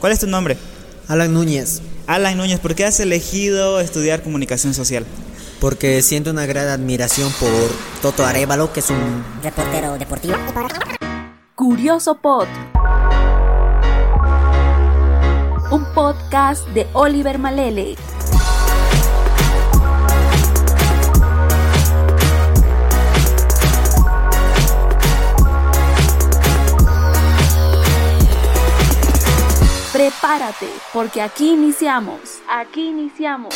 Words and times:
¿Cuál 0.00 0.12
es 0.12 0.20
tu 0.20 0.26
nombre? 0.26 0.56
Alan 1.08 1.34
Núñez. 1.34 1.82
Alan 2.06 2.36
Núñez, 2.36 2.60
¿por 2.60 2.74
qué 2.74 2.84
has 2.84 3.00
elegido 3.00 3.80
estudiar 3.80 4.22
comunicación 4.22 4.72
social? 4.72 5.04
Porque 5.60 6.02
siento 6.02 6.30
una 6.30 6.46
gran 6.46 6.68
admiración 6.68 7.32
por 7.40 7.50
Toto 8.00 8.24
Arevalo, 8.24 8.72
que 8.72 8.80
es 8.80 8.90
un 8.90 9.24
reportero 9.42 9.98
deportivo. 9.98 10.36
Curioso 11.56 12.14
Pod. 12.20 12.46
Un 15.72 15.84
podcast 15.94 16.66
de 16.68 16.86
Oliver 16.92 17.38
Malele. 17.38 17.96
Prepárate, 30.08 30.70
porque 30.94 31.20
aquí 31.20 31.50
iniciamos. 31.50 32.40
Aquí 32.48 32.86
iniciamos. 32.88 33.54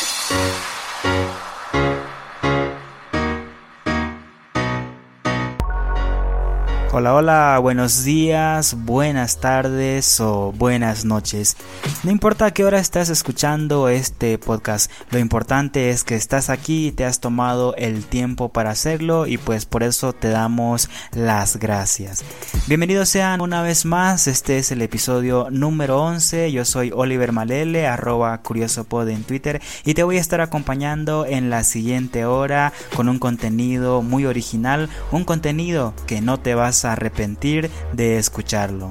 Hola, 6.95 7.15
hola, 7.15 7.57
buenos 7.59 8.03
días, 8.03 8.75
buenas 8.85 9.39
tardes 9.39 10.19
o 10.19 10.51
buenas 10.51 11.05
noches. 11.05 11.57
No 12.03 12.11
importa 12.11 12.45
a 12.45 12.51
qué 12.51 12.65
hora 12.65 12.77
estás 12.77 13.09
escuchando 13.09 13.89
este 13.89 14.37
podcast, 14.37 14.91
lo 15.09 15.17
importante 15.17 15.89
es 15.89 16.03
que 16.03 16.13
estás 16.13 16.51
aquí 16.51 16.89
y 16.89 16.91
te 16.91 17.03
has 17.03 17.19
tomado 17.19 17.75
el 17.77 18.05
tiempo 18.05 18.49
para 18.49 18.69
hacerlo 18.69 19.25
y 19.25 19.39
pues 19.39 19.65
por 19.65 19.81
eso 19.81 20.13
te 20.13 20.29
damos 20.29 20.87
las 21.13 21.57
gracias. 21.57 22.23
Bienvenidos 22.67 23.09
sean 23.09 23.41
una 23.41 23.63
vez 23.63 23.85
más, 23.85 24.27
este 24.27 24.59
es 24.59 24.71
el 24.71 24.83
episodio 24.83 25.47
número 25.49 25.99
11, 25.99 26.51
yo 26.51 26.63
soy 26.63 26.91
Oliver 26.93 27.31
Malele, 27.31 27.87
arroba 27.87 28.37
curiosopod 28.43 29.09
en 29.09 29.23
Twitter 29.23 29.63
y 29.83 29.95
te 29.95 30.03
voy 30.03 30.17
a 30.17 30.21
estar 30.21 30.41
acompañando 30.41 31.25
en 31.25 31.49
la 31.49 31.63
siguiente 31.63 32.25
hora 32.25 32.71
con 32.95 33.09
un 33.09 33.17
contenido 33.17 34.03
muy 34.03 34.27
original, 34.27 34.89
un 35.11 35.23
contenido 35.23 35.95
que 36.05 36.21
no 36.21 36.39
te 36.39 36.53
vas 36.53 36.82
arrepentir 36.85 37.69
de 37.93 38.17
escucharlo. 38.17 38.89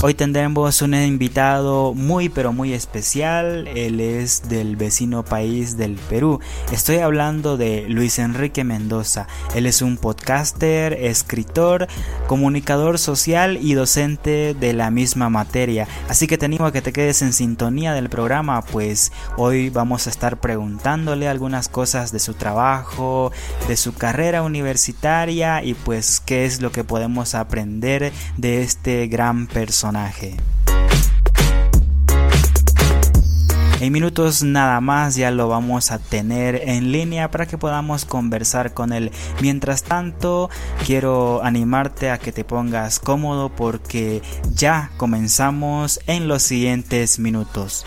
Hoy 0.00 0.14
tendremos 0.14 0.80
un 0.80 0.94
invitado 0.94 1.92
muy 1.92 2.28
pero 2.28 2.52
muy 2.52 2.72
especial, 2.72 3.66
él 3.66 3.98
es 3.98 4.48
del 4.48 4.76
vecino 4.76 5.24
país 5.24 5.76
del 5.76 5.96
Perú. 5.96 6.38
Estoy 6.70 6.98
hablando 6.98 7.56
de 7.56 7.84
Luis 7.88 8.20
Enrique 8.20 8.62
Mendoza. 8.62 9.26
Él 9.56 9.66
es 9.66 9.82
un 9.82 9.96
podcaster, 9.96 10.92
escritor, 10.92 11.88
comunicador 12.28 13.00
social 13.00 13.58
y 13.60 13.74
docente 13.74 14.54
de 14.54 14.72
la 14.72 14.92
misma 14.92 15.30
materia. 15.30 15.88
Así 16.08 16.28
que 16.28 16.38
te 16.38 16.46
animo 16.46 16.66
a 16.66 16.72
que 16.72 16.80
te 16.80 16.92
quedes 16.92 17.20
en 17.22 17.32
sintonía 17.32 17.92
del 17.92 18.08
programa, 18.08 18.62
pues 18.62 19.10
hoy 19.36 19.68
vamos 19.68 20.06
a 20.06 20.10
estar 20.10 20.38
preguntándole 20.38 21.26
algunas 21.26 21.68
cosas 21.68 22.12
de 22.12 22.20
su 22.20 22.34
trabajo, 22.34 23.32
de 23.66 23.76
su 23.76 23.94
carrera 23.94 24.44
universitaria 24.44 25.64
y 25.64 25.74
pues 25.74 26.20
qué 26.20 26.44
es 26.44 26.60
lo 26.62 26.70
que 26.70 26.84
podemos 26.84 27.34
aprender 27.34 28.12
de 28.36 28.62
este 28.62 29.08
gran 29.08 29.48
personaje 29.48 29.87
en 33.80 33.92
minutos 33.92 34.42
nada 34.42 34.80
más 34.80 35.14
ya 35.14 35.30
lo 35.30 35.48
vamos 35.48 35.92
a 35.92 35.98
tener 35.98 36.56
en 36.68 36.92
línea 36.92 37.30
para 37.30 37.46
que 37.46 37.56
podamos 37.56 38.04
conversar 38.04 38.74
con 38.74 38.92
él. 38.92 39.12
Mientras 39.40 39.84
tanto, 39.84 40.50
quiero 40.84 41.42
animarte 41.42 42.10
a 42.10 42.18
que 42.18 42.32
te 42.32 42.44
pongas 42.44 42.98
cómodo 42.98 43.50
porque 43.50 44.20
ya 44.52 44.90
comenzamos 44.96 46.00
en 46.06 46.28
los 46.28 46.42
siguientes 46.42 47.18
minutos. 47.18 47.84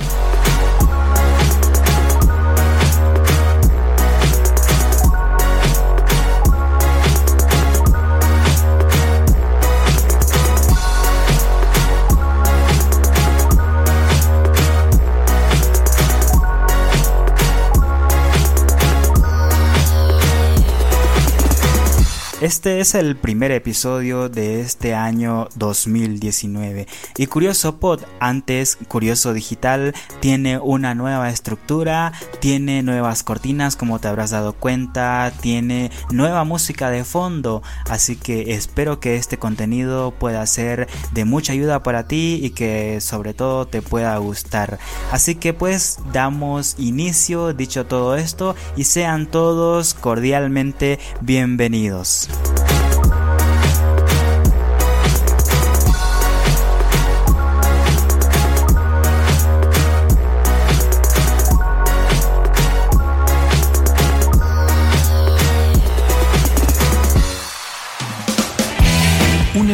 Este 22.41 22.79
es 22.79 22.95
el 22.95 23.17
primer 23.17 23.51
episodio 23.51 24.27
de 24.27 24.61
este 24.61 24.95
año 24.95 25.47
2019 25.57 26.87
y 27.15 27.27
Curioso 27.27 27.79
Pod, 27.79 28.01
antes 28.19 28.79
Curioso 28.87 29.35
Digital, 29.35 29.93
tiene 30.21 30.57
una 30.57 30.95
nueva 30.95 31.29
estructura, 31.29 32.13
tiene 32.39 32.81
nuevas 32.81 33.21
cortinas 33.21 33.75
como 33.75 33.99
te 33.99 34.07
habrás 34.07 34.31
dado 34.31 34.53
cuenta, 34.53 35.31
tiene 35.39 35.91
nueva 36.09 36.43
música 36.43 36.89
de 36.89 37.03
fondo, 37.03 37.61
así 37.87 38.15
que 38.15 38.55
espero 38.55 38.99
que 38.99 39.17
este 39.17 39.37
contenido 39.37 40.09
pueda 40.09 40.43
ser 40.47 40.89
de 41.11 41.25
mucha 41.25 41.53
ayuda 41.53 41.83
para 41.83 42.07
ti 42.07 42.39
y 42.41 42.49
que 42.49 43.01
sobre 43.01 43.35
todo 43.35 43.67
te 43.67 43.83
pueda 43.83 44.17
gustar. 44.17 44.79
Así 45.11 45.35
que 45.35 45.53
pues 45.53 45.99
damos 46.11 46.73
inicio 46.79 47.53
dicho 47.53 47.85
todo 47.85 48.15
esto 48.15 48.55
y 48.75 48.85
sean 48.85 49.27
todos 49.27 49.93
cordialmente 49.93 50.97
bienvenidos. 51.21 52.30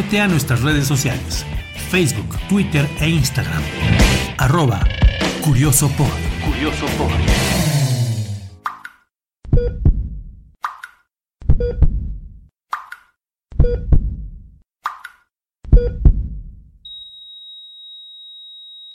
Únete 0.08 0.22
a 0.22 0.28
nuestras 0.28 0.62
redes 0.62 0.88
sociales, 0.88 1.44
Facebook, 1.90 2.34
Twitter 2.48 2.88
e 2.98 3.10
Instagram. 3.10 3.62
Arroba 4.38 4.82
Curioso 5.44 5.90
Curioso 6.42 6.86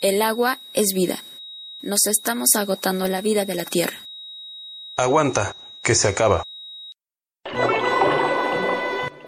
El 0.02 0.19
agua 0.23 0.57
es 0.73 0.94
vida. 0.96 1.22
Nos 1.84 2.07
estamos 2.07 2.56
agotando 2.56 3.07
la 3.07 3.22
vida 3.22 3.46
de 3.46 3.53
la 3.53 3.66
tierra. 3.66 4.00
Aguanta, 4.97 5.56
que 5.84 5.94
se 5.94 6.07
acaba. 6.07 6.44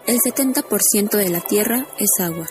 El 0.06 0.18
70% 0.18 1.16
de 1.16 1.30
la 1.30 1.40
tierra 1.40 1.84
es 1.98 2.10
agua. 2.20 2.46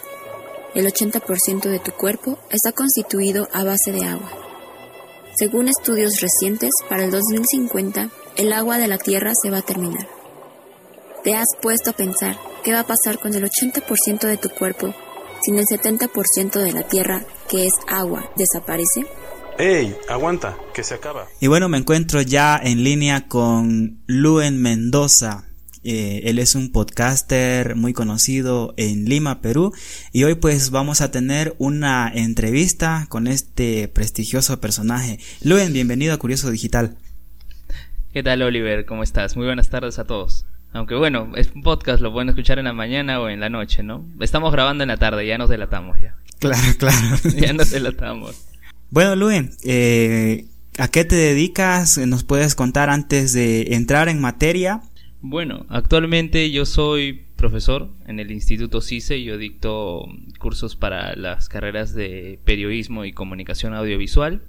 El 0.73 0.87
80% 0.87 1.69
de 1.69 1.79
tu 1.79 1.93
cuerpo 1.93 2.37
está 2.49 2.73
constituido 2.73 3.47
a 3.53 3.63
base 3.63 3.93
de 3.93 4.03
agua. 4.03 4.29
Según 5.37 5.69
estudios 5.69 6.19
recientes, 6.19 6.71
para 6.89 7.05
el 7.05 7.11
2050, 7.11 8.09
el 8.35 8.51
agua 8.51 8.77
de 8.77 8.89
la 8.89 8.97
tierra 8.97 9.31
se 9.41 9.51
va 9.51 9.59
a 9.59 9.65
terminar. 9.65 10.05
¿Te 11.23 11.33
has 11.33 11.47
puesto 11.61 11.91
a 11.91 11.93
pensar 11.93 12.37
qué 12.65 12.73
va 12.73 12.81
a 12.81 12.87
pasar 12.87 13.19
con 13.19 13.33
el 13.33 13.49
80% 13.49 14.27
de 14.27 14.35
tu 14.35 14.49
cuerpo 14.49 14.93
sin 15.41 15.57
el 15.57 15.63
70% 15.63 16.59
de 16.59 16.73
la 16.73 16.83
tierra, 16.83 17.23
que 17.47 17.67
es 17.67 17.73
agua, 17.87 18.29
desaparece? 18.35 19.05
¡Ey! 19.57 19.95
Aguanta, 20.09 20.57
que 20.73 20.83
se 20.83 20.95
acaba. 20.95 21.27
Y 21.39 21.47
bueno, 21.47 21.69
me 21.69 21.77
encuentro 21.77 22.21
ya 22.21 22.59
en 22.61 22.83
línea 22.83 23.29
con 23.29 24.03
Luen 24.07 24.61
Mendoza. 24.61 25.45
Eh, 25.87 26.31
él 26.31 26.39
es 26.39 26.55
un 26.55 26.71
podcaster 26.71 27.75
muy 27.75 27.93
conocido 27.93 28.73
en 28.75 29.05
Lima, 29.05 29.39
Perú. 29.39 29.71
Y 30.11 30.23
hoy 30.23 30.33
pues 30.33 30.71
vamos 30.71 31.01
a 31.01 31.11
tener 31.11 31.53
una 31.59 32.11
entrevista 32.11 33.05
con 33.07 33.27
este 33.27 33.87
prestigioso 33.87 34.59
personaje. 34.59 35.19
Luen, 35.43 35.73
bienvenido 35.73 36.15
a 36.15 36.17
Curioso 36.17 36.49
Digital. 36.49 36.97
¿Qué 38.11 38.23
tal 38.23 38.41
Oliver? 38.41 38.85
¿Cómo 38.85 39.03
estás? 39.03 39.37
Muy 39.37 39.45
buenas 39.45 39.69
tardes 39.69 39.99
a 39.99 40.05
todos. 40.05 40.47
Aunque 40.73 40.95
bueno, 40.95 41.31
es 41.35 41.51
un 41.53 41.61
podcast, 41.61 42.01
lo 42.01 42.11
pueden 42.11 42.29
escuchar 42.29 42.57
en 42.57 42.65
la 42.65 42.73
mañana 42.73 43.21
o 43.21 43.29
en 43.29 43.39
la 43.39 43.49
noche, 43.49 43.83
¿no? 43.83 44.07
Estamos 44.19 44.51
grabando 44.51 44.83
en 44.83 44.87
la 44.87 44.97
tarde, 44.97 45.27
ya 45.27 45.37
nos 45.37 45.49
delatamos 45.49 45.99
ya. 46.01 46.15
Claro, 46.39 46.67
claro. 46.79 47.17
ya 47.37 47.53
nos 47.53 47.69
delatamos. 47.69 48.47
Bueno, 48.89 49.15
Luen, 49.15 49.51
eh, 49.63 50.47
¿a 50.79 50.87
qué 50.87 51.05
te 51.05 51.15
dedicas? 51.15 51.99
¿Nos 51.99 52.23
puedes 52.23 52.55
contar 52.55 52.89
antes 52.89 53.33
de 53.33 53.75
entrar 53.75 54.09
en 54.09 54.19
materia? 54.19 54.81
Bueno, 55.27 55.65
actualmente 55.69 56.51
yo 56.51 56.67
soy 56.67 57.25
profesor 57.35 57.89
en 58.05 58.19
el 58.19 58.29
Instituto 58.29 58.79
CICE, 58.79 59.23
yo 59.23 59.39
dicto 59.39 60.05
cursos 60.37 60.75
para 60.75 61.15
las 61.15 61.49
carreras 61.49 61.95
de 61.95 62.39
periodismo 62.45 63.05
y 63.05 63.11
comunicación 63.11 63.73
audiovisual 63.73 64.43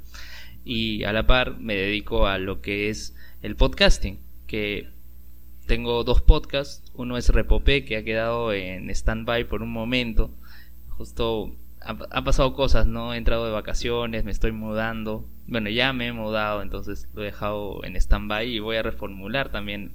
y 0.67 1.05
a 1.05 1.15
la 1.15 1.27
par 1.27 1.59
me 1.59 1.75
dedico 1.75 2.27
a 2.27 2.37
lo 2.37 2.61
que 2.61 2.91
es 2.91 3.17
el 3.41 3.57
podcasting, 3.57 4.19
que 4.47 4.91
tengo 5.65 6.05
dos 6.05 6.21
podcasts, 6.21 6.93
uno 6.93 7.17
es 7.17 7.31
Repopé 7.31 7.87
que 7.87 7.97
ha 7.97 8.05
quedado 8.05 8.53
en 8.53 8.91
stand-by 8.91 9.49
por 9.49 9.63
un 9.63 9.73
momento 9.73 10.31
justo 10.91 11.57
han 11.81 12.25
pasado 12.25 12.53
cosas, 12.55 12.87
¿no? 12.87 13.15
He 13.15 13.17
entrado 13.17 13.47
de 13.47 13.53
vacaciones, 13.53 14.25
me 14.25 14.33
estoy 14.33 14.51
mudando. 14.53 15.25
Bueno, 15.47 15.71
ya 15.71 15.93
me 15.93 16.09
he 16.09 16.13
mudado, 16.13 16.63
entonces 16.63 17.09
lo 17.15 17.23
he 17.23 17.27
dejado 17.27 17.85
en 17.85 17.97
stand-by 17.97 18.49
y 18.49 18.59
voy 18.59 18.77
a 18.77 18.83
reformular 18.83 19.51
también 19.51 19.93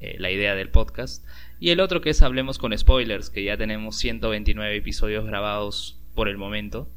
eh, 0.00 0.16
la 0.18 0.30
idea 0.30 0.54
del 0.54 0.70
podcast. 0.70 1.24
Y 1.60 1.70
el 1.70 1.80
otro 1.80 2.00
que 2.00 2.10
es 2.10 2.22
Hablemos 2.22 2.58
con 2.58 2.76
Spoilers, 2.76 3.30
que 3.30 3.44
ya 3.44 3.56
tenemos 3.56 3.96
129 3.96 4.76
episodios 4.76 5.24
grabados 5.24 6.00
por 6.14 6.28
el 6.28 6.38
momento 6.38 6.88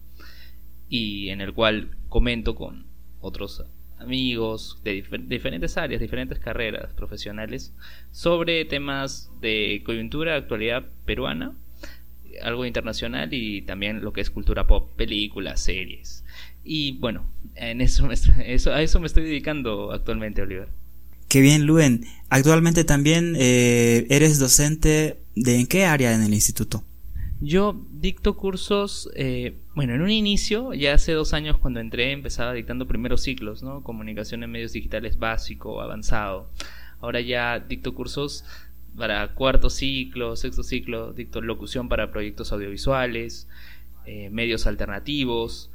y 0.89 1.29
en 1.29 1.41
el 1.41 1.53
cual 1.53 1.97
comento 2.09 2.55
con 2.55 2.87
otros 3.19 3.63
amigos 3.97 4.81
de 4.83 5.03
diferentes 5.27 5.77
áreas, 5.77 6.01
diferentes 6.01 6.39
carreras 6.39 6.93
profesionales 6.93 7.73
sobre 8.11 8.65
temas 8.65 9.31
de 9.41 9.83
coyuntura, 9.85 10.35
actualidad 10.35 10.85
peruana 11.05 11.55
algo 12.41 12.65
internacional 12.65 13.33
y 13.33 13.61
también 13.63 14.01
lo 14.01 14.13
que 14.13 14.21
es 14.21 14.29
cultura 14.29 14.67
pop, 14.67 14.91
películas, 14.95 15.61
series. 15.61 16.23
Y 16.63 16.97
bueno, 16.99 17.31
en 17.55 17.81
eso, 17.81 18.09
eso 18.45 18.73
a 18.73 18.81
eso 18.81 18.99
me 18.99 19.07
estoy 19.07 19.23
dedicando 19.23 19.91
actualmente, 19.91 20.41
Oliver. 20.41 20.69
Qué 21.31 21.39
bien, 21.39 21.65
Luen. 21.65 22.03
Actualmente 22.29 22.83
también 22.83 23.37
eh, 23.39 24.05
eres 24.09 24.37
docente 24.37 25.21
de 25.33 25.61
en 25.61 25.67
qué 25.67 25.85
área 25.85 26.13
en 26.13 26.23
el 26.23 26.33
instituto. 26.33 26.83
Yo 27.39 27.87
dicto 27.89 28.35
cursos, 28.35 29.09
eh, 29.15 29.55
bueno, 29.73 29.95
en 29.95 30.01
un 30.01 30.11
inicio, 30.11 30.73
ya 30.73 30.93
hace 30.93 31.13
dos 31.13 31.33
años 31.33 31.57
cuando 31.57 31.79
entré, 31.79 32.11
empezaba 32.11 32.51
dictando 32.51 32.85
primeros 32.85 33.21
ciclos, 33.21 33.63
¿no? 33.63 33.81
Comunicación 33.81 34.43
en 34.43 34.51
medios 34.51 34.73
digitales 34.73 35.19
básico, 35.19 35.79
avanzado. 35.79 36.49
Ahora 36.99 37.21
ya 37.21 37.61
dicto 37.61 37.95
cursos 37.95 38.43
para 38.97 39.33
cuarto 39.33 39.69
ciclo, 39.69 40.35
sexto 40.35 40.63
ciclo, 40.63 41.13
dicto 41.13 41.39
locución 41.39 41.87
para 41.87 42.11
proyectos 42.11 42.51
audiovisuales, 42.51 43.47
eh, 44.05 44.29
medios 44.31 44.67
alternativos 44.67 45.70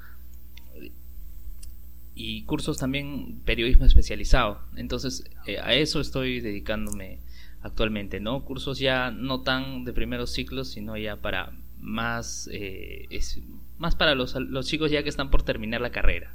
y 2.17 2.45
cursos 2.45 2.79
también 2.79 3.43
periodismo 3.45 3.85
especializado. 3.85 4.63
Entonces 4.75 5.25
eh, 5.47 5.59
a 5.61 5.75
eso 5.75 6.01
estoy 6.01 6.41
dedicándome 6.41 7.21
actualmente, 7.61 8.19
¿no? 8.21 8.45
Cursos 8.45 8.79
ya 8.79 9.11
no 9.11 9.43
tan 9.43 9.85
de 9.85 9.93
primeros 9.93 10.33
ciclos, 10.33 10.69
sino 10.69 10.97
ya 10.97 11.17
para 11.21 11.53
más, 11.79 12.49
eh, 12.53 13.07
es, 13.11 13.41
más 13.77 13.95
para 13.95 14.15
los, 14.15 14.35
los 14.35 14.67
chicos 14.67 14.91
ya 14.91 15.03
que 15.03 15.11
están 15.11 15.31
por 15.31 15.43
terminar 15.43 15.83
la 15.83 15.91
carrera. 15.91 16.35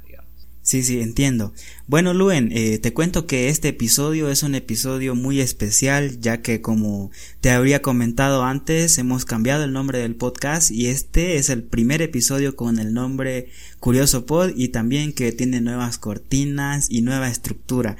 Sí, 0.62 0.84
sí, 0.84 1.00
entiendo. 1.00 1.52
Bueno, 1.88 2.14
Luen, 2.14 2.50
eh, 2.52 2.78
te 2.78 2.92
cuento 2.92 3.26
que 3.26 3.48
este 3.48 3.68
episodio 3.68 4.30
es 4.30 4.44
un 4.44 4.54
episodio 4.54 5.16
muy 5.16 5.40
especial, 5.40 6.20
ya 6.20 6.40
que 6.40 6.60
como 6.60 7.10
te 7.40 7.50
habría 7.50 7.82
comentado 7.82 8.44
antes, 8.44 8.96
hemos 8.98 9.24
cambiado 9.24 9.64
el 9.64 9.72
nombre 9.72 9.98
del 9.98 10.14
podcast 10.14 10.70
y 10.70 10.86
este 10.86 11.34
es 11.36 11.50
el 11.50 11.64
primer 11.64 12.00
episodio 12.00 12.54
con 12.54 12.78
el 12.78 12.94
nombre 12.94 13.48
Curioso 13.80 14.24
Pod 14.24 14.52
y 14.54 14.68
también 14.68 15.12
que 15.12 15.32
tiene 15.32 15.60
nuevas 15.60 15.98
cortinas 15.98 16.86
y 16.88 17.02
nueva 17.02 17.28
estructura. 17.28 17.96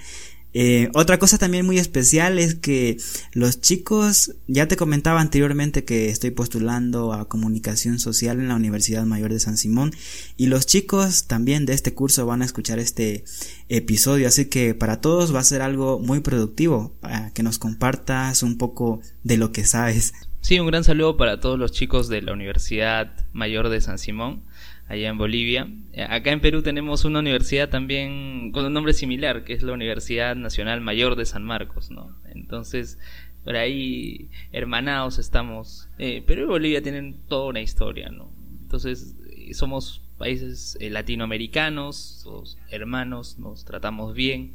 Eh, 0.54 0.90
otra 0.94 1.18
cosa 1.18 1.38
también 1.38 1.64
muy 1.64 1.78
especial 1.78 2.38
es 2.38 2.54
que 2.54 2.98
los 3.32 3.60
chicos, 3.60 4.34
ya 4.46 4.68
te 4.68 4.76
comentaba 4.76 5.20
anteriormente 5.20 5.84
que 5.84 6.08
estoy 6.08 6.30
postulando 6.30 7.12
a 7.12 7.28
comunicación 7.28 7.98
social 7.98 8.38
en 8.38 8.48
la 8.48 8.56
Universidad 8.56 9.04
Mayor 9.04 9.32
de 9.32 9.40
San 9.40 9.56
Simón 9.56 9.92
y 10.36 10.46
los 10.46 10.66
chicos 10.66 11.26
también 11.26 11.64
de 11.64 11.72
este 11.72 11.94
curso 11.94 12.26
van 12.26 12.42
a 12.42 12.44
escuchar 12.44 12.78
este 12.78 13.24
episodio, 13.68 14.28
así 14.28 14.46
que 14.46 14.74
para 14.74 15.00
todos 15.00 15.34
va 15.34 15.40
a 15.40 15.44
ser 15.44 15.62
algo 15.62 15.98
muy 15.98 16.20
productivo, 16.20 16.94
que 17.34 17.42
nos 17.42 17.58
compartas 17.58 18.42
un 18.42 18.58
poco 18.58 19.00
de 19.22 19.38
lo 19.38 19.52
que 19.52 19.64
sabes. 19.64 20.12
Sí, 20.42 20.58
un 20.58 20.66
gran 20.66 20.82
saludo 20.82 21.16
para 21.16 21.38
todos 21.38 21.58
los 21.58 21.70
chicos 21.70 22.08
de 22.08 22.20
la 22.20 22.32
Universidad 22.32 23.12
Mayor 23.32 23.68
de 23.68 23.80
San 23.80 23.98
Simón 23.98 24.42
allá 24.88 25.08
en 25.08 25.18
Bolivia. 25.18 25.68
Eh, 25.92 26.02
acá 26.02 26.32
en 26.32 26.40
Perú 26.40 26.62
tenemos 26.62 27.04
una 27.04 27.20
universidad 27.20 27.68
también 27.68 28.52
con 28.52 28.64
un 28.64 28.72
nombre 28.72 28.92
similar, 28.92 29.44
que 29.44 29.52
es 29.52 29.62
la 29.62 29.72
Universidad 29.72 30.36
Nacional 30.36 30.80
Mayor 30.80 31.16
de 31.16 31.24
San 31.24 31.44
Marcos, 31.44 31.90
¿no? 31.90 32.16
Entonces, 32.34 32.98
por 33.44 33.56
ahí 33.56 34.28
hermanados 34.52 35.18
estamos. 35.18 35.88
Eh, 35.98 36.22
Perú 36.26 36.42
y 36.42 36.46
Bolivia 36.46 36.82
tienen 36.82 37.20
toda 37.28 37.48
una 37.48 37.60
historia, 37.60 38.10
¿no? 38.10 38.30
Entonces, 38.62 39.16
eh, 39.30 39.54
somos 39.54 40.02
países 40.18 40.78
latinoamericanos, 40.80 41.96
somos 41.96 42.58
hermanos, 42.70 43.38
nos 43.38 43.64
tratamos 43.64 44.14
bien 44.14 44.54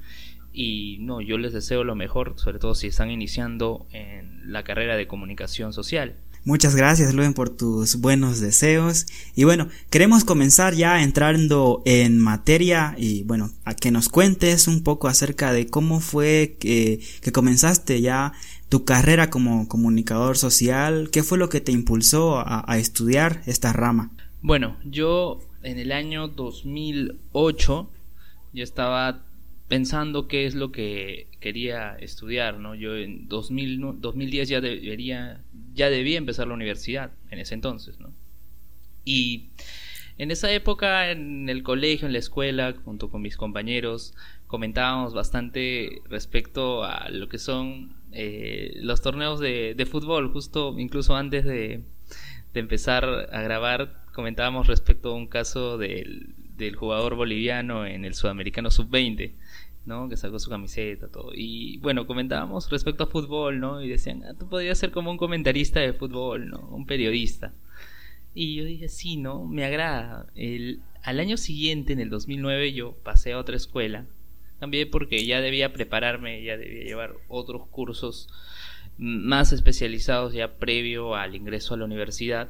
y 0.53 0.97
no, 1.01 1.21
yo 1.21 1.37
les 1.37 1.53
deseo 1.53 1.83
lo 1.83 1.95
mejor, 1.95 2.33
sobre 2.37 2.57
todo 2.57 2.73
si 2.73 2.87
están 2.87 3.11
iniciando 3.11 3.85
en 3.91 4.51
la 4.51 4.63
carrera 4.63 4.95
de 4.95 5.05
comunicación 5.05 5.73
social. 5.73 6.15
Muchas 6.47 6.77
gracias, 6.77 7.13
Luen, 7.13 7.33
por 7.33 7.49
tus 7.49 7.99
buenos 7.99 8.39
deseos. 8.39 9.05
Y 9.35 9.43
bueno, 9.43 9.67
queremos 9.89 10.23
comenzar 10.23 10.75
ya 10.75 11.03
entrando 11.03 11.81
en 11.83 12.19
materia 12.19 12.95
y 12.97 13.23
bueno, 13.23 13.51
a 13.65 13.73
que 13.73 13.91
nos 13.91 14.07
cuentes 14.07 14.69
un 14.69 14.81
poco 14.81 15.09
acerca 15.09 15.51
de 15.51 15.67
cómo 15.67 15.99
fue 15.99 16.55
que, 16.57 17.01
que 17.21 17.33
comenzaste 17.33 17.99
ya 17.99 18.31
tu 18.69 18.85
carrera 18.85 19.29
como 19.29 19.67
comunicador 19.67 20.37
social, 20.37 21.09
qué 21.11 21.21
fue 21.21 21.37
lo 21.37 21.49
que 21.49 21.59
te 21.59 21.73
impulsó 21.73 22.37
a, 22.39 22.63
a 22.65 22.77
estudiar 22.77 23.41
esta 23.45 23.73
rama. 23.73 24.13
Bueno, 24.41 24.77
yo 24.85 25.39
en 25.63 25.79
el 25.79 25.91
año 25.91 26.29
2008 26.29 27.91
yo 28.53 28.63
estaba 28.63 29.26
pensando 29.67 30.27
qué 30.27 30.45
es 30.45 30.55
lo 30.55 30.71
que 30.71 31.27
quería 31.39 31.95
estudiar, 31.99 32.59
¿no? 32.59 32.75
Yo 32.75 32.95
en 32.95 33.27
2000, 33.27 33.99
2010 33.99 34.49
ya 34.49 34.61
debería, 34.61 35.43
ya 35.73 35.89
debía 35.89 36.17
empezar 36.17 36.47
la 36.47 36.53
universidad, 36.53 37.11
en 37.29 37.39
ese 37.39 37.53
entonces, 37.53 37.99
¿no? 37.99 38.13
Y 39.03 39.49
en 40.17 40.31
esa 40.31 40.51
época, 40.51 41.11
en 41.11 41.49
el 41.49 41.63
colegio, 41.63 42.07
en 42.07 42.13
la 42.13 42.19
escuela, 42.19 42.73
junto 42.83 43.09
con 43.09 43.21
mis 43.21 43.37
compañeros, 43.37 44.15
comentábamos 44.47 45.13
bastante 45.13 46.01
respecto 46.09 46.83
a 46.83 47.09
lo 47.09 47.29
que 47.29 47.37
son 47.37 47.95
eh, 48.11 48.71
los 48.77 49.01
torneos 49.01 49.39
de, 49.39 49.75
de, 49.75 49.85
fútbol, 49.85 50.31
justo 50.31 50.75
incluso 50.79 51.15
antes 51.15 51.45
de, 51.45 51.83
de, 52.53 52.59
empezar 52.59 53.05
a 53.05 53.41
grabar, 53.41 54.05
comentábamos 54.13 54.67
respecto 54.67 55.11
a 55.11 55.15
un 55.15 55.27
caso 55.27 55.77
del, 55.77 56.33
del 56.57 56.75
jugador 56.75 57.15
boliviano 57.15 57.85
en 57.85 58.05
el 58.05 58.13
Sudamericano 58.13 58.71
Sub-20 58.71 59.33
¿no? 59.87 60.09
Que 60.09 60.17
sacó 60.17 60.37
su 60.37 60.49
camiseta, 60.49 61.07
todo. 61.07 61.31
Y 61.33 61.77
bueno, 61.77 62.05
comentábamos 62.05 62.69
respecto 62.69 63.05
a 63.05 63.07
fútbol, 63.07 63.59
¿no? 63.59 63.81
Y 63.81 63.87
decían, 63.87 64.23
ah, 64.25 64.33
tú 64.37 64.47
podrías 64.49 64.77
ser 64.77 64.91
como 64.91 65.09
un 65.09 65.17
comentarista 65.17 65.79
de 65.79 65.93
fútbol, 65.93 66.49
¿no? 66.49 66.59
Un 66.71 66.85
periodista. 66.85 67.53
Y 68.35 68.55
yo 68.55 68.65
dije, 68.65 68.89
sí, 68.89 69.15
¿no? 69.15 69.45
Me 69.45 69.63
agrada. 69.63 70.27
El, 70.35 70.81
al 71.03 71.21
año 71.21 71.37
siguiente, 71.37 71.93
en 71.93 72.01
el 72.01 72.09
2009, 72.09 72.73
yo 72.73 72.97
pasé 73.03 73.31
a 73.31 73.39
otra 73.39 73.55
escuela. 73.55 74.05
También 74.59 74.89
porque 74.91 75.25
ya 75.25 75.39
debía 75.39 75.71
prepararme, 75.71 76.43
ya 76.43 76.57
debía 76.57 76.83
llevar 76.83 77.15
otros 77.29 77.67
cursos 77.67 78.27
más 78.97 79.53
especializados 79.53 80.33
ya 80.33 80.57
previo 80.57 81.15
al 81.15 81.33
ingreso 81.33 81.73
a 81.73 81.77
la 81.77 81.85
universidad. 81.85 82.49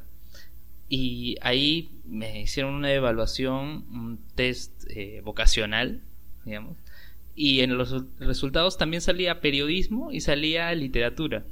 Y 0.89 1.37
ahí 1.41 1.91
me 2.07 2.41
hicieron 2.41 2.73
una 2.73 2.91
evaluación, 2.93 3.85
un 3.91 4.19
test 4.35 4.85
eh, 4.89 5.21
vocacional, 5.23 6.01
digamos, 6.45 6.77
y 7.35 7.61
en 7.61 7.77
los 7.77 7.93
resultados 8.19 8.77
también 8.77 9.01
salía 9.01 9.41
periodismo 9.41 10.11
y 10.11 10.21
salía 10.21 10.73
literatura. 10.73 11.45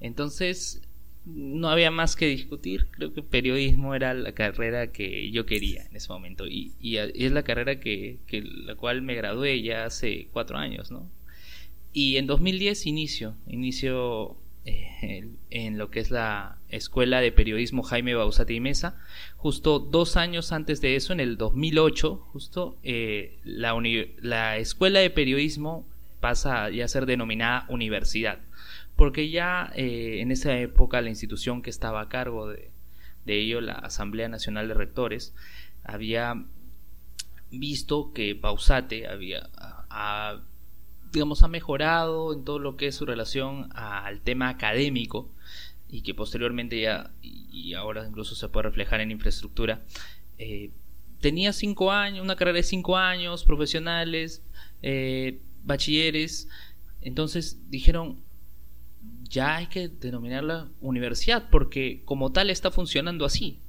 Entonces 0.00 0.82
no 1.24 1.68
había 1.68 1.90
más 1.90 2.16
que 2.16 2.26
discutir, 2.26 2.88
creo 2.90 3.12
que 3.12 3.22
periodismo 3.22 3.94
era 3.94 4.14
la 4.14 4.32
carrera 4.32 4.90
que 4.90 5.30
yo 5.30 5.46
quería 5.46 5.86
en 5.86 5.94
ese 5.96 6.08
momento 6.08 6.46
y, 6.48 6.72
y, 6.80 6.96
es 6.96 7.30
la 7.30 7.44
carrera 7.44 7.78
que, 7.78 8.18
que, 8.26 8.42
la 8.42 8.74
cual 8.74 9.02
me 9.02 9.14
gradué 9.14 9.62
ya 9.62 9.84
hace 9.84 10.28
cuatro 10.32 10.58
años, 10.58 10.90
¿no? 10.90 11.08
Y 11.92 12.16
en 12.16 12.26
2010 12.26 12.86
inicio, 12.86 13.36
inicio 13.46 14.36
eh, 14.64 15.28
en 15.50 15.78
lo 15.78 15.90
que 15.90 16.00
es 16.00 16.10
la 16.10 16.58
Escuela 16.72 17.20
de 17.20 17.30
Periodismo 17.30 17.82
Jaime 17.82 18.14
Bausati 18.14 18.54
y 18.54 18.60
Mesa. 18.60 18.96
Justo 19.36 19.78
dos 19.78 20.16
años 20.16 20.52
antes 20.52 20.80
de 20.80 20.96
eso, 20.96 21.12
en 21.12 21.20
el 21.20 21.36
2008, 21.36 22.16
justo 22.32 22.78
eh, 22.82 23.38
la, 23.44 23.74
la 24.20 24.56
Escuela 24.56 25.00
de 25.00 25.10
Periodismo 25.10 25.86
pasa 26.20 26.70
ya 26.70 26.84
a 26.84 26.88
ser 26.88 27.06
denominada 27.06 27.66
universidad, 27.68 28.38
porque 28.96 29.30
ya 29.30 29.72
eh, 29.74 30.20
en 30.20 30.30
esa 30.30 30.56
época 30.56 31.00
la 31.00 31.10
institución 31.10 31.62
que 31.62 31.70
estaba 31.70 32.00
a 32.00 32.08
cargo 32.08 32.48
de, 32.48 32.70
de 33.24 33.38
ello, 33.38 33.60
la 33.60 33.74
Asamblea 33.74 34.28
Nacional 34.28 34.68
de 34.68 34.74
Rectores, 34.74 35.34
había 35.84 36.44
visto 37.50 38.12
que 38.12 38.34
Bausate 38.34 39.06
había, 39.06 39.50
digamos, 41.12 41.42
ha 41.42 41.48
mejorado 41.48 42.32
en 42.32 42.44
todo 42.44 42.58
lo 42.58 42.76
que 42.76 42.86
es 42.86 42.94
su 42.94 43.04
relación 43.04 43.68
al 43.74 44.20
tema 44.20 44.48
académico 44.48 45.28
y 45.92 46.00
que 46.00 46.14
posteriormente 46.14 46.80
ya, 46.80 47.12
y 47.20 47.74
ahora 47.74 48.08
incluso 48.08 48.34
se 48.34 48.48
puede 48.48 48.64
reflejar 48.64 49.02
en 49.02 49.10
infraestructura, 49.10 49.84
eh, 50.38 50.70
tenía 51.20 51.52
cinco 51.52 51.92
años, 51.92 52.24
una 52.24 52.34
carrera 52.34 52.56
de 52.56 52.62
cinco 52.62 52.96
años, 52.96 53.44
profesionales, 53.44 54.42
eh, 54.80 55.42
bachilleres, 55.64 56.48
entonces 57.02 57.60
dijeron, 57.68 58.20
ya 59.28 59.56
hay 59.56 59.66
que 59.66 59.88
denominarla 59.88 60.70
universidad 60.80 61.50
porque 61.50 62.00
como 62.06 62.32
tal 62.32 62.48
está 62.48 62.70
funcionando 62.70 63.26
así. 63.26 63.60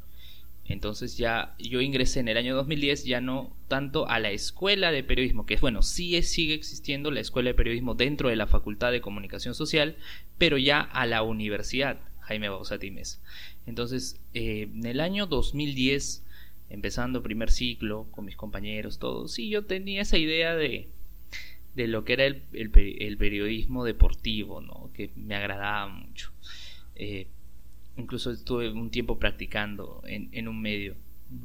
Entonces 0.65 1.18
ya 1.18 1.56
yo 1.60 1.82
ingresé 1.82 2.22
en 2.22 2.30
el 2.30 2.38
año 2.38 2.56
2010 2.56 3.03
ya 3.03 3.20
no 3.20 3.53
tanto 3.68 4.08
a 4.08 4.18
la 4.20 4.32
escuela 4.32 4.94
de 4.94 5.03
periodismo, 5.03 5.46
que 5.46 5.58
bueno, 5.58 5.82
sí 5.82 6.22
sigue 6.24 6.53
existiendo 6.53 7.12
la 7.12 7.20
escuela 7.20 7.50
de 7.50 7.53
periodismo 7.53 7.96
dentro 7.96 8.30
de 8.30 8.38
la 8.38 8.48
Facultad 8.48 8.94
de 8.94 9.01
Comunicación 9.01 9.56
Social, 9.56 9.98
pero 10.38 10.58
ya 10.58 10.80
a 10.80 11.06
la 11.06 11.22
universidad 11.22 12.00
Jaime 12.24 12.50
Bausati 12.50 12.92
Mesa. 12.92 13.20
Entonces, 13.65 14.20
eh, 14.34 14.70
en 14.74 14.86
el 14.86 15.00
año 15.00 15.25
2010, 15.25 16.24
empezando 16.70 17.24
primer 17.24 17.51
ciclo 17.51 18.08
con 18.12 18.25
mis 18.25 18.36
compañeros, 18.36 19.00
todos, 19.00 19.34
sí, 19.34 19.50
yo 19.50 19.65
tenía 19.65 20.01
esa 20.01 20.18
idea 20.18 20.56
de, 20.56 20.89
de 21.75 21.88
lo 21.88 22.03
que 22.03 22.13
era 22.13 22.25
el, 22.25 22.44
el, 22.51 23.18
periodismo 23.18 23.84
deportivo, 23.84 24.62
¿no? 24.62 24.89
que 24.94 25.12
me 25.15 25.36
agradaba 25.36 25.88
mucho. 25.88 26.32
Eh, 26.96 27.27
incluso 27.98 28.32
estuve 28.32 28.72
un 28.72 28.89
tiempo 28.89 29.20
practicando 29.20 30.01
en, 30.06 30.30
en 30.32 30.48
un 30.48 30.62
medio 30.62 30.96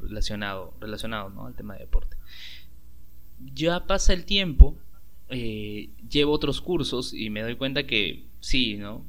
relacionado, 0.03 0.75
relacionado 0.81 1.31
¿no? 1.31 1.47
al 1.47 1.55
tema 1.55 1.75
de 1.75 1.81
deporte. 1.81 2.17
Ya 3.55 3.87
pasa 3.87 4.13
el 4.13 4.25
tiempo, 4.25 4.77
eh, 5.31 5.91
llevo 6.09 6.33
otros 6.33 6.61
cursos 6.61 7.13
y 7.15 7.31
me 7.31 7.43
doy 7.43 7.57
cuenta 7.57 7.87
que 7.87 8.25
sí, 8.41 8.77
¿no? 8.77 9.05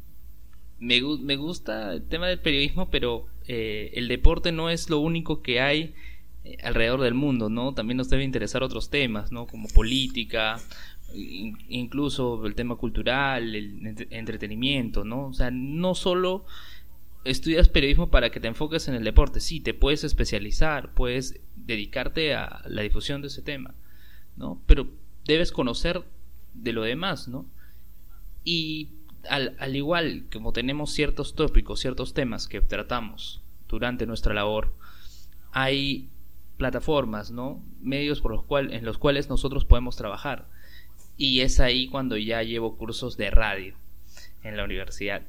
Me, 0.79 1.01
me 1.01 1.36
gusta 1.36 1.93
el 1.93 2.03
tema 2.03 2.27
del 2.27 2.39
periodismo, 2.39 2.89
pero 2.89 3.27
eh, 3.48 3.91
el 3.95 4.07
deporte 4.07 4.51
no 4.51 4.69
es 4.69 4.89
lo 4.89 5.00
único 5.00 5.41
que 5.41 5.59
hay 5.59 5.93
eh, 6.43 6.57
alrededor 6.63 7.01
del 7.01 7.13
mundo, 7.13 7.50
¿no? 7.50 7.74
También 7.74 7.98
nos 7.98 8.09
debe 8.09 8.24
interesar 8.24 8.63
otros 8.63 8.89
temas, 8.89 9.31
¿no? 9.31 9.48
Como 9.48 9.67
política, 9.67 10.59
incluso 11.13 12.45
el 12.45 12.55
tema 12.55 12.75
cultural, 12.75 13.55
el 13.55 14.07
entretenimiento, 14.09 15.03
¿no? 15.03 15.27
O 15.27 15.33
sea, 15.33 15.51
no 15.51 15.95
solo 15.95 16.45
estudias 17.25 17.69
periodismo 17.69 18.09
para 18.09 18.29
que 18.29 18.39
te 18.39 18.48
enfoques 18.48 18.88
en 18.88 18.95
el 18.95 19.03
deporte. 19.03 19.39
Sí, 19.39 19.59
te 19.59 19.74
puedes 19.74 20.03
especializar, 20.03 20.93
puedes 20.93 21.39
dedicarte 21.55 22.33
a 22.36 22.62
la 22.67 22.81
difusión 22.81 23.21
de 23.21 23.27
ese 23.27 23.41
tema, 23.41 23.74
¿no? 24.38 24.62
Pero 24.65 24.88
debes 25.25 25.51
conocer 25.51 26.03
de 26.53 26.74
lo 26.74 26.83
demás, 26.83 27.27
¿no? 27.27 27.45
Y 28.43 28.89
al, 29.29 29.55
al 29.59 29.75
igual 29.75 30.25
como 30.31 30.53
tenemos 30.53 30.91
ciertos 30.91 31.36
tópicos, 31.36 31.79
ciertos 31.79 32.13
temas 32.13 32.48
que 32.48 32.62
tratamos 32.62 33.41
durante 33.67 34.05
nuestra 34.05 34.33
labor, 34.33 34.74
hay 35.51 36.09
plataformas, 36.57 37.31
¿no? 37.31 37.63
Medios 37.81 38.21
por 38.21 38.31
los 38.31 38.43
cuales, 38.43 38.74
en 38.74 38.86
los 38.86 38.98
cuales 38.98 39.29
nosotros 39.29 39.65
podemos 39.65 39.95
trabajar. 39.95 40.48
Y 41.17 41.41
es 41.41 41.59
ahí 41.59 41.88
cuando 41.88 42.17
ya 42.17 42.43
llevo 42.43 42.77
cursos 42.77 43.17
de 43.17 43.29
radio 43.29 43.75
en 44.43 44.57
la 44.57 44.63
universidad 44.63 45.24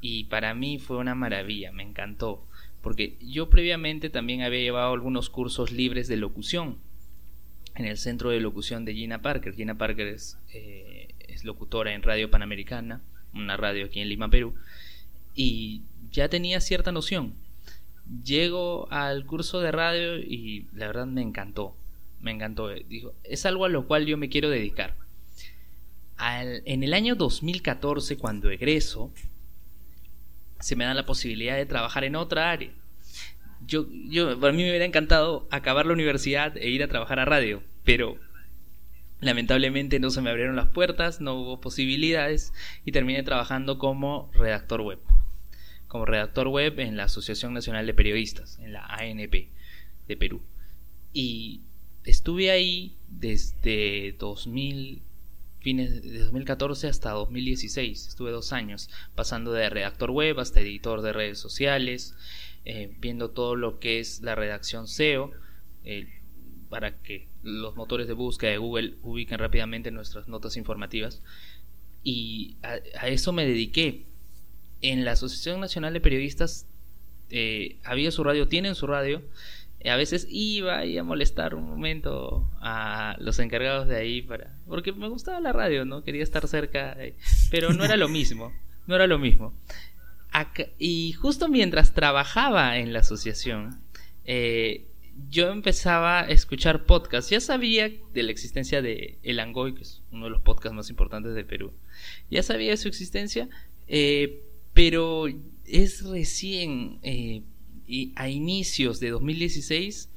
y 0.00 0.24
para 0.24 0.54
mí 0.54 0.78
fue 0.78 0.98
una 0.98 1.14
maravilla, 1.14 1.72
me 1.72 1.82
encantó, 1.82 2.46
porque 2.82 3.16
yo 3.20 3.50
previamente 3.50 4.10
también 4.10 4.42
había 4.42 4.60
llevado 4.60 4.92
algunos 4.92 5.30
cursos 5.30 5.72
libres 5.72 6.08
de 6.08 6.16
locución 6.16 6.78
en 7.74 7.86
el 7.86 7.96
centro 7.96 8.30
de 8.30 8.40
locución 8.40 8.84
de 8.84 8.94
Gina 8.94 9.22
Parker. 9.22 9.54
Gina 9.54 9.76
Parker 9.76 10.06
es, 10.06 10.38
eh, 10.52 11.08
es 11.18 11.44
locutora 11.44 11.92
en 11.92 12.02
Radio 12.02 12.30
Panamericana, 12.30 13.02
una 13.34 13.56
radio 13.56 13.86
aquí 13.86 14.00
en 14.00 14.08
Lima, 14.08 14.28
Perú, 14.28 14.54
y 15.34 15.82
ya 16.10 16.28
tenía 16.28 16.60
cierta 16.60 16.92
noción. 16.92 17.34
Llego 18.24 18.90
al 18.90 19.26
curso 19.26 19.60
de 19.60 19.72
radio 19.72 20.18
y 20.18 20.66
la 20.72 20.86
verdad 20.86 21.06
me 21.06 21.22
encantó, 21.22 21.76
me 22.20 22.30
encantó. 22.30 22.68
Dijo, 22.68 23.14
es 23.24 23.44
algo 23.46 23.64
a 23.64 23.68
lo 23.68 23.86
cual 23.86 24.06
yo 24.06 24.16
me 24.16 24.28
quiero 24.28 24.48
dedicar. 24.48 24.96
en 26.18 26.82
el 26.82 26.94
año 26.94 27.14
2014, 27.16 28.16
cuando 28.16 28.50
egreso, 28.50 29.12
se 30.60 30.76
me 30.76 30.84
da 30.84 30.94
la 30.94 31.06
posibilidad 31.06 31.56
de 31.56 31.66
trabajar 31.66 32.04
en 32.04 32.16
otra 32.16 32.50
área. 32.50 32.70
Yo, 33.66 33.86
yo, 33.90 34.38
para 34.38 34.52
mí 34.52 34.62
me 34.62 34.70
hubiera 34.70 34.84
encantado 34.84 35.48
acabar 35.50 35.86
la 35.86 35.92
universidad 35.92 36.56
e 36.56 36.70
ir 36.70 36.82
a 36.82 36.88
trabajar 36.88 37.18
a 37.18 37.24
radio, 37.24 37.62
pero 37.84 38.18
lamentablemente 39.20 39.98
no 39.98 40.10
se 40.10 40.20
me 40.20 40.30
abrieron 40.30 40.56
las 40.56 40.68
puertas, 40.68 41.20
no 41.20 41.34
hubo 41.34 41.60
posibilidades 41.60 42.52
y 42.84 42.92
terminé 42.92 43.22
trabajando 43.22 43.78
como 43.78 44.30
redactor 44.34 44.82
web. 44.82 44.98
Como 45.88 46.04
redactor 46.04 46.48
web 46.48 46.78
en 46.80 46.96
la 46.96 47.04
Asociación 47.04 47.54
Nacional 47.54 47.86
de 47.86 47.94
Periodistas, 47.94 48.58
en 48.58 48.72
la 48.72 48.84
ANP 48.86 49.48
de 50.08 50.16
Perú. 50.16 50.42
Y 51.12 51.62
estuve 52.04 52.50
ahí 52.50 52.96
desde 53.08 54.12
2000, 54.18 55.02
fines 55.60 56.02
de 56.02 56.18
2014 56.18 56.88
hasta 56.88 57.10
2016. 57.10 58.08
Estuve 58.08 58.30
dos 58.30 58.52
años 58.52 58.90
pasando 59.14 59.52
de 59.52 59.70
redactor 59.70 60.10
web 60.10 60.38
hasta 60.38 60.60
editor 60.60 61.02
de 61.02 61.12
redes 61.12 61.38
sociales, 61.38 62.14
eh, 62.64 62.94
viendo 63.00 63.30
todo 63.30 63.56
lo 63.56 63.78
que 63.78 64.00
es 64.00 64.20
la 64.22 64.34
redacción 64.34 64.88
SEO, 64.88 65.32
para 66.76 66.98
que 66.98 67.26
los 67.42 67.74
motores 67.74 68.06
de 68.06 68.12
búsqueda 68.12 68.50
de 68.50 68.58
Google 68.58 68.96
ubiquen 69.02 69.38
rápidamente 69.38 69.90
nuestras 69.90 70.28
notas 70.28 70.58
informativas. 70.58 71.22
Y 72.02 72.58
a, 72.62 73.08
eso 73.08 73.32
me 73.32 73.46
dediqué. 73.46 74.04
En 74.82 75.06
la 75.06 75.12
Asociación 75.12 75.58
Nacional 75.58 75.94
de 75.94 76.02
Periodistas 76.02 76.66
eh, 77.30 77.78
había 77.82 78.10
su 78.10 78.22
radio, 78.24 78.46
tienen 78.46 78.74
su 78.74 78.86
radio, 78.86 79.22
a 79.86 79.96
veces 79.96 80.26
iba 80.28 80.80
a 80.82 81.02
molestar 81.02 81.54
un 81.54 81.64
momento 81.64 82.46
a 82.60 83.16
los 83.20 83.38
encargados 83.38 83.88
de 83.88 83.96
ahí 83.96 84.20
para 84.20 84.54
porque 84.66 84.92
me 84.92 85.08
gustaba 85.08 85.40
la 85.40 85.52
radio 85.52 85.84
no 85.84 86.02
quería 86.02 86.24
estar 86.24 86.48
cerca 86.48 86.96
pero 87.52 87.72
no 87.72 87.84
era 87.84 87.96
lo 87.96 88.08
mismo 88.08 88.52
no 88.88 88.96
era 88.96 89.06
lo 89.06 89.20
mismo 89.20 89.54
y 90.76 91.12
justo 91.12 91.48
mientras 91.48 91.94
trabajaba 91.94 92.78
en 92.78 92.92
la 92.92 92.98
asociación 93.00 93.80
eh, 94.24 94.86
yo 95.30 95.50
empezaba 95.50 96.20
a 96.20 96.28
escuchar 96.28 96.84
podcasts 96.84 97.30
ya 97.30 97.40
sabía 97.40 97.90
de 98.12 98.22
la 98.22 98.30
existencia 98.30 98.82
de 98.82 99.18
El 99.22 99.40
Angoy 99.40 99.74
que 99.74 99.82
es 99.82 100.02
uno 100.12 100.24
de 100.24 100.30
los 100.30 100.42
podcasts 100.42 100.76
más 100.76 100.90
importantes 100.90 101.34
de 101.34 101.44
Perú 101.44 101.72
ya 102.30 102.42
sabía 102.42 102.70
de 102.70 102.76
su 102.76 102.88
existencia 102.88 103.48
eh, 103.88 104.42
pero 104.74 105.26
es 105.64 106.04
recién 106.04 106.98
eh, 107.02 107.42
y 107.86 108.12
a 108.16 108.28
inicios 108.28 109.00
de 109.00 109.10
2016 109.10 110.10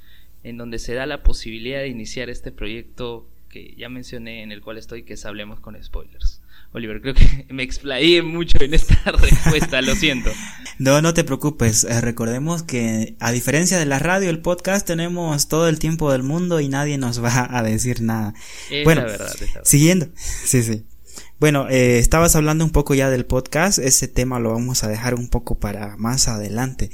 en 0.44 0.58
donde 0.58 0.80
se 0.80 0.94
da 0.94 1.06
la 1.06 1.24
posibilidad 1.24 1.80
de 1.80 1.90
iniciar 1.90 2.30
este 2.30 2.52
proyecto 2.52 3.30
que 3.50 3.76
ya 3.76 3.90
mencioné 3.90 4.44
en 4.44 4.52
el 4.52 4.62
cual 4.62 4.78
estoy, 4.78 5.04
que 5.04 5.14
es 5.14 5.26
Hablemos 5.26 5.60
con 5.60 5.82
Spoilers. 5.82 6.39
Oliver, 6.72 7.02
creo 7.02 7.14
que 7.14 7.46
me 7.54 7.64
explayé 7.64 8.22
mucho 8.22 8.58
en 8.62 8.74
esta 8.74 8.96
respuesta, 9.12 9.82
lo 9.82 9.96
siento. 9.96 10.32
No, 10.78 11.02
no 11.02 11.14
te 11.14 11.24
preocupes. 11.24 11.84
Eh, 11.84 12.00
recordemos 12.02 12.64
que 12.64 13.16
a 13.20 13.32
diferencia 13.32 13.78
de 13.78 13.86
la 13.86 14.00
radio, 14.00 14.30
el 14.30 14.40
podcast 14.40 14.86
tenemos 14.86 15.48
todo 15.48 15.68
el 15.68 15.80
tiempo 15.80 16.12
del 16.12 16.24
mundo 16.24 16.60
y 16.60 16.70
nadie 16.70 16.98
nos 16.98 17.24
va 17.24 17.48
a 17.58 17.64
decir 17.64 18.02
nada. 18.02 18.34
bueno, 18.84 19.04
verdad, 19.04 19.34
siguiendo. 19.64 20.10
Sí, 20.16 20.64
sí. 20.64 20.86
Bueno, 21.40 21.70
eh, 21.70 22.00
estabas 22.00 22.36
hablando 22.36 22.66
un 22.66 22.72
poco 22.72 22.94
ya 22.94 23.10
del 23.10 23.26
podcast. 23.26 23.80
Ese 23.80 24.08
tema 24.08 24.40
lo 24.40 24.52
vamos 24.52 24.84
a 24.84 24.90
dejar 24.90 25.16
un 25.16 25.30
poco 25.30 25.58
para 25.58 25.96
más 25.96 26.28
adelante. 26.28 26.92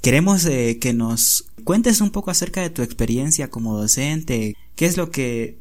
Queremos 0.00 0.46
eh, 0.46 0.78
que 0.80 0.94
nos 0.94 1.46
cuentes 1.64 2.00
un 2.00 2.10
poco 2.10 2.30
acerca 2.30 2.62
de 2.62 2.70
tu 2.70 2.82
experiencia 2.82 3.48
como 3.48 3.76
docente. 3.76 4.56
¿Qué 4.76 4.86
es 4.86 4.96
lo 4.96 5.10
que 5.10 5.58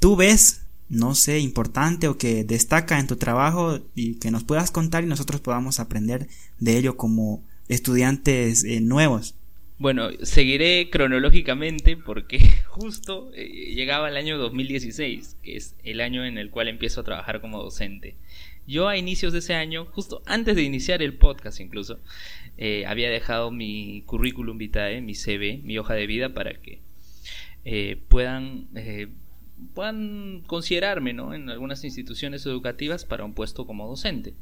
tú 0.00 0.16
ves, 0.16 0.62
no 0.88 1.14
sé, 1.14 1.38
importante 1.40 2.08
o 2.08 2.16
que 2.16 2.44
destaca 2.44 2.98
en 2.98 3.06
tu 3.06 3.16
trabajo 3.16 3.80
y 3.94 4.14
que 4.16 4.30
nos 4.30 4.44
puedas 4.44 4.70
contar 4.70 5.04
y 5.04 5.06
nosotros 5.06 5.40
podamos 5.40 5.80
aprender 5.80 6.28
de 6.58 6.78
ello 6.78 6.96
como 6.96 7.42
estudiantes 7.68 8.64
eh, 8.64 8.80
nuevos? 8.80 9.34
Bueno, 9.78 10.08
seguiré 10.22 10.88
cronológicamente 10.90 11.96
porque 11.96 12.40
justo 12.68 13.30
eh, 13.34 13.74
llegaba 13.74 14.08
el 14.08 14.16
año 14.16 14.38
2016, 14.38 15.36
que 15.42 15.56
es 15.56 15.76
el 15.84 16.00
año 16.00 16.24
en 16.24 16.38
el 16.38 16.50
cual 16.50 16.68
empiezo 16.68 17.02
a 17.02 17.04
trabajar 17.04 17.40
como 17.40 17.62
docente. 17.62 18.16
Yo 18.66 18.88
a 18.88 18.96
inicios 18.96 19.32
de 19.32 19.38
ese 19.38 19.54
año, 19.54 19.86
justo 19.86 20.22
antes 20.26 20.56
de 20.56 20.62
iniciar 20.62 21.02
el 21.02 21.14
podcast 21.14 21.60
incluso, 21.60 22.00
eh, 22.58 22.84
había 22.86 23.08
dejado 23.08 23.50
mi 23.50 24.02
currículum 24.04 24.58
vitae, 24.58 25.00
mi 25.00 25.14
CV, 25.14 25.60
mi 25.62 25.78
hoja 25.78 25.94
de 25.94 26.06
vida 26.06 26.34
para 26.34 26.54
que 26.54 26.80
puedan 28.08 28.66
puedan 29.74 30.42
considerarme 30.46 31.12
¿no? 31.12 31.34
en 31.34 31.50
algunas 31.50 31.84
instituciones 31.84 32.44
educativas 32.46 33.04
para 33.04 33.24
un 33.24 33.34
puesto 33.34 33.66
como 33.66 33.88
docente. 33.88 34.34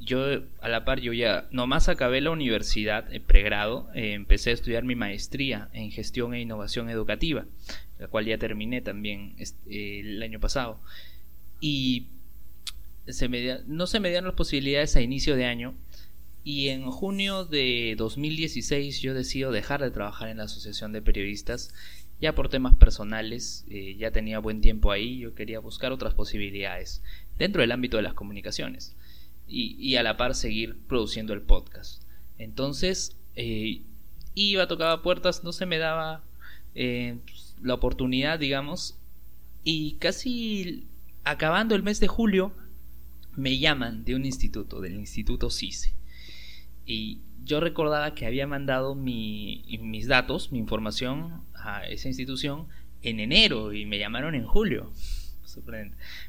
Yo 0.00 0.42
a 0.60 0.68
la 0.68 0.84
par, 0.84 1.00
yo 1.00 1.12
ya 1.12 1.46
nomás 1.52 1.88
acabé 1.88 2.20
la 2.20 2.30
universidad, 2.30 3.12
el 3.12 3.20
pregrado, 3.20 3.88
empecé 3.94 4.50
a 4.50 4.54
estudiar 4.54 4.84
mi 4.84 4.96
maestría 4.96 5.68
en 5.72 5.92
gestión 5.92 6.34
e 6.34 6.40
innovación 6.40 6.90
educativa, 6.90 7.46
la 8.00 8.08
cual 8.08 8.26
ya 8.26 8.36
terminé 8.36 8.80
también 8.80 9.36
el 9.68 10.20
año 10.20 10.40
pasado. 10.40 10.80
Y 11.60 12.08
no 13.66 13.86
se 13.86 14.00
me 14.00 14.08
dieron 14.08 14.26
las 14.26 14.34
posibilidades 14.34 14.96
a 14.96 15.02
inicio 15.02 15.36
de 15.36 15.44
año 15.44 15.74
y 16.44 16.68
en 16.68 16.90
junio 16.90 17.44
de 17.44 17.94
2016 17.96 19.00
yo 19.00 19.14
decido 19.14 19.52
dejar 19.52 19.80
de 19.80 19.90
trabajar 19.90 20.28
en 20.28 20.38
la 20.38 20.44
Asociación 20.44 20.92
de 20.92 21.02
Periodistas 21.02 21.72
ya 22.22 22.36
por 22.36 22.48
temas 22.48 22.76
personales, 22.76 23.66
eh, 23.68 23.96
ya 23.98 24.12
tenía 24.12 24.38
buen 24.38 24.60
tiempo 24.60 24.92
ahí, 24.92 25.18
yo 25.18 25.34
quería 25.34 25.58
buscar 25.58 25.90
otras 25.90 26.14
posibilidades 26.14 27.02
dentro 27.36 27.62
del 27.62 27.72
ámbito 27.72 27.96
de 27.96 28.04
las 28.04 28.14
comunicaciones 28.14 28.94
y, 29.48 29.96
a 29.96 30.04
la 30.04 30.16
par 30.16 30.36
seguir 30.36 30.78
produciendo 30.86 31.34
el 31.34 31.42
podcast. 31.42 32.04
Entonces, 32.38 33.16
eh, 33.34 33.82
iba, 34.34 34.68
tocaba 34.68 35.02
puertas, 35.02 35.42
no 35.42 35.52
se 35.52 35.66
me 35.66 35.78
daba 35.78 36.22
eh, 36.76 37.18
la 37.60 37.74
oportunidad, 37.74 38.38
digamos, 38.38 38.96
y 39.64 39.94
casi 39.94 40.86
acabando 41.24 41.74
el 41.74 41.82
mes 41.82 41.98
de 41.98 42.06
julio 42.06 42.54
me 43.34 43.58
llaman 43.58 44.04
de 44.04 44.14
un 44.14 44.24
instituto, 44.24 44.80
del 44.80 44.94
instituto 44.94 45.50
CICE. 45.50 45.92
Y 46.86 47.18
yo 47.44 47.60
recordaba 47.60 48.14
que 48.14 48.26
había 48.26 48.46
mandado 48.46 48.94
mis 48.94 50.06
datos, 50.06 50.52
mi 50.52 50.58
información 50.58 51.42
a 51.54 51.86
esa 51.86 52.08
institución 52.08 52.66
en 53.02 53.20
enero 53.20 53.72
y 53.72 53.86
me 53.86 53.98
llamaron 53.98 54.34
en 54.34 54.46
julio. 54.46 54.92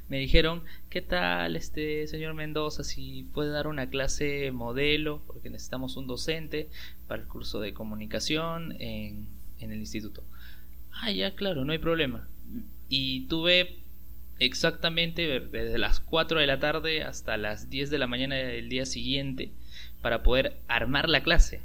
Me 0.10 0.18
dijeron, 0.18 0.64
¿qué 0.90 1.02
tal 1.02 1.56
este 1.56 2.08
señor 2.08 2.34
Mendoza? 2.34 2.84
Si 2.84 3.24
puede 3.34 3.52
dar 3.52 3.68
una 3.68 3.90
clase 3.90 4.52
modelo, 4.52 5.24
porque 5.26 5.50
necesitamos 5.50 5.96
un 5.96 6.08
docente 6.08 6.70
para 7.08 7.22
el 7.22 7.28
curso 7.28 7.62
de 7.62 7.74
comunicación 7.74 8.76
en, 8.82 9.30
en 9.60 9.72
el 9.72 9.80
instituto. 9.80 10.24
Ah, 10.92 11.12
ya, 11.12 11.36
claro, 11.36 11.64
no 11.64 11.72
hay 11.72 11.80
problema. 11.80 12.28
Y 12.90 13.28
tuve 13.28 13.80
exactamente 14.40 15.40
desde 15.40 15.78
las 15.78 16.00
4 16.02 16.40
de 16.40 16.48
la 16.48 16.60
tarde 16.60 17.04
hasta 17.04 17.38
las 17.38 17.70
10 17.70 17.90
de 17.92 17.98
la 18.00 18.08
mañana 18.08 18.36
del 18.36 18.68
día 18.68 18.86
siguiente 18.86 19.54
para 20.04 20.22
poder 20.22 20.62
armar 20.68 21.10
la 21.10 21.24
clase. 21.24 21.62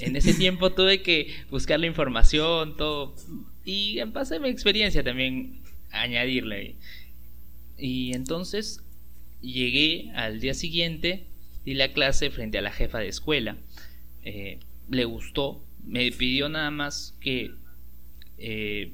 En 0.00 0.14
ese 0.14 0.34
tiempo 0.34 0.72
tuve 0.72 1.02
que 1.02 1.34
buscar 1.50 1.80
la 1.80 1.86
información, 1.86 2.76
todo. 2.76 3.16
Y 3.64 3.98
en 3.98 4.12
base 4.12 4.36
a 4.36 4.38
mi 4.38 4.50
experiencia 4.50 5.02
también 5.02 5.62
añadirle. 5.90 6.76
Y 7.78 8.14
entonces 8.14 8.84
llegué 9.40 10.12
al 10.14 10.38
día 10.38 10.54
siguiente, 10.54 11.26
di 11.64 11.74
la 11.74 11.92
clase 11.92 12.30
frente 12.30 12.58
a 12.58 12.62
la 12.62 12.70
jefa 12.70 12.98
de 12.98 13.08
escuela. 13.08 13.56
Eh, 14.22 14.60
le 14.90 15.04
gustó, 15.06 15.64
me 15.82 16.12
pidió 16.12 16.48
nada 16.48 16.70
más 16.70 17.16
que 17.20 17.52
eh, 18.38 18.92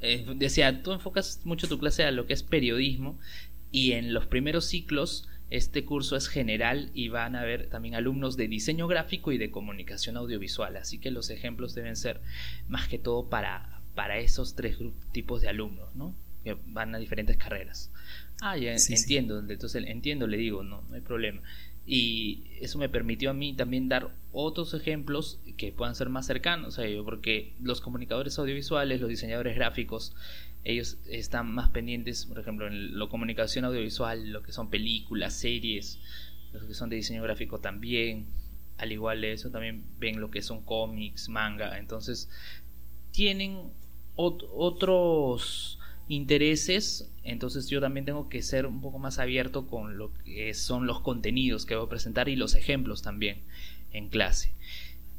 eh, 0.00 0.26
decía, 0.36 0.82
tú 0.82 0.92
enfocas 0.92 1.40
mucho 1.44 1.68
tu 1.68 1.78
clase 1.78 2.04
a 2.04 2.10
lo 2.10 2.26
que 2.26 2.34
es 2.34 2.42
periodismo 2.42 3.18
y 3.70 3.92
en 3.92 4.12
los 4.12 4.26
primeros 4.26 4.66
ciclos 4.66 5.28
este 5.52 5.84
curso 5.84 6.16
es 6.16 6.28
general 6.28 6.90
y 6.94 7.08
van 7.08 7.36
a 7.36 7.42
haber 7.42 7.68
también 7.68 7.94
alumnos 7.94 8.36
de 8.36 8.48
diseño 8.48 8.88
gráfico 8.88 9.32
y 9.32 9.38
de 9.38 9.50
comunicación 9.50 10.16
audiovisual, 10.16 10.76
así 10.76 10.98
que 10.98 11.10
los 11.10 11.28
ejemplos 11.28 11.74
deben 11.74 11.96
ser 11.96 12.20
más 12.68 12.88
que 12.88 12.98
todo 12.98 13.28
para, 13.28 13.82
para 13.94 14.18
esos 14.18 14.56
tres 14.56 14.78
tipos 15.12 15.42
de 15.42 15.48
alumnos, 15.48 15.94
¿no? 15.94 16.16
Que 16.42 16.56
van 16.66 16.94
a 16.94 16.98
diferentes 16.98 17.36
carreras. 17.36 17.92
Ah, 18.40 18.56
ya 18.56 18.72
entiendo, 18.72 19.38
entonces 19.38 19.84
entiendo, 19.86 20.26
le 20.26 20.38
digo, 20.38 20.62
no, 20.62 20.82
no 20.88 20.94
hay 20.94 21.02
problema 21.02 21.42
y 21.84 22.44
eso 22.60 22.78
me 22.78 22.88
permitió 22.88 23.30
a 23.30 23.34
mí 23.34 23.54
también 23.54 23.88
dar 23.88 24.14
otros 24.30 24.72
ejemplos 24.74 25.40
que 25.56 25.72
puedan 25.72 25.94
ser 25.94 26.08
más 26.08 26.26
cercanos 26.26 26.78
a 26.78 26.84
ello, 26.84 27.04
porque 27.04 27.54
los 27.60 27.80
comunicadores 27.80 28.38
audiovisuales, 28.38 29.00
los 29.00 29.10
diseñadores 29.10 29.56
gráficos, 29.56 30.14
ellos 30.64 30.98
están 31.06 31.52
más 31.52 31.70
pendientes, 31.70 32.26
por 32.26 32.38
ejemplo, 32.38 32.66
en 32.66 32.98
la 32.98 33.08
comunicación 33.08 33.64
audiovisual, 33.64 34.30
lo 34.30 34.42
que 34.42 34.52
son 34.52 34.70
películas, 34.70 35.34
series, 35.34 35.98
los 36.52 36.64
que 36.64 36.74
son 36.74 36.88
de 36.88 36.96
diseño 36.96 37.22
gráfico 37.22 37.60
también, 37.60 38.26
al 38.78 38.92
igual 38.92 39.20
de 39.20 39.32
eso 39.32 39.50
también 39.50 39.84
ven 39.98 40.20
lo 40.20 40.30
que 40.30 40.42
son 40.42 40.62
cómics, 40.62 41.28
manga, 41.28 41.78
entonces 41.78 42.30
tienen 43.10 43.70
otros 44.14 45.78
intereses, 46.08 47.10
entonces 47.22 47.68
yo 47.68 47.80
también 47.80 48.04
tengo 48.04 48.28
que 48.28 48.42
ser 48.42 48.66
un 48.66 48.80
poco 48.80 48.98
más 48.98 49.18
abierto 49.18 49.66
con 49.66 49.96
lo 49.96 50.12
que 50.24 50.52
son 50.54 50.86
los 50.86 51.00
contenidos 51.00 51.64
que 51.64 51.74
voy 51.74 51.86
a 51.86 51.88
presentar 51.88 52.28
y 52.28 52.36
los 52.36 52.54
ejemplos 52.54 53.02
también 53.02 53.42
en 53.92 54.08
clase. 54.08 54.52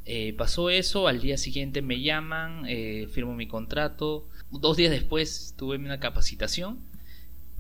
Eh, 0.06 0.34
pasó 0.34 0.70
eso, 0.70 1.08
al 1.08 1.22
día 1.22 1.38
siguiente 1.38 1.82
me 1.82 2.02
llaman, 2.02 2.66
eh, 2.68 3.08
firmo 3.10 3.34
mi 3.36 3.48
contrato, 3.48 4.28
dos 4.60 4.78
días 4.78 4.92
después 4.92 5.54
tuve 5.58 5.78
una 5.78 6.00
capacitación 6.00 6.80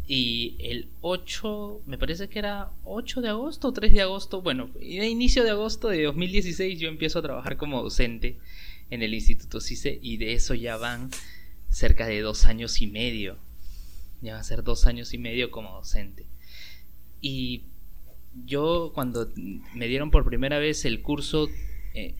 y 0.05 0.57
el 0.59 0.89
8, 1.01 1.83
me 1.85 1.97
parece 1.97 2.27
que 2.27 2.39
era 2.39 2.71
8 2.83 3.21
de 3.21 3.29
agosto 3.29 3.69
o 3.69 3.73
3 3.73 3.93
de 3.93 4.01
agosto, 4.01 4.41
bueno, 4.41 4.69
a 4.75 5.05
inicio 5.05 5.43
de 5.43 5.51
agosto 5.51 5.87
de 5.87 6.03
2016 6.03 6.79
yo 6.79 6.89
empiezo 6.89 7.19
a 7.19 7.21
trabajar 7.21 7.57
como 7.57 7.81
docente 7.81 8.37
en 8.89 9.01
el 9.01 9.13
Instituto 9.13 9.61
CICE 9.61 9.99
y 10.01 10.17
de 10.17 10.33
eso 10.33 10.53
ya 10.55 10.77
van 10.77 11.09
cerca 11.69 12.05
de 12.05 12.21
dos 12.21 12.45
años 12.45 12.81
y 12.81 12.87
medio. 12.87 13.37
Ya 14.21 14.33
va 14.35 14.39
a 14.39 14.43
ser 14.43 14.63
dos 14.63 14.85
años 14.85 15.13
y 15.13 15.17
medio 15.17 15.51
como 15.51 15.73
docente. 15.73 16.25
Y 17.19 17.63
yo 18.45 18.91
cuando 18.93 19.31
me 19.73 19.87
dieron 19.87 20.11
por 20.11 20.25
primera 20.25 20.59
vez 20.59 20.85
el 20.85 21.01
curso, 21.01 21.49
eh, 21.93 22.15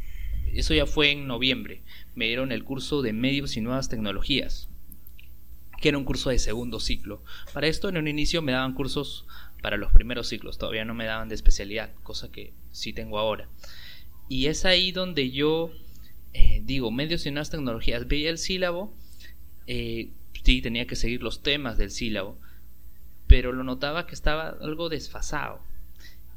eso 0.53 0.73
ya 0.73 0.85
fue 0.85 1.11
en 1.11 1.27
noviembre, 1.27 1.81
me 2.15 2.25
dieron 2.25 2.51
el 2.51 2.63
curso 2.63 3.01
de 3.01 3.13
medios 3.13 3.57
y 3.57 3.61
nuevas 3.61 3.89
tecnologías, 3.89 4.69
que 5.81 5.89
era 5.89 5.97
un 5.97 6.05
curso 6.05 6.29
de 6.29 6.39
segundo 6.39 6.79
ciclo. 6.79 7.23
Para 7.53 7.67
esto 7.67 7.89
en 7.89 7.97
un 7.97 8.07
inicio 8.07 8.41
me 8.41 8.51
daban 8.51 8.73
cursos 8.73 9.25
para 9.61 9.77
los 9.77 9.91
primeros 9.91 10.27
ciclos, 10.27 10.57
todavía 10.57 10.85
no 10.85 10.93
me 10.93 11.05
daban 11.05 11.29
de 11.29 11.35
especialidad, 11.35 11.93
cosa 12.03 12.31
que 12.31 12.53
sí 12.71 12.93
tengo 12.93 13.17
ahora. 13.17 13.49
Y 14.29 14.47
es 14.47 14.65
ahí 14.65 14.91
donde 14.91 15.31
yo 15.31 15.71
eh, 16.33 16.61
digo, 16.63 16.91
medios 16.91 17.25
y 17.25 17.31
nuevas 17.31 17.49
tecnologías, 17.49 18.07
veía 18.07 18.29
el 18.29 18.37
sílabo 18.37 18.95
eh, 19.67 20.11
sí 20.43 20.61
tenía 20.61 20.87
que 20.87 20.95
seguir 20.95 21.23
los 21.23 21.41
temas 21.41 21.77
del 21.77 21.91
sílabo, 21.91 22.37
pero 23.27 23.51
lo 23.53 23.63
notaba 23.63 24.07
que 24.07 24.15
estaba 24.15 24.49
algo 24.49 24.89
desfasado. 24.89 25.61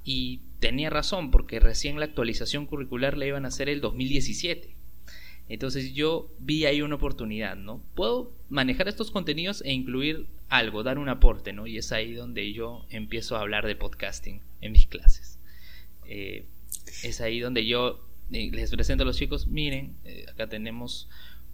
Y 0.05 0.43
tenía 0.61 0.91
razón, 0.91 1.31
porque 1.31 1.59
recién 1.59 1.99
la 1.99 2.07
actualización 2.07 2.67
curricular 2.67 3.17
la 3.17 3.27
iban 3.27 3.45
a 3.45 3.49
hacer 3.49 3.69
el 3.69 3.81
2017. 3.81 4.76
Entonces 5.49 5.95
yo 5.95 6.33
vi 6.39 6.65
ahí 6.65 6.83
una 6.83 6.97
oportunidad, 6.97 7.57
¿no? 7.57 7.83
Puedo 7.95 8.33
manejar 8.49 8.89
estos 8.89 9.11
contenidos 9.11 9.63
e 9.65 9.73
incluir 9.73 10.27
algo, 10.49 10.83
dar 10.83 10.99
un 10.99 11.09
aporte, 11.09 11.53
¿no? 11.53 11.67
Y 11.67 11.79
es 11.79 11.93
ahí 11.93 12.15
donde 12.15 12.53
yo 12.53 12.85
empiezo 12.91 13.37
a 13.37 13.41
hablar 13.41 13.67
de 13.67 13.77
podcasting 13.77 14.41
en 14.61 14.73
mis 14.73 14.87
clases. 14.87 15.39
Eh, 16.07 16.47
es 17.03 17.21
ahí 17.21 17.41
donde 17.41 17.67
yo 17.67 18.05
eh, 18.33 18.51
les 18.53 18.71
presento 18.71 19.03
a 19.03 19.07
los 19.07 19.17
chicos, 19.17 19.47
miren, 19.47 19.97
eh, 20.05 20.27
acá 20.29 20.49
tenemos 20.49 21.09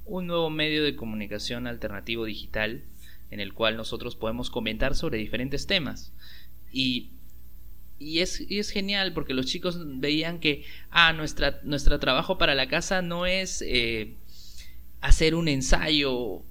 un 0.04 0.26
nuevo 0.26 0.50
medio 0.50 0.82
de 0.82 0.96
comunicación 0.96 1.66
alternativo 1.66 2.24
digital 2.24 2.84
en 3.30 3.40
el 3.40 3.54
cual 3.54 3.76
nosotros 3.76 4.16
podemos 4.16 4.50
comentar 4.50 4.94
sobre 4.94 5.18
diferentes 5.18 5.66
temas. 5.66 6.12
Y, 6.70 7.10
y, 8.02 8.20
es, 8.20 8.44
es 8.48 8.70
genial 8.70 9.12
porque 9.12 9.34
los 9.34 9.46
chicos 9.46 9.78
veían 9.98 10.40
que, 10.40 10.64
ah, 10.90 11.12
nuestra, 11.12 11.60
nuestro 11.64 11.98
trabajo 11.98 12.38
para 12.38 12.54
la 12.54 12.68
casa 12.68 13.02
no 13.02 13.26
es 13.26 13.62
eh, 13.66 14.16
hacer 15.00 15.34
un 15.34 15.48
ensayo, 15.48 16.42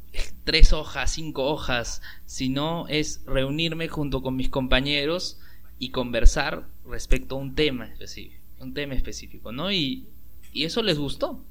tres 0.44 0.74
hojas, 0.74 1.14
cinco 1.14 1.46
hojas, 1.46 2.02
sino 2.26 2.88
es 2.88 3.24
reunirme 3.26 3.88
junto 3.88 4.22
con 4.22 4.36
mis 4.36 4.50
compañeros 4.50 5.40
y 5.80 5.90
conversar 5.90 6.68
respecto 6.86 7.36
a 7.36 7.40
un 7.40 7.56
tema 7.56 7.86
específico, 7.86 8.44
un 8.60 8.74
tema 8.74 8.94
específico, 8.94 9.52
¿no? 9.52 9.72
Y, 9.72 10.08
y 10.54 10.64
eso 10.66 10.82
les 10.84 10.98
gustó 10.98 11.46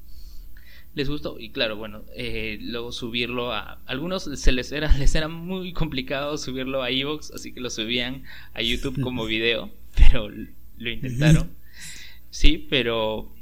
les 0.94 1.08
gustó 1.08 1.38
y 1.38 1.50
claro 1.50 1.76
bueno 1.76 2.02
eh, 2.14 2.58
luego 2.60 2.92
subirlo 2.92 3.52
a 3.52 3.80
algunos 3.86 4.24
se 4.24 4.52
les 4.52 4.72
era 4.72 4.92
les 4.98 5.14
era 5.14 5.28
muy 5.28 5.72
complicado 5.72 6.36
subirlo 6.36 6.82
a 6.82 6.90
Evox 6.90 7.30
así 7.30 7.52
que 7.52 7.60
lo 7.60 7.70
subían 7.70 8.24
a 8.54 8.62
YouTube 8.62 9.00
como 9.00 9.24
video 9.26 9.70
pero 9.96 10.29
lo 10.29 10.90
intentaron 10.90 11.50
sí 12.31 12.66
pero 12.70 13.33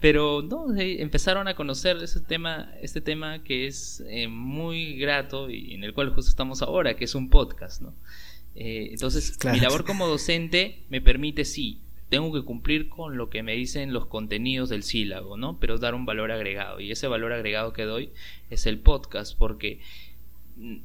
pero 0.00 0.40
no 0.42 0.74
empezaron 0.76 1.46
a 1.48 1.54
conocer 1.54 1.98
ese 1.98 2.20
tema 2.20 2.72
este 2.80 3.00
tema 3.00 3.42
que 3.42 3.66
es 3.66 4.02
eh, 4.08 4.28
muy 4.28 4.96
grato 4.96 5.50
y 5.50 5.74
en 5.74 5.84
el 5.84 5.92
cual 5.92 6.10
justo 6.14 6.30
estamos 6.30 6.62
ahora 6.62 6.96
que 6.96 7.04
es 7.04 7.14
un 7.14 7.28
podcast 7.28 7.82
no 7.82 7.94
eh, 8.54 8.88
entonces 8.92 9.38
mi 9.44 9.60
labor 9.60 9.84
como 9.84 10.06
docente 10.06 10.84
me 10.88 11.00
permite 11.00 11.44
sí 11.44 11.80
tengo 12.10 12.32
que 12.32 12.42
cumplir 12.42 12.88
con 12.88 13.16
lo 13.16 13.30
que 13.30 13.42
me 13.42 13.54
dicen 13.54 13.92
los 13.92 14.06
contenidos 14.06 14.68
del 14.68 14.82
sílabo, 14.82 15.36
¿no? 15.36 15.58
Pero 15.60 15.78
dar 15.78 15.94
un 15.94 16.04
valor 16.04 16.32
agregado. 16.32 16.80
Y 16.80 16.90
ese 16.90 17.06
valor 17.06 17.32
agregado 17.32 17.72
que 17.72 17.84
doy 17.84 18.10
es 18.50 18.66
el 18.66 18.80
podcast, 18.80 19.38
porque 19.38 19.80
mm, 20.56 20.78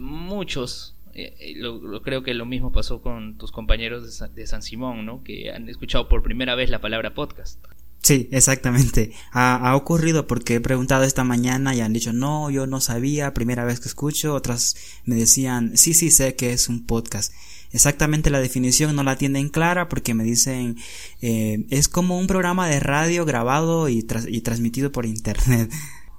muchos, 0.00 0.96
eh, 1.14 1.34
eh, 1.38 1.54
lo, 1.56 2.02
creo 2.02 2.22
que 2.22 2.34
lo 2.34 2.46
mismo 2.46 2.72
pasó 2.72 3.02
con 3.02 3.36
tus 3.38 3.52
compañeros 3.52 4.18
de 4.34 4.46
San, 4.46 4.62
Simón, 4.62 5.06
¿no? 5.06 5.22
Que 5.22 5.50
han 5.50 5.68
escuchado 5.68 6.08
por 6.08 6.22
primera 6.22 6.54
vez 6.54 6.70
la 6.70 6.80
palabra 6.80 7.14
podcast. 7.14 7.64
Sí, 8.02 8.28
exactamente. 8.32 9.12
Ha, 9.32 9.56
ha, 9.56 9.76
ocurrido 9.76 10.26
porque 10.26 10.54
he 10.54 10.60
preguntado 10.60 11.04
esta 11.04 11.22
mañana 11.22 11.74
y 11.74 11.80
han 11.80 11.92
dicho, 11.92 12.12
no, 12.12 12.50
yo 12.50 12.66
no 12.66 12.80
sabía, 12.80 13.34
primera 13.34 13.64
vez 13.64 13.80
que 13.80 13.88
escucho. 13.88 14.34
Otras 14.34 14.76
me 15.04 15.16
decían, 15.16 15.76
sí, 15.76 15.92
sí, 15.94 16.10
sé 16.10 16.34
que 16.34 16.52
es 16.52 16.68
un 16.68 16.86
podcast 16.86 17.32
exactamente 17.72 18.30
la 18.30 18.40
definición 18.40 18.94
no 18.96 19.02
la 19.02 19.16
tienen 19.16 19.48
clara 19.48 19.88
porque 19.88 20.14
me 20.14 20.24
dicen 20.24 20.76
eh, 21.22 21.64
es 21.70 21.88
como 21.88 22.18
un 22.18 22.26
programa 22.26 22.68
de 22.68 22.80
radio 22.80 23.24
grabado 23.24 23.88
y, 23.88 24.04
y 24.28 24.40
transmitido 24.40 24.92
por 24.92 25.06
internet. 25.06 25.70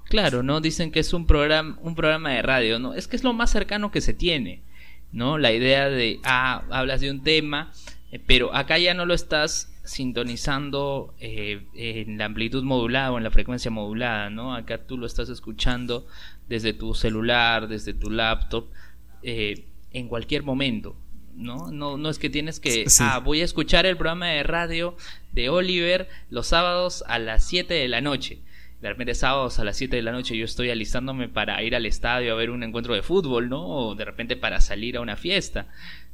Claro, 0.08 0.42
¿no? 0.42 0.60
Dicen 0.60 0.90
que 0.90 1.00
es 1.00 1.14
un 1.14 1.26
programa, 1.26 1.78
un 1.80 1.94
programa 1.94 2.32
de 2.32 2.42
radio, 2.42 2.78
¿no? 2.78 2.92
Es 2.92 3.08
que 3.08 3.16
es 3.16 3.24
lo 3.24 3.32
más 3.32 3.50
cercano 3.50 3.90
que 3.90 4.02
se 4.02 4.12
tiene, 4.12 4.62
¿no? 5.12 5.38
La 5.38 5.52
idea 5.52 5.88
de, 5.88 6.20
ah, 6.24 6.64
hablas 6.70 7.00
de 7.00 7.10
un 7.10 7.22
tema, 7.22 7.70
eh, 8.10 8.20
pero 8.26 8.54
acá 8.54 8.78
ya 8.78 8.94
no 8.94 9.06
lo 9.06 9.14
estás 9.14 9.68
sintonizando 9.84 11.14
eh, 11.18 11.62
en 11.74 12.18
la 12.18 12.26
amplitud 12.26 12.62
modulada 12.62 13.12
o 13.12 13.18
en 13.18 13.24
la 13.24 13.30
frecuencia 13.30 13.70
modulada, 13.70 14.30
¿no? 14.30 14.54
Acá 14.54 14.78
tú 14.86 14.96
lo 14.96 15.06
estás 15.06 15.28
escuchando 15.28 16.06
desde 16.48 16.72
tu 16.72 16.94
celular, 16.94 17.68
desde 17.68 17.94
tu 17.94 18.10
laptop, 18.10 18.66
eh, 19.22 19.66
en 19.92 20.08
cualquier 20.08 20.42
momento, 20.44 20.96
¿no? 21.34 21.70
No, 21.70 21.96
no 21.96 22.08
es 22.08 22.18
que 22.18 22.30
tienes 22.30 22.60
que, 22.60 22.88
Sí. 22.88 23.02
ah, 23.04 23.18
voy 23.18 23.40
a 23.40 23.44
escuchar 23.44 23.86
el 23.86 23.96
programa 23.96 24.28
de 24.28 24.42
radio 24.42 24.96
de 25.32 25.48
Oliver 25.48 26.08
los 26.30 26.46
sábados 26.46 27.04
a 27.08 27.18
las 27.18 27.44
7 27.44 27.74
de 27.74 27.88
la 27.88 28.00
noche. 28.00 28.38
De 28.82 28.88
repente 28.88 29.14
sábados 29.14 29.58
a 29.60 29.64
las 29.64 29.76
7 29.76 29.94
de 29.96 30.02
la 30.02 30.12
noche 30.12 30.36
yo 30.36 30.44
estoy 30.44 30.68
alistándome 30.70 31.28
para 31.28 31.62
ir 31.62 31.74
al 31.76 31.86
estadio 31.86 32.32
a 32.32 32.36
ver 32.36 32.50
un 32.50 32.62
encuentro 32.64 32.94
de 32.94 33.02
fútbol, 33.02 33.48
¿no? 33.48 33.64
O 33.64 33.94
de 33.94 34.04
repente 34.04 34.36
para 34.36 34.60
salir 34.60 34.96
a 34.96 35.00
una 35.00 35.16
fiesta. 35.16 35.68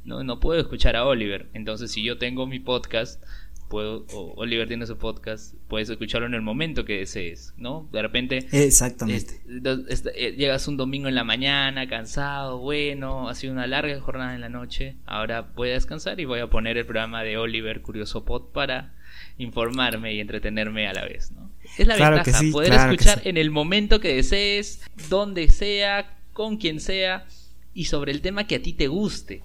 No, 0.05 0.23
no 0.23 0.39
puedo 0.39 0.61
escuchar 0.61 0.95
a 0.95 1.03
Oliver. 1.05 1.47
Entonces 1.53 1.91
si 1.91 2.03
yo 2.03 2.17
tengo 2.19 2.45
mi 2.45 2.59
podcast, 2.59 3.23
puedo, 3.69 4.05
o 4.13 4.33
Oliver 4.37 4.67
tiene 4.67 4.85
su 4.85 4.97
podcast, 4.97 5.55
puedes 5.67 5.89
escucharlo 5.89 6.27
en 6.27 6.33
el 6.35 6.41
momento 6.41 6.85
que 6.85 6.97
desees, 6.99 7.53
¿no? 7.57 7.89
De 7.91 8.01
repente 8.03 8.47
Exactamente. 8.51 9.41
es- 9.47 9.63
do- 9.63 9.87
es- 9.87 10.05
eh, 10.15 10.35
llegas 10.37 10.67
un 10.67 10.77
domingo 10.77 11.07
en 11.07 11.15
la 11.15 11.23
mañana, 11.23 11.87
cansado, 11.87 12.59
bueno, 12.59 13.29
ha 13.29 13.35
sido 13.35 13.51
una 13.53 13.65
larga 13.67 13.99
jornada 13.99 14.35
en 14.35 14.41
la 14.41 14.49
noche. 14.49 14.95
Ahora 15.07 15.41
voy 15.55 15.69
a 15.69 15.73
descansar 15.73 16.19
y 16.19 16.25
voy 16.25 16.39
a 16.39 16.47
poner 16.47 16.77
el 16.77 16.85
programa 16.85 17.23
de 17.23 17.37
Oliver 17.37 17.81
Curioso 17.81 18.25
Pod 18.25 18.51
para 18.53 18.93
informarme 19.39 20.13
y 20.13 20.19
entretenerme 20.19 20.87
a 20.87 20.93
la 20.93 21.05
vez, 21.05 21.31
¿no? 21.31 21.48
Es 21.77 21.87
la 21.87 21.95
Claro 21.95 22.15
ventaja, 22.17 22.39
sí, 22.39 22.51
poder 22.51 22.71
claro 22.71 22.91
escuchar 22.91 23.21
sí. 23.23 23.29
en 23.29 23.37
el 23.37 23.51
momento 23.51 23.99
que 23.99 24.15
desees, 24.15 24.81
donde 25.09 25.49
sea, 25.49 26.17
con 26.33 26.57
quien 26.57 26.79
sea 26.79 27.25
y 27.73 27.85
sobre 27.85 28.11
el 28.11 28.21
tema 28.21 28.47
que 28.47 28.55
a 28.55 28.61
ti 28.61 28.73
te 28.73 28.87
guste. 28.87 29.43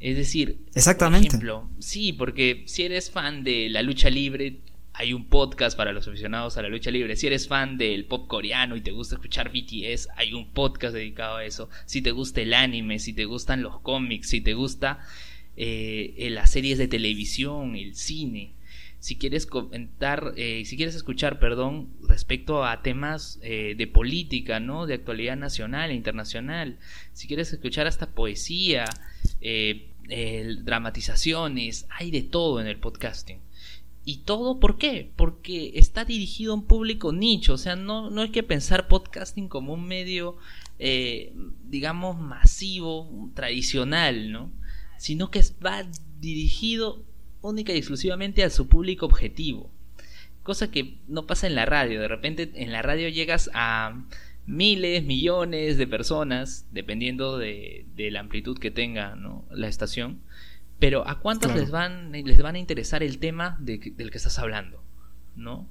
Es 0.00 0.16
decir, 0.16 0.58
Exactamente. 0.74 1.28
por 1.28 1.34
ejemplo, 1.34 1.70
sí, 1.78 2.12
porque 2.12 2.64
si 2.66 2.82
eres 2.82 3.10
fan 3.10 3.44
de 3.44 3.68
la 3.70 3.82
lucha 3.82 4.10
libre, 4.10 4.60
hay 4.92 5.12
un 5.12 5.26
podcast 5.26 5.76
para 5.76 5.92
los 5.92 6.06
aficionados 6.06 6.56
a 6.56 6.62
la 6.62 6.68
lucha 6.68 6.90
libre. 6.90 7.16
Si 7.16 7.26
eres 7.26 7.48
fan 7.48 7.78
del 7.78 8.04
pop 8.04 8.28
coreano 8.28 8.76
y 8.76 8.80
te 8.80 8.92
gusta 8.92 9.16
escuchar 9.16 9.50
BTS, 9.50 10.08
hay 10.16 10.32
un 10.32 10.50
podcast 10.50 10.94
dedicado 10.94 11.36
a 11.36 11.44
eso. 11.44 11.68
Si 11.84 12.00
te 12.00 12.12
gusta 12.12 12.42
el 12.42 12.54
anime, 12.54 13.00
si 13.00 13.12
te 13.12 13.24
gustan 13.24 13.62
los 13.62 13.80
cómics, 13.80 14.28
si 14.28 14.40
te 14.40 14.54
gusta 14.54 15.00
eh, 15.56 16.28
las 16.30 16.50
series 16.50 16.78
de 16.78 16.86
televisión, 16.86 17.74
el 17.74 17.96
cine. 17.96 18.52
Si 19.04 19.16
quieres 19.16 19.44
comentar, 19.44 20.32
eh, 20.38 20.64
si 20.64 20.78
quieres 20.78 20.94
escuchar, 20.94 21.38
perdón, 21.38 21.90
respecto 22.08 22.64
a 22.64 22.80
temas 22.80 23.38
eh, 23.42 23.74
de 23.76 23.86
política, 23.86 24.60
¿no? 24.60 24.86
De 24.86 24.94
actualidad 24.94 25.36
nacional 25.36 25.90
e 25.90 25.94
internacional. 25.94 26.78
Si 27.12 27.28
quieres 27.28 27.52
escuchar 27.52 27.86
hasta 27.86 28.14
poesía, 28.14 28.86
eh, 29.42 29.90
dramatizaciones, 30.62 31.86
hay 31.90 32.10
de 32.10 32.22
todo 32.22 32.62
en 32.62 32.66
el 32.66 32.78
podcasting. 32.78 33.40
¿Y 34.06 34.20
todo 34.20 34.58
por 34.58 34.78
qué? 34.78 35.12
Porque 35.16 35.72
está 35.74 36.06
dirigido 36.06 36.52
a 36.52 36.56
un 36.56 36.64
público 36.64 37.12
nicho, 37.12 37.52
o 37.52 37.58
sea, 37.58 37.76
no, 37.76 38.08
no 38.08 38.22
hay 38.22 38.30
que 38.30 38.42
pensar 38.42 38.88
podcasting 38.88 39.48
como 39.48 39.74
un 39.74 39.86
medio, 39.86 40.38
eh, 40.78 41.34
digamos, 41.68 42.18
masivo, 42.18 43.30
tradicional, 43.34 44.32
¿no? 44.32 44.50
Sino 44.96 45.30
que 45.30 45.42
va 45.62 45.86
dirigido 46.20 47.04
única 47.48 47.72
y 47.72 47.78
exclusivamente 47.78 48.42
a 48.44 48.50
su 48.50 48.68
público 48.68 49.06
objetivo. 49.06 49.70
Cosa 50.42 50.70
que 50.70 50.98
no 51.08 51.26
pasa 51.26 51.46
en 51.46 51.54
la 51.54 51.64
radio. 51.66 52.00
De 52.00 52.08
repente 52.08 52.50
en 52.54 52.72
la 52.72 52.82
radio 52.82 53.08
llegas 53.08 53.50
a 53.54 54.04
miles, 54.46 55.04
millones 55.04 55.78
de 55.78 55.86
personas, 55.86 56.66
dependiendo 56.70 57.38
de, 57.38 57.86
de 57.96 58.10
la 58.10 58.20
amplitud 58.20 58.58
que 58.58 58.70
tenga 58.70 59.14
¿no? 59.16 59.44
la 59.50 59.68
estación. 59.68 60.20
Pero 60.78 61.08
¿a 61.08 61.20
cuántos 61.20 61.50
Claro. 61.52 61.60
les, 61.62 61.70
van, 61.70 62.12
les 62.12 62.42
van 62.42 62.56
a 62.56 62.58
interesar 62.58 63.02
el 63.02 63.18
tema 63.18 63.56
de 63.60 63.78
del 63.96 64.10
que 64.10 64.18
estás 64.18 64.38
hablando? 64.38 64.82
¿No? 65.36 65.68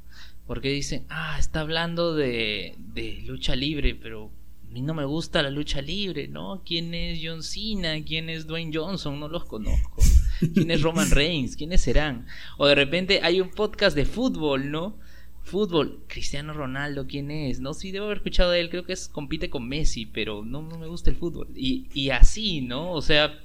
Porque 0.48 0.70
dicen, 0.70 1.06
ah, 1.10 1.38
está 1.40 1.62
hablando 1.62 2.16
de, 2.16 2.76
de 2.80 3.22
lucha 3.26 3.56
libre, 3.56 3.96
pero 3.96 4.32
a 4.68 4.72
mí 4.72 4.82
no 4.82 4.94
me 4.94 5.06
gusta 5.06 5.44
la 5.44 5.52
lucha 5.52 5.82
libre, 5.82 6.28
¿no? 6.28 6.64
¿Quién 6.66 6.94
es 6.94 7.20
John 7.24 7.44
Cena? 7.44 7.94
¿Quién 8.04 8.30
es 8.30 8.48
Dwayne 8.48 8.72
Johnson? 8.76 9.20
No 9.20 9.28
los 9.28 9.46
conozco. 9.46 10.02
¿Quién 10.54 10.72
es 10.72 10.82
Roman 10.82 11.10
Reigns? 11.12 11.56
¿Quiénes 11.56 11.82
serán? 11.82 12.26
O 12.58 12.68
de 12.68 12.76
repente 12.76 13.20
hay 13.24 13.42
un 13.42 13.50
podcast 13.50 13.96
de 13.96 14.06
fútbol, 14.06 14.72
¿no? 14.72 14.98
Fútbol, 15.44 16.04
Cristiano 16.08 16.54
Ronaldo, 16.54 17.06
¿quién 17.06 17.30
es? 17.30 17.60
No, 17.60 17.74
sí, 17.74 17.92
debo 17.92 18.06
haber 18.06 18.18
escuchado 18.18 18.52
de 18.52 18.62
él, 18.62 18.70
creo 18.70 18.86
que 18.86 18.94
es 18.94 19.10
compite 19.10 19.50
con 19.50 19.68
Messi, 19.68 20.06
pero 20.06 20.46
no, 20.46 20.62
no 20.62 20.78
me 20.78 20.88
gusta 20.88 21.10
el 21.10 21.18
fútbol. 21.18 21.50
Y, 21.56 21.88
y 21.94 22.12
así, 22.12 22.62
¿no? 22.62 22.92
O 22.92 23.02
sea, 23.02 23.44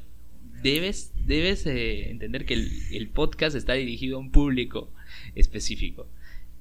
debes, 0.63 1.13
debes 1.27 1.67
eh, 1.67 2.11
entender 2.11 2.47
que 2.47 2.55
el, 2.55 2.71
el 2.93 3.09
podcast 3.09 3.57
está 3.57 3.75
dirigido 3.75 4.17
a 4.17 4.21
un 4.21 4.31
público 4.31 4.93
específico. 5.35 6.09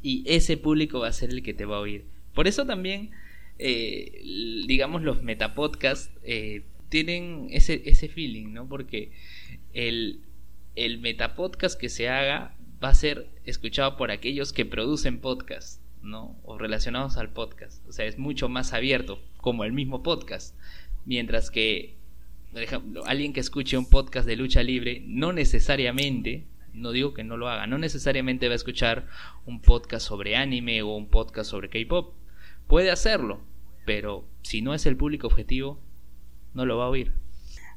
Y 0.02 0.24
ese 0.28 0.58
público 0.58 1.00
va 1.00 1.10
a 1.10 1.14
ser 1.14 1.30
el 1.30 1.44
que 1.44 1.54
te 1.54 1.66
va 1.66 1.78
a 1.78 1.82
oír. 1.82 2.06
Por 2.34 2.48
eso 2.48 2.66
también, 2.66 3.12
eh, 3.60 4.22
digamos, 4.68 5.02
los 5.02 5.24
metapodcasts 5.24 6.12
eh, 6.24 6.64
tienen 6.90 7.48
ese, 7.52 7.82
ese 7.86 8.08
feeling, 8.08 8.54
¿no? 8.54 8.68
Porque 8.68 9.12
el, 9.74 10.20
el 10.78 11.00
metapodcast 11.00 11.78
que 11.80 11.90
se 11.90 12.08
haga 12.08 12.56
va 12.82 12.90
a 12.90 12.96
ser 12.96 13.28
escuchado 13.46 13.98
por 13.98 14.12
aquellos 14.12 14.54
que 14.54 14.66
producen 14.66 15.20
podcast, 15.20 15.82
¿no? 16.04 16.40
O 16.44 16.58
relacionados 16.58 17.18
al 17.18 17.32
podcast. 17.32 17.86
O 17.90 17.92
sea, 17.92 18.06
es 18.06 18.20
mucho 18.20 18.48
más 18.48 18.74
abierto, 18.74 19.20
como 19.38 19.64
el 19.64 19.74
mismo 19.74 20.04
podcast. 20.04 20.56
Mientras 21.06 21.50
que, 21.50 21.96
por 22.52 22.62
ejemplo, 22.62 23.04
alguien 23.06 23.34
que 23.34 23.40
escuche 23.40 23.78
un 23.78 23.90
podcast 23.90 24.28
de 24.28 24.36
lucha 24.36 24.62
libre, 24.62 25.04
no 25.08 25.34
necesariamente, 25.34 26.46
no 26.74 26.92
digo 26.92 27.16
que 27.16 27.24
no 27.24 27.38
lo 27.38 27.50
haga, 27.50 27.66
no 27.66 27.80
necesariamente 27.80 28.48
va 28.48 28.54
a 28.54 28.58
escuchar 28.58 29.08
un 29.48 29.62
podcast 29.62 30.06
sobre 30.06 30.36
anime 30.36 30.84
o 30.84 30.96
un 30.96 31.10
podcast 31.10 31.50
sobre 31.50 31.70
K-pop. 31.70 32.14
Puede 32.68 32.92
hacerlo, 32.92 33.42
pero 33.86 34.28
si 34.44 34.62
no 34.62 34.76
es 34.76 34.86
el 34.86 34.96
público 34.96 35.26
objetivo, 35.26 35.82
no 36.54 36.68
lo 36.68 36.78
va 36.78 36.86
a 36.86 36.90
oír. 36.90 37.14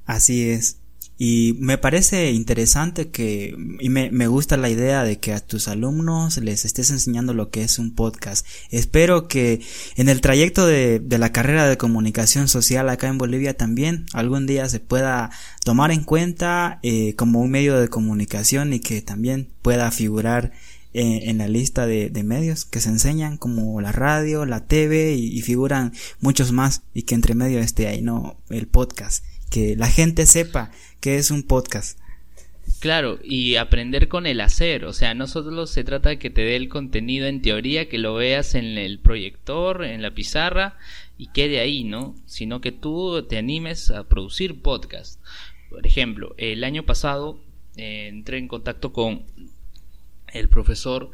Así 0.04 0.50
es. 0.50 0.82
Y 1.22 1.54
me 1.58 1.76
parece 1.76 2.30
interesante 2.30 3.10
que, 3.10 3.54
y 3.78 3.90
me, 3.90 4.10
me 4.10 4.26
gusta 4.26 4.56
la 4.56 4.70
idea 4.70 5.04
de 5.04 5.18
que 5.18 5.34
a 5.34 5.40
tus 5.40 5.68
alumnos 5.68 6.38
les 6.38 6.64
estés 6.64 6.90
enseñando 6.90 7.34
lo 7.34 7.50
que 7.50 7.62
es 7.62 7.78
un 7.78 7.94
podcast. 7.94 8.46
Espero 8.70 9.28
que 9.28 9.60
en 9.96 10.08
el 10.08 10.22
trayecto 10.22 10.64
de, 10.64 10.98
de 10.98 11.18
la 11.18 11.30
carrera 11.30 11.68
de 11.68 11.76
comunicación 11.76 12.48
social 12.48 12.88
acá 12.88 13.08
en 13.08 13.18
Bolivia 13.18 13.54
también 13.54 14.06
algún 14.14 14.46
día 14.46 14.66
se 14.70 14.80
pueda 14.80 15.30
tomar 15.62 15.90
en 15.90 16.04
cuenta 16.04 16.80
eh, 16.82 17.14
como 17.16 17.42
un 17.42 17.50
medio 17.50 17.78
de 17.78 17.88
comunicación 17.88 18.72
y 18.72 18.80
que 18.80 19.02
también 19.02 19.50
pueda 19.60 19.90
figurar 19.90 20.52
eh, 20.94 21.24
en 21.24 21.36
la 21.36 21.48
lista 21.48 21.86
de, 21.86 22.08
de 22.08 22.24
medios 22.24 22.64
que 22.64 22.80
se 22.80 22.88
enseñan 22.88 23.36
como 23.36 23.78
la 23.82 23.92
radio, 23.92 24.46
la 24.46 24.64
TV 24.64 25.12
y, 25.16 25.36
y 25.36 25.42
figuran 25.42 25.92
muchos 26.18 26.50
más 26.50 26.80
y 26.94 27.02
que 27.02 27.14
entre 27.14 27.34
medio 27.34 27.58
esté 27.60 27.88
ahí, 27.88 28.00
¿no? 28.00 28.38
El 28.48 28.68
podcast. 28.68 29.22
Que 29.50 29.74
la 29.74 29.88
gente 29.88 30.26
sepa 30.26 30.70
que 31.00 31.16
es 31.16 31.30
un 31.30 31.42
podcast. 31.42 31.98
Claro, 32.78 33.18
y 33.22 33.56
aprender 33.56 34.08
con 34.08 34.26
el 34.26 34.40
hacer, 34.40 34.86
o 34.86 34.94
sea, 34.94 35.12
no 35.14 35.26
solo 35.26 35.66
se 35.66 35.84
trata 35.84 36.10
de 36.10 36.18
que 36.18 36.30
te 36.30 36.42
dé 36.42 36.56
el 36.56 36.70
contenido 36.70 37.26
en 37.26 37.42
teoría, 37.42 37.88
que 37.88 37.98
lo 37.98 38.14
veas 38.14 38.54
en 38.54 38.78
el 38.78 38.98
proyector, 38.98 39.84
en 39.84 40.00
la 40.00 40.12
pizarra 40.12 40.78
y 41.18 41.28
quede 41.28 41.60
ahí, 41.60 41.84
¿no? 41.84 42.14
Sino 42.24 42.62
que 42.62 42.72
tú 42.72 43.22
te 43.28 43.36
animes 43.36 43.90
a 43.90 44.08
producir 44.08 44.62
podcast. 44.62 45.20
Por 45.68 45.86
ejemplo, 45.86 46.34
el 46.38 46.64
año 46.64 46.84
pasado 46.84 47.38
eh, 47.76 48.08
entré 48.08 48.38
en 48.38 48.48
contacto 48.48 48.94
con 48.94 49.24
el 50.32 50.48
profesor 50.48 51.10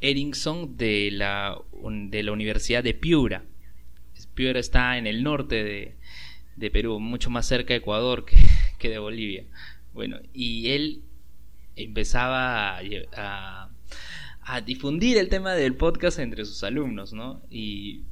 Erickson 0.00 0.78
de 0.78 1.10
la, 1.12 1.58
de 1.82 2.22
la 2.22 2.32
Universidad 2.32 2.82
de 2.82 2.94
Piura. 2.94 3.44
Piura 4.34 4.60
está 4.60 4.96
en 4.96 5.06
el 5.06 5.22
norte 5.22 5.62
de, 5.62 5.94
de 6.56 6.70
Perú, 6.70 7.00
mucho 7.00 7.28
más 7.28 7.46
cerca 7.46 7.74
de 7.74 7.78
Ecuador 7.78 8.24
que, 8.24 8.36
que 8.76 8.88
de 8.90 8.98
Bolivia. 8.98 9.44
Bueno, 9.94 10.18
y 10.32 10.70
él 10.70 11.02
empezaba 11.76 12.78
a, 12.78 13.70
difundir 14.64 15.18
el 15.18 15.28
tema 15.28 15.54
del 15.54 15.74
podcast 15.74 16.18
entre 16.18 16.44
sus 16.44 16.62
alumnos, 16.64 17.12
¿no? 17.12 17.42
Y, 17.50 18.02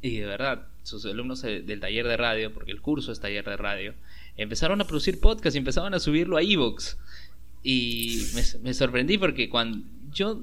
y 0.00 0.18
de 0.18 0.26
verdad, 0.26 0.68
sus 0.82 1.04
alumnos 1.06 1.42
del 1.42 1.80
taller 1.80 2.06
de 2.06 2.16
radio, 2.16 2.52
porque 2.52 2.72
el 2.72 2.80
curso 2.80 3.12
es 3.12 3.20
taller 3.20 3.44
de 3.44 3.56
radio, 3.56 3.94
empezaron 4.36 4.80
a 4.80 4.86
producir 4.86 5.20
podcast 5.20 5.54
y 5.56 5.58
empezaban 5.58 5.94
a 5.94 6.00
subirlo 6.00 6.36
a 6.36 6.42
Evox. 6.42 6.98
Y 7.62 8.22
me, 8.34 8.42
me 8.62 8.74
sorprendí 8.74 9.18
porque 9.18 9.48
cuando 9.48 9.86
yo 10.12 10.40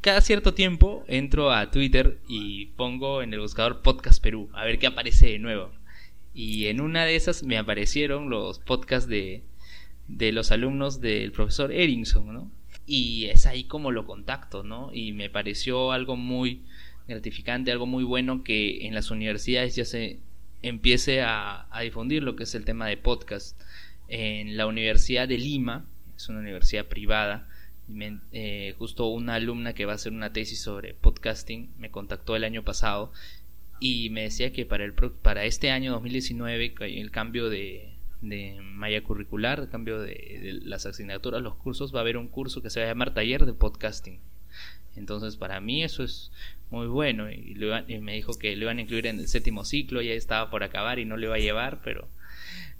cada 0.00 0.20
cierto 0.20 0.54
tiempo 0.54 1.04
entro 1.06 1.52
a 1.52 1.70
Twitter 1.70 2.18
y 2.28 2.66
pongo 2.66 3.22
en 3.22 3.32
el 3.32 3.40
buscador 3.40 3.82
Podcast 3.82 4.22
Perú, 4.22 4.50
a 4.52 4.64
ver 4.64 4.78
qué 4.78 4.88
aparece 4.88 5.26
de 5.26 5.38
nuevo. 5.38 5.70
Y 6.34 6.66
en 6.66 6.80
una 6.80 7.04
de 7.04 7.16
esas 7.16 7.42
me 7.42 7.58
aparecieron 7.58 8.30
los 8.30 8.58
podcasts 8.58 9.08
de, 9.08 9.42
de 10.08 10.32
los 10.32 10.50
alumnos 10.50 11.00
del 11.00 11.32
profesor 11.32 11.72
Erickson, 11.72 12.32
¿no? 12.32 12.50
Y 12.86 13.26
es 13.26 13.46
ahí 13.46 13.64
como 13.64 13.90
lo 13.90 14.06
contacto, 14.06 14.62
¿no? 14.62 14.90
Y 14.92 15.12
me 15.12 15.30
pareció 15.30 15.92
algo 15.92 16.16
muy 16.16 16.62
gratificante, 17.06 17.70
algo 17.70 17.86
muy 17.86 18.04
bueno 18.04 18.42
que 18.44 18.86
en 18.86 18.94
las 18.94 19.10
universidades 19.10 19.76
ya 19.76 19.84
se 19.84 20.20
empiece 20.62 21.22
a, 21.22 21.66
a 21.70 21.80
difundir 21.82 22.22
lo 22.22 22.34
que 22.36 22.44
es 22.44 22.54
el 22.54 22.64
tema 22.64 22.86
de 22.86 22.96
podcast. 22.96 23.60
En 24.08 24.56
la 24.56 24.66
Universidad 24.66 25.28
de 25.28 25.38
Lima, 25.38 25.86
es 26.16 26.28
una 26.28 26.40
universidad 26.40 26.86
privada, 26.86 27.48
Me- 27.88 28.20
eh, 28.30 28.74
justo 28.78 29.06
una 29.08 29.34
alumna 29.34 29.74
que 29.74 29.86
va 29.86 29.92
a 29.92 29.94
hacer 29.96 30.12
una 30.12 30.32
tesis 30.32 30.60
sobre 30.62 30.94
podcasting 30.94 31.70
me 31.78 31.90
contactó 31.90 32.36
el 32.36 32.44
año 32.44 32.62
pasado 32.62 33.12
y 33.82 34.10
me 34.10 34.22
decía 34.22 34.52
que 34.52 34.64
para 34.64 34.84
el 34.84 34.94
para 34.94 35.44
este 35.44 35.72
año 35.72 35.90
2019 35.90 36.74
que 36.74 37.00
el 37.00 37.10
cambio 37.10 37.50
de, 37.50 37.88
de 38.20 38.60
malla 38.62 39.02
curricular, 39.02 39.58
el 39.58 39.68
cambio 39.68 40.00
de, 40.00 40.60
las 40.62 40.86
asignaturas, 40.86 41.42
los 41.42 41.56
cursos, 41.56 41.92
va 41.92 41.98
a 41.98 42.02
haber 42.02 42.16
un 42.16 42.28
curso 42.28 42.62
que 42.62 42.70
se 42.70 42.78
va 42.78 42.86
a 42.86 42.90
llamar 42.90 43.12
taller 43.12 43.44
de 43.44 43.54
podcasting. 43.54 44.20
Entonces 44.94 45.36
para 45.36 45.60
mí 45.60 45.82
eso 45.82 46.04
es 46.04 46.30
muy 46.70 46.86
bueno 46.86 47.28
y, 47.28 47.54
lo 47.54 47.76
y 47.88 47.98
me 47.98 48.14
dijo 48.14 48.38
que 48.38 48.54
lo 48.54 48.62
iban 48.66 48.78
a 48.78 48.82
incluir 48.82 49.08
en 49.08 49.18
el 49.18 49.26
séptimo 49.26 49.64
ciclo, 49.64 50.00
ya 50.00 50.12
estaba 50.12 50.48
por 50.48 50.62
acabar 50.62 51.00
y 51.00 51.04
no 51.04 51.16
lo 51.16 51.26
iba 51.26 51.34
a 51.34 51.40
llevar, 51.40 51.80
pero 51.82 52.08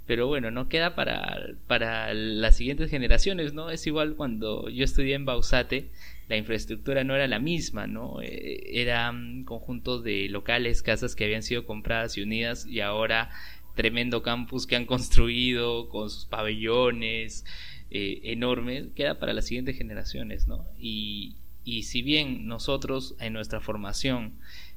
pero 0.06 0.28
bueno, 0.28 0.50
no 0.50 0.68
queda 0.68 0.94
para, 0.94 1.48
para 1.66 2.14
las 2.14 2.56
siguientes 2.56 2.90
generaciones, 2.90 3.54
¿no? 3.54 3.70
Es 3.70 3.86
igual 3.86 4.14
cuando 4.14 4.68
yo 4.68 4.84
estudié 4.84 5.14
en 5.14 5.24
Bausate, 5.24 5.90
la 6.28 6.37
infraestructura 6.37 7.04
no 7.04 7.14
era 7.14 7.26
la 7.26 7.38
misma, 7.38 7.87
¿no? 7.87 8.20
Eh, 8.22 8.80
eran 8.80 9.44
conjuntos 9.44 10.02
de 10.02 10.28
locales, 10.28 10.82
casas 10.82 11.14
que 11.14 11.24
habían 11.24 11.42
sido 11.42 11.66
compradas 11.66 12.16
y 12.16 12.22
unidas 12.22 12.66
y 12.66 12.80
ahora 12.80 13.30
tremendo 13.74 14.22
campus 14.22 14.66
que 14.66 14.76
han 14.76 14.87
construido 14.87 15.88
con 15.88 16.11
sus 16.11 16.26
pabellones 16.26 17.44
eh, 17.90 18.20
enormes, 18.24 18.88
queda 18.94 19.18
para 19.18 19.32
las 19.32 19.46
siguientes 19.46 19.76
generaciones, 19.76 20.46
¿no? 20.46 20.66
Y, 20.78 21.37
y 21.64 21.85
si 21.85 22.02
bien 22.02 22.46
nosotros 22.46 23.14
en 23.20 23.32
nuestra 23.32 23.61
formación 23.61 24.35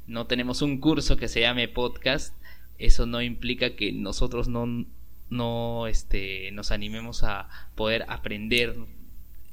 no 0.07 0.27
tenemos 0.27 0.61
un 0.61 0.79
curso 0.79 1.17
que 1.17 1.27
se 1.27 1.41
llame 1.41 1.67
podcast, 1.67 2.35
eso 2.77 3.05
no 3.05 3.21
implica 3.21 3.75
que 3.75 3.91
nosotros 3.91 4.47
no, 4.47 4.85
no 5.29 5.87
este, 5.87 6.51
nos 6.51 6.71
animemos 6.71 7.23
a 7.23 7.49
poder 7.75 8.05
aprender 8.09 8.75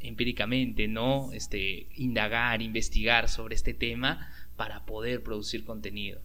empíricamente, 0.03 0.89
¿no? 0.89 1.33
Este, 1.33 1.87
indagar, 1.97 2.63
investigar 2.63 3.29
sobre 3.29 3.55
este 3.55 3.75
tema 3.75 4.29
para 4.57 4.85
poder 4.85 5.23
producir 5.23 5.65
contenido. 5.65 6.21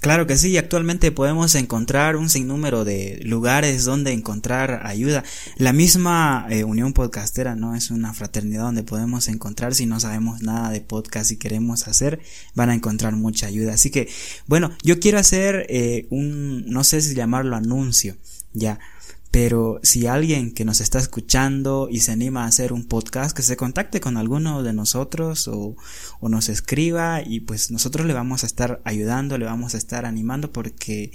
Claro 0.00 0.26
que 0.26 0.36
sí, 0.36 0.56
actualmente 0.56 1.12
podemos 1.12 1.54
encontrar 1.54 2.16
un 2.16 2.28
sinnúmero 2.28 2.84
de 2.84 3.20
lugares 3.24 3.84
donde 3.84 4.12
encontrar 4.12 4.86
ayuda. 4.86 5.24
La 5.56 5.72
misma 5.72 6.46
eh, 6.50 6.64
Unión 6.64 6.92
Podcastera, 6.92 7.54
¿no? 7.54 7.74
Es 7.74 7.90
una 7.90 8.12
fraternidad 8.12 8.62
donde 8.62 8.82
podemos 8.82 9.28
encontrar, 9.28 9.74
si 9.74 9.86
no 9.86 10.00
sabemos 10.00 10.42
nada 10.42 10.70
de 10.70 10.80
podcast 10.80 11.30
y 11.30 11.36
queremos 11.36 11.86
hacer, 11.86 12.20
van 12.54 12.70
a 12.70 12.74
encontrar 12.74 13.14
mucha 13.14 13.46
ayuda. 13.46 13.74
Así 13.74 13.90
que, 13.90 14.08
bueno, 14.46 14.70
yo 14.82 15.00
quiero 15.00 15.18
hacer 15.18 15.66
eh, 15.68 16.06
un, 16.10 16.66
no 16.66 16.84
sé 16.84 17.00
si 17.00 17.14
llamarlo 17.14 17.56
anuncio, 17.56 18.16
ya. 18.52 18.78
Pero 19.30 19.78
si 19.82 20.06
alguien 20.06 20.52
que 20.52 20.64
nos 20.64 20.80
está 20.80 20.98
escuchando 20.98 21.88
y 21.90 22.00
se 22.00 22.12
anima 22.12 22.44
a 22.44 22.48
hacer 22.48 22.72
un 22.72 22.86
podcast, 22.86 23.36
que 23.36 23.42
se 23.42 23.56
contacte 23.56 24.00
con 24.00 24.16
alguno 24.16 24.62
de 24.62 24.72
nosotros 24.72 25.48
o, 25.48 25.76
o 26.20 26.28
nos 26.28 26.48
escriba 26.48 27.22
y 27.22 27.40
pues 27.40 27.70
nosotros 27.70 28.06
le 28.06 28.14
vamos 28.14 28.42
a 28.42 28.46
estar 28.46 28.80
ayudando, 28.84 29.36
le 29.36 29.44
vamos 29.44 29.74
a 29.74 29.78
estar 29.78 30.06
animando 30.06 30.50
porque 30.50 31.12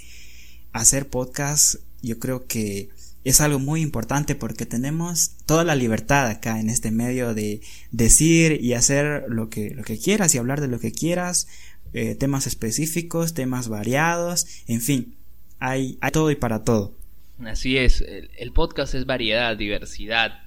hacer 0.74 1.10
podcast 1.10 1.76
yo 2.04 2.20
creo 2.20 2.46
que 2.46 2.90
es 3.24 3.40
algo 3.42 3.60
muy 3.60 3.82
importante 3.82 4.36
porque 4.36 4.66
tenemos 4.66 5.32
toda 5.46 5.64
la 5.64 5.76
libertad 5.76 6.28
acá 6.28 6.60
en 6.60 6.70
este 6.70 6.92
medio 6.92 7.34
de 7.34 7.62
decir 7.92 8.60
y 8.62 8.74
hacer 8.74 9.24
lo 9.30 9.50
que, 9.50 9.72
lo 9.72 9.84
que 9.84 9.98
quieras 9.98 10.36
y 10.36 10.38
hablar 10.38 10.60
de 10.60 10.68
lo 10.68 10.80
que 10.80 10.92
quieras, 10.92 11.48
eh, 11.94 12.16
temas 12.16 12.48
específicos, 12.48 13.34
temas 13.34 13.70
variados, 13.70 14.48
en 14.68 14.82
fin, 14.82 15.16
hay, 15.60 15.98
hay 16.02 16.12
todo 16.12 16.32
y 16.32 16.36
para 16.36 16.64
todo. 16.64 16.96
Así 17.48 17.78
es, 17.78 18.02
el, 18.02 18.52
podcast 18.52 18.96
es 18.96 19.06
variedad, 19.06 19.56
diversidad, 19.56 20.42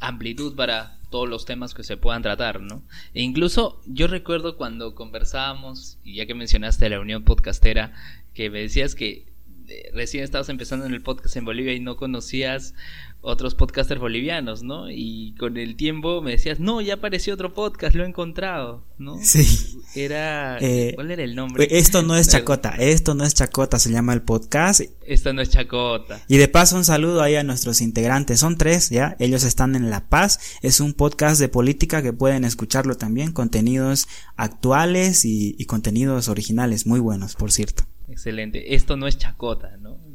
amplitud 0.00 0.54
para 0.56 0.98
todos 1.10 1.28
los 1.28 1.44
temas 1.44 1.74
que 1.74 1.84
se 1.84 1.96
puedan 1.96 2.22
tratar, 2.22 2.60
¿no? 2.60 2.82
E 3.14 3.22
incluso 3.22 3.80
yo 3.86 4.06
recuerdo 4.06 4.56
cuando 4.56 4.94
conversábamos, 4.94 5.98
y 6.04 6.16
ya 6.16 6.26
que 6.26 6.34
mencionaste 6.34 6.88
la 6.88 7.00
Unión 7.00 7.24
Podcastera, 7.24 7.92
que 8.34 8.50
me 8.50 8.60
decías 8.60 8.94
que 8.94 9.32
eh, 9.68 9.90
recién 9.92 10.22
estabas 10.22 10.48
empezando 10.48 10.86
en 10.86 10.94
el 10.94 11.02
podcast 11.02 11.36
en 11.36 11.44
Bolivia 11.44 11.72
y 11.72 11.80
no 11.80 11.96
conocías 11.96 12.74
otros 13.20 13.54
podcasters 13.54 14.00
bolivianos, 14.00 14.62
¿no? 14.62 14.90
Y 14.90 15.34
con 15.38 15.56
el 15.56 15.76
tiempo 15.76 16.22
me 16.22 16.32
decías, 16.32 16.60
no, 16.60 16.80
ya 16.80 16.94
apareció 16.94 17.34
otro 17.34 17.54
podcast, 17.54 17.96
lo 17.96 18.04
he 18.04 18.06
encontrado, 18.06 18.84
¿no? 18.98 19.18
Sí. 19.20 19.80
Era... 19.94 20.58
Eh, 20.60 20.92
¿Cuál 20.94 21.10
era 21.10 21.24
el 21.24 21.34
nombre? 21.34 21.66
Esto 21.70 22.02
no 22.02 22.16
es 22.16 22.28
chacota, 22.28 22.70
esto 22.78 23.14
no 23.14 23.24
es 23.24 23.34
chacota, 23.34 23.78
se 23.78 23.90
llama 23.90 24.12
el 24.12 24.22
podcast. 24.22 24.82
Esto 25.04 25.32
no 25.32 25.42
es 25.42 25.50
chacota. 25.50 26.20
Y 26.28 26.36
de 26.36 26.46
paso 26.48 26.76
un 26.76 26.84
saludo 26.84 27.20
ahí 27.22 27.34
a 27.34 27.42
nuestros 27.42 27.80
integrantes, 27.80 28.40
son 28.40 28.56
tres, 28.56 28.90
ya, 28.90 29.16
ellos 29.18 29.42
están 29.42 29.74
en 29.74 29.90
La 29.90 30.08
Paz, 30.08 30.58
es 30.62 30.80
un 30.80 30.92
podcast 30.94 31.40
de 31.40 31.48
política 31.48 32.02
que 32.02 32.12
pueden 32.12 32.44
escucharlo 32.44 32.96
también, 32.96 33.32
contenidos 33.32 34.06
actuales 34.36 35.24
y, 35.24 35.56
y 35.58 35.64
contenidos 35.64 36.28
originales, 36.28 36.86
muy 36.86 37.00
buenos, 37.00 37.34
por 37.34 37.50
cierto. 37.50 37.84
Excelente. 38.08 38.74
Esto 38.74 38.96
no 38.96 39.08
es 39.08 39.18
chacota, 39.18 39.76
¿no? 39.78 40.05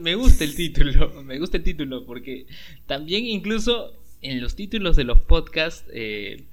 Me 0.00 0.14
gusta 0.14 0.44
el 0.44 0.54
título, 0.54 1.22
me 1.24 1.38
gusta 1.38 1.56
el 1.56 1.62
título 1.62 2.04
porque 2.04 2.46
también 2.86 3.24
incluso 3.26 3.92
en 4.24 4.40
los 4.40 4.56
títulos 4.56 4.96
de 4.96 5.04
los 5.04 5.20
podcasts 5.20 5.84
eh, 5.92 6.44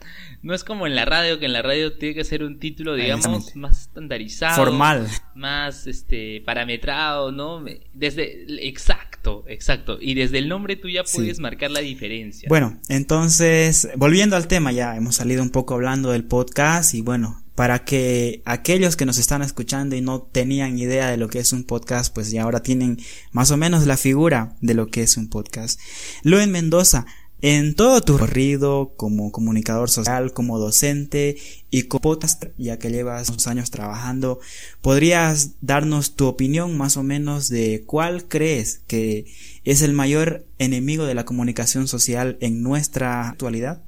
no 0.41 0.53
es 0.53 0.63
como 0.63 0.87
en 0.87 0.95
la 0.95 1.05
radio 1.05 1.39
que 1.39 1.45
en 1.45 1.53
la 1.53 1.61
radio 1.61 1.93
tiene 1.93 2.15
que 2.15 2.25
ser 2.25 2.43
un 2.43 2.59
título 2.59 2.95
digamos 2.95 3.55
más 3.55 3.83
estandarizado, 3.83 4.57
formal, 4.57 5.07
más 5.35 5.87
este 5.87 6.41
parametrado, 6.41 7.31
¿no? 7.31 7.63
Desde 7.93 8.67
exacto, 8.67 9.45
exacto 9.47 9.97
y 10.01 10.13
desde 10.15 10.37
el 10.37 10.49
nombre 10.49 10.75
tú 10.75 10.89
ya 10.89 11.03
puedes 11.03 11.37
sí. 11.37 11.41
marcar 11.41 11.71
la 11.71 11.79
diferencia. 11.79 12.49
Bueno, 12.49 12.79
entonces 12.89 13.87
volviendo 13.95 14.35
al 14.35 14.47
tema 14.47 14.71
ya 14.73 14.97
hemos 14.97 15.15
salido 15.15 15.41
un 15.41 15.49
poco 15.49 15.73
hablando 15.73 16.11
del 16.11 16.25
podcast 16.25 16.93
y 16.93 17.01
bueno 17.01 17.41
para 17.61 17.85
que 17.85 18.41
aquellos 18.45 18.95
que 18.95 19.05
nos 19.05 19.19
están 19.19 19.43
escuchando 19.43 19.95
y 19.95 20.01
no 20.01 20.23
tenían 20.23 20.79
idea 20.79 21.11
de 21.11 21.17
lo 21.17 21.27
que 21.27 21.37
es 21.37 21.53
un 21.53 21.63
podcast, 21.63 22.11
pues 22.11 22.31
ya 22.31 22.41
ahora 22.41 22.63
tienen 22.63 22.97
más 23.33 23.51
o 23.51 23.57
menos 23.57 23.85
la 23.85 23.97
figura 23.97 24.55
de 24.61 24.73
lo 24.73 24.87
que 24.87 25.03
es 25.03 25.15
un 25.15 25.29
podcast. 25.29 25.79
Luen 26.23 26.49
Mendoza, 26.49 27.05
en 27.39 27.75
todo 27.75 28.01
tu 28.01 28.17
recorrido 28.17 28.95
como 28.97 29.31
comunicador 29.31 29.91
social, 29.91 30.33
como 30.33 30.57
docente 30.57 31.37
y 31.69 31.83
como 31.83 32.01
podcast, 32.01 32.45
ya 32.57 32.79
que 32.79 32.89
llevas 32.89 33.29
unos 33.29 33.45
años 33.45 33.69
trabajando, 33.69 34.39
¿podrías 34.81 35.51
darnos 35.61 36.15
tu 36.15 36.25
opinión 36.25 36.75
más 36.75 36.97
o 36.97 37.03
menos 37.03 37.47
de 37.47 37.83
cuál 37.85 38.27
crees 38.27 38.81
que 38.87 39.31
es 39.65 39.83
el 39.83 39.93
mayor 39.93 40.47
enemigo 40.57 41.05
de 41.05 41.13
la 41.13 41.25
comunicación 41.25 41.87
social 41.87 42.39
en 42.41 42.63
nuestra 42.63 43.29
actualidad? 43.29 43.83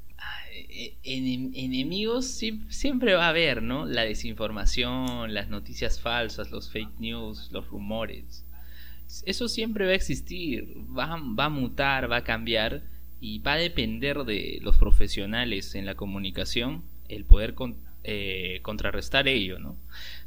En, 1.03 1.53
enemigos 1.55 2.25
siempre 2.69 3.13
va 3.13 3.27
a 3.27 3.29
haber, 3.29 3.61
¿no? 3.61 3.85
La 3.85 4.03
desinformación, 4.03 5.33
las 5.33 5.49
noticias 5.49 5.99
falsas, 5.99 6.51
los 6.51 6.71
fake 6.71 6.99
news, 6.99 7.49
los 7.51 7.67
rumores. 7.67 8.45
Eso 9.25 9.47
siempre 9.47 9.85
va 9.85 9.91
a 9.91 9.95
existir, 9.95 10.75
va, 10.97 11.17
va 11.17 11.45
a 11.45 11.49
mutar, 11.49 12.11
va 12.11 12.17
a 12.17 12.23
cambiar 12.23 12.83
y 13.21 13.39
va 13.39 13.53
a 13.53 13.57
depender 13.57 14.23
de 14.25 14.59
los 14.61 14.77
profesionales 14.77 15.75
en 15.75 15.85
la 15.85 15.95
comunicación 15.95 16.83
el 17.07 17.25
poder 17.25 17.55
eh, 18.03 18.59
contrarrestar 18.63 19.27
ello, 19.27 19.59
¿no? 19.59 19.77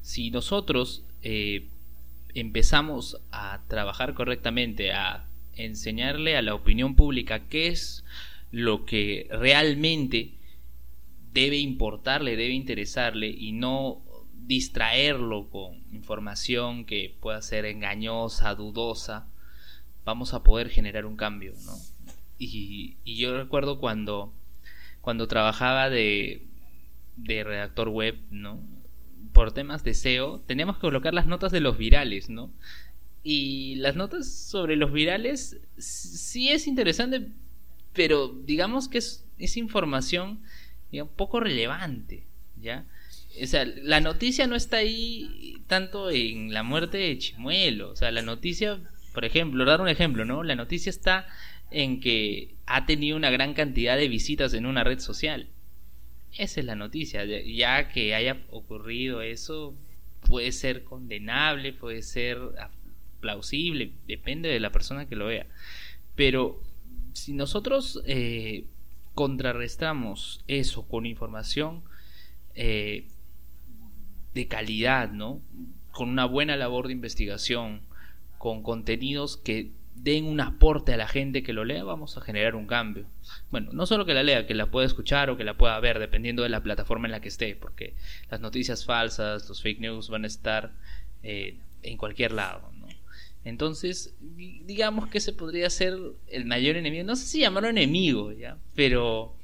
Si 0.02 0.30
nosotros 0.30 1.04
eh, 1.22 1.66
empezamos 2.34 3.18
a 3.32 3.62
trabajar 3.68 4.14
correctamente, 4.14 4.92
a 4.92 5.26
enseñarle 5.56 6.36
a 6.36 6.42
la 6.42 6.54
opinión 6.54 6.94
pública 6.96 7.48
qué 7.48 7.68
es 7.68 8.04
lo 8.50 8.84
que 8.84 9.26
realmente 9.30 10.30
debe 11.36 11.58
importarle, 11.58 12.34
debe 12.34 12.54
interesarle 12.54 13.28
y 13.28 13.52
no 13.52 14.02
distraerlo 14.32 15.50
con 15.50 15.84
información 15.92 16.86
que 16.86 17.14
pueda 17.20 17.42
ser 17.42 17.66
engañosa, 17.66 18.54
dudosa, 18.54 19.26
vamos 20.06 20.32
a 20.32 20.42
poder 20.42 20.70
generar 20.70 21.04
un 21.04 21.16
cambio, 21.16 21.52
¿no? 21.66 21.76
Y, 22.38 22.96
yo 23.04 23.36
recuerdo 23.36 23.78
cuando, 23.80 24.32
cuando 25.02 25.28
trabajaba 25.28 25.90
de, 25.90 26.46
de 27.16 27.44
redactor 27.44 27.90
web, 27.90 28.16
¿no? 28.30 28.58
Por 29.34 29.52
temas 29.52 29.84
de 29.84 29.92
SEO, 29.92 30.40
teníamos 30.40 30.76
que 30.76 30.82
colocar 30.82 31.12
las 31.12 31.26
notas 31.26 31.52
de 31.52 31.60
los 31.60 31.76
virales, 31.76 32.30
¿no? 32.30 32.50
Y 33.22 33.74
las 33.76 33.94
notas 33.94 34.26
sobre 34.26 34.76
los 34.76 34.90
virales 34.90 35.60
sí 35.76 36.48
es 36.48 36.66
interesante, 36.66 37.28
pero 37.92 38.28
digamos 38.28 38.88
que 38.88 38.98
es, 38.98 39.26
es 39.36 39.58
información 39.58 40.40
digamos, 40.90 41.14
poco 41.14 41.40
relevante, 41.40 42.24
¿ya? 42.60 42.86
O 43.42 43.46
sea, 43.46 43.64
la 43.64 44.00
noticia 44.00 44.46
no 44.46 44.56
está 44.56 44.78
ahí 44.78 45.56
tanto 45.66 46.10
en 46.10 46.52
la 46.52 46.62
muerte 46.62 46.98
de 46.98 47.18
Chimuelo, 47.18 47.90
o 47.90 47.96
sea, 47.96 48.10
la 48.10 48.22
noticia, 48.22 48.80
por 49.12 49.24
ejemplo, 49.24 49.64
dar 49.64 49.80
un 49.80 49.88
ejemplo, 49.88 50.24
¿no? 50.24 50.42
La 50.42 50.54
noticia 50.54 50.90
está 50.90 51.26
en 51.70 52.00
que 52.00 52.54
ha 52.66 52.86
tenido 52.86 53.16
una 53.16 53.30
gran 53.30 53.54
cantidad 53.54 53.96
de 53.96 54.08
visitas 54.08 54.54
en 54.54 54.66
una 54.66 54.84
red 54.84 55.00
social. 55.00 55.48
Esa 56.36 56.60
es 56.60 56.66
la 56.66 56.76
noticia, 56.76 57.24
ya 57.24 57.88
que 57.88 58.14
haya 58.14 58.42
ocurrido 58.50 59.22
eso 59.22 59.74
puede 60.28 60.52
ser 60.52 60.84
condenable, 60.84 61.72
puede 61.72 62.02
ser 62.02 62.38
plausible, 63.20 63.92
depende 64.06 64.48
de 64.48 64.60
la 64.60 64.70
persona 64.70 65.08
que 65.08 65.16
lo 65.16 65.26
vea. 65.26 65.46
Pero 66.14 66.60
si 67.12 67.32
nosotros 67.32 68.02
eh, 68.06 68.64
contrarrestamos 69.16 70.44
eso 70.46 70.86
con 70.86 71.06
información 71.06 71.82
eh, 72.54 73.08
de 74.34 74.46
calidad, 74.46 75.10
¿no? 75.10 75.40
Con 75.90 76.10
una 76.10 76.26
buena 76.26 76.54
labor 76.54 76.86
de 76.86 76.92
investigación, 76.92 77.80
con 78.36 78.62
contenidos 78.62 79.38
que 79.38 79.72
den 79.94 80.26
un 80.26 80.38
aporte 80.42 80.92
a 80.92 80.98
la 80.98 81.08
gente 81.08 81.42
que 81.42 81.54
lo 81.54 81.64
lea, 81.64 81.82
vamos 81.82 82.18
a 82.18 82.20
generar 82.20 82.56
un 82.56 82.66
cambio. 82.66 83.06
Bueno, 83.50 83.70
no 83.72 83.86
solo 83.86 84.04
que 84.04 84.12
la 84.12 84.22
lea, 84.22 84.46
que 84.46 84.52
la 84.54 84.70
pueda 84.70 84.86
escuchar 84.86 85.30
o 85.30 85.38
que 85.38 85.44
la 85.44 85.56
pueda 85.56 85.80
ver, 85.80 85.98
dependiendo 85.98 86.42
de 86.42 86.50
la 86.50 86.62
plataforma 86.62 87.08
en 87.08 87.12
la 87.12 87.20
que 87.20 87.28
esté, 87.28 87.56
porque 87.56 87.94
las 88.30 88.42
noticias 88.42 88.84
falsas, 88.84 89.48
los 89.48 89.62
fake 89.62 89.80
news 89.80 90.10
van 90.10 90.24
a 90.24 90.26
estar 90.26 90.72
eh, 91.22 91.56
en 91.82 91.96
cualquier 91.96 92.32
lado. 92.32 92.70
Entonces, 93.46 94.14
digamos 94.20 95.08
que 95.08 95.18
ese 95.18 95.32
podría 95.32 95.70
ser 95.70 95.96
el 96.28 96.44
mayor 96.44 96.76
enemigo. 96.76 97.04
No 97.04 97.16
sé 97.16 97.26
si 97.26 97.40
llamarlo 97.40 97.68
enemigo, 97.68 98.32
¿ya? 98.32 98.58
Pero 98.74 99.36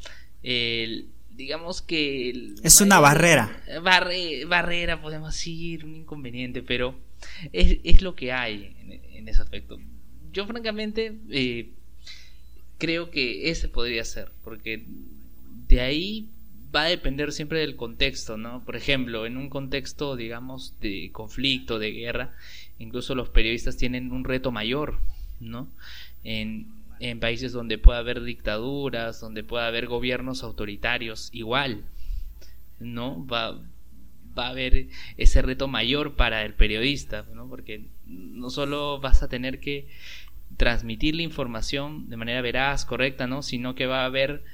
digamos 0.42 1.82
que... 1.82 2.54
es 2.62 2.80
una 2.80 3.00
barrera. 3.00 3.62
barrera, 3.80 5.00
podemos 5.00 5.34
decir, 5.34 5.84
un 5.84 5.96
inconveniente, 5.96 6.62
pero 6.62 6.94
es, 7.52 7.78
es 7.84 8.02
lo 8.02 8.14
que 8.14 8.32
hay 8.32 8.76
en, 8.80 9.16
en 9.16 9.28
ese 9.28 9.40
aspecto 9.40 9.78
yo 10.32 10.46
francamente 10.46 11.14
eh, 11.30 11.70
creo 12.78 13.10
que 13.10 13.50
ese 13.50 13.68
podría 13.68 14.04
ser, 14.04 14.32
porque 14.42 14.84
de 15.68 15.80
ahí 15.80 16.28
va 16.74 16.82
a 16.84 16.88
depender 16.88 17.32
siempre 17.32 17.60
del 17.60 17.76
contexto, 17.76 18.38
¿no? 18.38 18.64
Por 18.64 18.76
ejemplo, 18.76 19.26
en 19.26 19.36
un 19.36 19.50
contexto, 19.50 20.16
digamos, 20.16 20.74
de 20.80 21.10
conflicto, 21.12 21.78
de 21.78 21.92
guerra, 21.92 22.34
incluso 22.82 23.14
los 23.14 23.28
periodistas 23.28 23.76
tienen 23.76 24.12
un 24.12 24.24
reto 24.24 24.50
mayor, 24.52 24.98
¿no? 25.40 25.68
En, 26.24 26.80
países 27.20 27.50
donde 27.50 27.78
pueda 27.78 27.98
haber 27.98 28.22
dictaduras, 28.22 29.20
donde 29.20 29.42
pueda 29.42 29.66
haber 29.66 29.88
gobiernos 29.88 30.44
autoritarios, 30.44 31.30
igual, 31.32 31.84
¿no? 32.78 33.26
Va, 33.26 33.60
va 34.38 34.46
a 34.46 34.50
haber 34.50 34.88
ese 35.16 35.42
reto 35.42 35.66
mayor 35.66 36.14
para 36.14 36.44
el 36.44 36.54
periodista, 36.54 37.26
¿no? 37.34 37.48
Porque 37.48 37.86
no 38.06 38.50
solo 38.50 39.00
vas 39.00 39.24
a 39.24 39.28
tener 39.28 39.58
que 39.58 39.88
transmitir 40.56 41.16
la 41.16 41.22
información 41.22 42.08
de 42.08 42.16
manera 42.16 42.40
veraz, 42.40 42.84
correcta, 42.84 43.26
¿no? 43.26 43.42
Sino 43.42 43.74
que 43.74 43.86
va 43.86 44.02
a 44.02 44.06
haber 44.06 44.44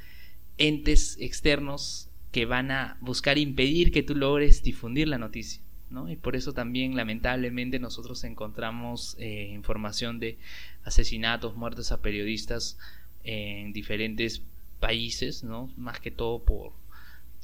entes 0.56 1.18
externos 1.20 2.08
que 2.32 2.46
van 2.46 2.70
a 2.70 2.98
buscar 3.00 3.38
impedir 3.38 3.90
que 3.90 4.02
tú 4.02 4.14
logres 4.14 4.62
difundir 4.62 5.08
la 5.08 5.18
noticia, 5.18 5.62
¿no? 5.90 6.08
Y 6.08 6.16
por 6.16 6.36
eso 6.36 6.52
también, 6.52 6.96
lamentablemente, 6.96 7.78
nosotros 7.78 8.24
encontramos 8.24 9.16
eh, 9.18 9.50
información 9.52 10.20
de 10.20 10.38
asesinatos, 10.84 11.56
muertes 11.56 11.92
a 11.92 12.02
periodistas 12.02 12.78
en 13.24 13.72
diferentes 13.72 14.42
países, 14.80 15.44
¿no? 15.44 15.70
Más 15.76 16.00
que 16.00 16.10
todo 16.10 16.42
por 16.42 16.72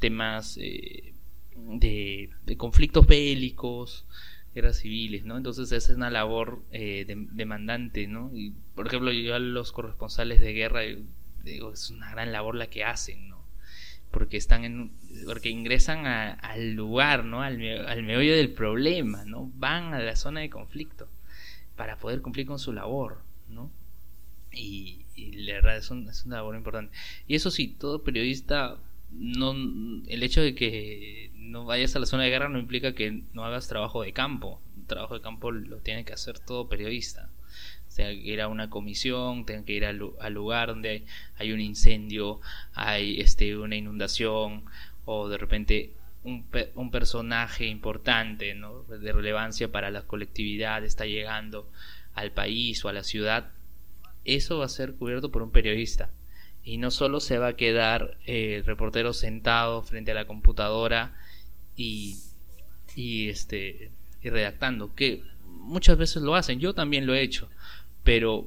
temas 0.00 0.58
eh, 0.60 1.14
de, 1.56 2.30
de 2.46 2.56
conflictos 2.56 3.06
bélicos, 3.06 4.04
guerras 4.54 4.78
civiles, 4.78 5.24
¿no? 5.24 5.36
Entonces 5.36 5.72
esa 5.72 5.92
es 5.92 5.96
una 5.96 6.10
labor 6.10 6.62
eh, 6.70 7.04
demandante, 7.32 8.06
¿no? 8.06 8.30
Y 8.34 8.52
por 8.74 8.86
ejemplo 8.86 9.12
yo 9.12 9.34
a 9.34 9.38
los 9.38 9.72
corresponsales 9.72 10.40
de 10.40 10.52
guerra 10.52 10.82
digo 11.42 11.72
es 11.72 11.90
una 11.90 12.10
gran 12.10 12.32
labor 12.32 12.54
la 12.54 12.68
que 12.68 12.84
hacen. 12.84 13.33
Porque 14.14 14.36
están 14.36 14.64
en, 14.64 14.92
porque 15.26 15.50
ingresan 15.50 16.06
al 16.06 16.72
lugar, 16.72 17.24
¿no? 17.24 17.42
Al, 17.42 17.60
al 17.86 18.02
meollo 18.04 18.34
del 18.34 18.52
problema, 18.52 19.24
¿no? 19.24 19.50
Van 19.56 19.92
a 19.92 19.98
la 19.98 20.16
zona 20.16 20.40
de 20.40 20.48
conflicto 20.48 21.08
para 21.76 21.98
poder 21.98 22.22
cumplir 22.22 22.46
con 22.46 22.58
su 22.58 22.72
labor, 22.72 23.18
¿no? 23.48 23.70
Y, 24.52 25.04
la 25.16 25.54
verdad 25.54 25.76
es, 25.76 25.90
es 25.90 26.24
una 26.24 26.36
labor 26.36 26.56
importante. 26.56 26.96
Y 27.26 27.34
eso 27.34 27.50
sí, 27.50 27.68
todo 27.68 28.02
periodista 28.02 28.78
no 29.12 29.52
el 30.08 30.22
hecho 30.22 30.40
de 30.40 30.54
que 30.54 31.30
no 31.34 31.64
vayas 31.64 31.94
a 31.94 32.00
la 32.00 32.06
zona 32.06 32.24
de 32.24 32.30
guerra 32.30 32.48
no 32.48 32.58
implica 32.58 32.94
que 32.94 33.22
no 33.32 33.44
hagas 33.44 33.68
trabajo 33.68 34.02
de 34.02 34.12
campo. 34.12 34.60
Un 34.76 34.86
trabajo 34.86 35.14
de 35.14 35.20
campo 35.20 35.50
lo 35.50 35.78
tiene 35.78 36.04
que 36.04 36.12
hacer 36.12 36.38
todo 36.38 36.68
periodista. 36.68 37.30
O 37.94 37.96
sea, 37.96 38.10
ir 38.10 38.40
a 38.40 38.48
una 38.48 38.70
comisión, 38.70 39.46
tiene 39.46 39.64
que 39.64 39.72
ir 39.74 39.84
al, 39.84 39.98
lugar 40.34 40.70
donde 40.70 41.04
hay 41.36 41.52
un 41.52 41.60
incendio, 41.60 42.40
hay 42.72 43.20
este 43.20 43.56
una 43.56 43.76
inundación 43.76 44.64
o 45.04 45.28
de 45.28 45.38
repente 45.38 45.92
un, 46.24 46.44
un 46.74 46.90
personaje 46.90 47.68
importante, 47.68 48.52
de 48.88 49.12
relevancia 49.12 49.70
para 49.70 49.92
la 49.92 50.02
colectividad 50.02 50.84
está 50.84 51.06
llegando 51.06 51.70
al 52.14 52.32
país 52.32 52.84
o 52.84 52.88
a 52.88 52.92
la 52.92 53.04
ciudad. 53.04 53.52
Eso 54.24 54.58
va 54.58 54.64
a 54.64 54.70
ser 54.70 54.94
cubierto 54.94 55.30
por 55.30 55.42
un 55.42 55.52
periodista. 55.52 56.10
Y 56.64 56.78
no 56.78 56.90
solo 56.90 57.20
se 57.20 57.38
va 57.38 57.46
a 57.46 57.56
quedar 57.56 58.18
eh, 58.26 58.56
el 58.56 58.64
reportero 58.64 59.12
sentado 59.12 59.84
frente 59.84 60.10
a 60.10 60.14
la 60.14 60.26
computadora 60.26 61.14
y, 61.76 62.16
y 62.96 63.28
este 63.28 63.92
y 64.20 64.30
redactando 64.30 64.96
que 64.96 65.22
muchas 65.46 65.96
veces 65.96 66.24
lo 66.24 66.34
hacen. 66.34 66.58
Yo 66.58 66.74
también 66.74 67.06
lo 67.06 67.14
he 67.14 67.22
hecho 67.22 67.48
pero 68.04 68.46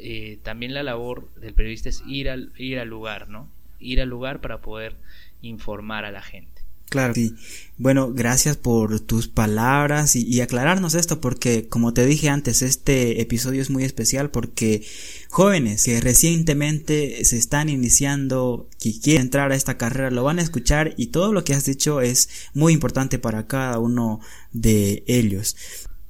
eh, 0.00 0.38
también 0.42 0.74
la 0.74 0.82
labor 0.82 1.32
del 1.34 1.54
periodista 1.54 1.88
es 1.88 2.02
ir 2.06 2.30
al 2.30 2.52
ir 2.56 2.78
al 2.78 2.88
lugar 2.88 3.28
no 3.28 3.48
ir 3.78 4.00
al 4.00 4.08
lugar 4.08 4.40
para 4.40 4.60
poder 4.60 4.96
informar 5.42 6.04
a 6.04 6.10
la 6.10 6.22
gente 6.22 6.62
Claro, 6.92 7.14
sí. 7.14 7.34
Bueno, 7.78 8.12
gracias 8.12 8.58
por 8.58 9.00
tus 9.00 9.26
palabras 9.26 10.14
y, 10.14 10.42
aclararnos 10.42 10.94
esto 10.94 11.22
porque, 11.22 11.66
como 11.66 11.94
te 11.94 12.04
dije 12.04 12.28
antes, 12.28 12.60
este 12.60 13.22
episodio 13.22 13.62
es 13.62 13.70
muy 13.70 13.84
especial 13.84 14.30
porque 14.30 14.84
jóvenes 15.30 15.84
que 15.84 16.02
recientemente 16.02 17.24
se 17.24 17.38
están 17.38 17.70
iniciando, 17.70 18.68
que 18.78 18.92
quieren 19.00 19.22
entrar 19.22 19.52
a 19.52 19.56
esta 19.56 19.78
carrera, 19.78 20.10
lo 20.10 20.22
van 20.22 20.38
a 20.38 20.42
escuchar 20.42 20.92
y 20.98 21.06
todo 21.06 21.32
lo 21.32 21.44
que 21.44 21.54
has 21.54 21.64
dicho 21.64 22.02
es 22.02 22.28
muy 22.52 22.74
importante 22.74 23.18
para 23.18 23.46
cada 23.46 23.78
uno 23.78 24.20
de 24.52 25.02
ellos. 25.06 25.56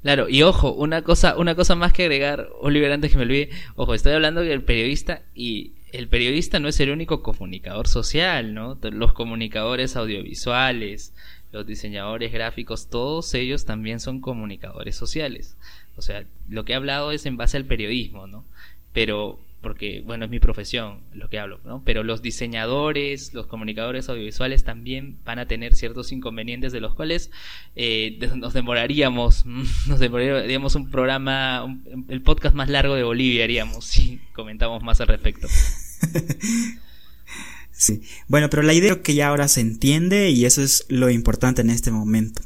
Claro, 0.02 0.28
y 0.28 0.42
ojo, 0.42 0.72
una 0.72 1.02
cosa, 1.02 1.36
una 1.36 1.54
cosa 1.54 1.76
más 1.76 1.92
que 1.92 2.02
agregar, 2.02 2.48
Oliver, 2.60 2.90
antes 2.90 3.12
que 3.12 3.16
me 3.16 3.22
olvide, 3.22 3.50
ojo, 3.76 3.94
estoy 3.94 4.12
hablando 4.12 4.40
del 4.40 4.62
periodista 4.62 5.22
y 5.32 5.74
el 5.92 6.08
periodista 6.08 6.58
no 6.58 6.68
es 6.68 6.80
el 6.80 6.90
único 6.90 7.22
comunicador 7.22 7.86
social, 7.86 8.52
¿no? 8.52 8.78
Los 8.82 9.12
comunicadores 9.12 9.94
audiovisuales, 9.94 11.14
los 11.52 11.66
diseñadores 11.66 12.32
gráficos, 12.32 12.88
todos 12.88 13.32
ellos 13.34 13.64
también 13.64 14.00
son 14.00 14.20
comunicadores 14.20 14.96
sociales. 14.96 15.56
O 15.96 16.02
sea, 16.02 16.24
lo 16.48 16.64
que 16.64 16.72
he 16.72 16.76
hablado 16.76 17.12
es 17.12 17.24
en 17.26 17.36
base 17.36 17.56
al 17.56 17.66
periodismo, 17.66 18.26
¿no? 18.26 18.44
Pero 18.92 19.38
porque, 19.62 20.02
bueno, 20.04 20.24
es 20.24 20.30
mi 20.30 20.40
profesión 20.40 20.98
lo 21.14 21.28
que 21.28 21.38
hablo, 21.38 21.60
¿no? 21.64 21.82
Pero 21.84 22.02
los 22.02 22.20
diseñadores, 22.20 23.32
los 23.32 23.46
comunicadores 23.46 24.08
audiovisuales 24.08 24.64
también 24.64 25.18
van 25.24 25.38
a 25.38 25.46
tener 25.46 25.74
ciertos 25.74 26.10
inconvenientes 26.10 26.72
de 26.72 26.80
los 26.80 26.94
cuales 26.94 27.30
eh, 27.76 28.18
nos 28.36 28.52
demoraríamos, 28.52 29.46
nos 29.86 30.00
demoraríamos 30.00 30.74
un 30.74 30.90
programa, 30.90 31.80
el 32.08 32.22
podcast 32.22 32.56
más 32.56 32.68
largo 32.68 32.96
de 32.96 33.04
Bolivia 33.04 33.44
haríamos 33.44 33.84
si 33.84 34.20
comentamos 34.32 34.82
más 34.82 35.00
al 35.00 35.06
respecto. 35.06 35.46
sí, 37.70 38.02
bueno, 38.26 38.50
pero 38.50 38.62
la 38.62 38.74
idea 38.74 39.00
que 39.00 39.14
ya 39.14 39.28
ahora 39.28 39.46
se 39.46 39.60
entiende 39.60 40.30
y 40.30 40.44
eso 40.44 40.60
es 40.60 40.86
lo 40.88 41.08
importante 41.08 41.62
en 41.62 41.70
este 41.70 41.92
momento. 41.92 42.42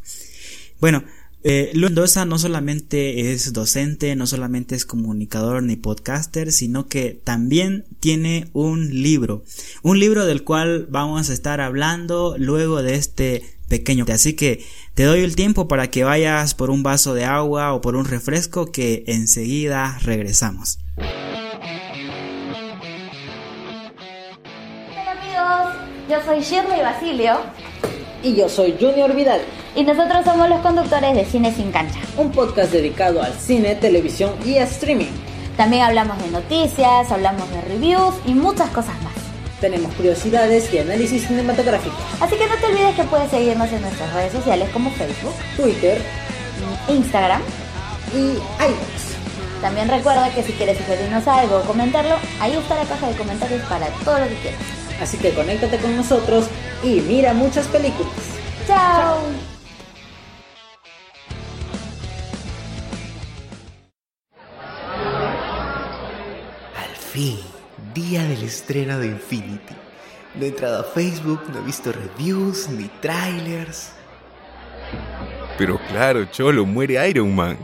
Bueno, 0.81 1.03
eh, 1.49 1.71
Mendoza 1.77 2.25
no 2.25 2.41
solamente 2.41 3.33
es 3.33 3.53
docente, 3.53 4.17
no 4.17 4.27
solamente 4.27 4.75
es 4.75 4.85
comunicador 4.85 5.63
ni 5.63 5.77
podcaster, 5.77 6.51
sino 6.51 6.89
que 6.89 7.21
también 7.23 7.85
tiene 8.01 8.49
un 8.53 9.03
libro. 9.03 9.45
Un 9.83 10.01
libro 10.01 10.27
del 10.27 10.43
cual 10.43 10.89
vamos 10.91 11.31
a 11.31 11.33
estar 11.33 11.61
hablando 11.61 12.35
luego 12.37 12.83
de 12.83 12.97
este 12.97 13.45
pequeño. 13.69 14.05
Así 14.09 14.33
que 14.33 14.65
te 14.95 15.05
doy 15.05 15.21
el 15.21 15.37
tiempo 15.37 15.69
para 15.69 15.89
que 15.89 16.03
vayas 16.03 16.57
por 16.57 16.69
un 16.69 16.83
vaso 16.83 17.15
de 17.15 17.25
agua 17.25 17.75
o 17.75 17.81
por 17.81 17.95
un 17.95 18.07
refresco 18.07 18.73
que 18.73 19.05
enseguida 19.07 20.01
regresamos. 20.03 20.81
Yo 26.09 26.23
soy 26.25 26.41
Shirley 26.41 26.81
Basilio. 26.81 27.39
Y 28.23 28.35
yo 28.35 28.49
soy 28.49 28.77
Junior 28.81 29.15
Vidal 29.15 29.41
y 29.75 29.85
nosotros 29.85 30.25
somos 30.25 30.49
los 30.49 30.61
conductores 30.61 31.15
de 31.15 31.25
Cine 31.25 31.53
Sin 31.55 31.71
Cancha. 31.71 32.01
Un 32.17 32.33
podcast 32.33 32.73
dedicado 32.73 33.23
al 33.23 33.35
cine, 33.35 33.75
televisión 33.75 34.33
y 34.45 34.57
streaming. 34.57 35.13
También 35.57 35.83
hablamos 35.83 36.19
de 36.23 36.31
noticias, 36.31 37.11
hablamos 37.11 37.49
de 37.51 37.61
reviews 37.63 38.15
y 38.25 38.33
muchas 38.35 38.71
cosas 38.71 38.95
más. 39.03 39.13
Tenemos 39.61 39.93
curiosidades 39.95 40.73
y 40.73 40.79
análisis 40.79 41.27
cinematográfico. 41.27 41.97
Así 42.21 42.37
que 42.37 42.47
no 42.47 42.57
te 42.57 42.67
olvides 42.67 42.95
que 42.95 43.05
puedes 43.05 43.31
seguirnos 43.31 43.71
en 43.73 43.83
nuestras 43.83 44.13
redes 44.13 44.33
sociales 44.33 44.69
como 44.73 44.91
Facebook, 44.91 45.35
Twitter, 45.57 46.01
Instagram 46.89 47.43
y 48.15 48.19
iVoox. 48.19 49.61
También 49.61 49.89
recuerda 49.89 50.31
que 50.35 50.43
si 50.43 50.53
quieres 50.53 50.79
sugerirnos 50.79 51.27
algo 51.27 51.59
o 51.59 51.63
comentarlo, 51.63 52.17
ahí 52.41 52.53
está 52.53 52.77
la 52.77 52.85
caja 52.85 53.09
de 53.09 53.17
comentarios 53.17 53.63
para 53.63 53.87
todo 54.05 54.19
lo 54.19 54.29
que 54.29 54.35
quieras. 54.35 54.86
Así 55.01 55.19
que 55.19 55.33
conéctate 55.33 55.79
con 55.79 55.97
nosotros 55.97 56.47
y 56.83 57.01
mira 57.01 57.35
muchas 57.35 57.67
películas. 57.69 58.13
¡Chao! 58.67 59.21
día 67.17 67.39
día 67.95 68.23
del 68.25 68.43
estreno 68.43 68.99
de 68.99 69.07
Infinity. 69.07 69.75
No 70.35 70.45
he 70.45 70.49
entrado 70.49 70.81
a 70.81 70.85
Facebook, 70.85 71.41
no 71.51 71.61
he 71.61 71.63
visto 71.63 71.91
reviews 71.91 72.69
ni 72.69 72.89
trailers. 73.01 73.93
Pero 75.57 75.81
claro, 75.89 76.27
Cholo, 76.27 76.67
muere 76.67 77.09
Iron 77.09 77.35
Man. 77.35 77.57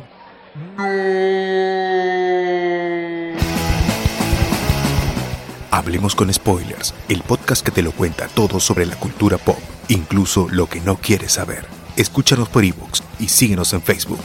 Hablemos 5.74 6.14
con 6.14 6.30
Spoilers, 6.30 6.92
el 7.08 7.22
podcast 7.22 7.64
que 7.64 7.72
te 7.72 7.80
lo 7.80 7.92
cuenta 7.92 8.28
todo 8.28 8.60
sobre 8.60 8.84
la 8.84 8.94
cultura 8.96 9.38
pop, 9.38 9.56
incluso 9.88 10.46
lo 10.50 10.68
que 10.68 10.82
no 10.82 10.96
quieres 10.98 11.32
saber. 11.32 11.64
Escúchanos 11.96 12.50
por 12.50 12.62
ebooks 12.62 13.02
y 13.18 13.28
síguenos 13.28 13.72
en 13.72 13.80
Facebook. 13.80 14.20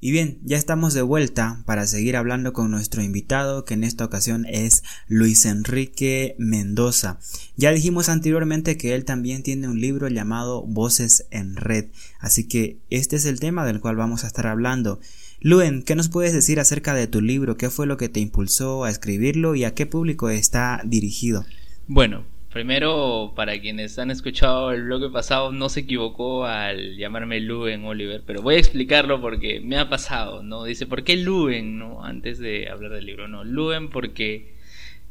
Y 0.00 0.10
bien, 0.10 0.38
ya 0.42 0.58
estamos 0.58 0.92
de 0.92 1.02
vuelta 1.02 1.62
para 1.66 1.86
seguir 1.86 2.16
hablando 2.16 2.52
con 2.52 2.70
nuestro 2.72 3.00
invitado, 3.00 3.64
que 3.64 3.72
en 3.72 3.84
esta 3.84 4.04
ocasión 4.04 4.44
es 4.46 4.82
Luis 5.06 5.46
Enrique 5.46 6.34
Mendoza. 6.36 7.20
Ya 7.56 7.70
dijimos 7.70 8.08
anteriormente 8.08 8.76
que 8.76 8.94
él 8.94 9.04
también 9.04 9.44
tiene 9.44 9.68
un 9.68 9.80
libro 9.80 10.08
llamado 10.08 10.66
Voces 10.66 11.26
en 11.30 11.56
Red, 11.56 11.86
así 12.18 12.48
que 12.48 12.80
este 12.90 13.16
es 13.16 13.24
el 13.24 13.38
tema 13.38 13.64
del 13.64 13.80
cual 13.80 13.94
vamos 13.94 14.24
a 14.24 14.26
estar 14.26 14.48
hablando. 14.48 15.00
Luen, 15.46 15.82
¿qué 15.82 15.94
nos 15.94 16.08
puedes 16.08 16.32
decir 16.32 16.58
acerca 16.58 16.94
de 16.94 17.06
tu 17.06 17.20
libro? 17.20 17.58
¿Qué 17.58 17.68
fue 17.68 17.86
lo 17.86 17.98
que 17.98 18.08
te 18.08 18.18
impulsó 18.18 18.84
a 18.84 18.88
escribirlo 18.88 19.54
y 19.54 19.64
a 19.64 19.74
qué 19.74 19.84
público 19.84 20.30
está 20.30 20.80
dirigido? 20.86 21.44
Bueno, 21.86 22.24
Primero, 22.50 23.32
para 23.34 23.60
quienes 23.60 23.98
han 23.98 24.12
escuchado 24.12 24.70
el 24.70 24.84
bloque 24.84 25.10
pasado, 25.10 25.50
no 25.50 25.68
se 25.68 25.80
equivocó 25.80 26.46
al 26.46 26.96
llamarme 26.96 27.40
Luen 27.40 27.84
Oliver, 27.84 28.22
pero 28.24 28.42
voy 28.42 28.54
a 28.54 28.58
explicarlo 28.58 29.20
porque 29.20 29.60
me 29.60 29.76
ha 29.76 29.88
pasado, 29.88 30.44
¿no? 30.44 30.62
Dice, 30.62 30.86
¿por 30.86 31.02
qué 31.02 31.16
Luen, 31.16 31.80
no? 31.80 32.04
Antes 32.04 32.38
de 32.38 32.68
hablar 32.68 32.92
del 32.92 33.06
libro, 33.06 33.26
no. 33.26 33.42
Luen 33.42 33.90
porque 33.90 34.54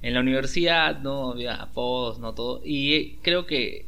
en 0.02 0.14
la 0.14 0.22
universidad 0.22 1.02
no 1.02 1.32
había 1.32 1.56
apodos, 1.56 2.20
no 2.20 2.34
todo, 2.34 2.62
y 2.64 3.18
creo 3.24 3.46
que 3.46 3.88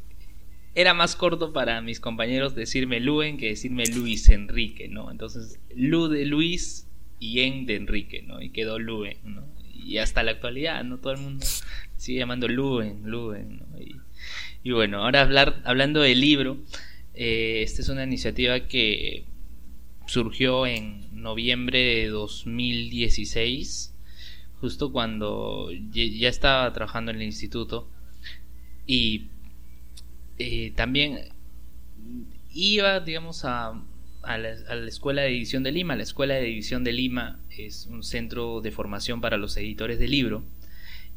era 0.76 0.94
más 0.94 1.16
corto 1.16 1.54
para 1.54 1.82
mis 1.82 2.02
compañeros 2.02 2.54
decirme 2.54 3.00
Luen 3.00 3.38
que 3.38 3.48
decirme 3.48 3.86
Luis 3.88 4.30
Enrique, 4.30 4.90
¿no? 4.90 5.10
Entonces, 5.10 5.60
Lu 5.74 6.10
de 6.10 6.26
Luis 6.26 6.88
y 7.20 7.40
En 7.40 7.66
de 7.66 7.76
Enrique, 7.78 8.22
¿no? 8.22 8.42
Y 8.42 8.50
quedó 8.50 8.78
Luen, 8.78 9.18
¿no? 9.24 9.48
Y 9.74 9.98
hasta 10.00 10.22
la 10.22 10.32
actualidad, 10.32 10.84
¿no? 10.84 10.98
Todo 10.98 11.14
el 11.14 11.20
mundo 11.20 11.46
sigue 11.96 12.20
llamando 12.20 12.50
Luen, 12.50 13.04
Luen. 13.10 13.64
Y, 14.64 14.72
bueno, 14.72 15.04
ahora 15.04 15.22
hablar, 15.22 15.62
hablando 15.64 16.02
del 16.02 16.20
libro, 16.20 16.58
eh, 17.14 17.62
esta 17.64 17.82
es 17.82 17.88
una 17.88 18.04
iniciativa 18.04 18.68
que 18.68 19.24
surgió 20.08 20.68
en 20.68 21.08
noviembre 21.14 21.80
de 21.80 22.08
2016, 22.10 23.96
justo 24.60 24.92
cuando 24.92 25.70
ya 25.92 26.28
estaba 26.28 26.72
trabajando 26.74 27.12
en 27.12 27.18
el 27.18 27.24
instituto 27.24 27.90
y 28.86 29.30
eh, 30.38 30.72
también 30.76 31.20
iba, 32.54 33.00
digamos, 33.00 33.46
a, 33.46 33.82
a, 34.24 34.38
la, 34.38 34.50
Escuela 34.88 35.22
de 35.22 35.30
Edición 35.30 35.64
de 35.64 35.72
Lima. 35.72 35.96
La 35.96 36.04
Escuela 36.04 36.36
de 36.36 36.48
Edición 36.48 36.84
de 36.84 36.94
Lima 36.94 37.40
es 37.58 37.88
un 37.88 38.04
centro 38.04 38.62
de 38.62 38.72
formación 38.72 39.22
para 39.22 39.38
los 39.38 39.56
editores 39.58 40.00
de 40.00 40.08
libro 40.08 40.44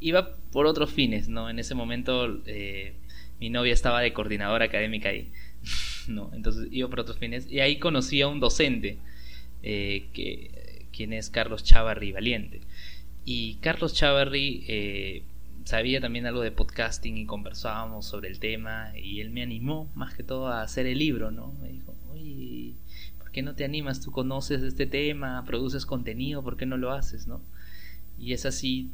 iba 0.01 0.37
por 0.53 0.67
otros 0.67 0.91
fines, 0.91 1.29
¿no? 1.29 1.51
En 1.51 1.59
ese 1.59 1.75
momento 1.75 2.41
eh, 2.47 2.95
mi 3.41 3.51
novia 3.51 3.73
estaba 3.73 4.01
de 4.01 4.13
coordinadora 4.13 4.67
académica 4.67 5.09
ahí, 5.09 5.31
¿no? 6.09 6.31
Entonces 6.35 6.69
iba 6.71 6.89
por 6.89 7.01
otros 7.01 7.19
fines 7.19 7.51
y 7.51 7.61
ahí 7.61 7.79
conocí 7.79 8.21
a 8.21 8.29
un 8.29 8.41
docente, 8.41 8.99
eh, 9.63 10.07
que, 10.13 10.87
quien 10.93 11.13
es 11.13 11.31
Carlos 11.31 11.65
Chavarri 11.65 12.13
Valiente. 12.13 12.61
Y 13.25 13.57
Carlos 13.57 13.93
Chavarri 13.93 14.65
sabía 15.69 16.01
también 16.01 16.25
algo 16.25 16.41
de 16.41 16.51
podcasting 16.51 17.19
y 17.19 17.27
conversábamos 17.27 18.07
sobre 18.07 18.31
el 18.31 18.39
tema 18.39 18.91
y 18.97 19.21
él 19.21 19.29
me 19.29 19.43
animó 19.43 19.93
más 19.95 20.15
que 20.15 20.23
todo 20.23 20.49
a 20.49 20.63
hacer 20.63 20.87
el 20.87 20.99
libro, 20.99 21.31
¿no? 21.31 21.53
Me 21.61 21.69
dijo, 21.69 21.95
oye, 22.11 22.73
¿por 23.19 23.31
qué 23.31 23.43
no 23.43 23.55
te 23.55 23.67
animas? 23.67 24.01
Tú 24.01 24.11
conoces 24.11 24.63
este 24.63 24.87
tema, 24.87 25.45
produces 25.45 25.85
contenido, 25.85 26.43
¿por 26.43 26.57
qué 26.57 26.65
no 26.65 26.79
lo 26.79 26.93
haces, 26.93 27.27
no? 27.27 27.43
Y 28.19 28.33
es 28.33 28.47
así 28.47 28.93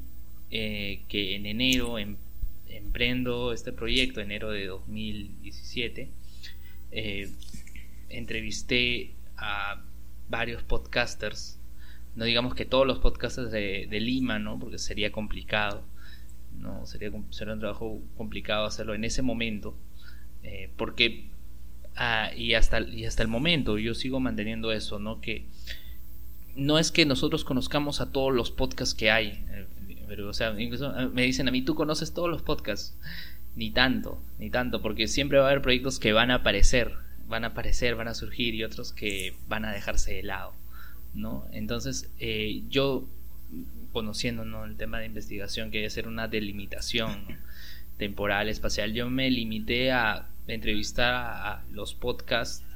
eh, 0.50 1.04
que 1.06 1.36
en 1.36 1.46
enero 1.46 1.96
em, 1.96 2.16
emprendo 2.66 3.52
este 3.52 3.70
proyecto, 3.70 4.20
enero 4.20 4.50
de 4.50 4.66
2017. 4.66 6.10
Eh, 6.90 7.30
entrevisté 8.08 9.14
a 9.36 9.80
varios 10.28 10.64
podcasters, 10.64 11.56
no 12.16 12.24
digamos 12.24 12.56
que 12.56 12.64
todos 12.64 12.84
los 12.84 12.98
podcasters 12.98 13.52
de, 13.52 13.86
Lima, 14.00 14.40
¿no? 14.40 14.58
porque 14.58 14.78
sería 14.78 15.12
complicado, 15.12 15.84
no 16.64 16.86
sería, 16.86 17.12
sería 17.30 17.54
un 17.54 17.60
trabajo 17.60 18.00
complicado 18.16 18.66
hacerlo 18.66 18.94
en 18.94 19.04
ese 19.04 19.22
momento, 19.22 19.76
eh, 20.42 20.70
porque 20.76 21.28
ah, 21.94 22.30
y 22.36 22.54
hasta 22.54 22.80
y 22.80 23.04
hasta 23.04 23.22
el 23.22 23.28
momento 23.28 23.78
yo 23.78 23.94
sigo 23.94 24.18
manteniendo 24.18 24.72
eso, 24.72 24.98
no 24.98 25.20
que 25.20 25.46
no 26.56 26.78
es 26.78 26.90
que 26.90 27.06
nosotros 27.06 27.44
conozcamos 27.44 28.00
a 28.00 28.10
todos 28.10 28.34
los 28.34 28.50
podcasts 28.50 28.94
que 28.94 29.10
hay 29.10 29.44
pero, 30.06 30.28
o 30.28 30.32
sea, 30.32 30.48
ah, 30.48 31.08
me 31.12 31.22
dicen 31.22 31.48
a 31.48 31.50
mí, 31.50 31.62
tú 31.62 31.74
conoces 31.74 32.12
todos 32.12 32.28
los 32.28 32.42
podcasts. 32.42 32.96
Ni 33.56 33.70
tanto, 33.70 34.20
ni 34.38 34.50
tanto, 34.50 34.82
porque 34.82 35.06
siempre 35.06 35.38
va 35.38 35.44
a 35.44 35.50
haber 35.50 35.62
proyectos 35.62 36.00
que 36.00 36.12
van 36.12 36.32
a 36.32 36.36
aparecer, 36.36 36.92
van 37.28 37.44
a 37.44 37.48
aparecer, 37.48 37.94
van 37.94 38.08
a 38.08 38.14
surgir 38.14 38.54
y 38.54 38.64
otros 38.64 38.92
que 38.92 39.36
van 39.46 39.64
a 39.64 39.72
dejarse 39.72 40.12
de 40.14 40.24
lado, 40.24 40.54
¿no? 41.14 41.46
Entonces, 41.52 42.10
eh, 42.18 42.64
yo, 42.68 43.08
conociendo 43.94 44.44
¿no? 44.44 44.66
el 44.66 44.76
tema 44.76 44.98
de 44.98 45.06
investigación, 45.06 45.70
que 45.70 45.78
debe 45.78 45.88
ser 45.88 46.06
una 46.08 46.28
delimitación 46.28 47.38
temporal, 47.96 48.50
espacial, 48.50 48.92
yo 48.92 49.08
me 49.08 49.30
limité 49.30 49.92
a 49.92 50.28
entrevistar 50.46 51.14
a 51.14 51.64
los 51.70 51.94
podcasts, 51.94 52.66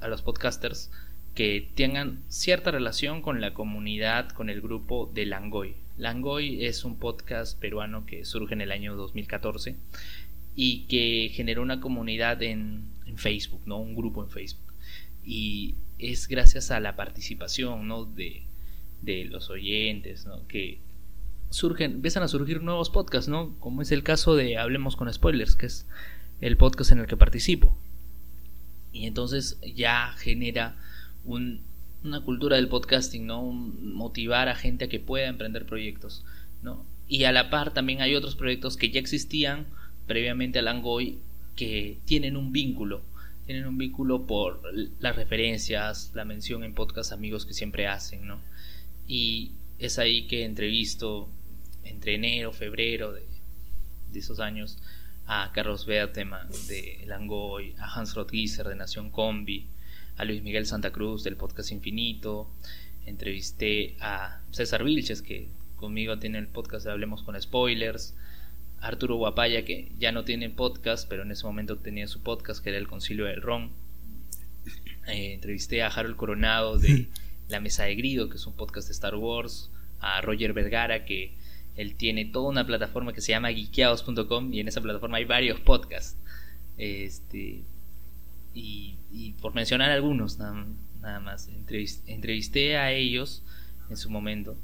a 0.00 0.08
los 0.08 0.20
podcasters 0.20 0.90
que 1.34 1.70
tengan 1.74 2.24
cierta 2.28 2.72
relación 2.72 3.22
con 3.22 3.40
la 3.40 3.54
comunidad, 3.54 4.28
con 4.30 4.50
el 4.50 4.60
grupo 4.60 5.10
de 5.14 5.24
Langoy. 5.24 5.76
Langoy 5.96 6.64
es 6.64 6.84
un 6.84 6.98
podcast 6.98 7.58
peruano 7.58 8.04
que 8.04 8.24
surge 8.24 8.54
en 8.54 8.60
el 8.60 8.72
año 8.72 8.96
2014 8.96 9.76
y 10.56 10.86
que 10.86 11.30
generó 11.32 11.62
una 11.62 11.80
comunidad 11.80 12.42
en, 12.42 12.90
Facebook, 13.16 13.62
¿no? 13.66 13.78
Un 13.78 13.96
grupo 13.96 14.22
en 14.22 14.30
Facebook. 14.30 14.72
Y 15.24 15.74
es 15.98 16.28
gracias 16.28 16.70
a 16.70 16.80
la 16.80 16.96
participación, 16.96 17.88
¿no? 17.88 18.04
De, 18.04 18.44
de 19.02 19.24
los 19.24 19.50
oyentes, 19.50 20.26
¿no? 20.26 20.46
Que 20.46 20.80
surgen, 21.50 21.92
empiezan 21.92 22.22
a 22.22 22.28
surgir 22.28 22.62
nuevos 22.62 22.90
podcasts, 22.90 23.28
¿no? 23.28 23.58
Como 23.58 23.82
es 23.82 23.92
el 23.92 24.02
caso 24.02 24.36
de 24.36 24.56
Hablemos 24.56 24.96
con 24.96 25.12
Spoilers, 25.12 25.56
que 25.56 25.66
es 25.66 25.86
el 26.40 26.56
podcast 26.56 26.92
en 26.92 27.00
el 27.00 27.06
que 27.06 27.16
participo. 27.16 27.76
Y 28.92 29.06
entonces 29.06 29.58
ya 29.74 30.14
genera 30.18 30.76
un, 31.24 31.62
una 32.02 32.22
cultura 32.22 32.56
del 32.56 32.68
podcasting, 32.68 33.26
¿no? 33.26 33.42
motivar 33.42 34.48
a 34.48 34.54
gente 34.54 34.86
a 34.86 34.88
que 34.88 35.00
pueda 35.00 35.28
emprender 35.28 35.66
proyectos, 35.66 36.24
¿no? 36.62 36.84
Y 37.08 37.24
a 37.24 37.32
la 37.32 37.50
par 37.50 37.72
también 37.72 38.00
hay 38.00 38.14
otros 38.14 38.36
proyectos 38.36 38.76
que 38.76 38.90
ya 38.90 39.00
existían 39.00 39.66
previamente 40.06 40.60
a 40.60 40.62
Langoy 40.62 41.18
que 41.56 41.98
tienen 42.04 42.36
un 42.36 42.52
vínculo, 42.52 43.02
tienen 43.46 43.66
un 43.66 43.78
vínculo 43.78 44.26
por 44.26 44.62
las 45.00 45.16
referencias, 45.16 46.12
la 46.14 46.24
mención 46.24 46.62
en 46.62 46.74
podcast 46.74 47.12
amigos 47.12 47.46
que 47.46 47.54
siempre 47.54 47.86
hacen, 47.86 48.26
¿no? 48.26 48.40
Y 49.06 49.52
es 49.78 49.98
ahí 49.98 50.26
que 50.26 50.44
entrevisto 50.44 51.28
entre 51.84 52.14
enero, 52.14 52.52
febrero 52.52 53.12
de, 53.12 53.24
esos 54.14 54.40
años 54.40 54.78
a 55.26 55.52
Carlos 55.54 55.86
Berteman 55.86 56.48
de 56.66 57.04
Langoy, 57.06 57.74
a 57.78 57.94
Hans 57.94 58.14
Rodgiser 58.14 58.66
de 58.66 58.74
Nación 58.74 59.10
Combi, 59.10 59.68
a 60.16 60.24
Luis 60.24 60.42
Miguel 60.42 60.66
Santa 60.66 60.90
Cruz 60.90 61.22
del 61.22 61.36
podcast 61.36 61.70
Infinito, 61.70 62.50
entrevisté 63.06 63.96
a 64.00 64.40
César 64.50 64.82
Vilches, 64.84 65.22
que 65.22 65.48
conmigo 65.76 66.18
tiene 66.18 66.38
el 66.38 66.48
podcast 66.48 66.84
de 66.84 66.92
Hablemos 66.92 67.22
con 67.22 67.40
Spoilers, 67.40 68.14
Arturo 68.80 69.16
Guapaya, 69.16 69.64
que 69.64 69.92
ya 69.98 70.10
no 70.10 70.24
tiene 70.24 70.50
podcast, 70.50 71.08
pero 71.08 71.22
en 71.22 71.30
ese 71.30 71.44
momento 71.46 71.78
tenía 71.78 72.08
su 72.08 72.22
podcast, 72.22 72.62
que 72.62 72.70
era 72.70 72.78
El 72.78 72.88
Concilio 72.88 73.26
del 73.26 73.42
Ron. 73.42 73.70
Eh, 75.06 75.34
entrevisté 75.34 75.82
a 75.82 75.88
Harold 75.88 76.16
Coronado 76.16 76.78
de 76.78 77.08
La 77.50 77.60
Mesa 77.60 77.84
de 77.84 77.94
Grido, 77.94 78.28
que 78.28 78.36
es 78.36 78.46
un 78.46 78.54
podcast 78.54 78.88
de 78.88 78.92
Star 78.92 79.14
Wars, 79.16 79.70
a 80.00 80.20
Roger 80.20 80.52
Vergara, 80.52 81.04
que 81.04 81.34
él 81.76 81.94
tiene 81.96 82.24
toda 82.24 82.48
una 82.48 82.66
plataforma 82.66 83.12
que 83.12 83.20
se 83.20 83.32
llama 83.32 83.52
geekeados.com 83.52 84.52
y 84.52 84.60
en 84.60 84.68
esa 84.68 84.80
plataforma 84.80 85.18
hay 85.18 85.24
varios 85.24 85.60
podcasts. 85.60 86.16
Este, 86.76 87.62
y, 88.54 89.34
por 89.40 89.54
mencionar 89.54 89.90
algunos 89.90 90.38
nada, 90.38 91.20
más, 91.20 91.48
entrevisté, 92.06 92.76
a 92.76 92.92
ellos 92.92 93.42
en 93.88 93.96
su 93.96 94.10
momento 94.10 94.56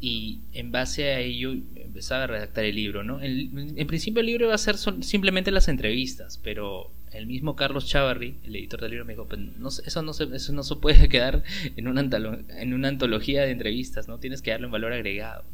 y 0.00 0.40
en 0.52 0.72
base 0.72 1.10
a 1.10 1.20
ello 1.20 1.52
empezaba 1.74 2.24
a 2.24 2.26
redactar 2.26 2.64
el 2.64 2.74
libro, 2.74 3.04
¿no? 3.04 3.20
en 3.20 3.86
principio 3.86 4.20
el 4.20 4.26
libro 4.26 4.46
iba 4.46 4.54
a 4.54 4.58
ser 4.58 4.76
simplemente 4.78 5.50
las 5.50 5.68
entrevistas, 5.68 6.38
pero 6.42 6.90
el 7.12 7.26
mismo 7.26 7.56
Carlos 7.56 7.86
Chavarri, 7.86 8.36
el 8.44 8.56
editor 8.56 8.80
del 8.80 8.90
libro, 8.92 9.04
me 9.04 9.14
dijo, 9.14 9.26
pues, 9.26 9.40
no, 9.40 9.68
eso, 9.68 10.02
no 10.02 10.12
se, 10.12 10.24
eso 10.34 10.52
no 10.52 10.62
se 10.62 10.76
puede 10.76 11.08
quedar 11.10 11.42
en 11.76 11.88
una, 11.88 12.00
antología 12.88 13.42
de 13.42 13.50
entrevistas, 13.50 14.08
¿no? 14.08 14.18
Tienes 14.18 14.42
que 14.42 14.50
darle 14.50 14.66
un 14.66 14.72
valor 14.72 14.92
agregado, 14.92 15.44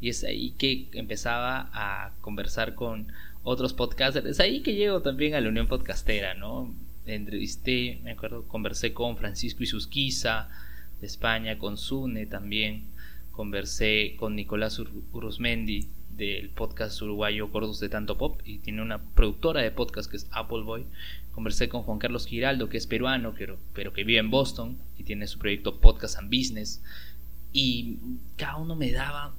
Y 0.00 0.08
es 0.08 0.24
ahí 0.24 0.52
que 0.52 0.88
empezaba 0.92 1.70
a 1.72 2.14
conversar 2.20 2.74
con 2.74 3.12
otros 3.44 3.72
podcasters. 3.74 4.26
Es 4.26 4.40
ahí 4.40 4.62
que 4.62 4.74
llego 4.74 5.02
también 5.02 5.34
a 5.34 5.40
la 5.40 5.48
Unión 5.48 5.68
Podcastera, 5.68 6.34
¿no? 6.34 6.74
Entrevisté, 7.06 8.00
me 8.02 8.12
acuerdo, 8.12 8.46
conversé 8.46 8.92
con 8.92 9.16
Francisco 9.16 9.62
Isusquiza 9.62 10.48
de 11.00 11.06
España, 11.06 11.58
con 11.58 11.76
Sune 11.76 12.26
también, 12.26 12.86
conversé 13.32 14.14
con 14.16 14.36
Nicolás 14.36 14.78
Uruzmendi 14.78 15.88
del 16.16 16.50
podcast 16.50 17.00
uruguayo 17.02 17.48
Gordos 17.48 17.80
de 17.80 17.88
Tanto 17.88 18.18
Pop 18.18 18.40
y 18.44 18.58
tiene 18.58 18.82
una 18.82 19.02
productora 19.14 19.62
de 19.62 19.70
podcast 19.70 20.10
que 20.10 20.16
es 20.16 20.28
Apple 20.30 20.62
Boy. 20.62 20.86
Conversé 21.32 21.68
con 21.68 21.82
Juan 21.82 21.98
Carlos 21.98 22.26
Giraldo, 22.26 22.68
que 22.68 22.76
es 22.76 22.86
peruano, 22.86 23.34
pero, 23.36 23.58
pero 23.72 23.92
que 23.92 24.04
vive 24.04 24.18
en 24.18 24.30
Boston 24.30 24.78
y 24.98 25.04
tiene 25.04 25.26
su 25.26 25.38
proyecto 25.38 25.80
Podcast 25.80 26.18
and 26.18 26.28
Business. 26.28 26.82
Y 27.52 27.98
cada 28.36 28.56
uno 28.56 28.76
me 28.76 28.92
daba 28.92 29.34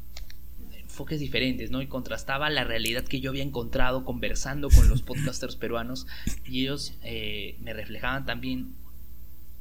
enfoques 0.94 1.20
diferentes, 1.20 1.72
¿no? 1.72 1.82
Y 1.82 1.88
contrastaba 1.88 2.50
la 2.50 2.64
realidad 2.64 3.04
que 3.04 3.20
yo 3.20 3.32
había 3.32 3.44
encontrado 3.44 4.06
conversando 4.06 4.70
con 4.70 4.90
los 4.90 5.02
podcasters 5.04 5.56
peruanos 5.56 6.08
y 6.46 6.62
ellos 6.62 6.96
eh, 7.04 7.58
me 7.62 7.74
reflejaban 7.74 8.26
también 8.26 8.76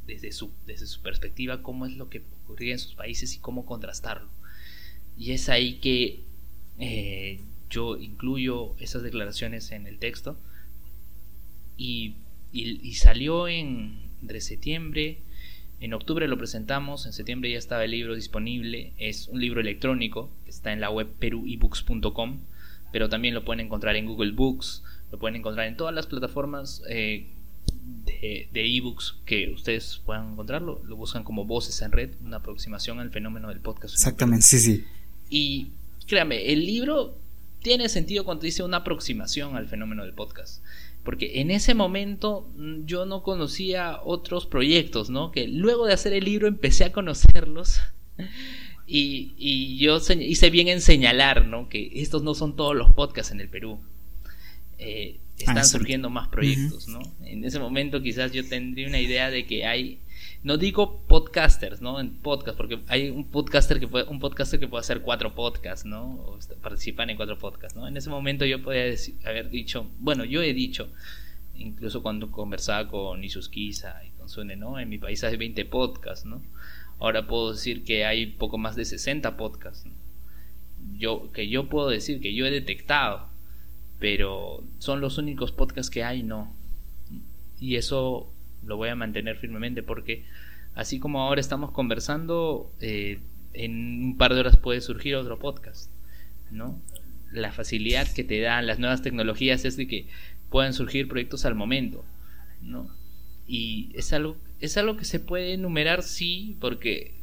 desde 0.06 0.32
su, 0.32 0.52
desde 0.66 0.86
su 0.86 1.00
perspectiva 1.00 1.62
cómo 1.62 1.86
es 1.86 1.96
lo 1.96 2.08
que 2.08 2.22
ocurría 2.44 2.72
en 2.72 2.78
sus 2.78 2.94
países 2.94 3.34
y 3.34 3.38
cómo 3.38 3.64
contrastarlo. 3.64 4.28
Y 5.16 5.32
es 5.32 5.48
ahí 5.48 5.74
que 5.80 6.24
eh, 6.78 7.40
yo 7.70 7.96
incluyo 7.96 8.74
esas 8.78 9.02
declaraciones 9.02 9.72
en 9.72 9.86
el 9.86 9.98
texto 9.98 10.38
y, 11.76 12.16
salió 12.94 13.48
en 13.48 14.10
entre 14.20 14.40
septiembre 14.40 15.18
en 15.82 15.94
octubre 15.94 16.28
lo 16.28 16.38
presentamos, 16.38 17.06
en 17.06 17.12
septiembre 17.12 17.50
ya 17.50 17.58
estaba 17.58 17.82
el 17.84 17.90
libro 17.90 18.14
disponible, 18.14 18.92
es 18.98 19.26
un 19.26 19.40
libro 19.40 19.60
electrónico, 19.60 20.30
está 20.46 20.72
en 20.72 20.80
la 20.80 20.90
web 20.90 21.08
peruebooks.com, 21.18 22.38
pero 22.92 23.08
también 23.08 23.34
lo 23.34 23.44
pueden 23.44 23.66
encontrar 23.66 23.96
en 23.96 24.06
Google 24.06 24.30
Books, 24.30 24.84
lo 25.10 25.18
pueden 25.18 25.34
encontrar 25.34 25.66
en 25.66 25.76
todas 25.76 25.92
las 25.92 26.06
plataformas 26.06 26.84
eh, 26.88 27.26
de 28.04 28.76
ebooks 28.76 29.16
que 29.26 29.50
ustedes 29.50 30.00
puedan 30.06 30.34
encontrarlo, 30.34 30.80
lo 30.84 30.94
buscan 30.94 31.24
como 31.24 31.46
Voces 31.46 31.82
en 31.82 31.90
Red, 31.90 32.10
una 32.24 32.36
aproximación 32.36 33.00
al 33.00 33.10
fenómeno 33.10 33.48
del 33.48 33.58
podcast. 33.58 33.94
Exactamente, 33.94 34.46
sí, 34.46 34.60
sí. 34.60 34.84
Y 35.30 35.72
créame, 36.12 36.52
el 36.52 36.66
libro 36.66 37.18
tiene 37.62 37.88
sentido 37.88 38.24
cuando 38.24 38.44
dice 38.44 38.62
una 38.62 38.78
aproximación 38.78 39.56
al 39.56 39.66
fenómeno 39.66 40.02
del 40.04 40.12
podcast. 40.12 40.62
Porque 41.04 41.40
en 41.40 41.50
ese 41.50 41.74
momento 41.74 42.52
mm, 42.54 42.84
yo 42.84 43.06
no 43.06 43.22
conocía 43.22 43.98
otros 44.04 44.44
proyectos, 44.44 45.08
¿no? 45.08 45.32
Que 45.32 45.48
luego 45.48 45.86
de 45.86 45.94
hacer 45.94 46.12
el 46.12 46.24
libro 46.24 46.48
empecé 46.48 46.84
a 46.84 46.92
conocerlos. 46.92 47.80
Y, 48.84 49.78
yo 49.78 49.98
hice 50.20 50.50
bien 50.50 50.68
en 50.68 50.82
señalar, 50.82 51.46
¿no? 51.46 51.70
Que 51.70 51.92
estos 51.94 52.22
no 52.22 52.34
son 52.34 52.56
todos 52.56 52.76
los 52.76 52.92
podcasts 52.92 53.32
en 53.32 53.40
el 53.40 53.48
Perú. 53.48 53.80
Eh, 54.76 55.18
están 55.38 55.56
ah, 55.56 55.64
surgiendo 55.64 56.10
más 56.10 56.28
proyectos, 56.28 56.88
¿no? 56.88 57.00
En 57.24 57.42
ese 57.44 57.58
momento 57.58 58.02
quizás 58.02 58.32
yo 58.32 58.46
tendría 58.46 58.88
una 58.88 59.00
idea 59.00 59.30
de 59.30 59.46
que 59.46 59.64
hay 59.64 60.01
no 60.42 60.56
digo 60.56 61.02
podcasters, 61.06 61.80
¿no? 61.80 62.00
En 62.00 62.16
podcast, 62.16 62.56
porque 62.56 62.80
hay 62.88 63.10
un 63.10 63.30
podcaster 63.30 63.78
que 63.78 63.86
puede, 63.86 64.06
un 64.08 64.18
podcaster 64.18 64.58
que 64.58 64.66
puede 64.66 64.80
hacer 64.80 65.00
cuatro 65.00 65.34
podcasts, 65.34 65.86
¿no? 65.86 66.14
O 66.24 66.38
participan 66.60 67.10
en 67.10 67.16
cuatro 67.16 67.38
podcasts, 67.38 67.76
¿no? 67.76 67.86
En 67.86 67.96
ese 67.96 68.10
momento 68.10 68.44
yo 68.44 68.58
decir, 68.58 69.16
haber 69.24 69.50
dicho, 69.50 69.88
bueno, 70.00 70.24
yo 70.24 70.42
he 70.42 70.52
dicho, 70.52 70.88
incluso 71.54 72.02
cuando 72.02 72.30
conversaba 72.32 72.88
con 72.88 73.22
Isusquiza 73.22 74.04
y 74.04 74.10
con 74.18 74.28
Sune, 74.28 74.56
¿no? 74.56 74.80
En 74.80 74.88
mi 74.88 74.98
país 74.98 75.22
hay 75.22 75.36
20 75.36 75.64
podcasts, 75.66 76.26
¿no? 76.26 76.42
Ahora 76.98 77.26
puedo 77.26 77.52
decir 77.52 77.84
que 77.84 78.04
hay 78.04 78.26
poco 78.26 78.58
más 78.58 78.74
de 78.74 78.84
60 78.84 79.36
podcasts. 79.36 79.86
Yo, 80.98 81.30
que 81.30 81.48
yo 81.48 81.68
puedo 81.68 81.88
decir 81.88 82.20
que 82.20 82.34
yo 82.34 82.46
he 82.46 82.50
detectado, 82.50 83.28
pero 84.00 84.64
son 84.78 85.00
los 85.00 85.18
únicos 85.18 85.52
podcasts 85.52 85.90
que 85.90 86.02
hay, 86.02 86.24
no. 86.24 86.52
Y 87.60 87.76
eso 87.76 88.31
lo 88.64 88.76
voy 88.76 88.88
a 88.88 88.94
mantener 88.94 89.36
firmemente 89.36 89.82
porque 89.82 90.24
así 90.74 90.98
como 90.98 91.20
ahora 91.20 91.40
estamos 91.40 91.70
conversando, 91.70 92.72
eh, 92.80 93.20
en 93.54 94.04
un 94.04 94.16
par 94.16 94.34
de 94.34 94.40
horas 94.40 94.56
puede 94.56 94.80
surgir 94.80 95.16
otro 95.16 95.38
podcast, 95.38 95.90
¿no? 96.50 96.80
La 97.30 97.52
facilidad 97.52 98.10
que 98.12 98.24
te 98.24 98.40
dan 98.40 98.66
las 98.66 98.78
nuevas 98.78 99.02
tecnologías 99.02 99.64
es 99.64 99.76
de 99.76 99.86
que 99.86 100.06
puedan 100.50 100.72
surgir 100.72 101.08
proyectos 101.08 101.44
al 101.44 101.54
momento, 101.54 102.04
¿no? 102.62 102.90
Y 103.46 103.90
es 103.94 104.12
algo, 104.12 104.36
es 104.60 104.76
algo 104.76 104.96
que 104.96 105.04
se 105.04 105.20
puede 105.20 105.54
enumerar, 105.54 106.02
sí, 106.02 106.56
porque, 106.60 107.14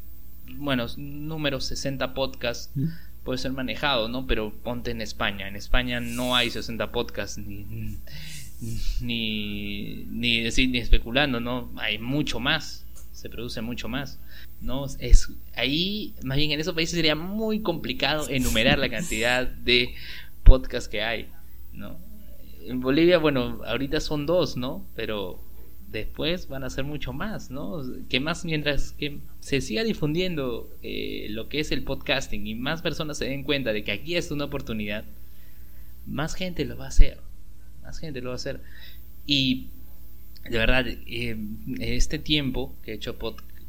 bueno, 0.55 0.85
número 0.97 1.61
60 1.61 2.13
podcasts 2.13 2.71
¿Mm? 2.75 2.87
puede 3.23 3.37
ser 3.37 3.53
manejado, 3.53 4.09
¿no? 4.09 4.27
Pero 4.27 4.53
ponte 4.63 4.91
en 4.91 5.01
España. 5.01 5.47
En 5.47 5.55
España 5.55 5.99
no 5.99 6.35
hay 6.35 6.49
60 6.49 6.91
podcasts 6.91 7.37
ni 7.37 7.97
ni, 9.01 10.05
ni 10.09 10.41
decir 10.41 10.69
ni 10.69 10.79
especulando, 10.79 11.39
¿no? 11.39 11.71
Hay 11.77 11.97
mucho 11.97 12.39
más, 12.39 12.85
se 13.11 13.29
produce 13.29 13.61
mucho 13.61 13.87
más. 13.87 14.19
¿no? 14.61 14.85
Es, 14.99 15.31
ahí, 15.55 16.13
más 16.23 16.37
bien 16.37 16.51
en 16.51 16.59
esos 16.59 16.73
países 16.73 16.95
sería 16.95 17.15
muy 17.15 17.61
complicado 17.61 18.27
enumerar 18.29 18.77
la 18.77 18.89
cantidad 18.89 19.47
de 19.47 19.93
podcasts 20.43 20.89
que 20.89 21.01
hay, 21.01 21.29
¿no? 21.73 21.97
En 22.65 22.81
Bolivia, 22.81 23.17
bueno, 23.17 23.61
ahorita 23.65 23.99
son 23.99 24.25
dos, 24.25 24.57
¿no? 24.57 24.85
Pero 24.95 25.41
después 25.87 26.47
van 26.49 26.63
a 26.63 26.69
ser 26.69 26.83
mucho 26.83 27.13
más, 27.13 27.49
¿no? 27.49 27.81
Que 28.09 28.19
más 28.19 28.45
mientras 28.45 28.91
que 28.91 29.19
se 29.39 29.61
siga 29.61 29.83
difundiendo 29.83 30.69
eh, 30.83 31.27
lo 31.29 31.47
que 31.49 31.61
es 31.61 31.71
el 31.71 31.83
podcasting 31.83 32.45
y 32.45 32.55
más 32.55 32.81
personas 32.81 33.17
se 33.17 33.25
den 33.25 33.43
cuenta 33.43 33.71
de 33.73 33.83
que 33.83 33.91
aquí 33.91 34.15
es 34.15 34.29
una 34.29 34.45
oportunidad, 34.45 35.05
más 36.05 36.35
gente 36.35 36.65
lo 36.65 36.77
va 36.77 36.85
a 36.85 36.89
hacer 36.89 37.21
gente 37.97 38.21
lo 38.21 38.29
va 38.29 38.33
a 38.33 38.35
hacer. 38.35 38.61
Y 39.25 39.69
de 40.49 40.57
verdad, 40.57 40.85
eh, 40.87 41.37
este 41.79 42.19
tiempo 42.19 42.75
que 42.83 42.91
he 42.91 42.95
hecho 42.95 43.17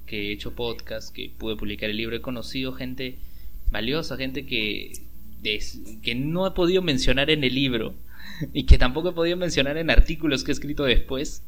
que 0.06 0.28
he 0.28 0.32
hecho 0.32 0.54
podcast, 0.54 1.14
que 1.14 1.30
pude 1.38 1.56
publicar 1.56 1.88
el 1.88 1.96
libro, 1.96 2.16
he 2.16 2.20
conocido 2.20 2.72
gente 2.72 3.18
valiosa, 3.70 4.16
gente 4.16 4.44
que, 4.44 4.92
que 5.42 6.14
no 6.14 6.46
he 6.46 6.50
podido 6.50 6.82
mencionar 6.82 7.30
en 7.30 7.44
el 7.44 7.54
libro 7.54 7.94
y 8.52 8.64
que 8.64 8.78
tampoco 8.78 9.10
he 9.10 9.12
podido 9.12 9.36
mencionar 9.36 9.76
en 9.76 9.90
artículos 9.90 10.44
que 10.44 10.50
he 10.50 10.54
escrito 10.54 10.84
después, 10.84 11.44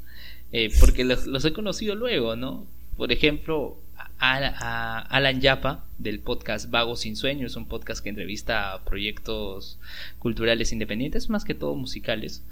eh, 0.53 0.70
porque 0.81 1.05
los, 1.05 1.45
he 1.45 1.53
conocido 1.53 1.95
luego, 1.95 2.37
¿no? 2.37 2.66
Por 2.97 3.11
ejemplo, 3.11 3.79
Alan 4.19 5.41
Yapa 5.41 5.85
del 5.99 6.21
podcast 6.21 6.71
Vago 6.71 6.97
sin 6.97 7.17
Sueño, 7.17 7.47
es 7.47 7.57
un 7.57 7.67
podcast 7.67 8.03
que 8.03 8.09
entrevista 8.09 8.73
a 8.73 8.85
proyectos 8.85 9.79
culturales 10.19 10.73
independientes, 10.73 11.29
más 11.29 11.45
que 11.45 11.55
todo 11.55 11.75
musicales, 11.75 12.45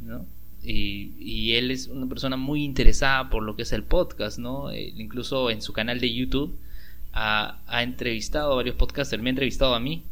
¿no? 0.00 0.26
Y, 0.62 1.54
él 1.54 1.70
es 1.70 1.88
una 1.88 2.06
persona 2.06 2.36
muy 2.36 2.62
interesada 2.62 3.28
por 3.30 3.42
lo 3.42 3.56
que 3.56 3.62
es 3.62 3.72
el 3.72 3.82
podcast, 3.82 4.38
¿no? 4.38 4.72
incluso 4.72 5.50
en 5.50 5.60
su 5.60 5.72
canal 5.72 6.00
de 6.00 6.14
YouTube 6.14 6.56
ha, 7.12 7.82
entrevistado 7.82 8.52
a 8.52 8.56
varios 8.56 8.76
podcasters, 8.76 9.22
me 9.22 9.30
ha 9.30 9.32
entrevistado 9.32 9.74
a 9.74 9.80
mí. 9.80 10.04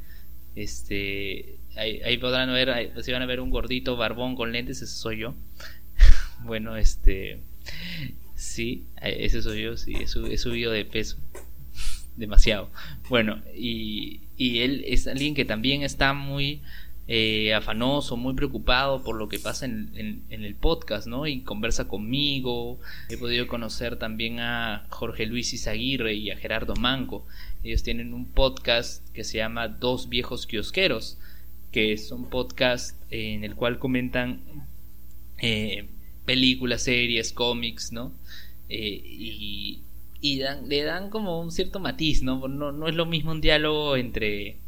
Este, 0.57 1.59
ahí, 1.77 2.19
podrán 2.19 2.53
ver, 2.53 2.93
si 3.03 3.13
van 3.13 3.23
a 3.23 3.27
ver 3.27 3.41
un 3.41 3.51
gordito 3.51 3.97
barbón 3.97 4.35
con 4.37 4.53
lentes, 4.53 4.83
ese 4.83 4.95
soy 4.95 5.19
yo. 5.19 5.35
bueno, 6.45 6.77
este, 6.77 7.41
sí, 8.41 8.87
ese 9.01 9.43
soy 9.43 9.63
yo, 9.63 9.77
sí, 9.77 9.95
he, 9.95 10.07
subido 10.07 10.73
de 10.73 10.85
peso 10.85 11.19
demasiado. 12.17 12.71
Bueno, 13.09 13.43
y, 13.55 14.23
y 14.37 14.61
él 14.61 14.85
es 14.87 15.07
alguien 15.07 15.35
que 15.35 15.45
también 15.45 15.83
está 15.83 16.13
muy 16.13 16.63
eh, 17.13 17.55
afanoso, 17.55 18.17
muy 18.17 18.35
preocupado 18.35 19.03
por 19.03 19.17
lo 19.17 19.29
que 19.29 19.41
pasa 19.41 19.67
en, 19.67 20.23
el 20.31 20.55
podcast, 20.55 21.09
¿no? 21.09 21.27
Y 21.27 21.41
conversa 21.41 21.89
conmigo. 21.89 22.79
He 23.09 23.17
podido 23.17 23.49
conocer 23.49 23.97
también 23.97 24.39
a 24.39 24.87
Jorge 24.91 25.27
Luis 25.27 25.53
Izaguirre 25.53 26.15
y 26.15 26.31
a 26.31 26.37
Gerardo 26.37 26.75
Manco. 26.77 27.27
Ellos 27.65 27.83
tienen 27.83 28.15
un 28.15 28.27
podcast 28.27 29.07
que 29.13 29.25
se 29.25 29.39
llama 29.39 29.67
Dos 29.67 30.09
Viejos 30.09 30.47
Kiosqueros, 30.47 31.19
que 31.73 31.93
es 31.93 32.13
un 32.13 32.31
podcast 32.31 32.97
en 33.11 33.43
el 33.43 33.57
cual 33.57 33.79
comentan 33.81 34.43
eh, 35.39 35.89
películas, 36.25 36.83
series, 36.83 37.33
cómics, 37.33 37.93
¿no? 37.93 38.13
Eh, 38.69 39.03
y, 39.05 39.83
le 40.23 40.83
dan 40.83 41.09
como 41.09 41.41
un 41.41 41.51
cierto 41.51 41.81
matiz, 41.81 42.23
¿no? 42.23 42.47
¿no? 42.47 42.89
Es 42.89 42.95
lo 42.95 43.07
mismo 43.07 43.31
un 43.33 43.41
diálogo 43.41 43.97
entre 43.97 44.59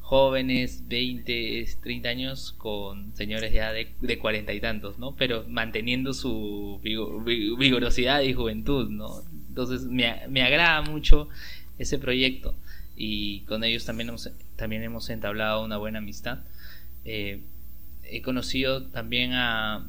jóvenes, 0.00 0.84
20, 0.88 1.66
30 1.82 2.08
años 2.08 2.54
con 2.56 3.14
señores 3.14 3.52
ya 3.52 3.72
de, 3.72 4.18
40 4.18 4.52
y 4.52 4.60
tantos, 4.60 4.98
¿no? 4.98 5.14
Pero 5.16 5.44
manteniendo 5.48 6.14
su 6.14 6.80
vigorosidad 6.82 8.22
y 8.22 8.32
juventud, 8.32 8.88
¿no? 8.88 9.22
Entonces 9.48 9.84
me, 9.84 10.14
me 10.28 10.42
agrada 10.42 10.82
mucho 10.82 11.28
ese 11.78 11.98
proyecto 11.98 12.54
y 12.96 13.40
con 13.40 13.64
ellos 13.64 13.84
también 13.84 14.10
hemos, 14.10 14.30
también 14.56 14.82
hemos 14.82 15.08
entablado 15.10 15.64
una 15.64 15.76
buena 15.76 15.98
amistad. 15.98 16.40
Eh, 17.04 17.40
he 18.04 18.22
conocido 18.22 18.84
también 18.84 19.32
a, 19.32 19.86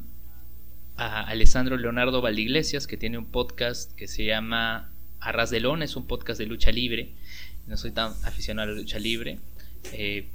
a 0.96 1.22
Alessandro 1.22 1.76
Leonardo 1.76 2.20
Valdiglesias, 2.20 2.86
que 2.86 2.96
tiene 2.96 3.18
un 3.18 3.26
podcast 3.26 3.92
que 3.94 4.06
se 4.06 4.24
llama 4.24 4.92
Arras 5.20 5.50
de 5.50 5.60
Lona, 5.60 5.84
es 5.84 5.96
un 5.96 6.06
podcast 6.06 6.38
de 6.38 6.46
lucha 6.46 6.70
libre. 6.70 7.12
No 7.66 7.76
soy 7.76 7.90
tan 7.90 8.12
aficionado 8.24 8.70
a 8.70 8.74
la 8.74 8.80
lucha 8.80 8.98
libre. 8.98 9.38
Eh, 9.92 10.28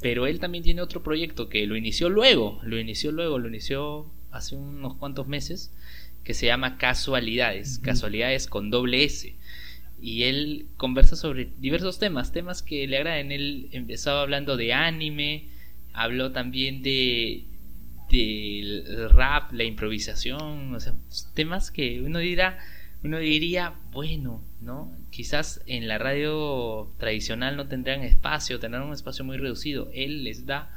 pero 0.00 0.26
él 0.26 0.38
también 0.38 0.62
tiene 0.62 0.82
otro 0.82 1.02
proyecto 1.02 1.48
que 1.48 1.66
lo 1.66 1.76
inició 1.76 2.08
luego, 2.08 2.60
lo 2.62 2.78
inició 2.78 3.10
luego, 3.10 3.38
lo 3.38 3.48
inició 3.48 4.10
hace 4.30 4.54
unos 4.54 4.94
cuantos 4.94 5.26
meses, 5.26 5.72
que 6.24 6.34
se 6.34 6.46
llama 6.46 6.76
Casualidades, 6.76 7.78
Casualidades 7.78 8.46
con 8.46 8.70
doble 8.70 9.04
S. 9.04 9.34
Y 10.00 10.24
él 10.24 10.66
conversa 10.76 11.16
sobre 11.16 11.48
diversos 11.58 11.98
temas, 11.98 12.32
temas 12.32 12.62
que 12.62 12.86
le 12.86 12.98
agradan. 12.98 13.32
Él 13.32 13.68
empezaba 13.72 14.22
hablando 14.22 14.56
de 14.56 14.72
anime, 14.72 15.48
habló 15.92 16.30
también 16.30 16.82
de 16.82 17.46
del 18.10 19.10
rap, 19.10 19.52
la 19.52 19.64
improvisación, 19.64 20.74
o 20.74 20.80
sea, 20.80 20.94
temas 21.34 21.70
que 21.70 22.02
uno 22.02 22.18
dirá, 22.18 22.58
uno 23.02 23.18
diría, 23.18 23.74
bueno, 23.92 24.42
¿no? 24.60 24.96
Quizás 25.10 25.62
en 25.66 25.88
la 25.88 25.98
radio 25.98 26.92
tradicional 26.98 27.56
no 27.56 27.68
tendrán 27.68 28.02
espacio, 28.02 28.58
tendrán 28.58 28.82
un 28.82 28.92
espacio 28.92 29.24
muy 29.24 29.36
reducido. 29.36 29.90
Él 29.92 30.24
les 30.24 30.46
da 30.46 30.74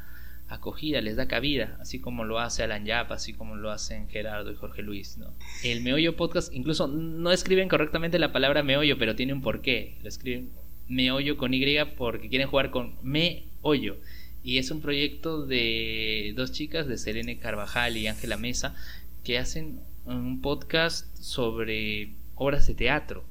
acogida, 0.47 1.01
les 1.01 1.15
da 1.15 1.27
cabida, 1.27 1.77
así 1.79 1.99
como 1.99 2.25
lo 2.25 2.39
hace 2.39 2.63
Alan 2.63 2.85
Yap, 2.85 3.11
así 3.11 3.33
como 3.33 3.55
lo 3.55 3.71
hacen 3.71 4.09
Gerardo 4.09 4.51
y 4.51 4.55
Jorge 4.55 4.81
Luis, 4.81 5.17
¿no? 5.17 5.33
El 5.63 5.81
Meollo 5.81 6.15
Podcast, 6.15 6.53
incluso 6.53 6.87
no 6.87 7.31
escriben 7.31 7.69
correctamente 7.69 8.19
la 8.19 8.33
palabra 8.33 8.61
meollo, 8.61 8.97
pero 8.97 9.15
tiene 9.15 9.33
un 9.33 9.41
porqué. 9.41 9.97
Lo 10.03 10.09
escriben 10.09 10.51
meollo 10.87 11.37
con 11.37 11.53
Y 11.53 11.77
porque 11.97 12.29
quieren 12.29 12.47
jugar 12.47 12.69
con 12.69 12.95
me 13.01 13.45
hoyo. 13.61 13.97
Y 14.43 14.57
es 14.57 14.71
un 14.71 14.81
proyecto 14.81 15.45
de 15.45 16.33
dos 16.35 16.51
chicas, 16.51 16.87
de 16.87 16.97
Selene 16.97 17.37
Carvajal 17.37 17.97
y 17.97 18.07
Ángela 18.07 18.37
Mesa, 18.37 18.75
que 19.23 19.37
hacen 19.37 19.79
un 20.05 20.41
podcast 20.41 21.15
sobre 21.17 22.13
obras 22.35 22.65
de 22.67 22.73
teatro. 22.73 23.23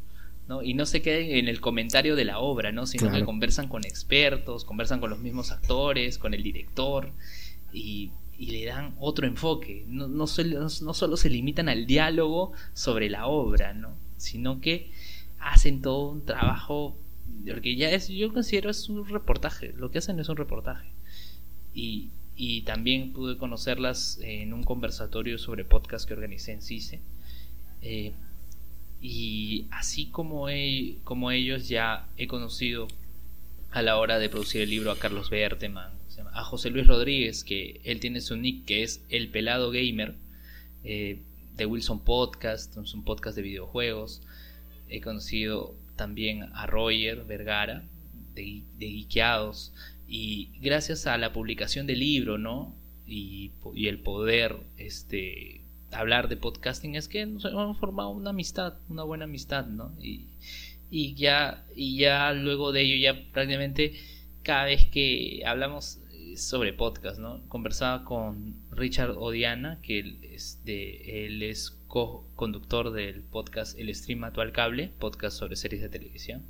¿no? 0.49 0.63
Y 0.63 0.75
no 0.75 0.87
se 0.87 1.03
queden 1.03 1.31
en 1.37 1.49
el 1.49 1.61
comentario 1.61 2.17
de 2.17 2.25
la 2.25 2.39
obra, 2.39 2.73
¿no? 2.73 2.87
sino 2.87 3.11
que 3.13 3.25
conversan 3.25 3.69
con 3.69 3.85
expertos, 3.85 4.65
conversan 4.65 5.01
con 5.01 5.11
los 5.11 5.21
mismos 5.21 5.53
actores, 5.53 6.19
con 6.19 6.35
el 6.35 6.43
director 6.43 7.11
y, 7.73 8.13
le 8.39 8.65
dan 8.65 8.95
otro 8.99 9.27
enfoque. 9.27 9.85
No, 9.87 10.09
no, 10.09 10.27
solo, 10.27 10.61
no, 10.61 10.95
solo 10.95 11.17
se 11.17 11.29
limitan 11.29 11.69
al 11.69 11.87
diálogo 11.87 12.53
sobre 12.73 13.11
la 13.11 13.27
obra, 13.27 13.75
¿no? 13.75 13.95
sino 14.17 14.61
que 14.61 14.91
hacen 15.39 15.83
todo 15.83 16.11
un 16.11 16.25
trabajo, 16.25 16.97
porque 17.47 17.77
ya 17.77 17.91
es, 17.91 18.09
yo 18.09 18.33
considero 18.33 18.71
es 18.71 18.89
un 18.89 19.07
reportaje, 19.07 19.73
lo 19.77 19.91
que 19.91 19.99
hacen 19.99 20.19
es 20.21 20.29
un 20.29 20.37
reportaje. 20.37 20.89
Y, 21.75 22.11
y 22.37 22.63
también 22.63 23.13
pude 23.13 23.37
conocerlas 23.37 24.19
en 24.23 24.53
un 24.53 24.63
conversatorio 24.63 25.39
sobre 25.39 25.65
podcast 25.65 26.07
que 26.07 26.15
organicé 26.15 26.53
en 26.53 26.63
CICE. 26.63 27.01
Eh, 27.83 28.13
y 29.01 29.67
así 29.71 30.07
como, 30.07 30.47
como 31.05 31.31
ellos 31.31 31.69
ya 31.69 32.09
he 32.17 32.27
conocido 32.27 32.89
a 33.71 33.83
la 33.83 33.97
hora 33.97 34.19
de 34.19 34.29
producir 34.29 34.63
el 34.63 34.71
libro 34.71 34.91
a 34.91 34.99
Carlos 34.99 35.31
Berteman, 35.31 35.93
a 36.33 36.45
José 36.45 36.71
Luis 36.71 36.87
Rodríguez, 36.87 37.45
que 37.45 37.81
él 37.85 38.01
tiene 38.01 38.21
su 38.21 38.37
nick 38.37 38.65
que 38.67 38.83
es 38.83 39.03
El 39.09 39.29
Pelado 39.29 39.71
Gamer, 39.71 40.17
eh, 40.85 41.21
de 41.57 41.67
Wilson 41.67 42.01
Podcast, 42.01 42.77
es 42.77 42.95
un 42.95 43.05
podcast 43.05 43.37
de 43.37 43.43
videojuegos. 43.43 44.23
He 44.89 45.01
conocido 45.01 45.75
también 45.97 46.45
a 46.55 46.67
Roger 46.67 47.25
Vergara, 47.25 47.85
de, 48.35 48.63
de 48.79 48.87
y 50.13 50.51
gracias 50.61 51.07
a 51.07 51.17
la 51.19 51.33
publicación 51.33 51.87
del 51.87 52.01
libro, 52.01 52.37
¿no? 52.37 52.75
Y, 53.07 53.53
el 53.77 54.01
poder 54.01 54.57
este, 54.77 55.63
hablar 55.93 56.29
de 56.29 56.37
podcasting 56.37 56.97
es 56.97 57.07
que 57.07 57.27
nos 57.27 57.45
hemos 57.45 57.79
formado 57.79 58.11
una 58.11 58.31
amistad, 58.31 58.75
una 58.89 59.05
buena 59.05 59.27
amistad, 59.27 59.67
¿no? 59.67 59.95
Y, 60.01 61.15
ya, 61.15 61.65
y 61.77 61.97
ya 61.97 62.33
luego 62.33 62.73
de 62.73 62.83
ello, 62.83 62.97
ya 62.97 63.33
prácticamente 63.33 63.95
cada 64.43 64.65
vez 64.65 64.87
que 64.87 65.45
hablamos 65.47 66.01
sobre 66.35 66.73
podcast, 66.73 67.21
¿no? 67.21 67.47
Conversaba 67.47 68.05
con 68.05 68.57
Richard 68.73 69.13
Odiana, 69.17 69.79
que 69.81 70.01
él 70.01 70.19
es, 70.25 70.61
de, 70.65 71.27
él 71.27 71.41
es 71.45 71.71
co-conductor 71.87 72.91
del 72.91 73.23
podcast 73.23 73.79
El 73.79 73.95
Stream 73.95 74.25
Actual 74.25 74.51
Cable, 74.51 74.91
podcast 74.99 75.39
sobre 75.39 75.55
series 75.55 75.83
de 75.83 75.89
televisión. 75.89 76.47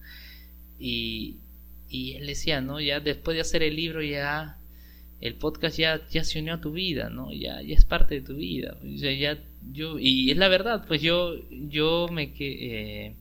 Y, 0.78 1.40
y 1.90 2.14
él 2.14 2.26
decía, 2.26 2.60
¿no? 2.60 2.80
Ya 2.80 3.00
después 3.00 3.34
de 3.34 3.42
hacer 3.42 3.62
el 3.62 3.76
libro 3.76 4.02
ya 4.02 4.56
el 5.20 5.34
podcast 5.34 5.76
ya, 5.76 6.00
ya 6.08 6.24
se 6.24 6.40
unió 6.40 6.54
a 6.54 6.60
tu 6.60 6.72
vida, 6.72 7.10
¿no? 7.10 7.32
Ya, 7.32 7.60
ya 7.60 7.74
es 7.74 7.84
parte 7.84 8.14
de 8.14 8.20
tu 8.22 8.36
vida. 8.36 8.78
ya, 8.82 9.38
yo, 9.70 9.98
y 9.98 10.30
es 10.30 10.36
la 10.36 10.48
verdad, 10.48 10.84
pues 10.88 11.02
yo, 11.02 11.34
yo 11.50 12.08
me 12.10 12.32
que 12.32 13.06
eh, 13.08 13.16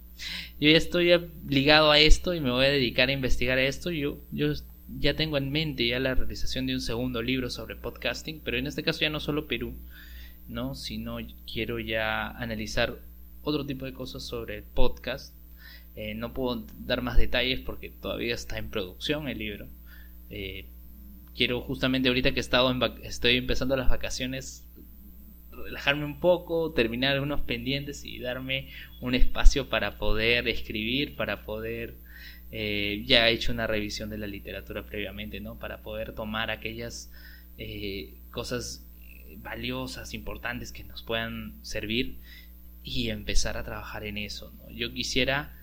yo 0.60 0.70
ya 0.70 0.78
estoy 0.78 1.12
ligado 1.48 1.92
a 1.92 2.00
esto 2.00 2.34
y 2.34 2.40
me 2.40 2.52
voy 2.52 2.66
a 2.66 2.70
dedicar 2.70 3.10
a 3.10 3.14
investigar 3.14 3.58
esto. 3.58 3.92
Yo, 3.92 4.20
yo 4.32 4.54
ya 4.98 5.16
tengo 5.16 5.38
en 5.38 5.52
mente 5.52 5.88
ya 5.88 6.00
la 6.00 6.16
realización 6.16 6.68
de 6.68 6.74
un 6.74 6.82
segundo 6.82 7.22
libro 7.22 7.50
sobre 7.50 7.76
podcasting, 7.76 8.42
pero 8.44 8.58
en 8.58 8.68
este 8.68 8.84
caso 8.84 9.02
ya 9.02 9.10
no 9.10 9.20
solo 9.20 9.48
Perú, 9.48 9.74
¿no? 10.48 10.76
Sino 10.76 11.18
quiero 11.52 11.80
ya 11.80 12.30
analizar 12.30 13.00
otro 13.42 13.66
tipo 13.66 13.86
de 13.86 13.94
cosas 13.94 14.24
sobre 14.24 14.62
podcast. 14.62 15.36
Eh, 16.00 16.16
no 16.16 16.34
puedo 16.34 16.66
dar 16.80 17.02
más 17.02 17.18
detalles 17.18 17.60
porque 17.60 17.90
todavía 17.90 18.34
está 18.34 18.58
en 18.58 18.70
producción 18.70 19.28
el 19.28 19.38
libro. 19.38 19.68
Eh, 20.30 20.66
quiero 21.36 21.60
justamente 21.60 22.08
ahorita 22.08 22.32
que 22.32 22.40
he 22.40 22.40
estado 22.40 22.74
estoy 23.04 23.36
empezando 23.36 23.76
las 23.76 23.90
vacaciones 23.90 24.66
relajarme 25.52 26.06
un 26.06 26.22
poco, 26.22 26.72
terminar 26.72 27.20
unos 27.20 27.42
pendientes 27.42 28.06
y 28.06 28.18
darme 28.20 28.70
un 29.02 29.14
espacio 29.14 29.68
para 29.68 29.98
poder 29.98 30.48
escribir, 30.48 31.18
para 31.18 31.44
poder 31.44 31.98
eh, 32.54 33.04
ya 33.06 33.28
he 33.28 33.34
hecho 33.34 33.52
una 33.52 33.68
revisión 33.68 34.10
de 34.10 34.20
la 34.20 34.28
literatura 34.28 34.86
previamente, 34.86 35.42
¿no? 35.42 35.60
Para 35.60 35.82
poder 35.82 36.14
tomar 36.14 36.50
aquellas 36.50 37.12
eh, 37.58 38.14
cosas 38.32 38.86
valiosas, 39.36 40.14
importantes 40.14 40.72
que 40.72 40.86
nos 40.86 41.04
puedan 41.04 41.60
servir 41.62 42.20
y 42.86 43.10
empezar 43.10 43.58
a 43.58 43.66
trabajar 43.66 44.06
en 44.06 44.18
eso. 44.18 44.54
¿no? 44.60 44.72
Yo 44.72 44.94
quisiera 44.94 45.59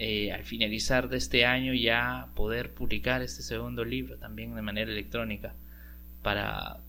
eh, 0.00 0.30
al 0.30 0.44
finalizar 0.44 1.08
de 1.08 1.16
este 1.16 1.44
año 1.44 1.74
ya 1.74 2.28
poder 2.36 2.72
publicar 2.72 3.20
este 3.20 3.42
segundo 3.42 3.84
libro 3.84 4.16
también 4.16 4.54
de 4.54 4.62
manera 4.62 4.92
electrónica 4.92 5.56
para, 6.22 6.80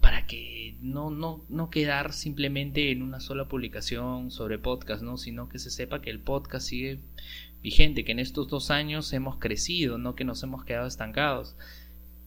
para 0.00 0.26
que 0.26 0.76
no, 0.80 1.10
no, 1.10 1.44
no 1.48 1.70
quedar 1.70 2.12
simplemente 2.12 2.90
en 2.90 3.02
una 3.02 3.20
sola 3.20 3.46
publicación 3.46 4.32
sobre 4.32 4.58
podcast, 4.58 5.04
¿no? 5.04 5.18
sino 5.18 5.48
que 5.48 5.60
se 5.60 5.70
sepa 5.70 6.02
que 6.02 6.10
el 6.10 6.18
podcast 6.18 6.68
sigue 6.68 6.98
vigente, 7.62 8.04
que 8.04 8.10
en 8.10 8.18
estos 8.18 8.48
dos 8.48 8.72
años 8.72 9.12
hemos 9.12 9.36
crecido, 9.36 9.96
no 9.96 10.16
que 10.16 10.24
nos 10.24 10.42
hemos 10.42 10.64
quedado 10.64 10.88
estancados, 10.88 11.54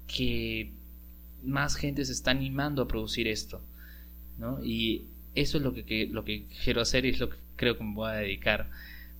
que 0.07 0.71
más 1.43 1.75
gente 1.75 2.05
se 2.05 2.13
está 2.13 2.31
animando 2.31 2.81
a 2.81 2.87
producir 2.87 3.27
esto, 3.27 3.61
¿no? 4.37 4.63
Y 4.63 5.07
eso 5.35 5.57
es 5.57 5.63
lo 5.63 5.73
que, 5.73 6.07
lo 6.09 6.23
que 6.23 6.45
quiero 6.63 6.79
hacer 6.79 7.05
y 7.05 7.09
es 7.09 7.19
lo 7.19 7.29
que 7.29 7.35
creo 7.57 7.77
que 7.77 7.83
me 7.83 7.93
voy 7.93 8.09
a 8.09 8.13
dedicar 8.13 8.69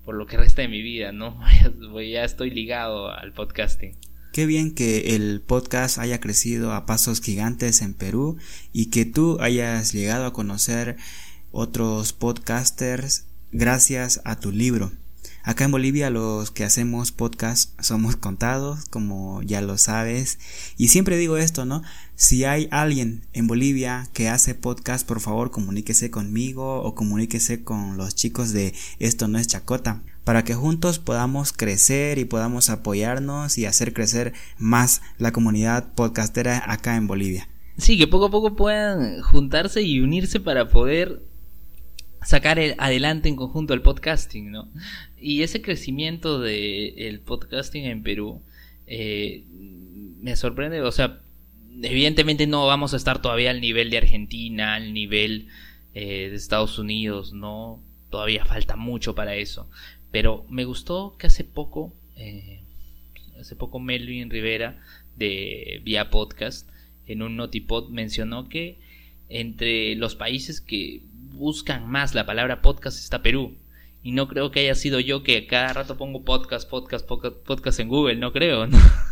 por 0.06 0.16
lo 0.16 0.28
que 0.28 0.38
resta 0.38 0.62
de 0.62 0.68
mi 0.68 0.82
vida, 0.82 1.12
¿no? 1.12 1.40
ya 2.12 2.24
estoy 2.24 2.52
ligado 2.52 3.10
al 3.10 3.34
podcasting. 3.34 3.98
Qué 4.32 4.46
bien 4.46 4.76
que 4.76 5.16
el 5.16 5.42
podcast 5.42 5.98
haya 5.98 6.20
crecido 6.20 6.74
a 6.74 6.86
pasos 6.86 7.22
gigantes 7.22 7.82
en 7.82 7.94
Perú 7.94 8.38
y 8.74 8.88
que 8.88 9.06
tú 9.06 9.38
hayas 9.40 9.94
llegado 9.94 10.26
a 10.26 10.34
conocer 10.34 10.98
otros 11.52 12.12
podcasters 12.12 13.28
gracias 13.52 14.22
a 14.26 14.40
tu 14.40 14.52
libro. 14.52 14.92
Acá 15.48 15.66
en 15.66 15.72
Bolivia 15.72 16.10
los 16.10 16.50
que 16.50 16.64
hacemos 16.64 17.12
podcast 17.12 17.80
somos 17.80 18.16
contados, 18.16 18.86
como 18.90 19.44
ya 19.44 19.62
lo 19.62 19.78
sabes. 19.78 20.40
Y 20.76 20.88
siempre 20.88 21.18
digo 21.18 21.38
esto, 21.38 21.66
¿no? 21.66 21.84
Si 22.16 22.46
hay 22.46 22.68
alguien 22.72 23.22
en 23.32 23.46
Bolivia 23.46 24.10
que 24.12 24.28
hace 24.28 24.56
podcast, 24.56 25.08
por 25.08 25.20
favor 25.20 25.52
comuníquese 25.52 26.10
conmigo 26.10 26.82
o 26.82 26.96
comuníquese 26.96 27.64
con 27.64 27.96
los 27.96 28.16
chicos 28.16 28.54
de 28.54 28.74
Esto 28.98 29.28
no 29.28 29.38
es 29.38 29.46
Chacota 29.46 30.02
para 30.24 30.44
que 30.44 30.56
juntos 30.56 30.98
podamos 30.98 31.54
crecer 31.54 32.18
y 32.18 32.26
podamos 32.26 32.72
apoyarnos 32.72 33.60
y 33.60 33.68
hacer 33.68 33.94
crecer 33.94 34.34
más 34.58 35.04
la 35.20 35.32
comunidad 35.32 35.94
podcastera 35.94 36.64
acá 36.66 36.96
en 36.96 37.06
Bolivia. 37.06 37.48
Sí, 37.78 38.00
que 38.00 38.08
poco 38.08 38.26
a 38.26 38.32
poco 38.32 38.56
puedan 38.56 39.22
juntarse 39.22 39.84
y 39.84 40.00
unirse 40.00 40.40
para 40.40 40.70
poder 40.70 41.22
sacar 42.26 42.60
adelante 42.78 43.30
en 43.30 43.36
conjunto 43.36 43.74
el 43.74 43.82
podcasting, 43.82 44.52
¿no? 44.52 44.68
Y 45.18 45.44
ese 45.44 45.62
crecimiento 45.62 46.40
del 46.40 47.20
podcasting 47.22 47.86
en 47.86 48.04
Perú 48.04 48.42
eh, 48.88 49.44
me 50.22 50.36
sorprende, 50.36 50.82
o 50.82 50.92
sea, 50.92 51.22
evidentemente 51.82 52.48
no 52.48 52.66
vamos 52.66 52.94
a 52.94 52.98
estar 52.98 53.22
todavía 53.22 53.52
al 53.52 53.62
nivel 53.62 53.90
de 53.90 53.98
Argentina, 53.98 54.76
al 54.76 54.94
nivel 54.94 55.48
eh, 55.94 56.30
de 56.30 56.36
Estados 56.36 56.80
Unidos, 56.80 57.34
¿no? 57.34 57.82
Todavía 58.10 58.44
falta 58.46 58.76
mucho 58.76 59.14
para 59.14 59.36
eso. 59.36 59.70
Pero 60.12 60.46
me 60.50 60.66
gustó 60.66 61.16
que 61.18 61.28
hace 61.28 61.44
poco, 61.44 61.94
eh, 62.16 62.62
hace 63.40 63.56
poco 63.56 63.80
Melvin 63.80 64.30
Rivera 64.30 64.82
de 65.16 65.82
Vía 65.84 66.10
Podcast 66.10 66.70
en 67.06 67.22
un 67.22 67.36
Notipod 67.36 67.90
mencionó 67.90 68.50
que 68.50 68.80
entre 69.30 69.96
los 69.96 70.16
países 70.16 70.62
que 70.62 71.02
buscan 71.36 71.90
más 71.90 72.16
la 72.16 72.26
palabra 72.26 72.62
podcast 72.62 72.98
está 72.98 73.22
Perú. 73.22 73.58
Y 74.02 74.12
no 74.12 74.28
creo 74.28 74.52
que 74.52 74.60
haya 74.60 74.76
sido 74.76 75.00
yo 75.00 75.24
que 75.24 75.48
cada 75.48 75.74
rato 75.74 75.98
pongo 75.98 76.24
podcast, 76.24 76.70
podcast, 76.70 77.08
podcast, 77.08 77.38
podcast 77.38 77.80
en 77.80 77.88
Google, 77.88 78.18
no 78.18 78.32
creo. 78.32 78.68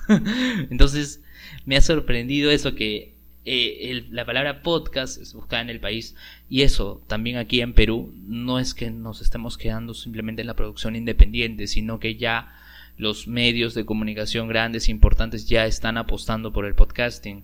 Entonces 0.69 1.23
me 1.65 1.77
ha 1.77 1.81
sorprendido 1.81 2.51
eso 2.51 2.75
que 2.75 3.13
eh, 3.45 4.05
la 4.11 4.25
palabra 4.25 4.61
podcast 4.61 5.19
es 5.19 5.33
buscada 5.33 5.63
en 5.63 5.69
el 5.69 5.79
país 5.79 6.15
y 6.47 6.61
eso 6.61 7.03
también 7.07 7.35
aquí 7.35 7.59
en 7.59 7.73
Perú 7.73 8.13
no 8.25 8.57
es 8.57 8.73
que 8.73 8.89
nos 8.89 9.21
estemos 9.21 9.57
quedando 9.57 9.93
simplemente 9.93 10.41
en 10.41 10.47
la 10.47 10.55
producción 10.55 10.95
independiente, 10.95 11.67
sino 11.67 11.99
que 11.99 12.15
ya 12.15 12.53
los 12.95 13.27
medios 13.27 13.73
de 13.73 13.85
comunicación 13.85 14.47
grandes 14.47 14.87
e 14.87 14.91
importantes 14.91 15.47
ya 15.47 15.65
están 15.65 15.97
apostando 15.97 16.53
por 16.53 16.65
el 16.65 16.75
podcasting. 16.75 17.43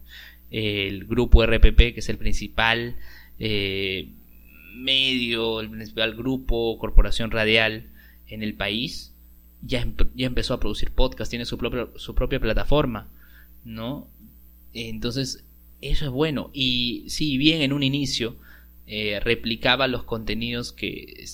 El 0.51 1.05
grupo 1.05 1.45
RPP, 1.45 1.77
que 1.77 1.95
es 1.97 2.09
el 2.09 2.17
principal 2.17 2.95
eh, 3.39 4.09
medio, 4.73 5.59
el 5.59 5.69
principal 5.69 6.15
grupo, 6.15 6.77
corporación 6.79 7.31
radial 7.31 7.89
en 8.27 8.43
el 8.43 8.55
país, 8.55 9.13
ya, 9.61 9.85
ya 10.15 10.27
empezó 10.27 10.53
a 10.53 10.59
producir 10.59 10.91
podcast, 10.91 11.29
tiene 11.29 11.45
su, 11.45 11.57
su 11.95 12.15
propia 12.15 12.39
plataforma, 12.39 13.09
¿no? 13.65 14.07
Entonces, 14.73 15.45
eso 15.81 16.05
es 16.05 16.11
bueno. 16.11 16.49
Y 16.53 17.05
si 17.07 17.37
bien 17.37 17.61
en 17.61 17.73
un 17.73 17.83
inicio 17.83 18.37
eh, 18.87 19.19
replicaba 19.19 19.87
los 19.87 20.03
contenidos 20.03 20.71
que 20.71 21.25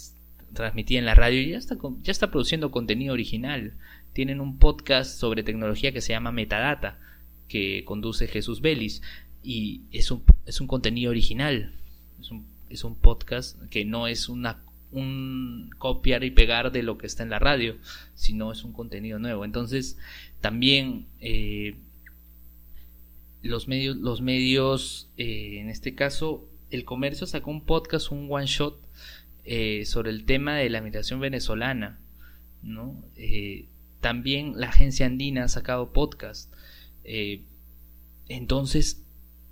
transmitía 0.53 0.99
en 0.99 1.05
la 1.05 1.15
radio, 1.15 1.41
ya 1.41 1.57
está, 1.57 1.77
ya 2.01 2.11
está 2.11 2.31
produciendo 2.31 2.71
contenido 2.71 3.13
original. 3.13 3.73
Tienen 4.13 4.39
un 4.39 4.57
podcast 4.57 5.19
sobre 5.19 5.43
tecnología 5.43 5.91
que 5.91 6.01
se 6.01 6.13
llama 6.13 6.31
Metadata, 6.31 6.99
que 7.47 7.83
conduce 7.85 8.27
Jesús 8.27 8.61
Vélez, 8.61 9.01
y 9.43 9.81
es 9.91 10.09
un, 10.11 10.23
es 10.45 10.61
un 10.61 10.67
contenido 10.67 11.11
original. 11.11 11.73
Es 12.19 12.31
un 12.31 12.54
es 12.75 12.83
un 12.83 12.95
podcast 12.95 13.59
que 13.69 13.85
no 13.85 14.07
es 14.07 14.29
una 14.29 14.63
un 14.91 15.71
copiar 15.77 16.23
y 16.23 16.31
pegar 16.31 16.71
de 16.71 16.81
lo 16.81 16.97
que 16.97 17.05
está 17.05 17.23
en 17.23 17.29
la 17.29 17.39
radio, 17.39 17.75
sino 18.13 18.51
es 18.51 18.63
un 18.63 18.71
contenido 18.71 19.19
nuevo. 19.19 19.43
Entonces, 19.43 19.97
también 20.39 21.07
eh, 21.19 21.75
los 23.41 23.67
medios, 23.67 23.97
los 23.97 24.21
medios 24.21 25.09
eh, 25.17 25.57
en 25.59 25.69
este 25.69 25.95
caso, 25.95 26.47
el 26.69 26.85
comercio 26.85 27.27
sacó 27.27 27.51
un 27.51 27.65
podcast, 27.65 28.11
un 28.11 28.27
one 28.31 28.45
shot, 28.45 28.79
eh, 29.43 29.83
sobre 29.85 30.11
el 30.11 30.25
tema 30.25 30.55
de 30.55 30.69
la 30.69 30.81
migración 30.81 31.19
venezolana. 31.19 31.99
¿no? 32.61 33.03
también 33.99 34.53
la 34.55 34.69
agencia 34.69 35.05
andina 35.05 35.43
ha 35.43 35.47
sacado 35.47 35.93
podcast. 35.93 36.51
entonces, 38.27 39.05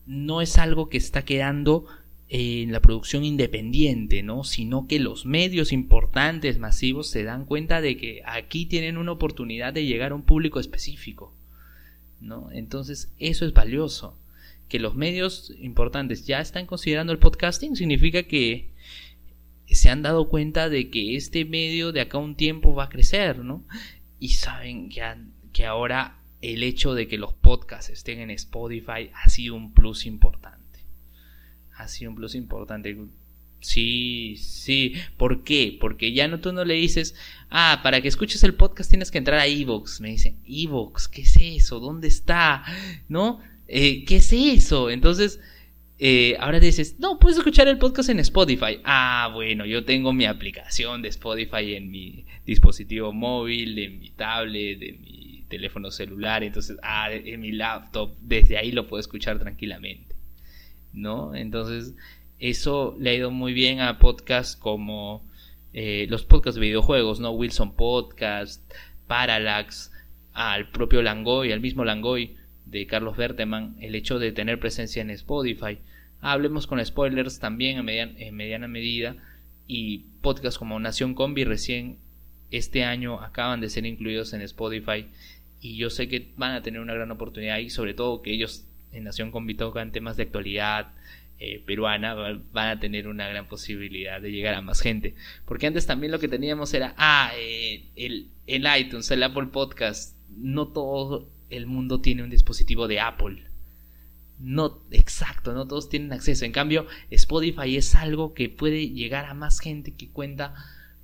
no 0.06 0.42
es 0.42 0.58
algo 0.58 0.90
que 0.90 0.98
está 0.98 1.24
quedando 1.24 1.86
en 2.30 2.72
la 2.72 2.82
producción 2.82 3.24
independiente, 3.24 4.24
¿no? 4.24 4.44
Sino 4.44 4.88
que 4.88 5.00
los 5.00 5.26
medios 5.26 5.72
importantes, 5.72 6.58
masivos, 6.58 7.10
se 7.10 7.24
dan 7.24 7.46
cuenta 7.46 7.82
de 7.82 7.98
que 7.98 8.22
aquí 8.26 8.66
tienen 8.66 8.98
una 8.98 9.12
oportunidad 9.12 9.74
de 9.74 9.86
llegar 9.86 10.12
a 10.12 10.16
un 10.16 10.24
público 10.24 10.60
específico, 10.60 11.34
¿no? 12.22 12.50
Entonces, 12.52 13.14
eso 13.20 13.46
es 13.46 13.54
valioso. 13.54 14.18
Que 14.70 14.80
los 14.80 14.96
medios 14.96 15.54
importantes 15.60 16.26
ya 16.26 16.40
están 16.40 16.66
considerando 16.66 17.14
el 17.14 17.20
podcasting 17.20 17.76
significa 17.76 18.24
que 18.24 18.72
se 19.68 19.90
han 19.90 20.02
dado 20.02 20.30
cuenta 20.30 20.70
de 20.70 20.90
que 20.90 21.16
este 21.16 21.46
medio 21.46 21.92
de 21.92 22.02
acá 22.02 22.18
un 22.18 22.36
tiempo 22.36 22.74
va 22.74 22.86
a 22.86 22.90
crecer, 22.90 23.40
¿no? 23.40 23.64
Y 24.20 24.30
saben 24.30 24.90
que, 24.90 25.04
que 25.52 25.66
ahora 25.66 26.20
el 26.42 26.64
hecho 26.64 26.96
de 26.96 27.08
que 27.08 27.18
los 27.18 27.34
podcasts 27.34 27.92
estén 27.92 28.20
en 28.20 28.32
Spotify 28.32 29.12
ha 29.14 29.30
sido 29.30 29.56
un 29.56 29.74
plus 29.74 30.06
importante 30.06 30.63
ha 31.84 31.88
sido 31.88 32.12
un 32.12 32.16
plus 32.16 32.36
importante. 32.36 32.98
Sí, 33.60 34.36
sí. 34.38 34.94
¿Por 35.18 35.44
qué? 35.44 35.78
Porque 35.80 36.14
ya 36.14 36.28
no 36.28 36.40
tú 36.40 36.52
no 36.52 36.66
le 36.66 36.76
dices, 36.76 37.16
ah, 37.50 37.82
para 37.84 38.02
que 38.02 38.08
escuches 38.08 38.44
el 38.44 38.56
podcast 38.56 38.90
tienes 38.90 39.12
que 39.12 39.18
entrar 39.18 39.40
a 39.40 39.48
Evox. 39.48 40.02
Me 40.02 40.10
dicen, 40.10 40.40
Evox, 40.48 41.08
¿qué 41.08 41.22
es 41.22 41.38
eso? 41.40 41.80
¿Dónde 41.80 42.08
está? 42.08 42.64
¿No? 43.08 43.40
Eh, 43.68 44.04
¿Qué 44.06 44.18
es 44.18 44.34
eso? 44.34 44.90
Entonces, 44.90 45.40
eh, 46.00 46.36
ahora 46.40 46.60
dices, 46.60 47.00
no, 47.00 47.20
puedes 47.20 47.38
escuchar 47.38 47.68
el 47.68 47.78
podcast 47.78 48.10
en 48.10 48.20
Spotify. 48.20 48.80
Ah, 48.84 49.30
bueno, 49.34 49.66
yo 49.66 49.86
tengo 49.86 50.12
mi 50.12 50.26
aplicación 50.26 51.02
de 51.02 51.10
Spotify 51.10 51.76
en 51.76 51.90
mi 51.90 52.26
dispositivo 52.46 53.14
móvil, 53.14 53.80
en 53.80 54.00
mi 54.00 54.10
tablet, 54.12 54.82
en 54.82 55.02
mi 55.02 55.46
teléfono 55.48 55.92
celular. 55.92 56.44
Entonces, 56.44 56.78
ah, 56.84 57.10
en 57.12 57.40
mi 57.40 57.52
laptop, 57.52 58.18
desde 58.22 58.58
ahí 58.58 58.72
lo 58.72 58.88
puedo 58.88 59.00
escuchar 59.00 59.40
tranquilamente. 59.40 60.13
¿No? 60.94 61.36
Entonces, 61.36 61.96
eso 62.40 62.96
le 63.00 63.12
ha 63.12 63.14
ido 63.14 63.32
muy 63.32 63.54
bien 63.54 63.82
a 63.82 64.00
podcasts 64.00 64.56
como 64.56 65.24
eh, 65.74 66.08
los 66.10 66.24
podcasts 66.24 66.60
de 66.60 66.66
videojuegos, 66.68 67.20
¿no? 67.20 67.32
Wilson 67.32 67.76
Podcast, 67.76 68.72
Parallax, 69.08 69.92
al 70.34 70.70
propio 70.70 71.02
Langoy, 71.02 71.52
al 71.52 71.62
mismo 71.62 71.86
Langoy 71.86 72.36
de 72.66 72.88
Carlos 72.88 73.18
Berteman, 73.18 73.76
el 73.80 73.96
hecho 73.96 74.20
de 74.20 74.32
tener 74.32 74.60
presencia 74.60 75.02
en 75.02 75.10
Spotify. 75.12 75.80
Hablemos 76.22 76.68
con 76.68 76.84
spoilers 76.84 77.40
también 77.40 77.78
en, 77.88 78.16
en 78.18 78.36
mediana 78.36 78.68
medida 78.68 79.16
y 79.68 80.06
podcasts 80.22 80.58
como 80.58 80.80
Nación 80.80 81.16
Combi 81.16 81.44
recién 81.44 81.98
este 82.52 82.84
año 82.84 83.22
acaban 83.22 83.62
de 83.62 83.70
ser 83.70 83.86
incluidos 83.86 84.34
en 84.34 84.42
Spotify 84.42 85.08
y 85.60 85.78
yo 85.78 85.90
sé 85.90 86.08
que 86.08 86.32
van 86.38 86.52
a 86.52 86.62
tener 86.62 86.82
una 86.82 86.94
gran 86.94 87.10
oportunidad 87.12 87.58
y 87.58 87.70
sobre 87.70 87.94
todo 87.94 88.22
que 88.22 88.32
ellos 88.32 88.68
en 88.94 89.04
Nación 89.04 89.32
con 89.32 89.50
en 89.50 89.92
temas 89.92 90.18
de 90.18 90.24
actualidad 90.24 90.94
eh, 91.40 91.62
peruana 91.66 92.14
van 92.54 92.70
a 92.70 92.80
tener 92.80 93.08
una 93.08 93.28
gran 93.28 93.48
posibilidad 93.48 94.22
de 94.22 94.32
llegar 94.32 94.54
a 94.54 94.62
más 94.62 94.82
gente. 94.82 95.16
Porque 95.46 95.68
antes 95.68 95.86
también 95.86 96.12
lo 96.12 96.20
que 96.20 96.28
teníamos 96.28 96.74
era, 96.74 96.94
ah, 96.98 97.32
eh, 97.36 97.90
el, 97.96 98.30
el 98.48 98.66
iTunes, 98.80 99.10
el 99.12 99.24
Apple 99.24 99.48
Podcast. 99.48 100.18
No 100.30 100.70
todo 100.70 101.30
el 101.50 101.66
mundo 101.68 102.02
tiene 102.02 102.24
un 102.24 102.30
dispositivo 102.30 102.88
de 102.88 103.00
Apple. 103.00 103.44
No, 104.40 104.84
exacto, 104.92 105.54
no 105.54 105.68
todos 105.68 105.90
tienen 105.90 106.14
acceso. 106.14 106.46
En 106.46 106.52
cambio, 106.52 106.88
Spotify 107.10 107.78
es 107.78 107.96
algo 107.96 108.34
que 108.34 108.50
puede 108.50 108.90
llegar 108.90 109.26
a 109.26 109.34
más 109.34 109.60
gente 109.60 109.96
que 109.96 110.10
cuenta 110.10 110.54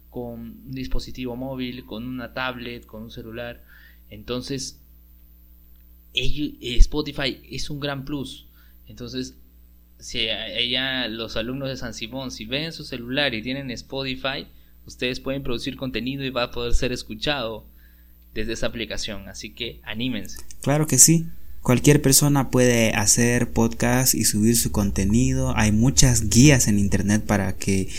con 0.09 0.39
un 0.39 0.71
dispositivo 0.71 1.35
móvil, 1.35 1.85
con 1.85 2.07
una 2.07 2.33
tablet, 2.33 2.85
con 2.85 3.03
un 3.03 3.11
celular. 3.11 3.63
Entonces, 4.09 4.78
Spotify 6.13 7.41
es 7.49 7.69
un 7.69 7.79
gran 7.79 8.05
plus. 8.05 8.47
Entonces, 8.87 9.35
si 9.99 10.19
ella, 10.19 11.07
los 11.07 11.35
alumnos 11.35 11.69
de 11.69 11.77
San 11.77 11.93
Simón, 11.93 12.31
si 12.31 12.45
ven 12.45 12.71
su 12.71 12.83
celular 12.83 13.33
y 13.33 13.41
tienen 13.41 13.69
Spotify, 13.71 14.47
ustedes 14.85 15.19
pueden 15.19 15.43
producir 15.43 15.75
contenido 15.75 16.23
y 16.23 16.29
va 16.29 16.43
a 16.43 16.51
poder 16.51 16.73
ser 16.73 16.91
escuchado 16.91 17.65
desde 18.33 18.53
esa 18.53 18.67
aplicación. 18.67 19.27
Así 19.27 19.51
que 19.51 19.81
anímense. 19.83 20.41
Claro 20.61 20.87
que 20.87 20.97
sí. 20.97 21.27
Cualquier 21.61 22.01
persona 22.01 22.49
puede 22.49 22.91
hacer 22.91 23.51
podcast 23.51 24.15
y 24.15 24.23
subir 24.23 24.55
su 24.55 24.71
contenido. 24.71 25.53
Hay 25.57 25.73
muchas 25.73 26.29
guías 26.29 26.67
en 26.67 26.79
internet 26.79 27.25
para 27.25 27.53
que 27.57 27.89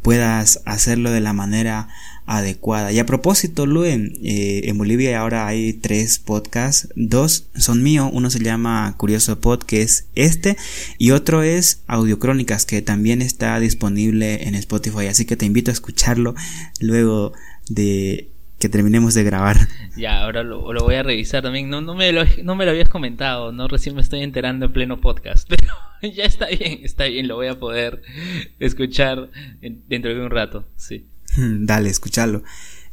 puedas 0.00 0.62
hacerlo 0.64 1.10
de 1.10 1.20
la 1.20 1.34
manera 1.34 1.88
adecuada. 2.26 2.92
Y 2.92 2.98
a 2.98 3.06
propósito, 3.06 3.66
Luen, 3.66 4.14
eh, 4.22 4.62
en 4.64 4.78
Bolivia 4.78 5.18
ahora 5.20 5.46
hay 5.46 5.72
tres 5.72 6.18
podcasts, 6.18 6.88
dos 6.94 7.48
son 7.56 7.82
míos, 7.82 8.10
uno 8.12 8.30
se 8.30 8.40
llama 8.40 8.94
Curioso 8.96 9.40
Pod, 9.40 9.62
que 9.62 9.82
es 9.82 10.06
este, 10.14 10.56
y 10.98 11.10
otro 11.10 11.42
es 11.42 11.82
Audio 11.86 12.18
Crónicas, 12.18 12.66
que 12.66 12.82
también 12.82 13.22
está 13.22 13.58
disponible 13.60 14.48
en 14.48 14.54
Spotify, 14.54 15.06
así 15.06 15.24
que 15.24 15.36
te 15.36 15.46
invito 15.46 15.70
a 15.70 15.74
escucharlo 15.74 16.34
luego 16.80 17.32
de 17.68 18.28
que 18.62 18.68
terminemos 18.68 19.14
de 19.14 19.24
grabar. 19.24 19.56
Ya, 19.96 20.22
ahora 20.22 20.44
lo, 20.44 20.62
voy 20.62 20.94
a 20.94 21.02
revisar 21.02 21.42
también. 21.42 21.68
No, 21.68 21.80
no, 21.80 21.96
me 21.96 22.12
lo, 22.12 22.22
no 22.44 22.54
me 22.54 22.64
lo 22.64 22.70
habías 22.70 22.88
comentado, 22.88 23.50
no 23.50 23.66
recién 23.66 23.96
me 23.96 24.00
estoy 24.00 24.20
enterando 24.20 24.66
en 24.66 24.72
pleno 24.72 25.00
podcast, 25.00 25.48
pero 26.00 26.14
ya 26.14 26.24
está 26.24 26.46
bien, 26.46 26.80
está 26.84 27.06
bien, 27.06 27.26
lo 27.26 27.34
voy 27.34 27.48
a 27.48 27.58
poder 27.58 28.02
escuchar 28.60 29.30
dentro 29.60 30.14
de 30.14 30.20
un 30.20 30.30
rato, 30.30 30.64
sí. 30.76 31.06
Dale, 31.36 31.90
escúchalo. 31.90 32.42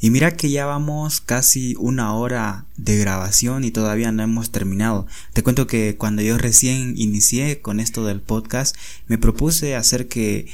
Y 0.01 0.11
mira 0.11 0.31
que 0.31 0.49
ya 0.49 0.65
vamos 0.65 1.19
casi 1.19 1.75
una 1.77 2.13
hora 2.13 2.65
de 2.77 2.97
grabación 2.97 3.65
y 3.65 3.71
todavía 3.71 4.13
no 4.13 4.23
hemos 4.23 4.49
terminado. 4.49 5.07
Te 5.33 5.43
cuento 5.43 5.67
que 5.67 5.97
cuando 5.97 6.21
yo 6.21 6.37
recién 6.37 6.93
inicié 6.97 7.61
con 7.61 7.81
esto 7.81 8.05
del 8.05 8.21
podcast, 8.21 8.77
me 9.07 9.17
propuse 9.17 9.75
hacer 9.75 10.07
que 10.07 10.47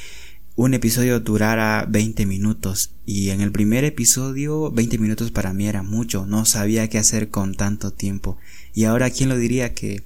un 0.56 0.74
episodio 0.74 1.20
durara 1.20 1.86
20 1.88 2.26
minutos 2.26 2.92
y 3.04 3.28
en 3.28 3.40
el 3.40 3.52
primer 3.52 3.84
episodio 3.84 4.72
20 4.72 4.98
minutos 4.98 5.30
para 5.30 5.52
mí 5.52 5.68
era 5.68 5.82
mucho, 5.82 6.26
no 6.26 6.44
sabía 6.44 6.88
qué 6.88 6.98
hacer 6.98 7.30
con 7.30 7.54
tanto 7.54 7.92
tiempo. 7.92 8.38
Y 8.74 8.84
ahora, 8.84 9.10
¿quién 9.10 9.28
lo 9.28 9.36
diría 9.36 9.74
que 9.74 10.02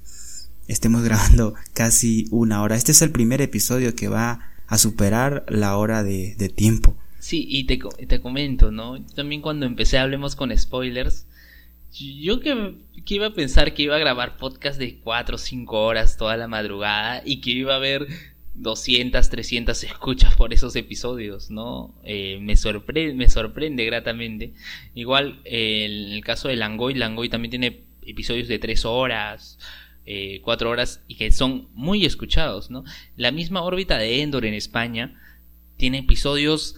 estemos 0.67 1.01
grabando 1.05 1.55
casi 1.73 2.27
una 2.29 2.61
hora? 2.61 2.75
Este 2.75 2.91
es 2.91 3.01
el 3.01 3.11
primer 3.11 3.41
episodio 3.41 3.95
que 3.95 4.07
va 4.07 4.51
a 4.67 4.77
superar 4.77 5.45
la 5.49 5.77
hora 5.77 6.03
de, 6.03 6.35
de 6.37 6.49
tiempo. 6.49 6.95
Sí, 7.21 7.45
y 7.47 7.65
te, 7.65 7.77
te 8.07 8.19
comento, 8.19 8.71
¿no? 8.71 9.05
También 9.13 9.43
cuando 9.43 9.67
empecé 9.67 9.99
Hablemos 9.99 10.35
con 10.35 10.57
Spoilers, 10.57 11.27
yo 11.91 12.39
que, 12.39 12.77
que, 13.05 13.13
iba 13.13 13.27
a 13.27 13.33
pensar 13.35 13.75
que 13.75 13.83
iba 13.83 13.95
a 13.95 13.99
grabar 13.99 14.37
podcast 14.37 14.79
de 14.79 14.97
4 15.01 15.35
o 15.35 15.37
5 15.37 15.85
horas 15.85 16.17
toda 16.17 16.35
la 16.35 16.47
madrugada 16.47 17.21
y 17.23 17.39
que 17.39 17.51
iba 17.51 17.75
a 17.75 17.79
ver 17.79 18.07
200, 18.55 19.29
300 19.29 19.83
escuchas 19.83 20.35
por 20.35 20.51
esos 20.51 20.75
episodios, 20.75 21.51
¿no? 21.51 21.93
Eh, 22.03 22.39
me, 22.41 22.57
sorpre 22.57 23.13
me 23.13 23.29
sorprende 23.29 23.85
gratamente. 23.85 24.53
Igual 24.95 25.41
eh, 25.45 25.85
en 25.85 26.13
el 26.13 26.23
caso 26.23 26.47
de 26.47 26.55
Langoy, 26.55 26.95
Langoy 26.95 27.29
también 27.29 27.51
tiene 27.51 27.83
episodios 28.01 28.47
de 28.47 28.57
3 28.57 28.83
horas, 28.85 29.59
eh, 30.07 30.41
4 30.43 30.71
horas 30.71 31.03
y 31.07 31.17
que 31.17 31.31
son 31.31 31.67
muy 31.75 32.03
escuchados, 32.03 32.71
¿no? 32.71 32.83
La 33.15 33.29
misma 33.29 33.61
órbita 33.61 33.99
de 33.99 34.23
Endor 34.23 34.43
en 34.45 34.55
España 34.55 35.21
tiene 35.77 35.99
episodios 35.99 36.77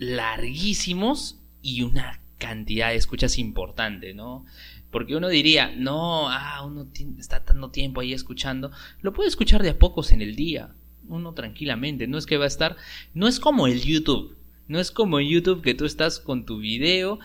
larguísimos 0.00 1.38
y 1.62 1.82
una 1.82 2.20
cantidad 2.38 2.88
de 2.88 2.96
escuchas 2.96 3.38
importante, 3.38 4.14
¿no? 4.14 4.46
Porque 4.90 5.14
uno 5.14 5.28
diría, 5.28 5.72
no, 5.76 6.30
ah, 6.30 6.64
uno 6.66 6.88
está 7.18 7.44
tanto 7.44 7.70
tiempo 7.70 8.00
ahí 8.00 8.12
escuchando, 8.12 8.72
lo 9.02 9.12
puede 9.12 9.28
escuchar 9.28 9.62
de 9.62 9.70
a 9.70 9.78
pocos 9.78 10.10
en 10.10 10.22
el 10.22 10.34
día, 10.34 10.74
uno 11.06 11.34
tranquilamente, 11.34 12.08
no 12.08 12.16
es 12.16 12.26
que 12.26 12.38
va 12.38 12.44
a 12.44 12.48
estar, 12.48 12.76
no 13.14 13.28
es 13.28 13.38
como 13.38 13.66
el 13.66 13.82
YouTube, 13.82 14.36
no 14.68 14.80
es 14.80 14.90
como 14.90 15.20
en 15.20 15.28
YouTube 15.28 15.62
que 15.62 15.74
tú 15.74 15.84
estás 15.84 16.18
con 16.18 16.46
tu 16.46 16.58
video 16.58 17.20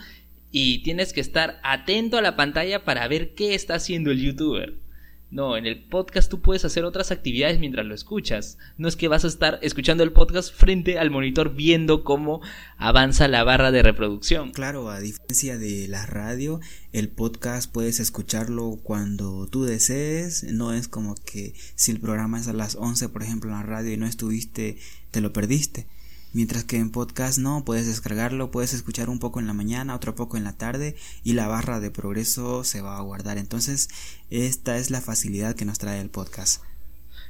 y 0.52 0.82
tienes 0.82 1.14
que 1.14 1.20
estar 1.22 1.58
atento 1.64 2.18
a 2.18 2.22
la 2.22 2.36
pantalla 2.36 2.84
para 2.84 3.08
ver 3.08 3.34
qué 3.34 3.54
está 3.54 3.76
haciendo 3.76 4.10
el 4.10 4.20
youtuber. 4.20 4.85
No, 5.28 5.56
en 5.56 5.66
el 5.66 5.82
podcast 5.82 6.30
tú 6.30 6.40
puedes 6.40 6.64
hacer 6.64 6.84
otras 6.84 7.10
actividades 7.10 7.58
mientras 7.58 7.84
lo 7.84 7.94
escuchas. 7.94 8.58
No 8.78 8.86
es 8.86 8.94
que 8.94 9.08
vas 9.08 9.24
a 9.24 9.28
estar 9.28 9.58
escuchando 9.60 10.04
el 10.04 10.12
podcast 10.12 10.54
frente 10.54 11.00
al 11.00 11.10
monitor 11.10 11.54
viendo 11.54 12.04
cómo 12.04 12.40
avanza 12.76 13.26
la 13.26 13.42
barra 13.42 13.72
de 13.72 13.82
reproducción. 13.82 14.52
Claro, 14.52 14.88
a 14.88 15.00
diferencia 15.00 15.58
de 15.58 15.88
la 15.88 16.06
radio, 16.06 16.60
el 16.92 17.08
podcast 17.08 17.70
puedes 17.70 17.98
escucharlo 17.98 18.78
cuando 18.84 19.48
tú 19.48 19.64
desees. 19.64 20.44
No 20.44 20.72
es 20.72 20.86
como 20.86 21.16
que 21.16 21.54
si 21.74 21.90
el 21.90 21.98
programa 21.98 22.38
es 22.38 22.46
a 22.46 22.52
las 22.52 22.76
11, 22.76 23.08
por 23.08 23.24
ejemplo, 23.24 23.50
en 23.50 23.56
la 23.56 23.62
radio 23.64 23.92
y 23.92 23.96
no 23.96 24.06
estuviste, 24.06 24.78
te 25.10 25.20
lo 25.20 25.32
perdiste. 25.32 25.88
Mientras 26.36 26.64
que 26.64 26.76
en 26.76 26.90
podcast 26.90 27.38
no, 27.38 27.64
puedes 27.64 27.86
descargarlo, 27.86 28.50
puedes 28.50 28.74
escuchar 28.74 29.08
un 29.08 29.18
poco 29.18 29.40
en 29.40 29.46
la 29.46 29.54
mañana, 29.54 29.94
otro 29.94 30.14
poco 30.14 30.36
en 30.36 30.44
la 30.44 30.54
tarde 30.58 30.94
y 31.24 31.32
la 31.32 31.48
barra 31.48 31.80
de 31.80 31.90
progreso 31.90 32.62
se 32.62 32.82
va 32.82 32.98
a 32.98 33.00
guardar. 33.00 33.38
Entonces, 33.38 33.88
esta 34.28 34.76
es 34.76 34.90
la 34.90 35.00
facilidad 35.00 35.56
que 35.56 35.64
nos 35.64 35.78
trae 35.78 35.98
el 35.98 36.10
podcast. 36.10 36.62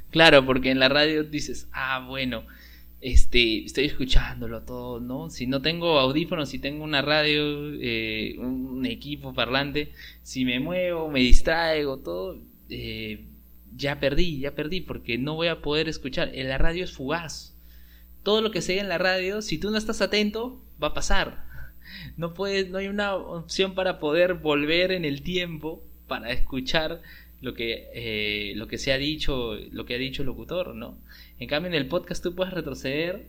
Claro, 0.09 0.45
porque 0.45 0.71
en 0.71 0.79
la 0.79 0.89
radio 0.89 1.23
dices, 1.23 1.69
ah, 1.71 2.05
bueno, 2.05 2.43
este, 2.99 3.63
estoy 3.63 3.85
escuchándolo 3.85 4.63
todo, 4.63 4.99
¿no? 4.99 5.29
Si 5.29 5.47
no 5.47 5.61
tengo 5.61 5.99
audífonos, 5.99 6.49
si 6.49 6.59
tengo 6.59 6.83
una 6.83 7.01
radio, 7.01 7.41
eh, 7.79 8.35
un 8.39 8.85
equipo 8.85 9.33
parlante, 9.33 9.93
si 10.21 10.43
me 10.43 10.59
muevo, 10.59 11.09
me 11.09 11.21
distraigo, 11.21 11.99
todo, 11.99 12.41
eh, 12.69 13.23
ya 13.73 14.01
perdí, 14.01 14.39
ya 14.41 14.53
perdí, 14.53 14.81
porque 14.81 15.17
no 15.17 15.35
voy 15.35 15.47
a 15.47 15.61
poder 15.61 15.87
escuchar. 15.87 16.29
La 16.35 16.57
radio 16.57 16.83
es 16.83 16.91
fugaz 16.91 17.56
todo 18.27 18.41
lo 18.41 18.51
que 18.51 18.61
se 18.61 18.77
en 18.77 18.89
la 18.89 18.97
radio, 18.97 19.41
si 19.41 19.57
tú 19.57 19.71
no 19.71 19.77
estás 19.77 20.01
atento, 20.01 20.61
va 20.83 20.87
a 20.89 20.93
pasar. 20.93 21.45
No 22.17 22.33
puedes, 22.33 22.69
no 22.69 22.79
hay 22.79 22.89
una 22.89 23.15
opción 23.15 23.73
para 23.73 23.99
poder 23.99 24.33
volver 24.33 24.91
en 24.91 25.05
el 25.05 25.21
tiempo 25.21 25.81
para 26.07 26.31
escuchar 26.31 27.01
lo 27.39 27.53
que, 27.53 27.87
eh, 27.93 28.53
lo 28.57 28.67
que 28.67 28.77
se 28.77 28.91
ha 28.91 28.97
dicho, 28.97 29.55
lo 29.71 29.85
que 29.85 29.95
ha 29.95 29.97
dicho 29.97 30.23
el 30.23 30.25
locutor, 30.25 30.75
¿no? 30.75 30.97
En 31.39 31.47
cambio, 31.47 31.69
en 31.69 31.75
el 31.75 31.87
podcast 31.87 32.21
tú 32.21 32.35
puedes 32.35 32.53
retroceder. 32.53 33.27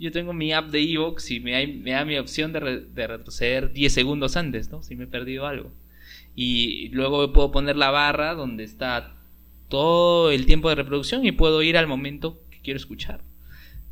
Yo 0.00 0.10
tengo 0.10 0.32
mi 0.32 0.52
app 0.52 0.70
de 0.70 0.82
Evox 0.82 1.30
y 1.30 1.38
me, 1.38 1.68
me 1.68 1.92
da 1.92 2.04
mi 2.04 2.18
opción 2.18 2.52
de, 2.52 2.80
de, 2.80 3.06
retroceder 3.06 3.72
10 3.72 3.92
segundos 3.92 4.36
antes, 4.36 4.68
¿no? 4.68 4.82
Si 4.82 4.96
me 4.96 5.04
he 5.04 5.06
perdido 5.06 5.46
algo. 5.46 5.70
Y 6.34 6.88
luego 6.88 7.32
puedo 7.32 7.52
poner 7.52 7.76
la 7.76 7.92
barra 7.92 8.34
donde 8.34 8.64
está 8.64 9.14
todo 9.68 10.32
el 10.32 10.44
tiempo 10.44 10.70
de 10.70 10.74
reproducción 10.74 11.24
y 11.24 11.30
puedo 11.30 11.62
ir 11.62 11.76
al 11.76 11.86
momento 11.86 12.42
que 12.50 12.58
quiero 12.62 12.78
escuchar. 12.78 13.29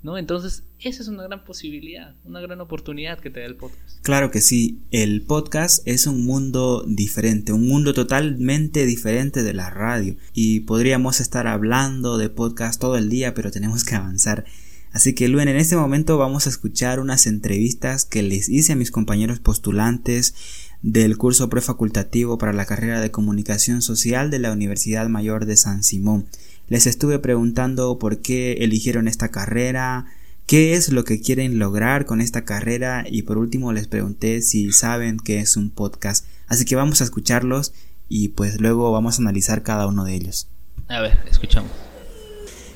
¿No? 0.03 0.19
Entonces, 0.19 0.65
esa 0.81 1.03
es 1.03 1.09
una 1.09 1.25
gran 1.25 1.45
posibilidad, 1.45 2.15
una 2.25 2.41
gran 2.41 2.61
oportunidad 2.61 3.19
que 3.19 3.31
te 3.31 3.41
da 3.41 3.47
el 3.47 3.57
podcast. 3.57 4.01
Claro 4.03 4.31
que 4.31 4.41
sí, 4.41 4.81
el 4.91 5.23
podcast 5.23 5.87
es 5.87 6.07
un 6.07 6.25
mundo 6.25 6.85
diferente, 6.87 7.53
un 7.53 7.67
mundo 7.67 7.95
totalmente 7.95 8.87
diferente 8.87 9.43
de 9.43 9.55
la 9.55 9.71
radio 9.71 10.17
y 10.33 10.61
podríamos 10.61 11.21
estar 11.21 11.47
hablando 11.47 12.19
de 12.19 12.31
podcast 12.31 12.81
todo 12.81 12.97
el 12.97 13.09
día, 13.09 13.35
pero 13.35 13.51
tenemos 13.51 13.85
que 13.85 13.97
avanzar. 13.97 14.45
Así 14.93 15.15
que 15.15 15.29
Luen, 15.29 15.49
en 15.49 15.57
este 15.57 15.77
momento 15.77 16.17
vamos 16.17 16.47
a 16.47 16.51
escuchar 16.51 17.01
unas 17.01 17.27
entrevistas 17.27 18.05
que 18.05 18.23
les 18.23 18.49
hice 18.49 18.73
a 18.73 18.77
mis 18.77 18.91
compañeros 18.91 19.39
postulantes 19.39 20.35
del 20.81 21.19
curso 21.19 21.51
prefacultativo 21.51 22.39
para 22.39 22.53
la 22.53 22.65
carrera 22.65 23.01
de 23.01 23.11
comunicación 23.11 23.83
social 23.83 24.31
de 24.31 24.39
la 24.39 24.53
Universidad 24.53 25.09
Mayor 25.09 25.45
de 25.45 25.57
San 25.57 25.83
Simón. 25.83 26.27
Les 26.69 26.87
estuve 26.87 27.19
preguntando 27.19 27.99
por 27.99 28.21
qué 28.21 28.53
eligieron 28.61 29.09
esta 29.09 29.31
carrera, 29.31 30.07
qué 30.47 30.75
es 30.75 30.91
lo 30.91 31.05
que 31.05 31.21
quieren 31.21 31.59
lograr 31.59 32.05
con 32.05 32.21
esta 32.21 32.45
carrera 32.45 33.05
y 33.09 33.23
por 33.23 33.39
último 33.39 33.73
les 33.73 33.87
pregunté 33.87 34.43
si 34.43 34.73
saben 34.73 35.19
que 35.19 35.41
es 35.41 35.57
un 35.57 35.71
podcast. 35.71 36.27
Así 36.47 36.67
que 36.67 36.77
vamos 36.77 37.01
a 37.01 37.05
escucharlos 37.05 37.73
y 38.09 38.29
pues 38.29 38.61
luego 38.61 38.93
vamos 38.93 39.19
a 39.19 39.23
analizar 39.23 39.63
cada 39.63 39.87
uno 39.87 40.05
de 40.05 40.15
ellos. 40.15 40.49
A 40.89 41.01
ver, 41.01 41.19
escuchamos. 41.31 41.71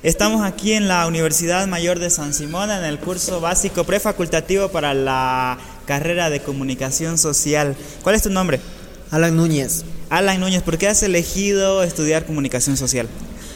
Estamos 0.02 0.42
aquí 0.42 0.72
en 0.72 0.88
la 0.88 1.06
Universidad 1.06 1.66
Mayor 1.68 1.98
de 1.98 2.10
San 2.10 2.34
Simón 2.34 2.70
en 2.70 2.84
el 2.84 2.98
curso 2.98 3.40
básico 3.40 3.84
prefacultativo 3.84 4.68
para 4.70 4.94
la 4.94 5.58
carrera 5.86 6.30
de 6.30 6.40
comunicación 6.40 7.18
social. 7.18 7.76
¿Cuál 8.02 8.14
es 8.14 8.22
tu 8.22 8.30
nombre? 8.30 8.58
Alan 9.10 9.36
Núñez. 9.36 9.84
Alan 10.10 10.40
Núñez, 10.40 10.62
¿por 10.62 10.78
qué 10.78 10.88
has 10.88 11.02
elegido 11.02 11.82
estudiar 11.82 12.26
comunicación 12.26 12.76
social? 12.76 13.06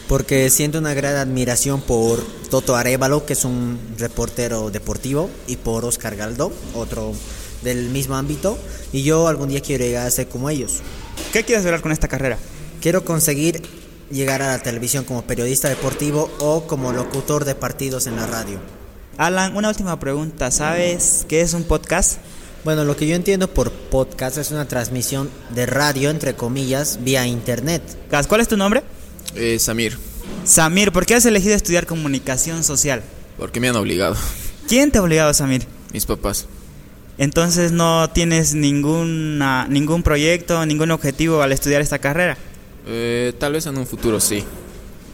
Porque 0.07 0.49
siento 0.49 0.79
una 0.79 0.93
gran 0.93 1.15
admiración 1.15 1.81
por 1.81 2.23
Toto 2.49 2.75
Arevalo, 2.75 3.25
que 3.25 3.33
es 3.33 3.43
un 3.45 3.79
reportero 3.97 4.69
deportivo, 4.69 5.29
y 5.47 5.57
por 5.57 5.83
Oscar 5.85 6.15
Galdo, 6.15 6.51
otro 6.73 7.13
del 7.61 7.89
mismo 7.89 8.15
ámbito, 8.15 8.57
y 8.93 9.03
yo 9.03 9.27
algún 9.27 9.49
día 9.49 9.61
quiero 9.61 9.83
llegar 9.83 10.07
a 10.07 10.11
ser 10.11 10.27
como 10.27 10.49
ellos. 10.49 10.79
¿Qué 11.33 11.43
quieres 11.43 11.63
lograr 11.63 11.81
con 11.81 11.91
esta 11.91 12.07
carrera? 12.07 12.37
Quiero 12.81 13.03
conseguir 13.03 13.61
llegar 14.09 14.41
a 14.41 14.47
la 14.47 14.59
televisión 14.59 15.03
como 15.03 15.23
periodista 15.23 15.67
deportivo 15.67 16.29
o 16.39 16.65
como 16.67 16.93
locutor 16.93 17.43
de 17.43 17.55
partidos 17.55 18.07
en 18.07 18.15
la 18.15 18.27
radio. 18.27 18.59
Alan, 19.17 19.57
una 19.57 19.69
última 19.69 19.99
pregunta. 19.99 20.51
¿Sabes 20.51 21.25
qué 21.27 21.41
es 21.41 21.53
un 21.53 21.63
podcast? 21.63 22.19
Bueno, 22.63 22.85
lo 22.85 22.95
que 22.95 23.07
yo 23.07 23.15
entiendo 23.15 23.51
por 23.51 23.71
podcast 23.71 24.37
es 24.37 24.51
una 24.51 24.67
transmisión 24.67 25.29
de 25.49 25.65
radio, 25.65 26.09
entre 26.11 26.35
comillas, 26.35 26.99
vía 27.01 27.25
internet. 27.25 27.81
¿Cuál 28.27 28.41
es 28.41 28.47
tu 28.47 28.57
nombre? 28.57 28.83
Eh, 29.35 29.59
Samir. 29.59 29.97
Samir, 30.43 30.91
¿por 30.91 31.05
qué 31.05 31.15
has 31.15 31.25
elegido 31.25 31.55
estudiar 31.55 31.85
comunicación 31.85 32.63
social? 32.63 33.03
Porque 33.37 33.59
me 33.59 33.69
han 33.69 33.75
obligado. 33.75 34.15
¿Quién 34.67 34.91
te 34.91 34.97
ha 34.97 35.01
obligado, 35.01 35.33
Samir? 35.33 35.65
Mis 35.93 36.05
papás. 36.05 36.47
Entonces 37.17 37.71
no 37.71 38.09
tienes 38.11 38.53
ninguna, 38.53 39.67
ningún 39.67 40.03
proyecto, 40.03 40.65
ningún 40.65 40.91
objetivo 40.91 41.41
al 41.41 41.51
estudiar 41.51 41.81
esta 41.81 41.99
carrera. 41.99 42.37
Eh, 42.85 43.33
tal 43.39 43.53
vez 43.53 43.65
en 43.65 43.77
un 43.77 43.87
futuro 43.87 44.19
sí. 44.19 44.43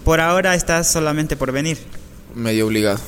Por 0.03 0.20
ahora 0.20 0.53
estás 0.53 0.91
solamente 0.91 1.36
por 1.36 1.51
venir. 1.51 1.78
Medio 2.36 2.68
obligado. 2.68 2.99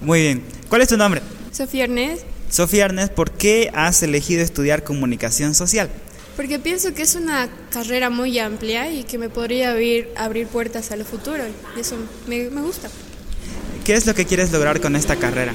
Muy 0.00 0.20
bien. 0.20 0.42
¿Cuál 0.68 0.82
es 0.82 0.88
tu 0.88 0.96
nombre? 0.96 1.22
Sofía 1.50 1.84
Ernest. 1.84 2.24
Sofía 2.50 2.84
Ernest, 2.84 3.14
¿por 3.14 3.30
qué 3.30 3.70
has 3.72 4.02
elegido 4.02 4.42
estudiar 4.42 4.84
comunicación 4.84 5.54
social? 5.54 5.88
Porque 6.36 6.58
pienso 6.58 6.94
que 6.94 7.02
es 7.02 7.14
una 7.14 7.48
carrera 7.70 8.08
muy 8.08 8.38
amplia 8.38 8.90
y 8.90 9.04
que 9.04 9.18
me 9.18 9.28
podría 9.28 9.72
abrir, 9.72 10.08
abrir 10.16 10.46
puertas 10.46 10.90
a 10.90 10.96
lo 10.96 11.04
futuro. 11.04 11.42
Y 11.76 11.80
eso 11.80 11.96
me, 12.26 12.48
me 12.48 12.62
gusta. 12.62 12.88
¿Qué 13.84 13.94
es 13.94 14.06
lo 14.06 14.14
que 14.14 14.24
quieres 14.24 14.52
lograr 14.52 14.80
con 14.80 14.96
esta 14.96 15.16
carrera? 15.16 15.54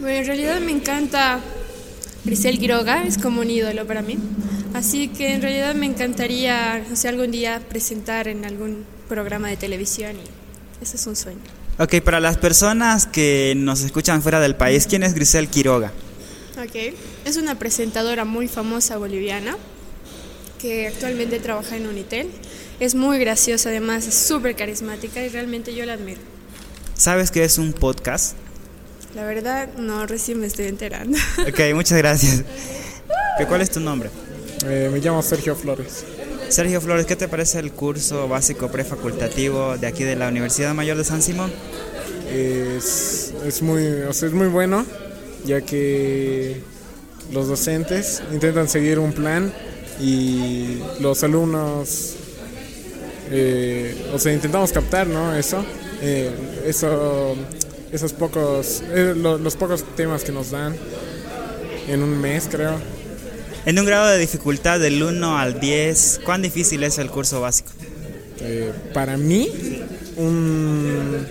Bueno, 0.00 0.18
en 0.18 0.26
realidad 0.26 0.60
me 0.60 0.72
encanta 0.72 1.40
Grisel 2.24 2.58
Quiroga, 2.58 3.04
es 3.04 3.18
como 3.18 3.40
un 3.40 3.50
ídolo 3.50 3.86
para 3.86 4.02
mí. 4.02 4.18
Así 4.74 5.08
que 5.08 5.32
en 5.32 5.42
realidad 5.42 5.74
me 5.74 5.86
encantaría, 5.86 6.84
no 6.88 6.94
sé, 6.96 7.08
algún 7.08 7.30
día 7.30 7.62
presentar 7.68 8.28
en 8.28 8.44
algún 8.44 8.84
programa 9.08 9.48
de 9.48 9.56
televisión 9.56 10.16
y 10.16 10.82
ese 10.82 10.96
es 10.96 11.06
un 11.06 11.16
sueño. 11.16 11.40
Ok, 11.78 12.00
para 12.02 12.20
las 12.20 12.36
personas 12.36 13.06
que 13.06 13.54
nos 13.56 13.82
escuchan 13.82 14.22
fuera 14.22 14.40
del 14.40 14.54
país, 14.54 14.86
¿quién 14.86 15.02
es 15.02 15.14
Grisel 15.14 15.48
Quiroga? 15.48 15.92
Ok, 16.58 16.94
es 17.24 17.36
una 17.36 17.58
presentadora 17.58 18.24
muy 18.24 18.48
famosa 18.48 18.96
boliviana 18.98 19.56
que 20.58 20.88
actualmente 20.88 21.38
trabaja 21.38 21.76
en 21.76 21.86
Unitel. 21.86 22.28
Es 22.80 22.94
muy 22.94 23.18
graciosa, 23.18 23.70
además, 23.70 24.06
es 24.06 24.14
súper 24.14 24.56
carismática 24.56 25.22
y 25.22 25.28
realmente 25.28 25.74
yo 25.74 25.86
la 25.86 25.94
admiro. 25.94 26.20
¿Sabes 26.94 27.30
qué 27.30 27.44
es 27.44 27.58
un 27.58 27.72
podcast? 27.72 28.36
La 29.14 29.24
verdad, 29.24 29.68
no, 29.78 30.06
recién 30.06 30.40
me 30.40 30.46
estoy 30.46 30.66
enterando. 30.66 31.18
Ok, 31.48 31.60
muchas 31.74 31.98
gracias. 31.98 32.44
¿Cuál 33.48 33.60
es 33.60 33.70
tu 33.70 33.80
nombre? 33.80 34.10
Eh, 34.66 34.90
me 34.92 34.98
llamo 34.98 35.22
Sergio 35.22 35.54
Flores. 35.54 36.04
Sergio 36.48 36.80
Flores, 36.80 37.06
¿qué 37.06 37.16
te 37.16 37.28
parece 37.28 37.58
el 37.58 37.72
curso 37.72 38.28
básico 38.28 38.70
prefacultativo 38.70 39.76
de 39.76 39.86
aquí 39.86 40.04
de 40.04 40.16
la 40.16 40.28
Universidad 40.28 40.74
Mayor 40.74 40.96
de 40.96 41.04
San 41.04 41.22
Simón? 41.22 41.52
Es, 42.32 43.32
es, 43.44 43.62
muy, 43.62 43.82
es 43.84 44.32
muy 44.32 44.48
bueno, 44.48 44.84
ya 45.44 45.60
que 45.60 46.60
los 47.32 47.48
docentes 47.48 48.22
intentan 48.32 48.68
seguir 48.68 48.98
un 48.98 49.12
plan 49.12 49.52
y 50.00 50.78
los 51.00 51.22
alumnos 51.24 52.14
eh, 53.30 54.06
o 54.14 54.18
sea, 54.18 54.32
intentamos 54.32 54.72
captar, 54.72 55.06
¿no? 55.06 55.34
Eso, 55.36 55.64
eh, 56.00 56.30
eso, 56.64 57.34
esos 57.90 58.12
pocos, 58.12 58.82
eh, 58.92 59.14
lo- 59.16 59.38
los 59.38 59.56
pocos 59.56 59.82
temas 59.96 60.22
que 60.22 60.30
nos 60.32 60.50
dan 60.52 60.76
en 61.88 62.02
un 62.02 62.20
mes, 62.20 62.46
creo. 62.50 62.74
En 63.64 63.78
un 63.80 63.84
grado 63.84 64.06
de 64.08 64.18
dificultad 64.18 64.78
del 64.78 65.02
1 65.02 65.38
al 65.38 65.58
10, 65.58 66.20
¿cuán 66.24 66.40
difícil 66.42 66.84
es 66.84 66.98
el 66.98 67.10
curso 67.10 67.40
básico? 67.40 67.70
Eh, 68.40 68.70
para 68.94 69.16
mí, 69.16 69.50
un, 70.16 71.26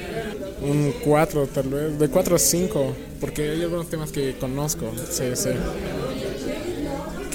un 0.63 0.93
4 1.05 1.47
tal 1.47 1.69
vez, 1.69 1.97
de 1.97 2.09
4 2.09 2.35
a 2.35 2.39
5, 2.39 2.93
porque 3.21 3.51
hay 3.51 3.61
algunos 3.61 3.89
temas 3.89 4.11
que 4.11 4.35
conozco, 4.37 4.91
sí, 5.09 5.23
sí. 5.35 5.49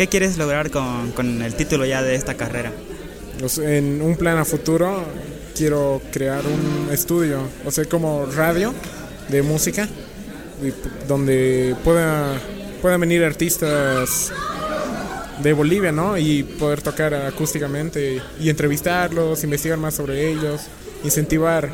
¿Qué 0.01 0.09
quieres 0.09 0.39
lograr 0.39 0.71
con, 0.71 1.13
con 1.13 1.43
el 1.43 1.55
título 1.55 1.85
ya 1.85 2.03
de 2.03 2.15
esta 2.15 2.33
carrera? 2.33 2.73
Los- 3.39 3.59
en 3.59 4.01
un 4.01 4.17
plan 4.17 4.39
a 4.39 4.47
futuro 4.47 5.05
quiero 5.55 6.01
crear 6.11 6.43
un 6.47 6.89
estudio, 6.91 7.43
o 7.67 7.71
sea, 7.71 7.85
como 7.85 8.25
radio 8.25 8.73
de 9.29 9.43
música, 9.43 9.87
donde 11.07 11.77
pueda, 11.85 12.33
puedan 12.81 12.99
venir 13.03 13.23
artistas 13.23 14.33
de 15.43 15.53
Bolivia, 15.53 15.93
¿no? 15.93 16.17
Y 16.17 16.45
poder 16.45 16.81
tocar 16.81 17.13
acústicamente 17.13 18.23
y 18.41 18.49
entrevistarlos, 18.49 19.45
investigar 19.45 19.77
más 19.77 19.93
sobre 19.97 20.31
ellos, 20.33 20.63
incentivar 21.05 21.69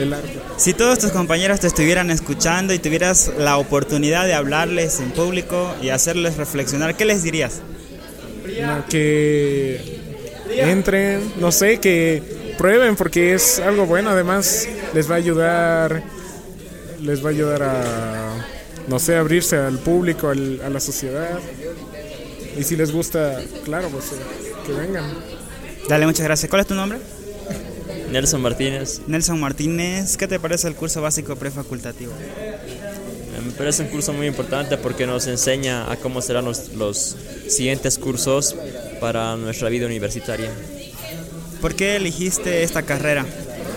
el 0.00 0.12
arte. 0.12 0.40
Si 0.56 0.72
todos 0.72 0.98
tus 0.98 1.10
compañeros 1.10 1.60
te 1.60 1.66
estuvieran 1.66 2.10
escuchando 2.10 2.72
y 2.72 2.78
tuvieras 2.78 3.30
la 3.38 3.58
oportunidad 3.58 4.24
de 4.26 4.34
hablarles 4.34 5.00
en 5.00 5.10
público 5.10 5.74
y 5.82 5.88
hacerles 5.90 6.36
reflexionar, 6.36 6.96
¿qué 6.96 7.04
les 7.04 7.22
dirías? 7.22 7.60
No, 8.62 8.86
que 8.86 10.00
entren, 10.56 11.32
no 11.40 11.50
sé, 11.50 11.80
que 11.80 12.22
prueben 12.56 12.94
porque 12.94 13.34
es 13.34 13.58
algo 13.58 13.84
bueno, 13.86 14.10
además 14.10 14.68
les 14.94 15.10
va 15.10 15.14
a 15.14 15.18
ayudar, 15.18 16.02
les 17.02 17.22
va 17.24 17.28
a 17.28 17.32
ayudar 17.32 17.62
a, 17.64 18.46
no 18.86 18.98
sé, 19.00 19.16
abrirse 19.16 19.56
al 19.56 19.78
público, 19.78 20.28
al- 20.28 20.60
a 20.64 20.68
la 20.70 20.78
sociedad. 20.80 21.38
Y 22.56 22.62
si 22.62 22.76
les 22.76 22.92
gusta, 22.92 23.40
claro, 23.64 23.88
pues 23.88 24.04
que 24.64 24.72
vengan. 24.72 25.04
Dale, 25.88 26.06
muchas 26.06 26.24
gracias. 26.24 26.48
¿Cuál 26.48 26.60
es 26.62 26.68
tu 26.68 26.74
nombre? 26.74 26.98
Nelson 28.10 28.40
Martínez. 28.40 29.00
Nelson 29.06 29.40
Martínez, 29.40 30.16
¿qué 30.16 30.28
te 30.28 30.38
parece 30.38 30.68
el 30.68 30.74
curso 30.74 31.02
básico 31.02 31.36
prefacultativo? 31.36 32.12
Eh, 32.12 33.40
Me 33.44 33.52
parece 33.52 33.82
un 33.82 33.88
curso 33.88 34.12
muy 34.12 34.26
importante 34.26 34.76
porque 34.76 35.06
nos 35.06 35.26
enseña 35.26 35.90
a 35.90 35.96
cómo 35.96 36.22
serán 36.22 36.44
los, 36.44 36.70
los 36.74 37.16
siguientes 37.48 37.98
cursos 37.98 38.56
para 39.00 39.36
nuestra 39.36 39.68
vida 39.68 39.86
universitaria. 39.86 40.50
¿Por 41.60 41.74
qué 41.74 41.96
elegiste 41.96 42.62
esta 42.62 42.82
carrera? 42.82 43.26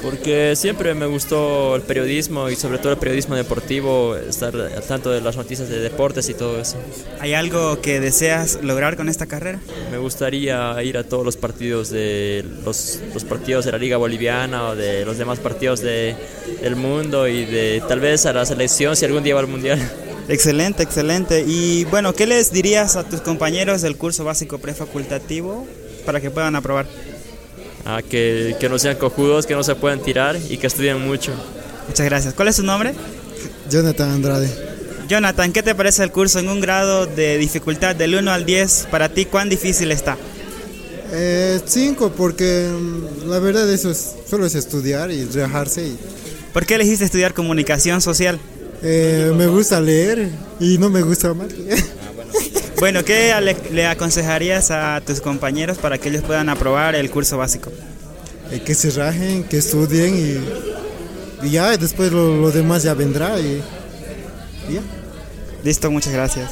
Porque 0.02 0.56
siempre 0.56 0.94
me 0.94 1.06
gustó 1.06 1.76
el 1.76 1.82
periodismo 1.82 2.50
y 2.50 2.56
sobre 2.56 2.78
todo 2.78 2.94
el 2.94 2.98
periodismo 2.98 3.36
deportivo, 3.36 4.16
estar 4.16 4.56
al 4.56 4.84
tanto 4.84 5.12
de 5.12 5.22
las 5.22 5.36
noticias 5.36 5.70
de 5.70 5.80
deportes 5.80 6.30
y 6.30 6.34
todo 6.34 6.60
eso. 6.60 6.78
¿Hay 7.20 7.34
algo 7.34 7.82
que 7.82 8.00
deseas 8.00 8.60
lograr 8.62 8.96
con 8.96 9.10
esta 9.10 9.26
carrera? 9.26 9.60
Me 9.92 9.98
gustaría 9.98 10.82
ir 10.84 10.98
a 10.98 11.04
todos 11.04 11.26
los 11.26 11.38
partidos 11.38 11.90
de 11.90 12.46
los, 12.64 13.00
los 13.14 13.24
partidos 13.24 13.66
de 13.66 13.72
la 13.72 13.78
Liga 13.78 13.98
Boliviana 13.98 14.70
o 14.70 14.76
de 14.76 15.06
los 15.06 15.18
demás 15.18 15.40
partidos 15.40 15.82
de, 15.82 16.16
del 16.62 16.76
mundo 16.76 17.28
y 17.28 17.46
de 17.46 17.82
tal 17.88 18.00
vez 18.00 18.26
a 18.26 18.34
la 18.34 18.46
selección 18.46 18.96
si 18.96 19.06
algún 19.06 19.24
día 19.24 19.34
va 19.34 19.42
al 19.42 19.48
mundial. 19.48 19.80
Excelente, 20.30 20.84
excelente. 20.84 21.46
Y 21.48 21.86
bueno, 21.86 22.14
¿qué 22.14 22.28
les 22.28 22.52
dirías 22.52 22.98
a 22.98 23.08
tus 23.08 23.22
compañeros 23.22 23.82
del 23.82 23.96
curso 23.96 24.26
básico 24.26 24.58
prefacultativo 24.58 25.66
para 26.06 26.20
que 26.20 26.30
puedan 26.32 26.56
aprobar? 26.56 26.86
Ah, 27.90 28.02
que, 28.02 28.58
que 28.60 28.68
no 28.68 28.78
sean 28.78 28.98
cojudos, 28.98 29.46
que 29.46 29.54
no 29.54 29.64
se 29.64 29.74
puedan 29.74 30.02
tirar 30.02 30.38
y 30.50 30.58
que 30.58 30.68
estudien 30.68 31.00
mucho. 31.00 31.32
Muchas 31.88 32.06
gracias. 32.06 32.34
¿Cuál 32.34 32.50
es 32.50 32.58
tu 32.58 32.64
nombre? 32.64 32.94
Jonathan 33.70 34.12
Andrade. 34.12 34.50
Jonathan, 35.08 35.54
¿qué 35.54 35.64
te 35.64 35.74
parece 35.74 36.04
el 36.04 36.12
curso 36.12 36.40
en 36.40 36.50
un 36.50 36.60
grado 36.60 37.06
de 37.06 37.38
dificultad 37.38 37.96
del 37.96 38.16
1 38.16 38.30
al 38.30 38.46
10? 38.46 38.90
Para 38.92 39.08
ti, 39.08 39.24
¿cuán 39.24 39.48
difícil 39.48 39.94
está? 39.94 40.18
Eh, 41.14 41.62
cinco, 41.66 42.12
porque 42.12 42.68
mm, 42.70 43.30
la 43.30 43.40
verdad 43.40 43.72
eso 43.72 43.90
es, 43.90 44.16
solo 44.30 44.46
es 44.46 44.56
estudiar 44.56 45.10
y 45.10 45.24
relajarse. 45.24 45.88
Y, 45.88 45.98
¿Por 46.52 46.66
qué 46.66 46.76
elegiste 46.76 47.06
estudiar 47.06 47.34
comunicación 47.34 48.02
social? 48.02 48.38
eh, 48.84 49.32
me 49.36 49.48
gusta 49.48 49.80
leer 49.80 50.30
y 50.60 50.78
no 50.78 50.90
me 50.90 51.04
gusta 51.04 51.34
más. 51.34 51.48
Bueno, 52.80 53.04
¿qué 53.04 53.34
le, 53.42 53.58
le 53.72 53.88
aconsejarías 53.88 54.70
a 54.70 55.02
tus 55.02 55.20
compañeros 55.20 55.80
para 55.80 55.98
que 55.98 56.10
ellos 56.10 56.24
puedan 56.24 56.48
aprobar 56.48 56.94
el 56.94 57.10
curso 57.10 57.38
básico? 57.38 57.72
Eh, 58.52 58.62
que 58.62 58.76
se 58.76 58.92
rajen, 58.92 59.44
que 59.46 59.58
estudien 59.58 60.16
y, 60.16 61.48
y 61.48 61.50
ya, 61.50 61.76
después 61.76 62.12
lo, 62.12 62.38
lo 62.38 62.52
demás 62.52 62.84
ya 62.84 62.94
vendrá. 62.94 63.40
Y, 63.40 63.64
y 64.70 64.74
ya. 64.74 64.82
Listo, 65.64 65.90
muchas 65.90 66.14
gracias. 66.14 66.52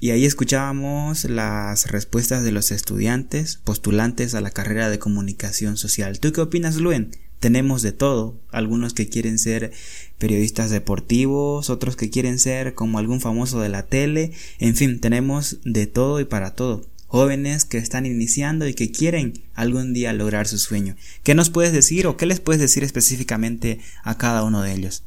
Y 0.00 0.10
ahí 0.10 0.26
escuchábamos 0.26 1.24
las 1.24 1.90
respuestas 1.90 2.44
de 2.44 2.52
los 2.52 2.70
estudiantes 2.70 3.60
postulantes 3.64 4.34
a 4.34 4.40
la 4.40 4.50
carrera 4.50 4.90
de 4.90 4.98
comunicación 4.98 5.76
social. 5.76 6.20
¿Tú 6.20 6.32
qué 6.32 6.40
opinas, 6.40 6.76
Luen? 6.76 7.10
Tenemos 7.42 7.82
de 7.82 7.90
todo, 7.90 8.38
algunos 8.52 8.94
que 8.94 9.08
quieren 9.08 9.36
ser 9.36 9.72
periodistas 10.16 10.70
deportivos, 10.70 11.70
otros 11.70 11.96
que 11.96 12.08
quieren 12.08 12.38
ser 12.38 12.74
como 12.74 12.98
algún 13.00 13.20
famoso 13.20 13.60
de 13.60 13.68
la 13.68 13.82
tele, 13.82 14.30
en 14.60 14.76
fin, 14.76 15.00
tenemos 15.00 15.58
de 15.64 15.88
todo 15.88 16.20
y 16.20 16.24
para 16.24 16.54
todo. 16.54 16.86
Jóvenes 17.08 17.64
que 17.64 17.78
están 17.78 18.06
iniciando 18.06 18.68
y 18.68 18.74
que 18.74 18.92
quieren 18.92 19.32
algún 19.54 19.92
día 19.92 20.12
lograr 20.12 20.46
su 20.46 20.56
sueño. 20.58 20.94
¿Qué 21.24 21.34
nos 21.34 21.50
puedes 21.50 21.72
decir 21.72 22.06
o 22.06 22.16
qué 22.16 22.26
les 22.26 22.38
puedes 22.38 22.60
decir 22.62 22.84
específicamente 22.84 23.80
a 24.04 24.16
cada 24.16 24.44
uno 24.44 24.62
de 24.62 24.72
ellos? 24.72 25.02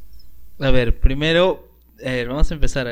A 0.58 0.70
ver, 0.70 1.00
primero, 1.00 1.66
eh, 2.00 2.26
vamos 2.28 2.50
a 2.50 2.54
empezar. 2.54 2.86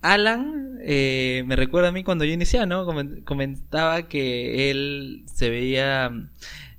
Alan 0.00 0.78
eh, 0.82 1.44
me 1.46 1.54
recuerda 1.54 1.90
a 1.90 1.92
mí 1.92 2.02
cuando 2.02 2.24
yo 2.24 2.32
iniciaba, 2.32 2.66
¿no? 2.66 2.84
Comen- 2.84 3.22
Comentaba 3.22 4.08
que 4.08 4.70
él 4.72 5.22
se 5.32 5.48
veía 5.48 6.10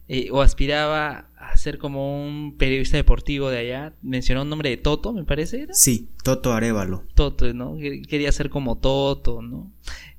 eh, 0.10 0.28
o 0.32 0.42
aspiraba 0.42 1.30
a 1.50 1.58
ser 1.58 1.78
como 1.78 2.26
un 2.26 2.56
periodista 2.58 2.98
deportivo 2.98 3.50
de 3.50 3.58
allá. 3.60 3.94
Mencionó 4.02 4.42
un 4.44 4.50
nombre 4.50 4.70
de 4.70 4.78
Toto, 4.78 5.14
me 5.14 5.24
parece. 5.24 5.62
¿era? 5.62 5.74
Sí, 5.74 6.10
Toto 6.24 6.54
Arevalo. 6.54 7.04
Toto, 7.16 7.54
¿no? 7.54 7.78
Que- 7.78 8.02
Quería 8.02 8.32
ser 8.32 8.50
como 8.50 8.78
Toto, 8.78 9.42
¿no? 9.42 9.72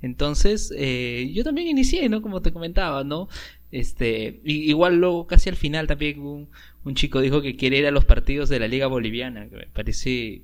Entonces, 0.03 0.73
eh, 0.77 1.31
yo 1.35 1.45
también 1.45 1.69
inicié, 1.69 2.09
¿no? 2.09 2.21
Como 2.23 2.43
te 2.43 2.53
comentaba, 2.53 3.05
¿no? 3.05 3.29
Este, 3.71 4.41
igual 4.45 4.97
luego 5.01 5.27
casi 5.27 5.49
al 5.49 5.57
final 5.57 5.87
también 5.89 6.21
un, 6.21 6.49
un 6.85 6.95
chico 6.95 7.21
dijo 7.21 7.43
que 7.43 7.57
quiere 7.57 7.79
ir 7.79 7.87
a 7.87 7.91
los 7.91 8.05
partidos 8.05 8.49
de 8.49 8.61
la 8.61 8.69
Liga 8.69 8.87
Boliviana, 8.87 9.49
que 9.49 9.57
me 9.57 9.67
parece 9.67 10.43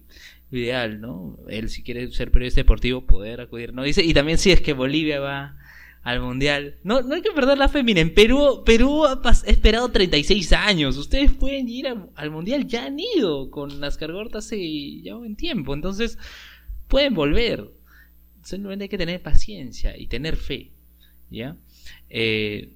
ideal, 0.51 1.01
¿no? 1.01 1.39
Él 1.49 1.69
si 1.69 1.83
quiere 1.85 2.11
ser 2.11 2.33
periodista 2.33 2.61
deportivo 2.61 3.03
poder 3.07 3.41
acudir, 3.41 3.73
¿no? 3.73 3.85
Dice, 3.85 4.03
y 4.05 4.13
también 4.15 4.37
si 4.39 4.51
es 4.51 4.61
que 4.61 4.73
Bolivia 4.73 5.21
va 5.21 5.57
al 6.03 6.21
mundial. 6.21 6.77
No, 6.83 7.03
no 7.03 7.15
hay 7.15 7.23
que 7.23 7.33
perder 7.33 7.59
la 7.59 7.69
fe, 7.69 7.83
miren, 7.83 8.15
Perú, 8.15 8.63
Perú 8.65 9.05
ha 9.05 9.21
esperado 9.47 9.91
36 9.91 10.53
años. 10.53 10.97
Ustedes 10.97 11.33
pueden 11.33 11.69
ir 11.69 11.87
al 12.15 12.31
mundial, 12.31 12.67
ya 12.67 12.87
han 12.87 12.99
ido 12.99 13.51
con 13.51 13.81
las 13.81 13.97
cargortas 13.97 14.47
hace 14.47 15.01
ya 15.03 15.17
un 15.17 15.37
tiempo, 15.37 15.75
entonces 15.75 16.19
pueden 16.89 17.15
volver. 17.15 17.71
Simplemente 18.43 18.85
hay 18.85 18.89
que 18.89 18.99
tener 18.99 19.23
paciencia 19.23 19.97
y 19.99 20.07
tener 20.07 20.37
fe, 20.37 20.71
¿ya? 21.31 21.57
Eh, 22.09 22.71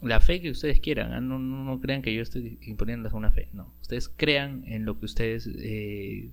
la 0.00 0.20
fe 0.20 0.40
que 0.40 0.50
ustedes 0.50 0.80
quieran, 0.80 1.12
¿ah? 1.12 1.20
no, 1.20 1.38
no, 1.38 1.64
no 1.64 1.80
crean 1.80 2.02
que 2.02 2.14
yo 2.14 2.22
estoy 2.22 2.58
imponiéndoles 2.62 3.12
una 3.12 3.30
fe, 3.30 3.48
no. 3.52 3.72
Ustedes 3.82 4.08
crean 4.08 4.64
en 4.66 4.84
lo 4.84 4.98
que 4.98 5.06
ustedes 5.06 5.46
eh, 5.46 6.30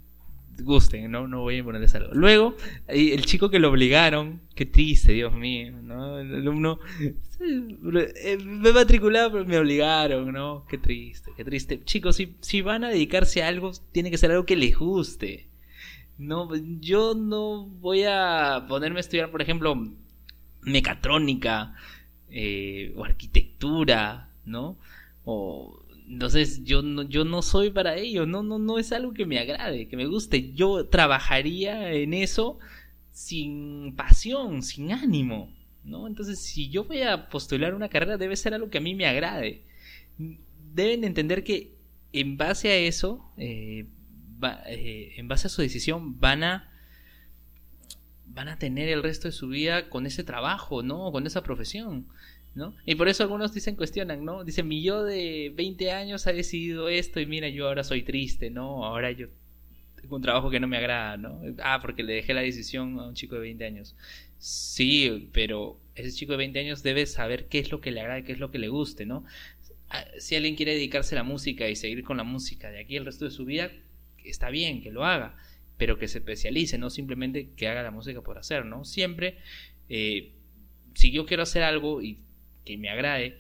gusten, 0.64 1.12
¿no? 1.12 1.28
No 1.28 1.42
voy 1.42 1.56
a 1.56 1.58
imponerles 1.60 1.94
algo. 1.96 2.14
Luego, 2.14 2.56
el 2.88 3.26
chico 3.26 3.50
que 3.50 3.60
lo 3.60 3.70
obligaron, 3.70 4.42
qué 4.56 4.66
triste, 4.66 5.14
Dios 5.14 5.34
mío, 5.34 5.72
¿no? 5.82 6.20
El 6.20 6.36
alumno, 6.36 6.80
eh, 7.40 8.38
me 8.44 8.72
matriculaba, 8.72 9.32
pero 9.32 9.46
me 9.46 9.58
obligaron, 9.58 10.32
¿no? 10.32 10.66
Qué 10.68 10.78
triste, 10.78 11.32
qué 11.36 11.44
triste. 11.44 11.84
Chicos, 11.84 12.16
si, 12.16 12.36
si 12.42 12.62
van 12.62 12.84
a 12.84 12.90
dedicarse 12.90 13.44
a 13.44 13.48
algo, 13.48 13.72
tiene 13.92 14.12
que 14.12 14.18
ser 14.18 14.32
algo 14.32 14.46
que 14.46 14.56
les 14.56 14.78
guste. 14.78 15.48
No, 16.18 16.50
yo 16.80 17.16
no 17.16 17.66
voy 17.66 18.04
a 18.04 18.66
ponerme 18.68 19.00
a 19.00 19.02
estudiar, 19.02 19.32
por 19.32 19.42
ejemplo, 19.42 19.76
mecatrónica 20.62 21.74
eh, 22.30 22.94
o 22.96 23.04
arquitectura, 23.04 24.30
¿no? 24.46 24.78
O 25.26 25.81
entonces 26.12 26.64
yo 26.64 26.82
no, 26.82 27.04
yo 27.04 27.24
no 27.26 27.42
soy 27.42 27.70
para 27.72 27.96
ello, 27.96 28.26
no, 28.26 28.44
no, 28.44 28.60
no 28.60 28.78
es 28.80 28.92
algo 28.92 29.14
que 29.14 29.26
me 29.26 29.40
agrade, 29.40 29.88
que 29.88 29.96
me 29.98 30.06
guste. 30.08 30.54
Yo 30.54 30.88
trabajaría 30.88 31.94
en 31.94 32.14
eso 32.14 32.60
sin 33.12 33.96
pasión, 33.96 34.62
sin 34.64 34.92
ánimo, 34.92 35.54
¿no? 35.84 36.08
Entonces, 36.08 36.40
si 36.40 36.70
yo 36.70 36.84
voy 36.86 37.02
a 37.02 37.30
postular 37.30 37.74
una 37.76 37.90
carrera, 37.90 38.18
debe 38.18 38.36
ser 38.36 38.54
algo 38.54 38.70
que 38.70 38.78
a 38.80 38.82
mí 38.82 38.96
me 38.96 39.06
agrade. 39.08 39.64
Deben 40.74 41.04
entender 41.04 41.44
que 41.44 41.76
en 42.14 42.38
base 42.38 42.70
a 42.70 42.76
eso, 42.76 43.32
eh, 43.38 43.88
va- 44.44 44.62
eh, 44.68 45.14
en 45.18 45.28
base 45.28 45.48
a 45.48 45.50
su 45.50 45.62
decisión, 45.62 46.20
van 46.20 46.44
a 46.44 46.68
van 48.34 48.48
a 48.48 48.58
tener 48.58 48.88
el 48.88 49.04
resto 49.04 49.28
de 49.28 49.34
su 49.34 49.50
vida 49.50 49.90
con 49.90 50.06
ese 50.06 50.24
trabajo, 50.24 50.84
¿no? 50.84 51.12
Con 51.12 51.28
esa 51.28 51.44
profesión. 51.44 52.08
¿No? 52.56 52.76
Y 52.86 52.96
por 52.96 53.08
eso 53.08 53.24
algunos 53.24 53.54
dicen, 53.54 53.76
cuestionan, 53.76 54.26
¿no? 54.26 54.44
Dicen, 54.44 54.68
mi 54.68 54.84
yo 54.84 55.04
de 55.04 55.52
20 55.56 55.92
años 55.92 56.28
ha 56.28 56.34
decidido 56.34 56.90
esto 56.90 57.20
y 57.20 57.26
mira, 57.26 57.48
yo 57.50 57.68
ahora 57.68 57.84
soy 57.84 58.04
triste, 58.04 58.50
¿no? 58.50 58.86
Ahora 58.86 59.12
yo 59.12 59.28
tengo 59.96 60.16
un 60.18 60.22
trabajo 60.22 60.50
que 60.50 60.60
no 60.60 60.68
me 60.68 60.78
agrada, 60.78 61.18
¿no? 61.18 61.42
Ah, 61.64 61.80
porque 61.82 62.04
le 62.04 62.14
dejé 62.14 62.34
la 62.34 62.42
decisión 62.42 63.00
a 63.00 63.08
un 63.08 63.14
chico 63.16 63.36
de 63.36 63.42
20 63.42 63.66
años. 63.66 63.96
Sí, 64.38 65.30
pero 65.34 65.80
ese 65.96 66.12
chico 66.12 66.34
de 66.34 66.40
20 66.40 66.60
años 66.60 66.84
debe 66.84 67.06
saber 67.06 67.48
qué 67.48 67.60
es 67.60 67.72
lo 67.72 67.80
que 67.82 67.92
le 67.92 68.02
agrada, 68.02 68.24
qué 68.24 68.32
es 68.34 68.40
lo 68.40 68.52
que 68.52 68.60
le 68.60 68.70
guste, 68.70 69.06
¿no? 69.06 69.24
Ah, 69.90 70.06
Si 70.20 70.36
alguien 70.36 70.56
quiere 70.56 70.74
dedicarse 70.74 71.16
a 71.16 71.20
la 71.20 71.24
música 71.24 71.70
y 71.70 71.76
seguir 71.76 72.04
con 72.04 72.18
la 72.18 72.24
música 72.24 72.72
de 72.72 72.80
aquí 72.80 72.96
el 72.98 73.06
resto 73.06 73.26
de 73.26 73.32
su 73.32 73.46
vida, 73.46 73.72
está 74.24 74.50
bien 74.50 74.82
que 74.82 74.92
lo 74.92 75.06
haga, 75.06 75.38
pero 75.78 75.98
que 75.98 76.08
se 76.08 76.20
especialice, 76.20 76.78
no 76.78 76.90
simplemente 76.90 77.50
que 77.56 77.68
haga 77.68 77.84
la 77.84 77.92
música 77.92 78.22
por 78.22 78.38
hacer, 78.38 78.66
¿no? 78.66 78.86
Siempre, 78.86 79.38
eh, 79.90 80.32
si 80.96 81.12
yo 81.12 81.26
quiero 81.26 81.44
hacer 81.44 81.64
algo 81.64 82.02
y 82.02 82.20
que 82.66 82.78
me 82.78 82.90
agrade, 82.90 83.40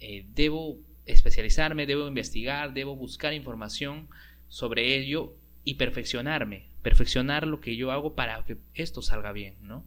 eh, 0.00 0.26
debo 0.34 0.78
especializarme, 1.06 1.86
debo 1.86 2.08
investigar, 2.08 2.72
debo 2.72 2.96
buscar 2.96 3.32
información 3.32 4.08
sobre 4.48 4.96
ello 4.96 5.34
y 5.64 5.74
perfeccionarme, 5.74 6.68
perfeccionar 6.82 7.46
lo 7.46 7.60
que 7.60 7.76
yo 7.76 7.90
hago 7.90 8.14
para 8.14 8.44
que 8.44 8.58
esto 8.74 9.02
salga 9.02 9.32
bien, 9.32 9.54
¿no? 9.62 9.84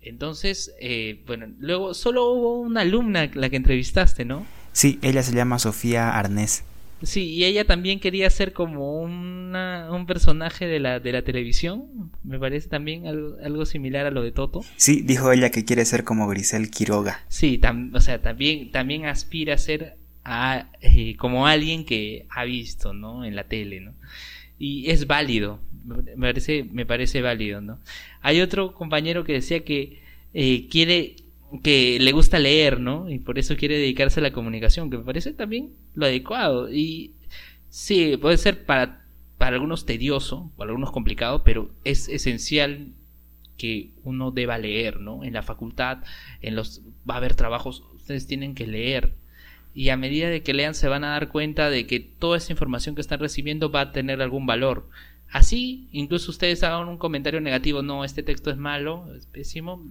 Entonces, 0.00 0.74
eh, 0.80 1.22
bueno, 1.26 1.46
luego 1.58 1.94
solo 1.94 2.30
hubo 2.30 2.60
una 2.60 2.82
alumna 2.82 3.30
la 3.34 3.48
que 3.48 3.56
entrevistaste, 3.56 4.24
¿no? 4.24 4.46
Sí, 4.72 4.98
ella 5.02 5.22
se 5.22 5.34
llama 5.34 5.58
Sofía 5.58 6.10
Arnés. 6.10 6.64
Sí, 7.04 7.30
y 7.34 7.44
ella 7.44 7.64
también 7.64 8.00
quería 8.00 8.28
ser 8.30 8.52
como 8.52 9.00
una, 9.00 9.88
un 9.92 10.06
personaje 10.06 10.66
de 10.66 10.80
la, 10.80 11.00
de 11.00 11.12
la 11.12 11.22
televisión. 11.22 12.10
Me 12.22 12.38
parece 12.38 12.68
también 12.68 13.06
algo, 13.06 13.36
algo 13.44 13.66
similar 13.66 14.06
a 14.06 14.10
lo 14.10 14.22
de 14.22 14.32
Toto. 14.32 14.62
Sí, 14.76 15.02
dijo 15.02 15.30
ella 15.32 15.50
que 15.50 15.64
quiere 15.64 15.84
ser 15.84 16.04
como 16.04 16.26
Grisel 16.28 16.70
Quiroga. 16.70 17.20
Sí, 17.28 17.58
tam- 17.60 17.94
o 17.94 18.00
sea, 18.00 18.20
también, 18.22 18.70
también 18.70 19.06
aspira 19.06 19.54
a 19.54 19.58
ser 19.58 19.96
a, 20.24 20.70
eh, 20.80 21.16
como 21.16 21.46
alguien 21.46 21.84
que 21.84 22.26
ha 22.30 22.44
visto, 22.44 22.94
¿no? 22.94 23.24
En 23.24 23.36
la 23.36 23.44
tele, 23.44 23.80
¿no? 23.80 23.92
Y 24.58 24.90
es 24.90 25.06
válido, 25.06 25.60
me 25.84 26.28
parece, 26.28 26.64
me 26.72 26.86
parece 26.86 27.20
válido, 27.20 27.60
¿no? 27.60 27.78
Hay 28.22 28.40
otro 28.40 28.72
compañero 28.72 29.24
que 29.24 29.32
decía 29.34 29.64
que 29.64 30.00
eh, 30.32 30.68
quiere, 30.70 31.16
que 31.62 31.98
le 32.00 32.12
gusta 32.12 32.38
leer, 32.38 32.80
¿no? 32.80 33.10
Y 33.10 33.18
por 33.18 33.38
eso 33.38 33.56
quiere 33.56 33.78
dedicarse 33.78 34.20
a 34.20 34.22
la 34.22 34.32
comunicación, 34.32 34.90
que 34.90 34.98
me 34.98 35.04
parece 35.04 35.32
también 35.32 35.72
lo 35.94 36.06
adecuado. 36.06 36.72
Y 36.72 37.12
sí, 37.68 38.16
puede 38.16 38.38
ser 38.38 38.64
para, 38.64 39.06
para 39.38 39.56
algunos 39.56 39.86
tedioso, 39.86 40.50
para 40.56 40.70
algunos 40.70 40.90
complicado, 40.90 41.44
pero 41.44 41.70
es 41.84 42.08
esencial 42.08 42.92
que 43.56 43.92
uno 44.02 44.30
deba 44.30 44.58
leer, 44.58 45.00
¿no? 45.00 45.24
En 45.24 45.34
la 45.34 45.42
facultad, 45.42 45.98
en 46.40 46.56
los 46.56 46.82
va 47.08 47.14
a 47.14 47.18
haber 47.18 47.34
trabajos, 47.34 47.84
ustedes 47.94 48.26
tienen 48.26 48.54
que 48.54 48.66
leer. 48.66 49.14
Y 49.74 49.88
a 49.88 49.96
medida 49.96 50.28
de 50.28 50.42
que 50.42 50.54
lean 50.54 50.74
se 50.74 50.88
van 50.88 51.04
a 51.04 51.10
dar 51.10 51.28
cuenta 51.28 51.68
de 51.68 51.86
que 51.86 52.00
toda 52.00 52.36
esa 52.36 52.52
información 52.52 52.94
que 52.94 53.00
están 53.00 53.20
recibiendo 53.20 53.70
va 53.70 53.80
a 53.80 53.92
tener 53.92 54.22
algún 54.22 54.46
valor. 54.46 54.88
Así, 55.30 55.88
incluso 55.90 56.30
ustedes 56.30 56.62
hagan 56.62 56.88
un 56.88 56.98
comentario 56.98 57.40
negativo, 57.40 57.82
no, 57.82 58.04
este 58.04 58.22
texto 58.22 58.50
es 58.50 58.56
malo, 58.56 59.12
es 59.16 59.26
pésimo, 59.26 59.84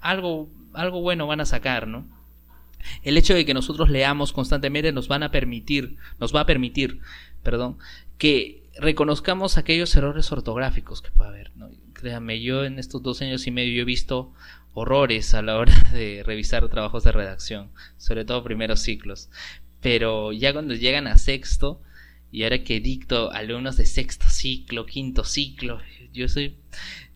algo, 0.00 0.50
algo 0.74 1.00
bueno 1.00 1.26
van 1.26 1.40
a 1.40 1.46
sacar, 1.46 1.86
¿no? 1.86 2.06
El 3.02 3.18
hecho 3.18 3.34
de 3.34 3.44
que 3.44 3.54
nosotros 3.54 3.90
leamos 3.90 4.32
constantemente 4.32 4.92
nos 4.92 5.08
van 5.08 5.22
a 5.22 5.30
permitir, 5.30 5.96
nos 6.20 6.34
va 6.34 6.40
a 6.40 6.46
permitir, 6.46 7.00
perdón, 7.42 7.78
que 8.18 8.62
reconozcamos 8.78 9.58
aquellos 9.58 9.94
errores 9.96 10.30
ortográficos 10.30 11.02
que 11.02 11.10
puede 11.10 11.30
haber, 11.30 11.56
¿no? 11.56 11.70
Créanme, 11.92 12.40
yo 12.40 12.64
en 12.64 12.78
estos 12.78 13.02
dos 13.02 13.20
años 13.22 13.46
y 13.46 13.50
medio 13.50 13.82
he 13.82 13.84
visto 13.84 14.32
horrores 14.74 15.34
a 15.34 15.42
la 15.42 15.56
hora 15.56 15.74
de 15.92 16.22
revisar 16.24 16.68
trabajos 16.68 17.04
de 17.04 17.12
redacción, 17.12 17.70
sobre 17.96 18.24
todo 18.24 18.44
primeros 18.44 18.80
ciclos. 18.80 19.30
Pero 19.80 20.32
ya 20.32 20.52
cuando 20.52 20.74
llegan 20.74 21.06
a 21.06 21.18
sexto, 21.18 21.80
y 22.30 22.42
ahora 22.42 22.62
que 22.62 22.80
dicto 22.80 23.32
alumnos 23.32 23.76
de 23.76 23.86
sexto 23.86 24.26
ciclo, 24.28 24.86
quinto 24.86 25.24
ciclo, 25.24 25.80
yo 26.12 26.28
soy 26.28 26.56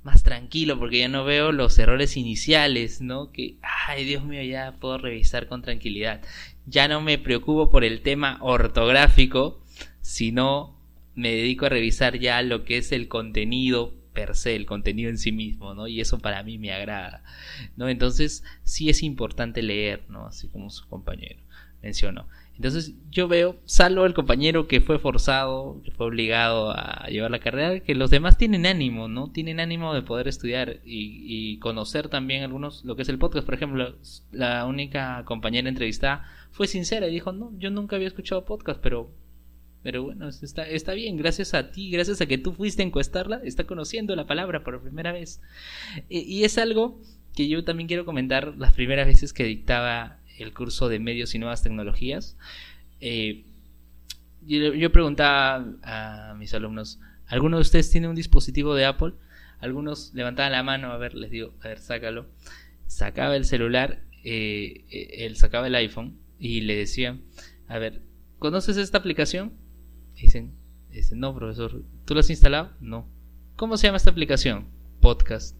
más 0.02 0.22
tranquilo 0.22 0.78
porque 0.78 0.98
ya 0.98 1.08
no 1.08 1.24
veo 1.24 1.52
los 1.52 1.78
errores 1.78 2.16
iniciales, 2.16 3.00
¿no? 3.00 3.30
Que, 3.30 3.56
ay 3.86 4.04
Dios 4.04 4.24
mío, 4.24 4.42
ya 4.42 4.72
puedo 4.80 4.98
revisar 4.98 5.46
con 5.46 5.62
tranquilidad. 5.62 6.22
Ya 6.66 6.88
no 6.88 7.00
me 7.00 7.18
preocupo 7.18 7.70
por 7.70 7.84
el 7.84 8.02
tema 8.02 8.38
ortográfico, 8.40 9.62
sino 10.00 10.78
me 11.14 11.32
dedico 11.32 11.66
a 11.66 11.70
revisar 11.70 12.18
ya 12.18 12.42
lo 12.42 12.64
que 12.64 12.78
es 12.78 12.92
el 12.92 13.08
contenido 13.08 13.94
per 14.12 14.34
se, 14.34 14.56
el 14.56 14.66
contenido 14.66 15.10
en 15.10 15.18
sí 15.18 15.32
mismo, 15.32 15.74
¿no? 15.74 15.88
Y 15.88 16.00
eso 16.00 16.18
para 16.18 16.42
mí 16.42 16.58
me 16.58 16.72
agrada, 16.72 17.22
¿no? 17.76 17.88
Entonces 17.88 18.44
sí 18.62 18.90
es 18.90 19.02
importante 19.02 19.62
leer, 19.62 20.04
¿no? 20.08 20.26
Así 20.26 20.48
como 20.48 20.70
su 20.70 20.86
compañero 20.88 21.40
mencionó. 21.82 22.28
Entonces 22.62 22.94
yo 23.10 23.26
veo, 23.26 23.56
salvo 23.64 24.06
el 24.06 24.14
compañero 24.14 24.68
que 24.68 24.80
fue 24.80 25.00
forzado, 25.00 25.82
que 25.82 25.90
fue 25.90 26.06
obligado 26.06 26.70
a 26.70 27.08
llevar 27.08 27.32
la 27.32 27.40
carrera, 27.40 27.80
que 27.80 27.96
los 27.96 28.08
demás 28.08 28.38
tienen 28.38 28.66
ánimo, 28.66 29.08
¿no? 29.08 29.32
Tienen 29.32 29.58
ánimo 29.58 29.92
de 29.92 30.02
poder 30.02 30.28
estudiar 30.28 30.78
y, 30.84 31.58
conocer 31.58 32.08
también 32.08 32.44
algunos, 32.44 32.84
lo 32.84 32.94
que 32.94 33.02
es 33.02 33.08
el 33.08 33.18
podcast, 33.18 33.44
por 33.44 33.54
ejemplo, 33.54 33.96
la 34.30 34.64
única 34.64 35.24
compañera 35.24 35.68
entrevistada 35.68 36.24
fue 36.52 36.68
sincera 36.68 37.08
y 37.08 37.12
dijo, 37.12 37.32
no, 37.32 37.50
yo 37.58 37.68
nunca 37.72 37.96
había 37.96 38.06
escuchado 38.06 38.44
podcast, 38.44 38.80
pero 38.80 39.10
pero 39.82 40.04
bueno, 40.04 40.28
está, 40.28 40.62
está 40.64 40.92
bien, 40.92 41.16
gracias 41.16 41.54
a 41.54 41.72
ti, 41.72 41.90
gracias 41.90 42.20
a 42.20 42.26
que 42.26 42.38
tú 42.38 42.52
fuiste 42.52 42.84
a 42.84 42.86
encuestarla, 42.86 43.40
está 43.42 43.64
conociendo 43.64 44.14
la 44.14 44.28
palabra 44.28 44.62
por 44.62 44.80
primera 44.80 45.10
vez. 45.10 45.40
Y, 46.08 46.20
y 46.20 46.44
es 46.44 46.58
algo 46.58 47.00
que 47.34 47.48
yo 47.48 47.64
también 47.64 47.88
quiero 47.88 48.04
comentar 48.04 48.54
las 48.56 48.72
primeras 48.72 49.08
veces 49.08 49.32
que 49.32 49.42
dictaba 49.42 50.20
el 50.38 50.52
curso 50.54 50.88
de 50.88 50.98
medios 50.98 51.34
y 51.34 51.38
nuevas 51.38 51.62
tecnologías. 51.62 52.36
Eh, 53.00 53.44
yo, 54.44 54.92
preguntaba 54.92 55.64
a 55.82 56.34
mis 56.36 56.52
alumnos, 56.54 56.98
¿alguno 57.26 57.56
de 57.58 57.62
ustedes 57.62 57.90
tiene 57.90 58.08
un 58.08 58.16
dispositivo 58.16 58.74
de 58.74 58.84
Apple? 58.84 59.14
Algunos 59.60 60.12
levantaban 60.14 60.52
la 60.52 60.62
mano, 60.62 60.90
a 60.90 60.98
ver, 60.98 61.14
les 61.14 61.30
digo, 61.30 61.54
a 61.62 61.68
ver, 61.68 61.78
sácalo. 61.78 62.26
Sacaba 62.86 63.36
el 63.36 63.44
celular, 63.44 64.02
eh, 64.24 64.84
él 64.90 65.36
sacaba 65.36 65.68
el 65.68 65.74
iPhone 65.76 66.18
y 66.38 66.62
le 66.62 66.76
decía, 66.76 67.18
a 67.68 67.78
ver, 67.78 68.02
¿conoces 68.38 68.76
esta 68.76 68.98
aplicación? 68.98 69.52
Dicen, 70.14 70.52
dicen, 70.90 71.20
no, 71.20 71.34
profesor, 71.34 71.82
¿tú 72.04 72.14
lo 72.14 72.20
has 72.20 72.30
instalado? 72.30 72.72
No. 72.80 73.08
¿Cómo 73.56 73.76
se 73.76 73.86
llama 73.86 73.98
esta 73.98 74.10
aplicación? 74.10 74.66
Podcast. 75.00 75.56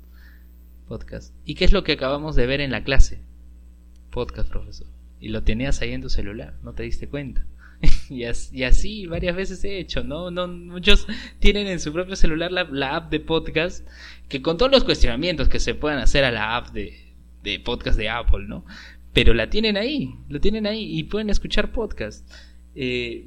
Podcast. 0.88 1.34
¿Y 1.44 1.54
qué 1.54 1.64
es 1.64 1.72
lo 1.72 1.84
que 1.84 1.92
acabamos 1.92 2.34
de 2.34 2.46
ver 2.46 2.60
en 2.60 2.72
la 2.72 2.82
clase? 2.82 3.22
Podcast, 4.12 4.48
profesor. 4.50 4.86
Y 5.20 5.28
lo 5.30 5.42
tenías 5.42 5.80
ahí 5.80 5.92
en 5.92 6.02
tu 6.02 6.10
celular, 6.10 6.54
no 6.62 6.74
te 6.74 6.82
diste 6.84 7.08
cuenta. 7.08 7.46
y, 8.10 8.24
as, 8.24 8.52
y, 8.52 8.62
así 8.62 9.06
varias 9.06 9.34
veces 9.34 9.64
he 9.64 9.78
hecho, 9.78 10.04
¿no? 10.04 10.30
no 10.30 10.46
muchos 10.46 11.06
tienen 11.40 11.66
en 11.66 11.80
su 11.80 11.92
propio 11.92 12.14
celular 12.14 12.52
la, 12.52 12.94
app 12.94 13.10
de 13.10 13.18
podcast, 13.18 13.86
que 14.28 14.42
con 14.42 14.58
todos 14.58 14.70
los 14.70 14.84
cuestionamientos 14.84 15.48
que 15.48 15.58
se 15.58 15.74
puedan 15.74 15.98
hacer 15.98 16.24
a 16.24 16.30
la 16.30 16.56
app 16.56 16.68
de, 16.72 16.94
podcast 17.64 17.98
de 17.98 18.08
Apple, 18.08 18.44
¿no? 18.46 18.64
Pero 19.12 19.34
la 19.34 19.50
tienen 19.50 19.76
ahí, 19.76 20.14
lo 20.28 20.40
tienen 20.40 20.66
ahí 20.66 20.98
y 20.98 21.04
pueden 21.04 21.30
escuchar 21.30 21.72
podcast. 21.72 22.30
Eh, 22.74 23.26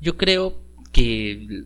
yo 0.00 0.16
creo 0.16 0.60
que 0.92 1.64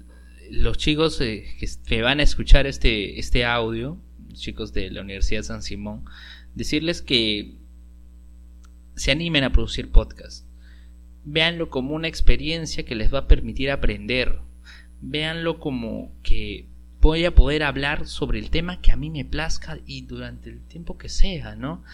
los 0.50 0.76
chicos 0.78 1.20
eh, 1.20 1.46
que 1.86 2.02
van 2.02 2.20
a 2.20 2.24
escuchar 2.24 2.66
este, 2.66 3.18
este 3.18 3.44
audio, 3.44 3.98
chicos 4.32 4.72
de 4.72 4.90
la 4.90 5.00
Universidad 5.00 5.42
San 5.42 5.62
Simón, 5.62 6.04
decirles 6.54 7.00
que 7.00 7.54
se 8.94 9.10
animen 9.10 9.44
a 9.44 9.52
producir 9.52 9.90
podcast. 9.90 10.46
Véanlo 11.24 11.70
como 11.70 11.94
una 11.94 12.08
experiencia 12.08 12.84
que 12.84 12.94
les 12.94 13.12
va 13.12 13.20
a 13.20 13.28
permitir 13.28 13.70
aprender. 13.70 14.38
Véanlo 15.00 15.58
como 15.58 16.12
que 16.22 16.66
voy 17.04 17.26
a 17.26 17.34
poder 17.34 17.62
hablar 17.62 18.06
sobre 18.06 18.38
el 18.38 18.48
tema 18.48 18.80
que 18.80 18.90
a 18.90 18.96
mí 18.96 19.10
me 19.10 19.26
plazca 19.26 19.78
y 19.86 20.02
durante 20.06 20.48
el 20.48 20.60
tiempo 20.62 20.96
que 20.96 21.10
sea, 21.10 21.54
¿no? 21.54 21.84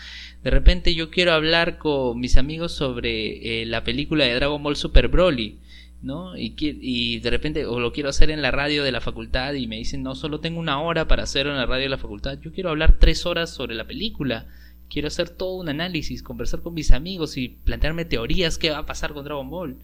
De 0.44 0.50
repente 0.50 0.94
yo 0.94 1.10
quiero 1.10 1.32
hablar 1.32 1.78
con 1.78 2.20
mis 2.20 2.36
amigos 2.36 2.70
sobre 2.72 3.62
eh, 3.62 3.66
la 3.66 3.82
película 3.82 4.24
de 4.24 4.34
Dragon 4.36 4.62
Ball 4.62 4.76
Super 4.76 5.08
Broly, 5.08 5.58
¿no? 6.00 6.36
Y, 6.36 6.54
y 6.56 7.18
de 7.18 7.28
repente, 7.30 7.66
o 7.66 7.80
lo 7.80 7.92
quiero 7.92 8.08
hacer 8.08 8.30
en 8.30 8.40
la 8.40 8.52
radio 8.52 8.84
de 8.84 8.92
la 8.92 9.00
facultad 9.00 9.54
y 9.54 9.66
me 9.66 9.78
dicen, 9.78 10.04
no, 10.04 10.14
solo 10.14 10.38
tengo 10.38 10.60
una 10.60 10.80
hora 10.80 11.08
para 11.08 11.24
hacerlo 11.24 11.50
en 11.50 11.58
la 11.58 11.66
radio 11.66 11.84
de 11.84 11.90
la 11.90 11.98
facultad, 11.98 12.38
yo 12.40 12.52
quiero 12.52 12.70
hablar 12.70 12.98
tres 13.00 13.26
horas 13.26 13.50
sobre 13.50 13.74
la 13.74 13.88
película, 13.88 14.46
quiero 14.90 15.08
hacer 15.08 15.30
todo 15.30 15.54
un 15.54 15.68
análisis, 15.68 16.22
conversar 16.22 16.60
con 16.60 16.74
mis 16.74 16.90
amigos 16.90 17.36
y 17.36 17.48
plantearme 17.48 18.04
teorías 18.04 18.58
qué 18.58 18.70
va 18.70 18.78
a 18.78 18.86
pasar 18.86 19.14
con 19.14 19.24
Dragon 19.24 19.48
Ball. 19.48 19.78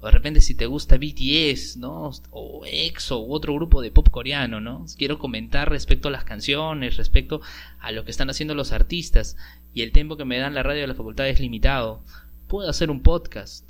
O 0.00 0.06
de 0.06 0.12
repente 0.12 0.40
si 0.40 0.54
te 0.54 0.66
gusta 0.66 0.98
BTS, 0.98 1.78
¿no? 1.78 2.10
O 2.30 2.64
EXO 2.66 3.20
u 3.20 3.34
otro 3.34 3.54
grupo 3.54 3.82
de 3.82 3.90
pop 3.90 4.08
coreano, 4.10 4.60
¿no? 4.60 4.84
Quiero 4.96 5.18
comentar 5.18 5.68
respecto 5.70 6.08
a 6.08 6.10
las 6.10 6.24
canciones, 6.24 6.96
respecto 6.96 7.40
a 7.80 7.90
lo 7.90 8.04
que 8.04 8.10
están 8.10 8.30
haciendo 8.30 8.54
los 8.54 8.72
artistas. 8.72 9.36
Y 9.74 9.82
el 9.82 9.92
tiempo 9.92 10.16
que 10.16 10.24
me 10.24 10.38
dan 10.38 10.54
la 10.54 10.62
radio 10.62 10.82
de 10.82 10.88
la 10.88 10.94
facultad 10.94 11.28
es 11.28 11.40
limitado. 11.40 12.02
Puedo 12.46 12.68
hacer 12.68 12.90
un 12.90 13.02
podcast. 13.02 13.69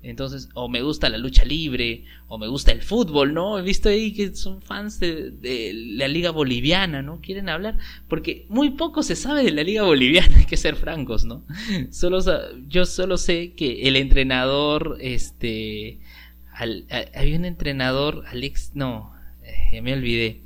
Entonces, 0.00 0.48
o 0.54 0.68
me 0.68 0.82
gusta 0.82 1.08
la 1.08 1.18
lucha 1.18 1.44
libre, 1.44 2.04
o 2.28 2.38
me 2.38 2.46
gusta 2.46 2.70
el 2.70 2.82
fútbol, 2.82 3.34
¿no? 3.34 3.58
He 3.58 3.62
visto 3.62 3.88
ahí 3.88 4.12
que 4.12 4.32
son 4.34 4.62
fans 4.62 5.00
de, 5.00 5.72
la 5.74 6.06
liga 6.06 6.30
boliviana, 6.30 7.02
¿no? 7.02 7.20
Quieren 7.20 7.48
hablar, 7.48 7.78
porque 8.08 8.46
muy 8.48 8.70
poco 8.70 9.02
se 9.02 9.16
sabe 9.16 9.42
de 9.42 9.50
la 9.50 9.64
liga 9.64 9.82
boliviana, 9.82 10.36
hay 10.38 10.46
que 10.46 10.56
ser 10.56 10.76
francos, 10.76 11.24
¿no? 11.24 11.44
Solo, 11.90 12.20
yo 12.68 12.86
solo 12.86 13.16
sé 13.16 13.54
que 13.54 13.88
el 13.88 13.96
entrenador, 13.96 14.98
este, 15.00 15.98
había 16.54 17.36
un 17.36 17.44
entrenador, 17.44 18.24
Alex, 18.28 18.72
no, 18.74 19.12
eh, 19.42 19.82
me 19.82 19.94
olvidé. 19.94 20.42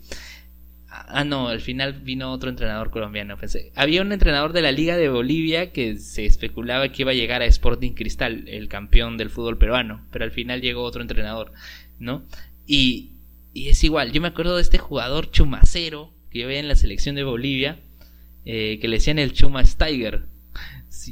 Ah, 1.08 1.24
no, 1.24 1.48
al 1.48 1.60
final 1.60 1.92
vino 1.92 2.32
otro 2.32 2.50
entrenador 2.50 2.90
colombiano. 2.90 3.36
Pensé. 3.36 3.72
Había 3.74 4.02
un 4.02 4.12
entrenador 4.12 4.52
de 4.52 4.62
la 4.62 4.72
Liga 4.72 4.96
de 4.96 5.08
Bolivia 5.08 5.72
que 5.72 5.96
se 5.96 6.24
especulaba 6.24 6.88
que 6.90 7.02
iba 7.02 7.10
a 7.10 7.14
llegar 7.14 7.42
a 7.42 7.46
Sporting 7.46 7.92
Cristal, 7.92 8.44
el 8.48 8.68
campeón 8.68 9.16
del 9.16 9.30
fútbol 9.30 9.58
peruano, 9.58 10.06
pero 10.10 10.24
al 10.24 10.30
final 10.30 10.60
llegó 10.60 10.82
otro 10.82 11.02
entrenador, 11.02 11.52
¿no? 11.98 12.24
Y, 12.66 13.12
es 13.54 13.84
igual, 13.84 14.12
yo 14.12 14.20
me 14.20 14.28
acuerdo 14.28 14.56
de 14.56 14.62
este 14.62 14.78
jugador 14.78 15.30
chumacero 15.30 16.14
que 16.30 16.40
yo 16.40 16.46
veía 16.46 16.60
en 16.60 16.68
la 16.68 16.76
selección 16.76 17.14
de 17.16 17.24
Bolivia, 17.24 17.80
eh, 18.46 18.78
que 18.80 18.88
le 18.88 18.96
decían 18.96 19.18
el 19.18 19.32
Chuma 19.32 19.64
Steiger. 19.64 20.26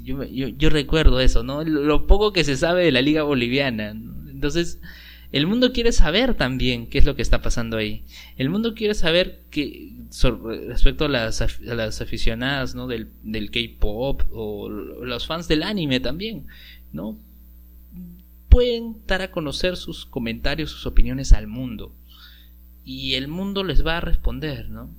yo, 0.02 0.24
yo, 0.24 0.70
recuerdo 0.70 1.20
eso, 1.20 1.42
¿no? 1.42 1.62
Lo, 1.64 2.06
poco 2.06 2.32
que 2.32 2.44
se 2.44 2.56
sabe 2.56 2.84
de 2.84 2.92
la 2.92 3.02
Liga 3.02 3.22
Boliviana. 3.24 3.90
Entonces, 3.90 4.80
el 5.32 5.46
mundo 5.46 5.72
quiere 5.72 5.92
saber 5.92 6.34
también 6.34 6.88
qué 6.88 6.98
es 6.98 7.04
lo 7.04 7.14
que 7.14 7.22
está 7.22 7.40
pasando 7.40 7.76
ahí. 7.76 8.04
El 8.36 8.50
mundo 8.50 8.74
quiere 8.74 8.94
saber 8.94 9.42
que 9.50 9.92
respecto 10.66 11.04
a 11.04 11.08
las, 11.08 11.40
aficionadas 12.00 12.74
del, 12.88 13.10
del 13.22 13.50
K-pop 13.50 14.22
o 14.32 14.68
los 14.68 15.26
fans 15.26 15.46
del 15.46 15.62
anime 15.62 16.00
también, 16.00 16.46
¿no? 16.92 17.16
Pueden 18.48 18.96
dar 19.06 19.22
a 19.22 19.30
conocer 19.30 19.76
sus 19.76 20.04
comentarios, 20.04 20.70
sus 20.70 20.86
opiniones 20.86 21.32
al 21.32 21.46
mundo. 21.46 21.94
Y 22.84 23.14
el 23.14 23.28
mundo 23.28 23.62
les 23.62 23.86
va 23.86 23.98
a 23.98 24.00
responder, 24.00 24.68
¿no? 24.68 24.90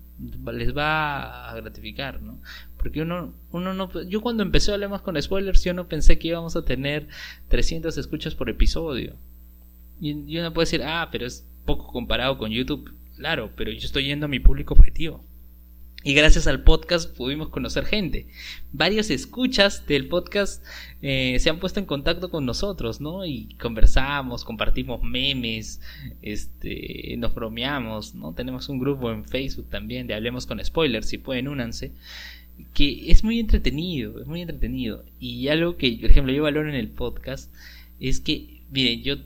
Les 0.53 0.77
va 0.77 1.49
a 1.49 1.55
gratificar, 1.55 2.21
¿no? 2.21 2.39
Porque 2.77 3.01
uno, 3.01 3.33
uno 3.51 3.73
no... 3.73 3.91
Yo 4.03 4.21
cuando 4.21 4.43
empecé 4.43 4.71
a 4.71 4.75
hablar 4.75 4.91
más 4.91 5.01
con 5.01 5.21
spoilers, 5.21 5.65
yo 5.65 5.73
no 5.73 5.89
pensé 5.89 6.17
que 6.17 6.29
íbamos 6.29 6.55
a 6.55 6.63
tener 6.63 7.09
300 7.49 7.97
escuchas 7.97 8.33
por 8.33 8.49
episodio 8.49 9.17
y, 10.01 10.37
uno 10.37 10.51
puede 10.51 10.65
decir, 10.65 10.81
ah, 10.83 11.09
pero 11.11 11.27
es 11.27 11.47
poco 11.65 11.87
comparado 11.93 12.37
con 12.37 12.49
YouTube. 12.51 12.91
Claro, 13.15 13.51
pero 13.55 13.71
yo 13.71 13.85
estoy 13.85 14.05
yendo 14.05 14.25
a 14.25 14.29
mi 14.29 14.39
público 14.39 14.73
objetivo. 14.73 15.23
Y 16.03 16.15
gracias 16.15 16.47
al 16.47 16.63
podcast 16.63 17.15
pudimos 17.15 17.49
conocer 17.49 17.85
gente. 17.85 18.25
Varios 18.71 19.11
escuchas 19.11 19.85
del 19.85 20.07
podcast 20.07 20.65
eh, 21.03 21.37
se 21.39 21.51
han 21.51 21.59
puesto 21.59 21.79
en 21.79 21.85
contacto 21.85 22.31
con 22.31 22.43
nosotros, 22.43 22.99
¿no? 22.99 23.23
Y 23.23 23.55
conversamos, 23.61 24.43
compartimos 24.43 25.03
memes, 25.03 25.79
este, 26.23 27.13
nos 27.19 27.35
bromeamos, 27.35 28.15
¿no? 28.15 28.33
Tenemos 28.33 28.67
un 28.69 28.79
grupo 28.79 29.11
en 29.11 29.25
Facebook 29.25 29.69
también 29.69 30.07
de 30.07 30.15
Hablemos 30.15 30.47
con 30.47 30.63
Spoilers, 30.65 31.07
si 31.07 31.19
pueden 31.19 31.47
únanse, 31.47 31.91
que 32.73 33.11
es 33.11 33.23
muy 33.23 33.39
entretenido, 33.39 34.19
es 34.19 34.25
muy 34.25 34.41
entretenido. 34.41 35.05
Y 35.19 35.49
algo 35.49 35.77
que, 35.77 35.95
por 36.01 36.09
ejemplo, 36.09 36.33
yo 36.33 36.41
valoro 36.41 36.67
en 36.67 36.75
el 36.75 36.89
podcast 36.89 37.53
es 37.99 38.19
que, 38.19 38.63
miren, 38.71 39.03
yo 39.03 39.17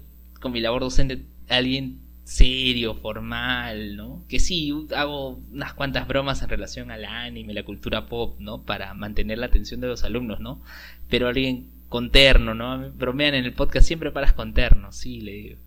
con 0.45 0.51
mi 0.51 0.59
labor 0.59 0.81
docente 0.81 1.26
alguien 1.49 2.01
serio, 2.23 2.93
formal, 2.93 3.95
¿no? 3.95 4.23
Que 4.30 4.39
sí, 4.39 4.72
hago 4.95 5.41
unas 5.51 5.73
cuantas 5.73 6.07
bromas 6.07 6.43
en 6.43 6.49
relación 6.49 6.91
al 6.91 7.03
anime, 7.03 7.55
la 7.55 7.65
cultura 7.65 8.05
pop, 8.05 8.35
¿no? 8.39 8.61
Para 8.61 8.93
mantener 8.93 9.39
la 9.39 9.47
atención 9.47 9.81
de 9.81 9.88
los 9.88 10.03
alumnos, 10.03 10.39
¿no? 10.39 10.61
Pero 11.09 11.27
alguien 11.27 11.72
con 11.89 12.11
terno, 12.11 12.53
¿no? 12.53 12.91
Bromean 12.91 13.34
en 13.34 13.45
el 13.45 13.53
podcast, 13.53 13.88
siempre 13.88 14.11
paras 14.11 14.34
con 14.34 14.53
terno, 14.53 14.91
sí, 14.91 15.19
le 15.19 15.31
digo. 15.31 15.59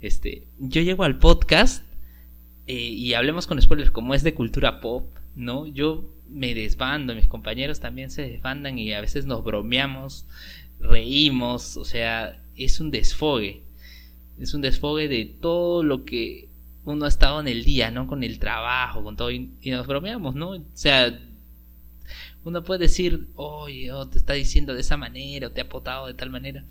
Este, 0.00 0.46
yo 0.60 0.82
llego 0.82 1.02
al 1.02 1.18
podcast 1.18 1.84
eh, 2.68 2.74
y 2.76 3.14
hablemos 3.14 3.48
con 3.48 3.60
spoilers 3.60 3.90
como 3.90 4.14
es 4.14 4.22
de 4.22 4.34
cultura 4.34 4.80
pop, 4.80 5.12
¿no? 5.34 5.66
Yo 5.66 6.08
me 6.28 6.54
desbando, 6.54 7.16
mis 7.16 7.26
compañeros 7.26 7.80
también 7.80 8.12
se 8.12 8.22
desbandan 8.22 8.78
y 8.78 8.92
a 8.92 9.00
veces 9.00 9.26
nos 9.26 9.42
bromeamos, 9.42 10.28
reímos, 10.78 11.76
o 11.76 11.84
sea, 11.84 12.40
es 12.54 12.78
un 12.78 12.92
desfogue 12.92 13.62
es 14.42 14.54
un 14.54 14.62
desfogue 14.62 15.08
de 15.08 15.24
todo 15.24 15.82
lo 15.82 16.04
que 16.04 16.48
uno 16.84 17.04
ha 17.04 17.08
estado 17.08 17.40
en 17.40 17.48
el 17.48 17.64
día, 17.64 17.90
¿no? 17.90 18.06
Con 18.06 18.24
el 18.24 18.38
trabajo, 18.38 19.04
con 19.04 19.16
todo, 19.16 19.30
y, 19.30 19.52
nos 19.66 19.86
bromeamos, 19.86 20.34
¿no? 20.34 20.50
O 20.50 20.64
sea, 20.74 21.18
uno 22.44 22.62
puede 22.64 22.80
decir, 22.80 23.28
oye, 23.36 23.92
oh, 23.92 24.08
te 24.08 24.18
está 24.18 24.32
diciendo 24.32 24.74
de 24.74 24.80
esa 24.80 24.96
manera, 24.96 25.46
o 25.46 25.52
te 25.52 25.60
ha 25.60 25.68
potado 25.68 26.06
de 26.06 26.14
tal 26.14 26.30
manera. 26.30 26.64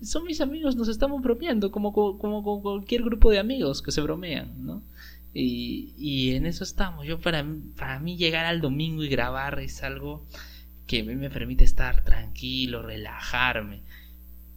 Son 0.00 0.24
mis 0.24 0.40
amigos, 0.40 0.74
nos 0.74 0.88
estamos 0.88 1.22
bromeando, 1.22 1.70
como, 1.70 1.92
como, 1.92 2.42
con 2.42 2.62
cualquier 2.62 3.02
grupo 3.02 3.30
de 3.30 3.38
amigos 3.38 3.82
que 3.82 3.92
se 3.92 4.00
bromean, 4.00 4.64
¿no? 4.64 4.82
Y, 5.34 5.94
y 5.96 6.34
en 6.34 6.46
eso 6.46 6.64
estamos. 6.64 7.06
Yo, 7.06 7.20
para, 7.20 7.46
para 7.76 8.00
mí, 8.00 8.16
llegar 8.16 8.46
al 8.46 8.60
domingo 8.60 9.04
y 9.04 9.08
grabar 9.08 9.60
es 9.60 9.82
algo 9.82 10.26
que 10.86 11.02
me 11.02 11.30
permite 11.30 11.64
estar 11.64 12.04
tranquilo, 12.04 12.82
relajarme 12.82 13.82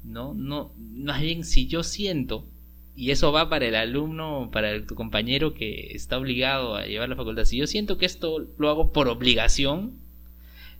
¿no? 0.05 0.33
No, 0.33 0.73
más 0.77 1.21
bien 1.21 1.43
si 1.43 1.67
yo 1.67 1.83
siento, 1.83 2.47
y 2.95 3.11
eso 3.11 3.31
va 3.31 3.49
para 3.49 3.65
el 3.65 3.75
alumno, 3.75 4.49
para 4.51 4.85
tu 4.85 4.95
compañero 4.95 5.53
que 5.53 5.91
está 5.91 6.17
obligado 6.17 6.75
a 6.75 6.85
llevar 6.85 7.09
la 7.09 7.15
facultad, 7.15 7.45
si 7.45 7.57
yo 7.57 7.67
siento 7.67 7.97
que 7.97 8.05
esto 8.05 8.47
lo 8.57 8.69
hago 8.69 8.93
por 8.93 9.07
obligación, 9.07 9.99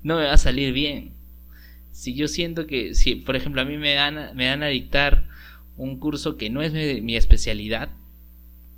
no 0.04 0.18
me 0.18 0.26
va 0.26 0.34
a 0.34 0.38
salir 0.38 0.74
bien. 0.74 1.14
Si 1.92 2.14
yo 2.14 2.28
siento 2.28 2.68
que, 2.68 2.94
si 2.94 3.16
por 3.16 3.36
ejemplo 3.36 3.62
a 3.62 3.66
mí 3.66 3.78
me 3.78 3.94
dan, 3.94 4.36
me 4.36 4.46
dan 4.46 4.64
a 4.64 4.68
dictar 4.68 5.28
un 5.78 6.00
curso 6.00 6.38
que 6.38 6.50
no 6.50 6.62
es 6.62 6.74
mi, 6.74 7.02
mi 7.02 7.16
especialidad, 7.16 7.90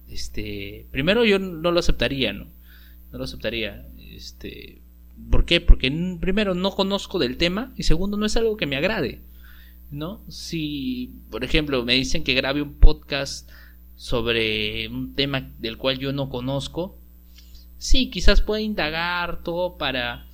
este, 0.10 0.88
primero 0.92 1.26
yo 1.26 1.38
no 1.40 1.72
lo 1.72 1.80
aceptaría, 1.80 2.34
¿no? 2.34 2.48
No 3.12 3.18
lo 3.18 3.24
aceptaría, 3.26 3.88
este, 3.98 4.82
¿por 5.30 5.46
qué? 5.46 5.62
Porque 5.62 5.92
primero 6.20 6.56
no 6.56 6.72
conozco 6.72 7.20
del 7.20 7.38
tema 7.38 7.74
y 7.76 7.84
segundo 7.84 8.18
no 8.18 8.26
es 8.26 8.38
algo 8.38 8.58
que 8.58 8.66
me 8.66 8.78
agrade. 8.78 9.22
¿No? 9.92 10.22
Si, 10.30 11.14
por 11.30 11.44
ejemplo, 11.44 11.84
me 11.84 11.94
dicen 11.94 12.24
que 12.24 12.34
grabe 12.34 12.62
un 12.62 12.76
podcast 12.76 13.50
sobre 13.96 14.88
un 14.90 15.16
tema 15.16 15.52
del 15.60 15.78
cual 15.78 15.98
yo 15.98 16.14
no 16.14 16.30
conozco, 16.30 16.98
sí, 17.78 18.10
quizás 18.10 18.42
pueda 18.42 18.62
indagar 18.62 19.44
todo 19.44 19.78
para 19.78 20.28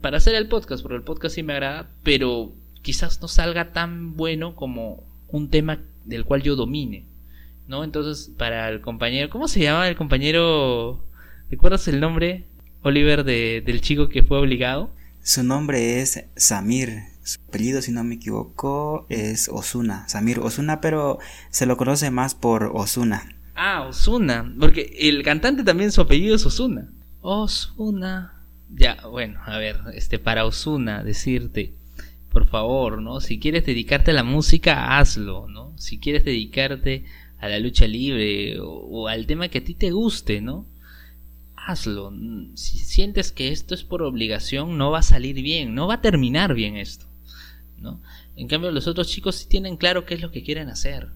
para 0.00 0.18
hacer 0.18 0.34
el 0.34 0.48
podcast, 0.48 0.82
porque 0.82 0.96
el 0.96 1.02
podcast 1.02 1.34
sí 1.34 1.42
me 1.42 1.54
agrada, 1.54 1.90
pero 2.02 2.52
quizás 2.82 3.20
no 3.20 3.28
salga 3.28 3.72
tan 3.72 4.16
bueno 4.16 4.54
como 4.54 5.02
un 5.28 5.50
tema 5.50 5.80
del 6.04 6.24
cual 6.24 6.42
yo 6.42 6.56
domine, 6.56 7.06
¿no? 7.66 7.84
Entonces, 7.84 8.32
para 8.36 8.68
el 8.68 8.80
compañero, 8.80 9.30
¿cómo 9.30 9.48
se 9.48 9.60
llama 9.60 9.88
el 9.88 9.96
compañero? 9.96 11.04
¿Recuerdas 11.50 11.88
el 11.88 12.00
nombre, 12.00 12.44
Oliver, 12.82 13.24
de, 13.24 13.62
del 13.64 13.80
chico 13.80 14.08
que 14.08 14.22
fue 14.22 14.38
obligado? 14.38 14.90
Su 15.22 15.42
nombre 15.42 16.00
es 16.00 16.24
Samir. 16.36 17.17
Apellido, 17.48 17.82
si 17.82 17.92
no 17.92 18.04
me 18.04 18.16
equivoco, 18.16 19.06
es 19.08 19.48
Osuna. 19.48 20.08
Samir 20.08 20.38
Osuna, 20.40 20.80
pero 20.80 21.18
se 21.50 21.66
lo 21.66 21.76
conoce 21.76 22.10
más 22.10 22.34
por 22.34 22.70
Osuna. 22.74 23.36
Ah, 23.54 23.82
Osuna. 23.82 24.54
Porque 24.58 24.96
el 25.00 25.22
cantante 25.22 25.64
también 25.64 25.92
su 25.92 26.00
apellido 26.00 26.36
es 26.36 26.46
Osuna. 26.46 26.90
Osuna. 27.20 28.46
Ya, 28.70 28.98
bueno, 29.08 29.40
a 29.44 29.58
ver, 29.58 29.78
este, 29.94 30.18
para 30.18 30.44
Osuna, 30.44 31.02
decirte, 31.02 31.74
por 32.30 32.46
favor, 32.46 33.00
¿no? 33.00 33.20
Si 33.20 33.38
quieres 33.38 33.64
dedicarte 33.64 34.10
a 34.10 34.14
la 34.14 34.24
música, 34.24 34.98
hazlo, 34.98 35.48
¿no? 35.48 35.76
Si 35.78 35.98
quieres 35.98 36.24
dedicarte 36.24 37.04
a 37.38 37.48
la 37.48 37.58
lucha 37.58 37.86
libre 37.86 38.60
o, 38.60 38.68
o 38.68 39.08
al 39.08 39.26
tema 39.26 39.48
que 39.48 39.58
a 39.58 39.64
ti 39.64 39.74
te 39.74 39.90
guste, 39.90 40.40
¿no? 40.40 40.66
hazlo. 41.68 42.12
Si 42.54 42.78
sientes 42.78 43.30
que 43.30 43.48
esto 43.48 43.74
es 43.74 43.84
por 43.84 44.02
obligación, 44.02 44.78
no 44.78 44.90
va 44.90 45.00
a 45.00 45.02
salir 45.02 45.36
bien, 45.36 45.74
no 45.74 45.86
va 45.86 45.94
a 45.94 46.00
terminar 46.00 46.54
bien 46.54 46.76
esto. 46.76 47.06
En 48.36 48.48
cambio, 48.48 48.70
los 48.70 48.86
otros 48.86 49.08
chicos 49.08 49.36
sí 49.36 49.48
tienen 49.48 49.76
claro 49.76 50.04
qué 50.04 50.14
es 50.14 50.20
lo 50.20 50.30
que 50.30 50.42
quieren 50.42 50.68
hacer. 50.68 51.08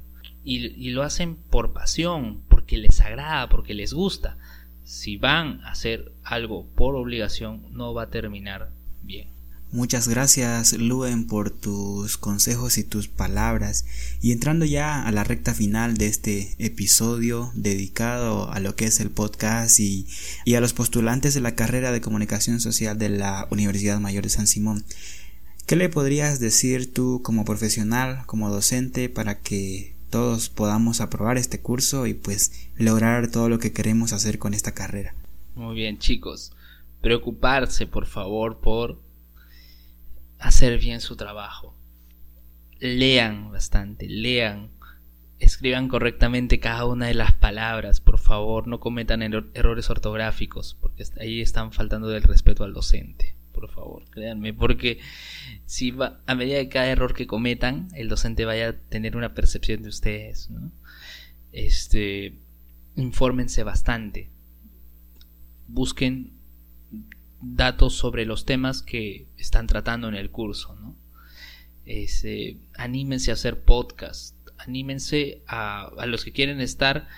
Y, 0.45 0.91
lo 0.91 1.03
hacen 1.03 1.37
por 1.37 1.73
pasión, 1.73 2.43
porque 2.49 2.77
les 2.77 3.01
agrada, 3.01 3.49
porque 3.49 3.75
les 3.75 3.93
gusta. 3.93 4.39
Si 4.85 5.17
van 5.17 5.61
a 5.63 5.71
hacer 5.71 6.13
algo 6.25 6.67
por 6.75 6.97
obligación, 6.97 7.67
no 7.71 7.95
va 7.95 8.05
a 8.05 8.11
terminar 8.11 8.73
bien. 9.03 9.29
Muchas 9.71 10.07
gracias 10.07 10.75
Luen 10.75 11.27
por 11.27 11.49
tus 11.49 12.19
consejos 12.19 12.77
y 12.77 12.85
tus 12.85 13.09
palabras. 13.09 13.87
Y 14.21 14.33
entrando 14.33 14.67
ya 14.67 15.03
a 15.03 15.13
la 15.13 15.25
recta 15.25 15.55
final 15.55 15.97
de 15.97 16.09
este 16.09 16.55
episodio 16.59 17.51
dedicado 17.55 18.53
a 18.53 18.61
lo 18.61 18.77
que 18.77 18.85
es 18.85 19.01
el 19.01 19.09
podcast 19.09 19.81
y 19.81 20.07
a 20.55 20.61
los 20.61 20.75
postulantes 20.75 21.33
de 21.33 21.41
la 21.41 21.55
carrera 21.55 21.91
de 21.91 22.03
comunicación 22.03 22.61
social 22.61 22.99
de 22.99 23.09
la 23.09 23.47
Universidad 23.51 23.99
Mayor 23.99 24.25
de 24.25 24.31
San 24.31 24.47
Simón. 24.47 24.85
¿Qué 25.67 25.77
le 25.77 25.89
podrías 25.89 26.41
decir 26.41 26.93
tú 26.93 27.23
como 27.23 27.45
profesional, 27.45 28.25
como 28.27 28.51
docente, 28.51 29.09
para 29.09 29.41
que 29.41 29.95
todos 30.11 30.51
podamos 30.51 31.01
aprobar 31.01 31.39
este 31.39 31.61
curso 31.61 32.07
y 32.07 32.15
pues 32.15 32.69
lograr 32.77 33.31
todo 33.31 33.49
lo 33.49 33.59
que 33.59 33.73
queremos 33.73 34.13
hacer 34.13 34.39
con 34.39 34.53
esta 34.55 34.73
carrera? 34.73 35.15
Muy 35.55 35.75
bien 35.75 35.99
chicos, 35.99 36.53
preocuparse 37.01 37.87
por 37.87 38.07
favor 38.07 38.59
por 38.61 39.01
hacer 40.39 40.79
bien 40.79 41.01
su 41.01 41.17
trabajo. 41.17 41.75
lean 42.81 43.53
bastante, 43.53 44.09
lean, 44.09 44.71
escriban 45.39 45.89
correctamente 45.89 46.59
cada 46.59 46.85
una 46.85 47.07
de 47.07 47.15
las 47.15 47.33
palabras, 47.33 48.01
por 48.01 48.19
favor, 48.19 48.67
no 48.67 48.81
cometan 48.81 49.23
errores 49.23 49.89
ortográficos, 49.89 50.77
porque 50.81 51.05
ahí 51.21 51.41
están 51.41 51.73
faltando 51.73 52.09
del 52.09 52.25
respeto 52.25 52.65
al 52.65 52.75
docente, 52.75 53.37
por 53.53 53.71
favor, 53.71 54.05
créanme, 54.11 54.53
porque 54.53 54.99
si 55.67 55.91
va, 55.91 56.21
a 56.27 56.35
medida 56.35 56.57
de 56.57 56.69
cada 56.69 56.89
error 56.89 57.15
que 57.15 57.27
cometan, 57.27 57.89
el 57.95 58.09
docente 58.09 58.45
vaya 58.45 58.69
a 58.69 58.73
tener 58.73 59.17
una 59.17 59.35
percepción 59.35 59.83
de 59.83 59.89
ustedes, 59.89 60.51
¿no? 60.51 60.73
Este, 61.53 62.39
infórmense 62.97 63.63
bastante, 63.63 64.31
busquen 65.69 66.33
datos 67.41 67.95
sobre 67.95 68.25
los 68.25 68.45
temas 68.45 68.83
que 68.83 69.27
están 69.37 69.67
tratando 69.67 70.09
en 70.09 70.15
el 70.15 70.31
curso, 70.31 70.75
¿no? 70.77 70.97
Este, 71.85 72.59
anímense 72.75 73.31
a 73.31 73.35
hacer 73.35 73.63
podcast, 73.65 74.37
anímense 74.59 75.43
a, 75.47 75.89
a 75.99 76.07
los 76.07 76.25
que 76.25 76.33
quieren 76.33 76.61
estar 76.61 77.09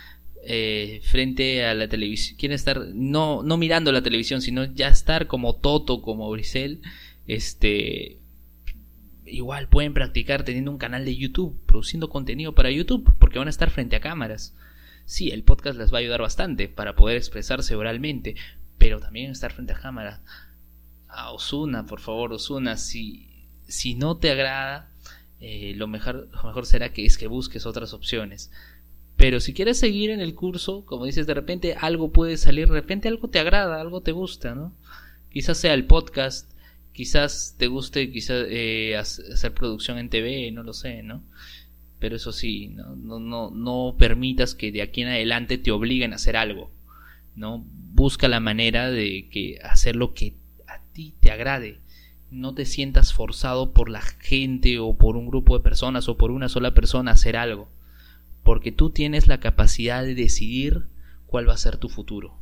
eh, 0.46 1.00
frente 1.04 1.64
a 1.64 1.74
la 1.74 1.88
televisión, 1.88 2.36
quieren 2.38 2.54
estar 2.54 2.80
no, 2.94 3.42
no 3.42 3.56
mirando 3.56 3.92
la 3.92 4.02
televisión, 4.02 4.42
sino 4.42 4.64
ya 4.64 4.88
estar 4.88 5.26
como 5.26 5.56
Toto, 5.56 6.02
como 6.02 6.30
Brisel, 6.30 6.82
este, 7.26 8.18
igual 9.24 9.68
pueden 9.68 9.94
practicar 9.94 10.44
teniendo 10.44 10.70
un 10.70 10.78
canal 10.78 11.04
de 11.04 11.16
YouTube, 11.16 11.58
produciendo 11.66 12.08
contenido 12.08 12.54
para 12.54 12.70
YouTube, 12.70 13.14
porque 13.18 13.38
van 13.38 13.48
a 13.48 13.50
estar 13.50 13.70
frente 13.70 13.96
a 13.96 14.00
cámaras. 14.00 14.54
Sí, 15.06 15.30
el 15.30 15.44
podcast 15.44 15.78
les 15.78 15.92
va 15.92 15.98
a 15.98 16.00
ayudar 16.00 16.20
bastante 16.20 16.68
para 16.68 16.94
poder 16.94 17.16
expresarse 17.16 17.74
oralmente, 17.74 18.36
pero 18.78 19.00
también 19.00 19.30
estar 19.30 19.52
frente 19.52 19.72
a 19.72 19.80
cámara. 19.80 20.22
A 21.08 21.30
Osuna, 21.32 21.86
por 21.86 22.00
favor, 22.00 22.32
Osuna, 22.32 22.76
si, 22.76 23.46
si 23.66 23.94
no 23.94 24.16
te 24.16 24.30
agrada, 24.30 24.90
eh, 25.40 25.74
lo, 25.76 25.86
mejor, 25.88 26.28
lo 26.32 26.42
mejor 26.44 26.66
será 26.66 26.92
que 26.92 27.04
es 27.04 27.18
que 27.18 27.26
busques 27.26 27.66
otras 27.66 27.92
opciones. 27.92 28.50
Pero 29.16 29.40
si 29.40 29.54
quieres 29.54 29.78
seguir 29.78 30.10
en 30.10 30.20
el 30.20 30.34
curso, 30.34 30.84
como 30.84 31.04
dices, 31.04 31.26
de 31.26 31.34
repente 31.34 31.74
algo 31.74 32.12
puede 32.12 32.36
salir, 32.36 32.68
de 32.68 32.74
repente 32.74 33.08
algo 33.08 33.28
te 33.28 33.38
agrada, 33.38 33.80
algo 33.80 34.00
te 34.00 34.12
gusta, 34.12 34.54
¿no? 34.54 34.74
Quizás 35.30 35.58
sea 35.58 35.74
el 35.74 35.86
podcast, 35.86 36.50
quizás 36.92 37.54
te 37.58 37.66
guste 37.68 38.10
quizás 38.10 38.46
eh, 38.48 38.96
hacer 38.96 39.54
producción 39.54 39.98
en 39.98 40.08
TV, 40.08 40.50
no 40.52 40.62
lo 40.62 40.72
sé, 40.72 41.02
¿no? 41.02 41.22
Pero 41.98 42.16
eso 42.16 42.32
sí, 42.32 42.68
¿no? 42.68 42.96
No, 42.96 43.20
no, 43.20 43.50
no 43.50 43.96
permitas 43.98 44.54
que 44.54 44.72
de 44.72 44.82
aquí 44.82 45.02
en 45.02 45.08
adelante 45.08 45.58
te 45.58 45.70
obliguen 45.70 46.12
a 46.12 46.16
hacer 46.16 46.36
algo, 46.36 46.70
¿no? 47.36 47.64
Busca 47.92 48.28
la 48.28 48.40
manera 48.40 48.90
de 48.90 49.28
que 49.30 49.58
hacer 49.62 49.96
lo 49.96 50.12
que 50.12 50.34
a 50.66 50.80
ti 50.92 51.14
te 51.20 51.30
agrade. 51.30 51.80
No 52.30 52.52
te 52.54 52.64
sientas 52.64 53.12
forzado 53.12 53.72
por 53.72 53.88
la 53.88 54.00
gente 54.02 54.80
o 54.80 54.96
por 54.96 55.16
un 55.16 55.28
grupo 55.28 55.56
de 55.56 55.62
personas 55.62 56.08
o 56.08 56.16
por 56.16 56.32
una 56.32 56.48
sola 56.48 56.74
persona 56.74 57.12
a 57.12 57.14
hacer 57.14 57.36
algo. 57.36 57.70
Porque 58.44 58.70
tú 58.70 58.90
tienes 58.90 59.26
la 59.26 59.40
capacidad 59.40 60.04
de 60.04 60.14
decidir 60.14 60.86
cuál 61.26 61.48
va 61.48 61.54
a 61.54 61.58
ser 61.58 61.78
tu 61.78 61.88
futuro. 61.88 62.38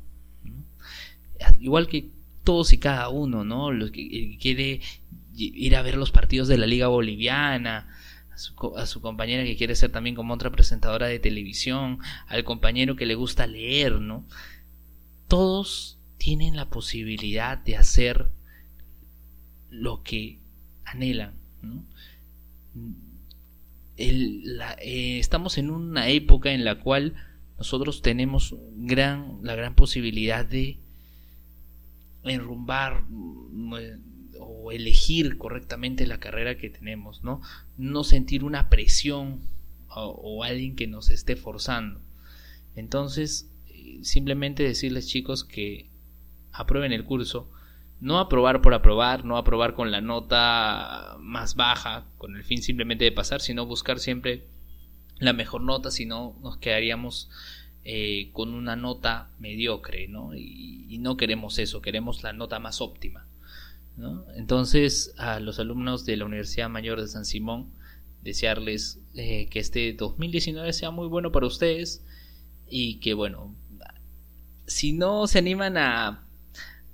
Igual 1.58 1.88
que 1.88 2.10
todos 2.44 2.72
y 2.72 2.78
cada 2.78 3.08
uno, 3.08 3.44
¿no? 3.44 3.72
Los 3.72 3.90
que, 3.90 4.36
quiere 4.40 4.80
ir 5.34 5.76
a 5.76 5.82
ver 5.82 5.96
los 5.96 6.10
partidos 6.10 6.48
de 6.48 6.58
la 6.58 6.66
Liga 6.66 6.88
Boliviana, 6.88 7.88
a 8.32 8.38
su, 8.38 8.76
a 8.76 8.86
su, 8.86 9.00
compañera 9.00 9.44
que 9.44 9.56
quiere 9.56 9.74
ser 9.76 9.90
también 9.90 10.14
como 10.14 10.34
otra 10.34 10.50
presentadora 10.50 11.06
de 11.06 11.18
televisión, 11.18 11.98
al 12.26 12.44
compañero 12.44 12.96
que 12.96 13.06
le 13.06 13.14
gusta 13.14 13.46
leer, 13.46 14.00
¿no? 14.00 14.26
Todos 15.28 15.98
tienen 16.18 16.56
la 16.56 16.68
posibilidad 16.68 17.58
de 17.58 17.76
hacer 17.76 18.28
lo 19.70 20.02
que 20.02 20.38
anhelan, 20.84 21.34
¿no? 21.62 21.84
Eh, 24.04 25.18
estamos 25.20 25.58
en 25.58 25.70
una 25.70 26.08
época 26.08 26.50
en 26.52 26.64
la 26.64 26.80
cual 26.80 27.14
nosotros 27.56 28.02
tenemos 28.02 28.56
gran, 28.74 29.38
la 29.42 29.54
gran 29.54 29.76
posibilidad 29.76 30.44
de 30.44 30.80
enrumbar 32.24 33.04
mm, 33.08 33.74
o 34.40 34.72
elegir 34.72 35.38
correctamente 35.38 36.08
la 36.08 36.18
carrera 36.18 36.58
que 36.58 36.68
tenemos, 36.68 37.22
¿no? 37.22 37.42
No 37.76 38.02
sentir 38.02 38.42
una 38.42 38.68
presión 38.70 39.40
o, 39.88 40.42
alguien 40.42 40.74
que 40.74 40.88
nos 40.88 41.10
esté 41.10 41.36
forzando. 41.36 42.00
Entonces, 42.74 43.52
eh, 43.68 44.00
simplemente 44.02 44.64
decirles 44.64 45.06
chicos 45.06 45.44
que 45.44 45.90
aprueben 46.50 46.90
el 46.92 47.04
curso, 47.04 47.50
no 48.02 48.18
aprobar 48.18 48.62
por 48.62 48.74
aprobar, 48.74 49.24
no 49.24 49.36
aprobar 49.36 49.74
con 49.74 49.92
la 49.92 50.00
nota 50.00 51.16
más 51.20 51.54
baja, 51.54 52.04
con 52.18 52.34
el 52.34 52.42
fin 52.42 52.60
simplemente 52.60 53.04
de 53.04 53.12
pasar, 53.12 53.40
sino 53.40 53.64
buscar 53.64 54.00
siempre 54.00 54.48
la 55.20 55.32
mejor 55.32 55.60
nota, 55.60 55.92
si 55.92 56.04
no 56.04 56.36
nos 56.42 56.56
quedaríamos 56.56 57.30
eh, 57.84 58.30
con 58.32 58.54
una 58.54 58.74
nota 58.74 59.30
mediocre, 59.38 60.08
¿no? 60.08 60.34
Y, 60.34 60.98
no 60.98 61.16
queremos 61.16 61.58
eso, 61.58 61.80
queremos 61.80 62.24
la 62.24 62.32
nota 62.32 62.58
más 62.58 62.80
óptima. 62.80 63.26
¿no? 63.96 64.24
Entonces, 64.36 65.14
a 65.16 65.38
los 65.40 65.58
alumnos 65.60 66.04
de 66.04 66.16
la 66.16 66.24
Universidad 66.24 66.68
Mayor 66.68 67.00
de 67.00 67.08
San 67.08 67.24
Simón, 67.24 67.70
desearles 68.22 69.00
eh, 69.14 69.48
que 69.48 69.60
este 69.60 69.92
2019 69.92 70.72
sea 70.72 70.90
muy 70.90 71.06
bueno 71.06 71.30
para 71.30 71.46
ustedes 71.46 72.04
y 72.68 72.96
que, 72.96 73.14
bueno, 73.14 73.54
si 74.66 74.92
no 74.92 75.26
se 75.26 75.38
animan 75.38 75.76
a, 75.76 76.21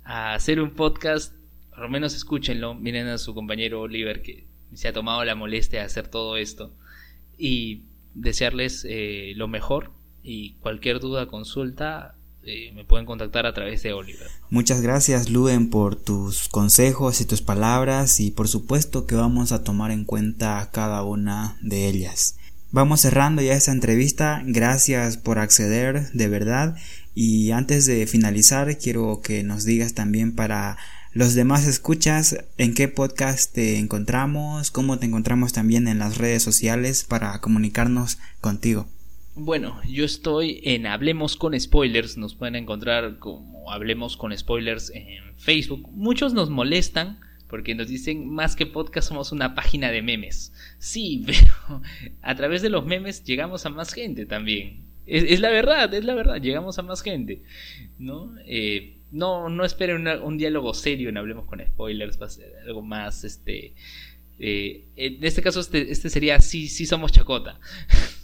a 0.09 0.33
hacer 0.33 0.59
un 0.59 0.71
podcast, 0.71 1.35
por 1.69 1.81
lo 1.81 1.89
menos 1.89 2.15
escúchenlo, 2.15 2.73
miren 2.73 3.07
a 3.07 3.19
su 3.19 3.35
compañero 3.35 3.81
Oliver 3.81 4.23
que 4.23 4.47
se 4.73 4.87
ha 4.87 4.93
tomado 4.93 5.23
la 5.23 5.35
molestia 5.35 5.81
de 5.81 5.85
hacer 5.85 6.07
todo 6.07 6.35
esto 6.35 6.73
y 7.37 7.83
desearles 8.15 8.87
eh, 8.89 9.33
lo 9.35 9.47
mejor 9.47 9.91
y 10.23 10.55
cualquier 10.61 10.99
duda, 10.99 11.27
consulta, 11.27 12.15
eh, 12.41 12.71
me 12.73 12.85
pueden 12.85 13.05
contactar 13.05 13.45
a 13.45 13.53
través 13.53 13.83
de 13.83 13.93
Oliver. 13.93 14.27
Muchas 14.49 14.81
gracias 14.81 15.29
Luen 15.29 15.69
por 15.69 15.95
tus 15.95 16.49
consejos 16.49 17.21
y 17.21 17.25
tus 17.25 17.43
palabras 17.43 18.19
y 18.19 18.31
por 18.31 18.47
supuesto 18.47 19.05
que 19.05 19.13
vamos 19.13 19.51
a 19.51 19.63
tomar 19.63 19.91
en 19.91 20.05
cuenta 20.05 20.71
cada 20.73 21.03
una 21.03 21.59
de 21.61 21.87
ellas. 21.87 22.35
Vamos 22.71 23.01
cerrando 23.01 23.43
ya 23.43 23.53
esta 23.53 23.71
entrevista, 23.71 24.41
gracias 24.45 25.17
por 25.17 25.37
acceder 25.37 26.11
de 26.13 26.27
verdad 26.27 26.77
y 27.21 27.51
antes 27.51 27.85
de 27.85 28.07
finalizar 28.07 28.77
quiero 28.77 29.19
que 29.21 29.43
nos 29.43 29.65
digas 29.65 29.93
también 29.93 30.33
para 30.33 30.77
los 31.11 31.35
demás 31.35 31.67
escuchas 31.67 32.45
en 32.57 32.73
qué 32.73 32.87
podcast 32.87 33.53
te 33.53 33.77
encontramos, 33.77 34.71
cómo 34.71 34.99
te 34.99 35.07
encontramos 35.07 35.51
también 35.51 35.89
en 35.89 35.99
las 35.99 36.17
redes 36.17 36.43
sociales 36.43 37.03
para 37.03 37.41
comunicarnos 37.41 38.19
contigo. 38.39 38.87
Bueno, 39.35 39.81
yo 39.85 40.05
estoy 40.05 40.61
en 40.63 40.87
Hablemos 40.87 41.35
con 41.35 41.59
Spoilers. 41.59 42.15
Nos 42.15 42.35
pueden 42.35 42.55
encontrar 42.55 43.19
como 43.19 43.69
Hablemos 43.69 44.15
con 44.15 44.37
Spoilers 44.37 44.89
en 44.95 45.35
Facebook. 45.35 45.89
Muchos 45.91 46.33
nos 46.33 46.49
molestan 46.49 47.19
porque 47.49 47.75
nos 47.75 47.89
dicen 47.89 48.29
más 48.29 48.55
que 48.55 48.65
podcast 48.65 49.09
somos 49.09 49.33
una 49.33 49.55
página 49.55 49.91
de 49.91 50.01
memes. 50.01 50.53
Sí, 50.77 51.21
pero 51.25 51.81
a 52.21 52.35
través 52.35 52.61
de 52.61 52.69
los 52.69 52.85
memes 52.85 53.25
llegamos 53.25 53.65
a 53.65 53.71
más 53.71 53.91
gente 53.91 54.25
también. 54.25 54.88
Es, 55.09 55.39
la 55.39 55.49
verdad, 55.49 55.93
es 55.93 56.05
la 56.05 56.13
verdad, 56.13 56.41
llegamos 56.41 56.79
a 56.79 56.83
más 56.83 57.01
gente. 57.01 57.43
¿No? 57.97 58.35
Eh, 58.45 58.97
no, 59.11 59.49
no 59.49 59.65
esperen 59.65 60.07
un 60.07 60.37
diálogo 60.37 60.73
serio 60.73 61.09
en 61.09 61.17
Hablemos 61.17 61.45
con 61.45 61.59
Spoilers, 61.65 62.21
va 62.21 62.27
a 62.27 62.29
ser 62.29 62.53
algo 62.65 62.81
más, 62.81 63.23
este... 63.23 63.73
Eh, 64.41 64.85
en 64.95 65.23
este 65.23 65.41
caso, 65.41 65.59
este, 65.59 65.91
este 65.91 66.09
sería 66.09 66.39
sí, 66.39 66.69
sí 66.69 66.85
somos 66.85 67.11
chacota. 67.11 67.59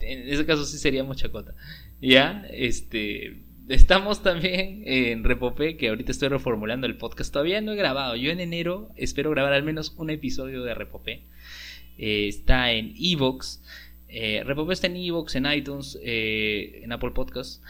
en 0.00 0.28
ese 0.28 0.46
caso 0.46 0.64
sí 0.64 0.78
sería 0.78 1.06
chacota. 1.14 1.54
Ya, 2.00 2.46
este. 2.50 3.42
Estamos 3.68 4.22
también 4.22 4.82
en 4.86 5.24
Repopé, 5.24 5.76
que 5.76 5.88
ahorita 5.88 6.12
estoy 6.12 6.28
reformulando 6.28 6.86
el 6.86 6.96
podcast. 6.96 7.32
Todavía 7.32 7.60
no 7.60 7.72
he 7.72 7.76
grabado. 7.76 8.16
Yo 8.16 8.30
en 8.30 8.40
enero 8.40 8.90
espero 8.96 9.30
grabar 9.30 9.52
al 9.52 9.62
menos 9.62 9.94
un 9.98 10.08
episodio 10.08 10.62
de 10.62 10.74
Repopé. 10.74 11.24
Eh, 11.98 12.28
está 12.28 12.72
en 12.72 12.94
Evox. 12.98 13.62
Eh, 14.08 14.44
está 14.70 14.86
en 14.86 14.96
Evox, 14.96 15.36
en 15.36 15.46
iTunes, 15.46 15.98
eh, 16.02 16.80
en 16.82 16.92
Apple 16.92 17.10
Podcasts. 17.10 17.60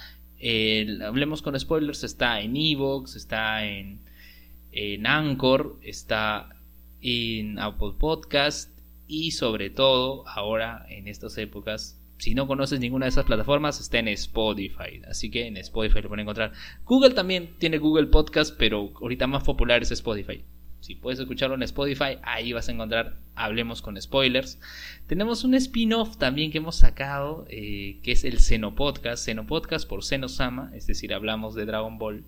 Hablemos 1.04 1.42
con 1.42 1.58
spoilers. 1.58 2.04
Está 2.04 2.40
en 2.40 2.56
Evox, 2.56 3.16
está 3.16 3.64
en, 3.64 4.00
en 4.72 5.06
Anchor, 5.06 5.78
está 5.82 6.50
en 7.00 7.58
Apple 7.58 7.94
Podcast. 7.98 8.78
Y 9.06 9.32
sobre 9.32 9.70
todo, 9.70 10.28
ahora 10.28 10.84
en 10.90 11.08
estas 11.08 11.38
épocas, 11.38 11.98
si 12.18 12.34
no 12.34 12.46
conoces 12.46 12.78
ninguna 12.78 13.06
de 13.06 13.10
esas 13.10 13.24
plataformas, 13.24 13.80
está 13.80 13.98
en 13.98 14.08
Spotify. 14.08 15.00
Así 15.08 15.30
que 15.30 15.46
en 15.46 15.56
Spotify 15.56 16.02
lo 16.02 16.08
pueden 16.08 16.24
encontrar. 16.24 16.52
Google 16.84 17.14
también 17.14 17.56
tiene 17.58 17.78
Google 17.78 18.08
Podcast, 18.08 18.54
pero 18.58 18.92
ahorita 19.00 19.26
más 19.26 19.44
popular 19.44 19.82
es 19.82 19.90
Spotify. 19.92 20.44
Si 20.88 20.94
puedes 20.94 21.20
escucharlo 21.20 21.54
en 21.54 21.62
Spotify, 21.64 22.16
ahí 22.22 22.54
vas 22.54 22.70
a 22.70 22.72
encontrar 22.72 23.18
Hablemos 23.34 23.82
con 23.82 24.00
Spoilers. 24.00 24.58
Tenemos 25.06 25.44
un 25.44 25.52
spin-off 25.52 26.16
también 26.16 26.50
que 26.50 26.56
hemos 26.56 26.76
sacado, 26.76 27.44
eh, 27.50 28.00
que 28.02 28.12
es 28.12 28.24
el 28.24 28.38
Seno 28.38 28.74
Podcast. 28.74 29.22
Seno 29.22 29.46
Podcast 29.46 29.86
por 29.86 30.02
Seno 30.02 30.30
Sama, 30.30 30.70
es 30.74 30.86
decir, 30.86 31.12
hablamos 31.12 31.54
de 31.54 31.66
Dragon 31.66 31.98
Ball. 31.98 32.24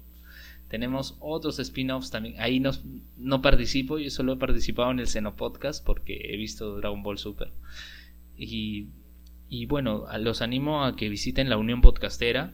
Tenemos 0.68 1.16
otros 1.20 1.58
spin-offs 1.58 2.10
también. 2.10 2.34
Ahí 2.38 2.60
no, 2.60 2.72
no 3.16 3.40
participo, 3.40 3.98
yo 3.98 4.10
solo 4.10 4.34
he 4.34 4.36
participado 4.36 4.90
en 4.90 4.98
el 4.98 5.06
Seno 5.06 5.36
Podcast 5.36 5.82
porque 5.82 6.20
he 6.30 6.36
visto 6.36 6.76
Dragon 6.76 7.02
Ball 7.02 7.16
Super. 7.16 7.52
Y, 8.36 8.90
bueno, 9.68 10.04
los 10.18 10.42
animo 10.42 10.84
a 10.84 10.96
que 10.96 11.08
visiten 11.08 11.48
la 11.48 11.56
Unión 11.56 11.80
Podcastera. 11.80 12.52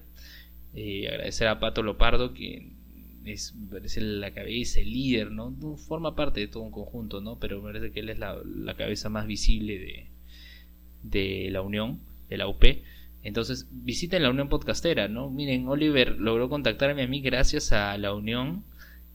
Eh, 0.72 1.08
agradecer 1.08 1.48
a 1.48 1.58
Pato 1.58 1.82
Lopardo, 1.82 2.32
que 2.32 2.75
es, 3.32 3.54
la 3.96 4.32
cabeza, 4.32 4.80
el 4.80 4.92
líder, 4.92 5.30
¿no? 5.30 5.54
Forma 5.76 6.14
parte 6.14 6.40
de 6.40 6.48
todo 6.48 6.62
un 6.62 6.70
conjunto, 6.70 7.20
¿no? 7.20 7.38
Pero 7.38 7.62
me 7.62 7.72
parece 7.72 7.92
que 7.92 8.00
él 8.00 8.08
es 8.08 8.18
la, 8.18 8.40
la 8.44 8.74
cabeza 8.74 9.08
más 9.08 9.26
visible 9.26 9.78
de, 9.78 10.06
de 11.02 11.48
la 11.50 11.62
Unión, 11.62 12.00
de 12.28 12.38
la 12.38 12.48
UP. 12.48 12.64
Entonces, 13.22 13.68
visiten 13.70 14.22
la 14.22 14.30
Unión 14.30 14.48
Podcastera, 14.48 15.08
¿no? 15.08 15.30
Miren, 15.30 15.66
Oliver 15.68 16.16
logró 16.18 16.48
contactarme 16.48 17.02
a 17.02 17.08
mí 17.08 17.20
gracias 17.20 17.72
a 17.72 17.96
la 17.98 18.14
Unión. 18.14 18.64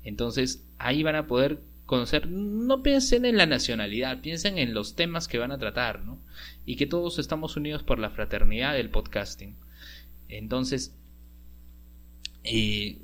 Entonces, 0.04 0.68
ahí 0.78 1.04
van 1.04 1.16
a 1.16 1.28
poder 1.28 1.62
conocer, 1.86 2.28
no 2.30 2.84
piensen 2.84 3.26
en 3.26 3.38
la 3.38 3.46
nacionalidad, 3.46 4.22
piensen 4.22 4.58
en 4.58 4.74
los 4.74 4.96
temas 4.96 5.28
que 5.28 5.38
van 5.38 5.52
a 5.52 5.58
tratar, 5.58 6.04
¿no? 6.04 6.20
Y 6.66 6.76
que 6.76 6.88
todos 6.88 7.20
estamos 7.20 7.58
unidos 7.58 7.84
por 7.84 8.00
la 8.00 8.10
fraternidad 8.10 8.74
del 8.74 8.90
podcasting. 8.90 9.56
Entonces, 10.30 10.96
eh, 12.44 12.98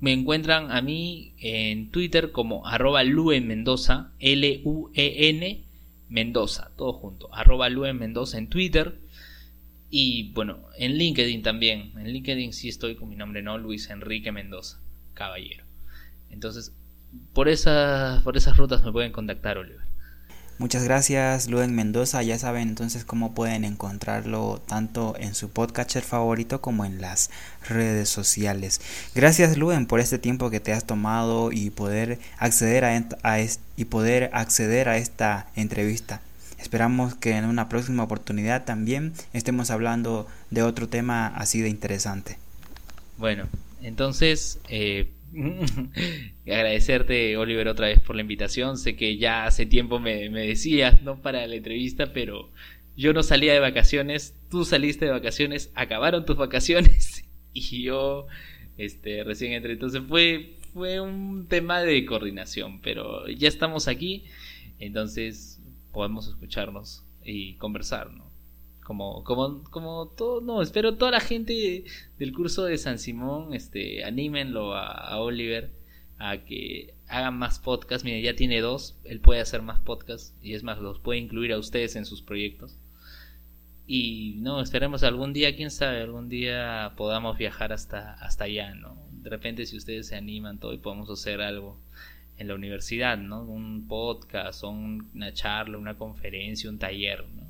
me 0.00 0.12
encuentran 0.12 0.70
a 0.70 0.80
mí 0.82 1.34
en 1.38 1.90
Twitter 1.90 2.32
como 2.32 2.66
arroba 2.66 3.04
Luen 3.04 3.46
Mendoza, 3.46 4.12
L-U-E-N 4.18 5.64
Mendoza, 6.08 6.70
todo 6.76 6.92
junto, 6.94 7.32
arroba 7.34 7.68
Luen 7.68 7.98
Mendoza 7.98 8.38
en 8.38 8.48
Twitter. 8.48 9.00
Y 9.90 10.32
bueno, 10.32 10.66
en 10.76 10.98
LinkedIn 10.98 11.42
también. 11.42 11.92
En 11.96 12.12
LinkedIn 12.12 12.52
sí 12.52 12.68
estoy 12.68 12.96
con 12.96 13.08
mi 13.08 13.16
nombre, 13.16 13.42
¿no? 13.42 13.56
Luis 13.56 13.88
Enrique 13.88 14.32
Mendoza, 14.32 14.80
caballero. 15.14 15.64
Entonces, 16.30 16.74
por, 17.32 17.48
esa, 17.48 18.20
por 18.24 18.36
esas 18.36 18.56
rutas 18.56 18.84
me 18.84 18.92
pueden 18.92 19.12
contactar, 19.12 19.56
Oliver. 19.56 19.77
Muchas 20.58 20.82
gracias, 20.82 21.48
Luen 21.48 21.72
Mendoza. 21.72 22.20
Ya 22.24 22.36
saben 22.36 22.70
entonces 22.70 23.04
cómo 23.04 23.32
pueden 23.32 23.64
encontrarlo 23.64 24.60
tanto 24.66 25.14
en 25.16 25.36
su 25.36 25.50
podcatcher 25.50 26.02
favorito 26.02 26.60
como 26.60 26.84
en 26.84 27.00
las 27.00 27.30
redes 27.68 28.08
sociales. 28.08 28.80
Gracias, 29.14 29.56
Luen, 29.56 29.86
por 29.86 30.00
este 30.00 30.18
tiempo 30.18 30.50
que 30.50 30.58
te 30.58 30.72
has 30.72 30.84
tomado 30.84 31.52
y 31.52 31.70
poder 31.70 32.18
acceder 32.38 32.84
a, 32.84 33.00
poder 33.88 34.30
acceder 34.32 34.88
a 34.88 34.96
esta 34.96 35.46
entrevista. 35.54 36.22
Esperamos 36.58 37.14
que 37.14 37.36
en 37.36 37.44
una 37.44 37.68
próxima 37.68 38.02
oportunidad 38.02 38.64
también 38.64 39.12
estemos 39.32 39.70
hablando 39.70 40.26
de 40.50 40.64
otro 40.64 40.88
tema 40.88 41.28
así 41.28 41.60
de 41.60 41.68
interesante. 41.68 42.36
Bueno, 43.16 43.44
entonces, 43.80 44.58
eh, 44.68 45.08
agradecerte, 46.46 47.36
Oliver, 47.36 47.68
otra 47.68 47.88
vez 47.88 48.00
por 48.00 48.16
la 48.16 48.22
invitación. 48.22 48.76
Sé 48.78 48.96
que 48.96 49.16
ya 49.16 49.46
hace 49.46 49.66
tiempo 49.66 49.98
me, 49.98 50.30
me 50.30 50.46
decías, 50.46 51.02
no 51.02 51.20
para 51.20 51.46
la 51.46 51.54
entrevista, 51.56 52.12
pero 52.12 52.50
yo 52.96 53.12
no 53.12 53.22
salía 53.22 53.52
de 53.52 53.60
vacaciones, 53.60 54.34
tú 54.50 54.64
saliste 54.64 55.04
de 55.04 55.12
vacaciones, 55.12 55.70
acabaron 55.74 56.24
tus 56.24 56.36
vacaciones 56.36 57.24
y 57.52 57.82
yo 57.82 58.26
este, 58.76 59.24
recién 59.24 59.52
entré. 59.52 59.72
Entonces 59.72 60.02
fue, 60.08 60.56
fue 60.72 61.00
un 61.00 61.46
tema 61.48 61.80
de 61.82 62.04
coordinación, 62.04 62.80
pero 62.80 63.28
ya 63.28 63.48
estamos 63.48 63.88
aquí. 63.88 64.24
Entonces 64.78 65.60
podemos 65.92 66.28
escucharnos 66.28 67.04
y 67.24 67.54
conversar, 67.54 68.10
¿no? 68.10 68.27
Como, 68.88 69.22
como, 69.22 69.64
como 69.64 70.08
todo, 70.16 70.40
no, 70.40 70.62
espero 70.62 70.96
toda 70.96 71.10
la 71.10 71.20
gente 71.20 71.84
del 72.18 72.32
curso 72.32 72.64
de 72.64 72.78
San 72.78 72.98
Simón, 72.98 73.52
este, 73.52 74.02
anímenlo 74.02 74.74
a, 74.74 75.20
Oliver 75.20 75.74
a 76.16 76.38
que 76.38 76.94
hagan 77.06 77.36
más 77.36 77.58
podcasts. 77.58 78.02
Mire, 78.02 78.22
ya 78.22 78.34
tiene 78.34 78.62
dos, 78.62 78.98
él 79.04 79.20
puede 79.20 79.42
hacer 79.42 79.60
más 79.60 79.78
podcasts 79.80 80.34
y 80.40 80.54
es 80.54 80.62
más, 80.62 80.78
los 80.78 81.00
puede 81.00 81.18
incluir 81.18 81.52
a 81.52 81.58
ustedes 81.58 81.96
en 81.96 82.06
sus 82.06 82.22
proyectos. 82.22 82.78
Y 83.86 84.36
no, 84.38 84.62
esperemos 84.62 85.02
algún 85.02 85.34
día, 85.34 85.54
quién 85.54 85.70
sabe, 85.70 86.00
algún 86.00 86.30
día 86.30 86.94
podamos 86.96 87.36
viajar 87.36 87.74
hasta, 87.74 88.14
hasta 88.14 88.44
allá, 88.44 88.74
¿no? 88.74 88.96
De 89.12 89.28
repente 89.28 89.66
si 89.66 89.76
ustedes 89.76 90.06
se 90.06 90.16
animan 90.16 90.60
todo 90.60 90.72
y 90.72 90.78
podemos 90.78 91.10
hacer 91.10 91.42
algo 91.42 91.78
en 92.38 92.48
la 92.48 92.54
universidad, 92.54 93.18
¿no? 93.18 93.42
Un 93.42 93.86
podcast 93.86 94.64
o 94.64 94.70
una 94.70 95.34
charla, 95.34 95.76
una 95.76 95.98
conferencia, 95.98 96.70
un 96.70 96.78
taller, 96.78 97.26
¿no? 97.28 97.47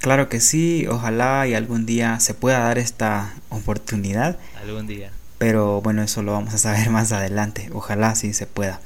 Claro 0.00 0.28
que 0.28 0.40
sí, 0.40 0.86
ojalá 0.88 1.46
y 1.46 1.54
algún 1.54 1.86
día 1.86 2.20
se 2.20 2.34
pueda 2.34 2.60
dar 2.60 2.78
esta 2.78 3.34
oportunidad. 3.48 4.38
Algún 4.60 4.86
día. 4.86 5.10
Pero 5.38 5.80
bueno, 5.80 6.02
eso 6.02 6.22
lo 6.22 6.32
vamos 6.32 6.54
a 6.54 6.58
saber 6.58 6.90
más 6.90 7.12
adelante, 7.12 7.70
ojalá 7.72 8.14
sí 8.14 8.32
se 8.32 8.46
pueda. 8.46 8.80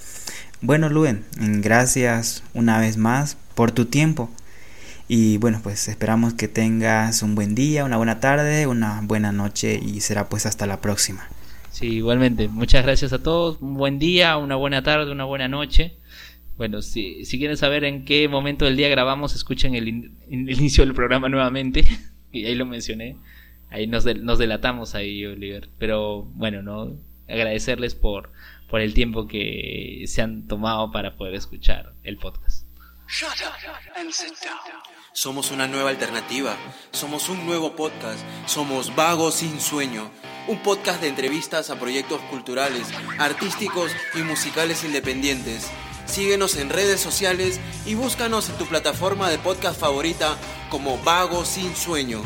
Bueno, 0.63 0.89
Luen, 0.89 1.25
gracias 1.37 2.43
una 2.53 2.79
vez 2.79 2.97
más 2.97 3.37
por 3.55 3.73
tu 3.73 3.87
tiempo. 3.87 4.31
Y 5.09 5.39
bueno, 5.39 5.61
pues 5.63 5.89
esperamos 5.89 6.35
que 6.35 6.47
tengas 6.47 7.23
un 7.23 7.35
buen 7.35 7.57
día, 7.57 7.85
una 7.85 7.97
buena 7.97 8.21
tarde, 8.21 8.69
una 8.69 9.01
buena 9.03 9.33
noche 9.33 9.81
y 9.83 10.03
será 10.03 10.29
pues 10.29 10.47
hasta 10.47 10.67
la 10.67 10.81
próxima. 10.81 11.29
Sí, 11.73 11.87
igualmente. 11.87 12.47
Muchas 12.47 12.85
gracias 12.85 13.13
a 13.13 13.21
todos. 13.21 13.61
Un 13.61 13.75
buen 13.75 13.99
día, 13.99 14.37
una 14.37 14.57
buena 14.57 14.83
tarde, 14.83 15.11
una 15.11 15.25
buena 15.25 15.49
noche. 15.49 15.97
Bueno, 16.61 16.83
si, 16.83 17.25
si 17.25 17.39
quieren 17.39 17.57
saber 17.57 17.85
en 17.85 18.05
qué 18.05 18.29
momento 18.29 18.67
del 18.67 18.77
día 18.77 18.91
grabamos, 18.91 19.35
escuchen 19.35 19.75
el, 19.75 19.89
inicio 20.29 20.85
del 20.85 20.93
programa 20.93 21.31
nuevamente. 21.31 21.87
y 22.33 22.45
ahí 22.45 22.55
lo 22.55 22.67
mencioné. 22.67 23.17
Ahí 23.71 23.87
nos, 23.87 24.05
nos 24.05 24.39
delatamos 24.39 24.95
ahí, 24.95 25.25
Oliver. 25.25 25.71
Pero 25.79 26.25
bueno, 26.35 26.61
no 26.61 26.99
agradecerles 27.27 27.95
por, 27.95 28.31
por 28.69 28.83
el 28.83 28.93
tiempo 28.93 29.27
que 29.27 30.05
se 30.07 30.21
han 30.21 30.49
tomado 30.49 30.93
para 30.93 31.17
poder 31.17 31.35
escuchar 31.35 31.95
el 32.03 32.19
podcast. 32.19 32.67
Somos 35.15 35.53
una 35.53 35.67
nueva 35.67 35.89
alternativa, 35.89 36.59
somos 36.91 37.31
un 37.31 37.47
nuevo 37.47 37.75
podcast, 37.75 38.23
somos 38.45 38.95
Vagos 38.95 39.37
sin 39.37 39.63
Sueño, 39.63 40.11
un 40.47 40.59
podcast 40.63 41.01
de 41.01 41.09
entrevistas 41.09 41.71
a 41.71 41.81
proyectos 41.81 42.21
culturales, 42.29 42.93
artísticos 43.19 43.91
y 44.15 44.19
musicales 44.19 44.85
independientes. 44.85 45.71
Síguenos 46.11 46.57
en 46.57 46.71
redes 46.71 47.01
sociales 47.01 47.61
y 47.87 47.95
búscanos 47.95 48.49
en 48.49 48.57
tu 48.57 48.67
plataforma 48.67 49.31
de 49.31 49.39
podcast 49.39 49.79
favorita 49.79 50.37
como 50.69 50.99
Vagos 51.05 51.47
sin 51.47 51.77
Sueño. 51.77 52.21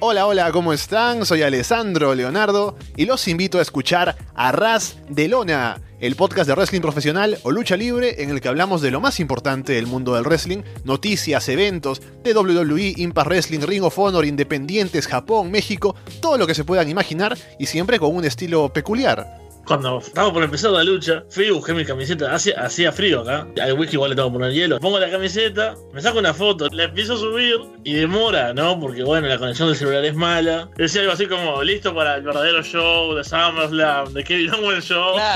Hola, 0.00 0.26
hola, 0.26 0.52
¿cómo 0.52 0.74
están? 0.74 1.24
Soy 1.24 1.40
Alessandro 1.40 2.14
Leonardo 2.14 2.76
y 2.94 3.06
los 3.06 3.26
invito 3.26 3.58
a 3.58 3.62
escuchar 3.62 4.18
Arras 4.34 4.96
de 5.08 5.28
Lona 5.28 5.80
el 5.98 6.16
podcast 6.16 6.48
de 6.48 6.56
wrestling 6.56 6.80
profesional 6.80 7.38
o 7.44 7.52
lucha 7.52 7.76
libre 7.76 8.22
en 8.22 8.30
el 8.30 8.40
que 8.40 8.48
hablamos 8.48 8.82
de 8.82 8.90
lo 8.90 9.00
más 9.00 9.20
importante 9.20 9.72
del 9.72 9.86
mundo 9.86 10.14
del 10.14 10.24
wrestling, 10.24 10.62
noticias, 10.84 11.48
eventos 11.48 12.02
de 12.24 12.34
WWE, 12.34 12.94
Impact 12.96 13.28
Wrestling, 13.28 13.60
Ring 13.60 13.84
of 13.84 13.98
Honor, 13.98 14.26
Independientes, 14.26 15.06
Japón, 15.06 15.52
México, 15.52 15.94
todo 16.20 16.36
lo 16.36 16.46
que 16.48 16.56
se 16.56 16.64
puedan 16.64 16.90
imaginar 16.90 17.38
y 17.58 17.66
siempre 17.66 18.00
con 18.00 18.14
un 18.14 18.24
estilo 18.24 18.72
peculiar 18.72 19.41
cuando 19.66 19.98
estaba 19.98 20.32
por 20.32 20.42
empezar 20.42 20.70
la 20.72 20.84
lucha, 20.84 21.24
fui 21.28 21.46
y 21.46 21.50
busqué 21.50 21.72
mi 21.72 21.84
camiseta. 21.84 22.34
Hacía, 22.34 22.60
hacía 22.60 22.92
frío 22.92 23.20
acá. 23.20 23.46
Al 23.60 23.74
whisky 23.74 23.96
igual 23.96 24.10
le 24.10 24.16
tengo 24.16 24.28
que 24.28 24.34
poner 24.34 24.52
hielo. 24.52 24.80
Pongo 24.80 24.98
la 24.98 25.10
camiseta, 25.10 25.74
me 25.92 26.00
saco 26.00 26.18
una 26.18 26.34
foto, 26.34 26.68
la 26.72 26.84
empiezo 26.84 27.14
a 27.14 27.18
subir 27.18 27.56
y 27.84 27.94
demora, 27.94 28.52
¿no? 28.52 28.78
Porque 28.78 29.04
bueno, 29.04 29.28
la 29.28 29.38
conexión 29.38 29.68
del 29.68 29.76
celular 29.76 30.04
es 30.04 30.14
mala. 30.14 30.68
Decía 30.76 31.02
algo 31.02 31.12
así 31.12 31.26
como, 31.26 31.62
listo 31.62 31.94
para 31.94 32.16
el 32.16 32.22
verdadero 32.22 32.62
show 32.62 33.14
de 33.14 33.24
SummerSlam, 33.24 34.12
de 34.12 34.24
Kevin 34.24 34.54
Owens 34.54 34.84
Show. 34.84 35.16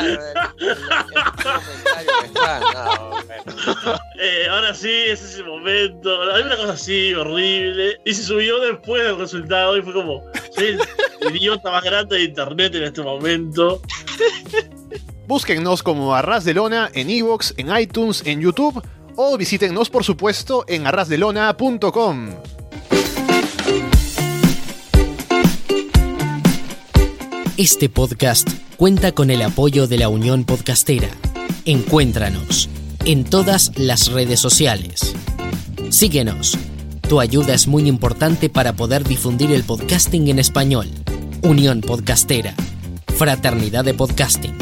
eh, 4.19 4.47
ahora 4.51 4.75
sí, 4.75 4.91
es 4.91 5.23
ese 5.23 5.43
momento. 5.43 6.23
Hay 6.33 6.43
una 6.43 6.57
cosa 6.57 6.73
así, 6.73 7.15
horrible. 7.15 7.99
Y 8.05 8.15
se 8.15 8.23
subió 8.23 8.59
después 8.61 9.05
del 9.05 9.19
resultado 9.19 9.77
y 9.77 9.83
fue 9.83 9.93
como, 9.93 10.25
soy 10.55 10.79
el 11.21 11.37
idiota 11.37 11.71
más 11.71 11.85
grande 11.85 12.17
de 12.17 12.25
internet 12.25 12.75
en 12.75 12.85
este 12.85 13.03
momento. 13.03 13.81
Búsquennos 15.27 15.83
como 15.83 16.15
Arras 16.15 16.45
de 16.45 16.55
Lona 16.55 16.91
en 16.95 17.11
Evox, 17.11 17.55
en 17.57 17.77
iTunes, 17.77 18.23
en 18.25 18.41
YouTube 18.41 18.83
o 19.17 19.37
visítennos 19.37 19.91
por 19.91 20.05
supuesto 20.05 20.65
en 20.69 20.87
arrasdelona.com. 20.87 22.29
Este 27.57 27.89
podcast 27.89 28.49
cuenta 28.77 29.13
con 29.13 29.31
el 29.31 29.41
apoyo 29.41 29.87
de 29.87 29.97
la 29.97 30.11
Unión 30.11 30.45
Podcastera. 30.45 31.09
Encuéntranos 31.65 32.69
en 33.07 33.25
todas 33.25 33.73
las 33.79 34.13
redes 34.13 34.41
sociales. 34.41 35.15
Síguenos. 35.89 36.59
Tu 37.09 37.19
ayuda 37.19 37.55
es 37.55 37.67
muy 37.67 37.89
importante 37.89 38.51
para 38.51 38.75
poder 38.75 39.05
difundir 39.05 39.53
el 39.53 39.63
podcasting 39.63 40.29
en 40.29 40.39
español. 40.39 40.89
Unión 41.43 41.81
Podcastera. 41.81 42.55
Fraternidad 43.19 43.83
de 43.83 43.95
Podcasting. 43.95 44.55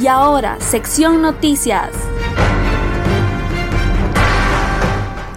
Y 0.00 0.06
ahora, 0.06 0.58
sección 0.60 1.20
noticias. 1.20 1.90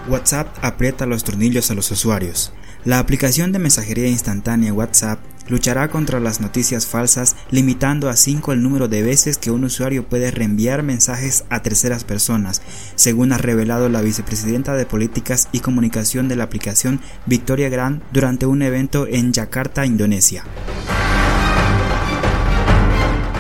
WhatsApp 0.08 0.48
aprieta 0.62 1.06
los 1.06 1.26
tornillos 1.26 1.70
a 1.70 1.74
los 1.74 1.92
usuarios. 1.92 2.54
La 2.86 3.00
aplicación 3.00 3.52
de 3.52 3.60
mensajería 3.60 4.08
instantánea 4.08 4.72
WhatsApp 4.72 5.20
luchará 5.50 5.90
contra 5.90 6.20
las 6.20 6.40
noticias 6.40 6.86
falsas, 6.86 7.36
limitando 7.52 8.10
a 8.10 8.16
5 8.16 8.54
el 8.54 8.64
número 8.64 8.88
de 8.88 9.04
veces 9.04 9.38
que 9.38 9.52
un 9.52 9.66
usuario 9.66 10.08
puede 10.08 10.32
reenviar 10.32 10.84
mensajes 10.84 11.44
a 11.50 11.62
terceras 11.62 12.04
personas, 12.04 12.62
según 12.96 13.34
ha 13.34 13.38
revelado 13.38 13.90
la 13.90 14.02
vicepresidenta 14.02 14.76
de 14.76 14.86
Políticas 14.86 15.50
y 15.52 15.60
Comunicación 15.60 16.28
de 16.28 16.36
la 16.36 16.46
aplicación 16.46 17.02
Victoria 17.26 17.70
Gran 17.70 18.02
durante 18.12 18.46
un 18.46 18.62
evento 18.62 19.08
en 19.08 19.34
Yakarta, 19.34 19.86
Indonesia. 19.86 20.44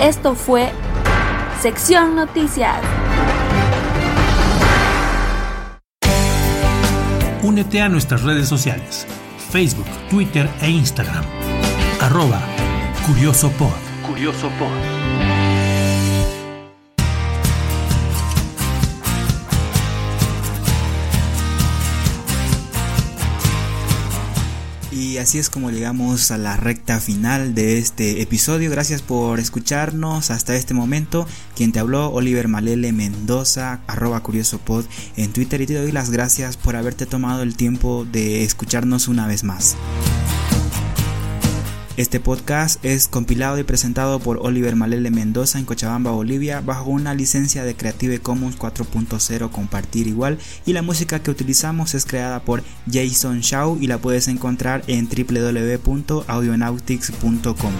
Esto 0.01 0.33
fue 0.35 0.69
Sección 1.61 2.15
Noticias. 2.15 2.79
Únete 7.43 7.81
a 7.81 7.89
nuestras 7.89 8.23
redes 8.23 8.47
sociales, 8.47 9.05
Facebook, 9.51 9.87
Twitter 10.09 10.49
e 10.61 10.69
Instagram. 10.69 11.48
Arroba 12.01 12.41
Curioso 13.05 13.51
Pod. 13.51 13.73
Curioso 14.07 14.49
Pod. 14.57 14.69
Y 24.93 25.17
así 25.17 25.39
es 25.39 25.49
como 25.49 25.71
llegamos 25.71 26.31
a 26.31 26.37
la 26.37 26.55
recta 26.55 27.01
final 27.01 27.53
de 27.53 27.79
este 27.79 28.21
episodio. 28.21 28.71
Gracias 28.71 29.01
por 29.01 29.41
escucharnos 29.41 30.31
hasta 30.31 30.55
este 30.55 30.73
momento. 30.73 31.27
Quien 31.53 31.73
te 31.73 31.79
habló, 31.79 32.11
Oliver 32.11 32.47
Malele 32.47 32.93
Mendoza, 32.93 33.81
arroba 33.87 34.23
curiosopod 34.23 34.85
en 35.17 35.33
Twitter 35.33 35.59
y 35.59 35.65
te 35.65 35.73
doy 35.73 35.91
las 35.91 36.11
gracias 36.11 36.55
por 36.55 36.77
haberte 36.77 37.05
tomado 37.05 37.43
el 37.43 37.57
tiempo 37.57 38.07
de 38.09 38.45
escucharnos 38.45 39.09
una 39.09 39.27
vez 39.27 39.43
más. 39.43 39.75
Este 41.99 42.19
podcast 42.21 42.83
es 42.85 43.09
compilado 43.09 43.59
y 43.59 43.63
presentado 43.63 44.19
por 44.19 44.37
Oliver 44.37 44.77
Malele 44.77 45.11
Mendoza 45.11 45.59
en 45.59 45.65
Cochabamba, 45.65 46.11
Bolivia, 46.11 46.61
bajo 46.61 46.89
una 46.89 47.13
licencia 47.13 47.65
de 47.65 47.75
Creative 47.75 48.19
Commons 48.19 48.57
4.0 48.57 49.51
compartir 49.51 50.07
igual 50.07 50.37
y 50.65 50.71
la 50.71 50.81
música 50.81 51.21
que 51.21 51.29
utilizamos 51.29 51.95
es 51.95 52.05
creada 52.05 52.39
por 52.39 52.63
Jason 52.89 53.41
Shaw 53.41 53.79
y 53.81 53.87
la 53.87 53.97
puedes 53.97 54.29
encontrar 54.29 54.81
en 54.87 55.09
www.audionautics.com. 55.09 57.73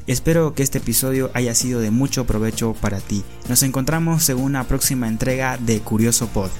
Espero 0.08 0.54
que 0.54 0.64
este 0.64 0.78
episodio 0.78 1.30
haya 1.34 1.54
sido 1.54 1.78
de 1.78 1.92
mucho 1.92 2.26
provecho 2.26 2.74
para 2.80 2.98
ti. 2.98 3.22
Nos 3.48 3.62
encontramos 3.62 4.28
en 4.28 4.38
una 4.38 4.64
próxima 4.64 5.06
entrega 5.06 5.56
de 5.56 5.78
Curioso 5.80 6.26
Pod. 6.26 6.50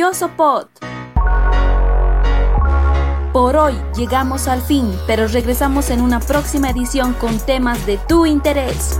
Curioso 0.00 0.30
Pod. 0.34 0.66
Por 3.34 3.54
hoy 3.54 3.74
llegamos 3.94 4.48
al 4.48 4.62
fin, 4.62 4.90
pero 5.06 5.28
regresamos 5.28 5.90
en 5.90 6.00
una 6.00 6.20
próxima 6.20 6.70
edición 6.70 7.12
con 7.12 7.38
temas 7.38 7.84
de 7.84 7.98
tu 8.08 8.24
interés. 8.24 8.98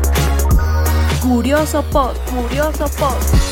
Curioso 1.23 1.83
Pod, 1.85 2.15
Curioso 2.31 2.85
Pod. 2.99 3.50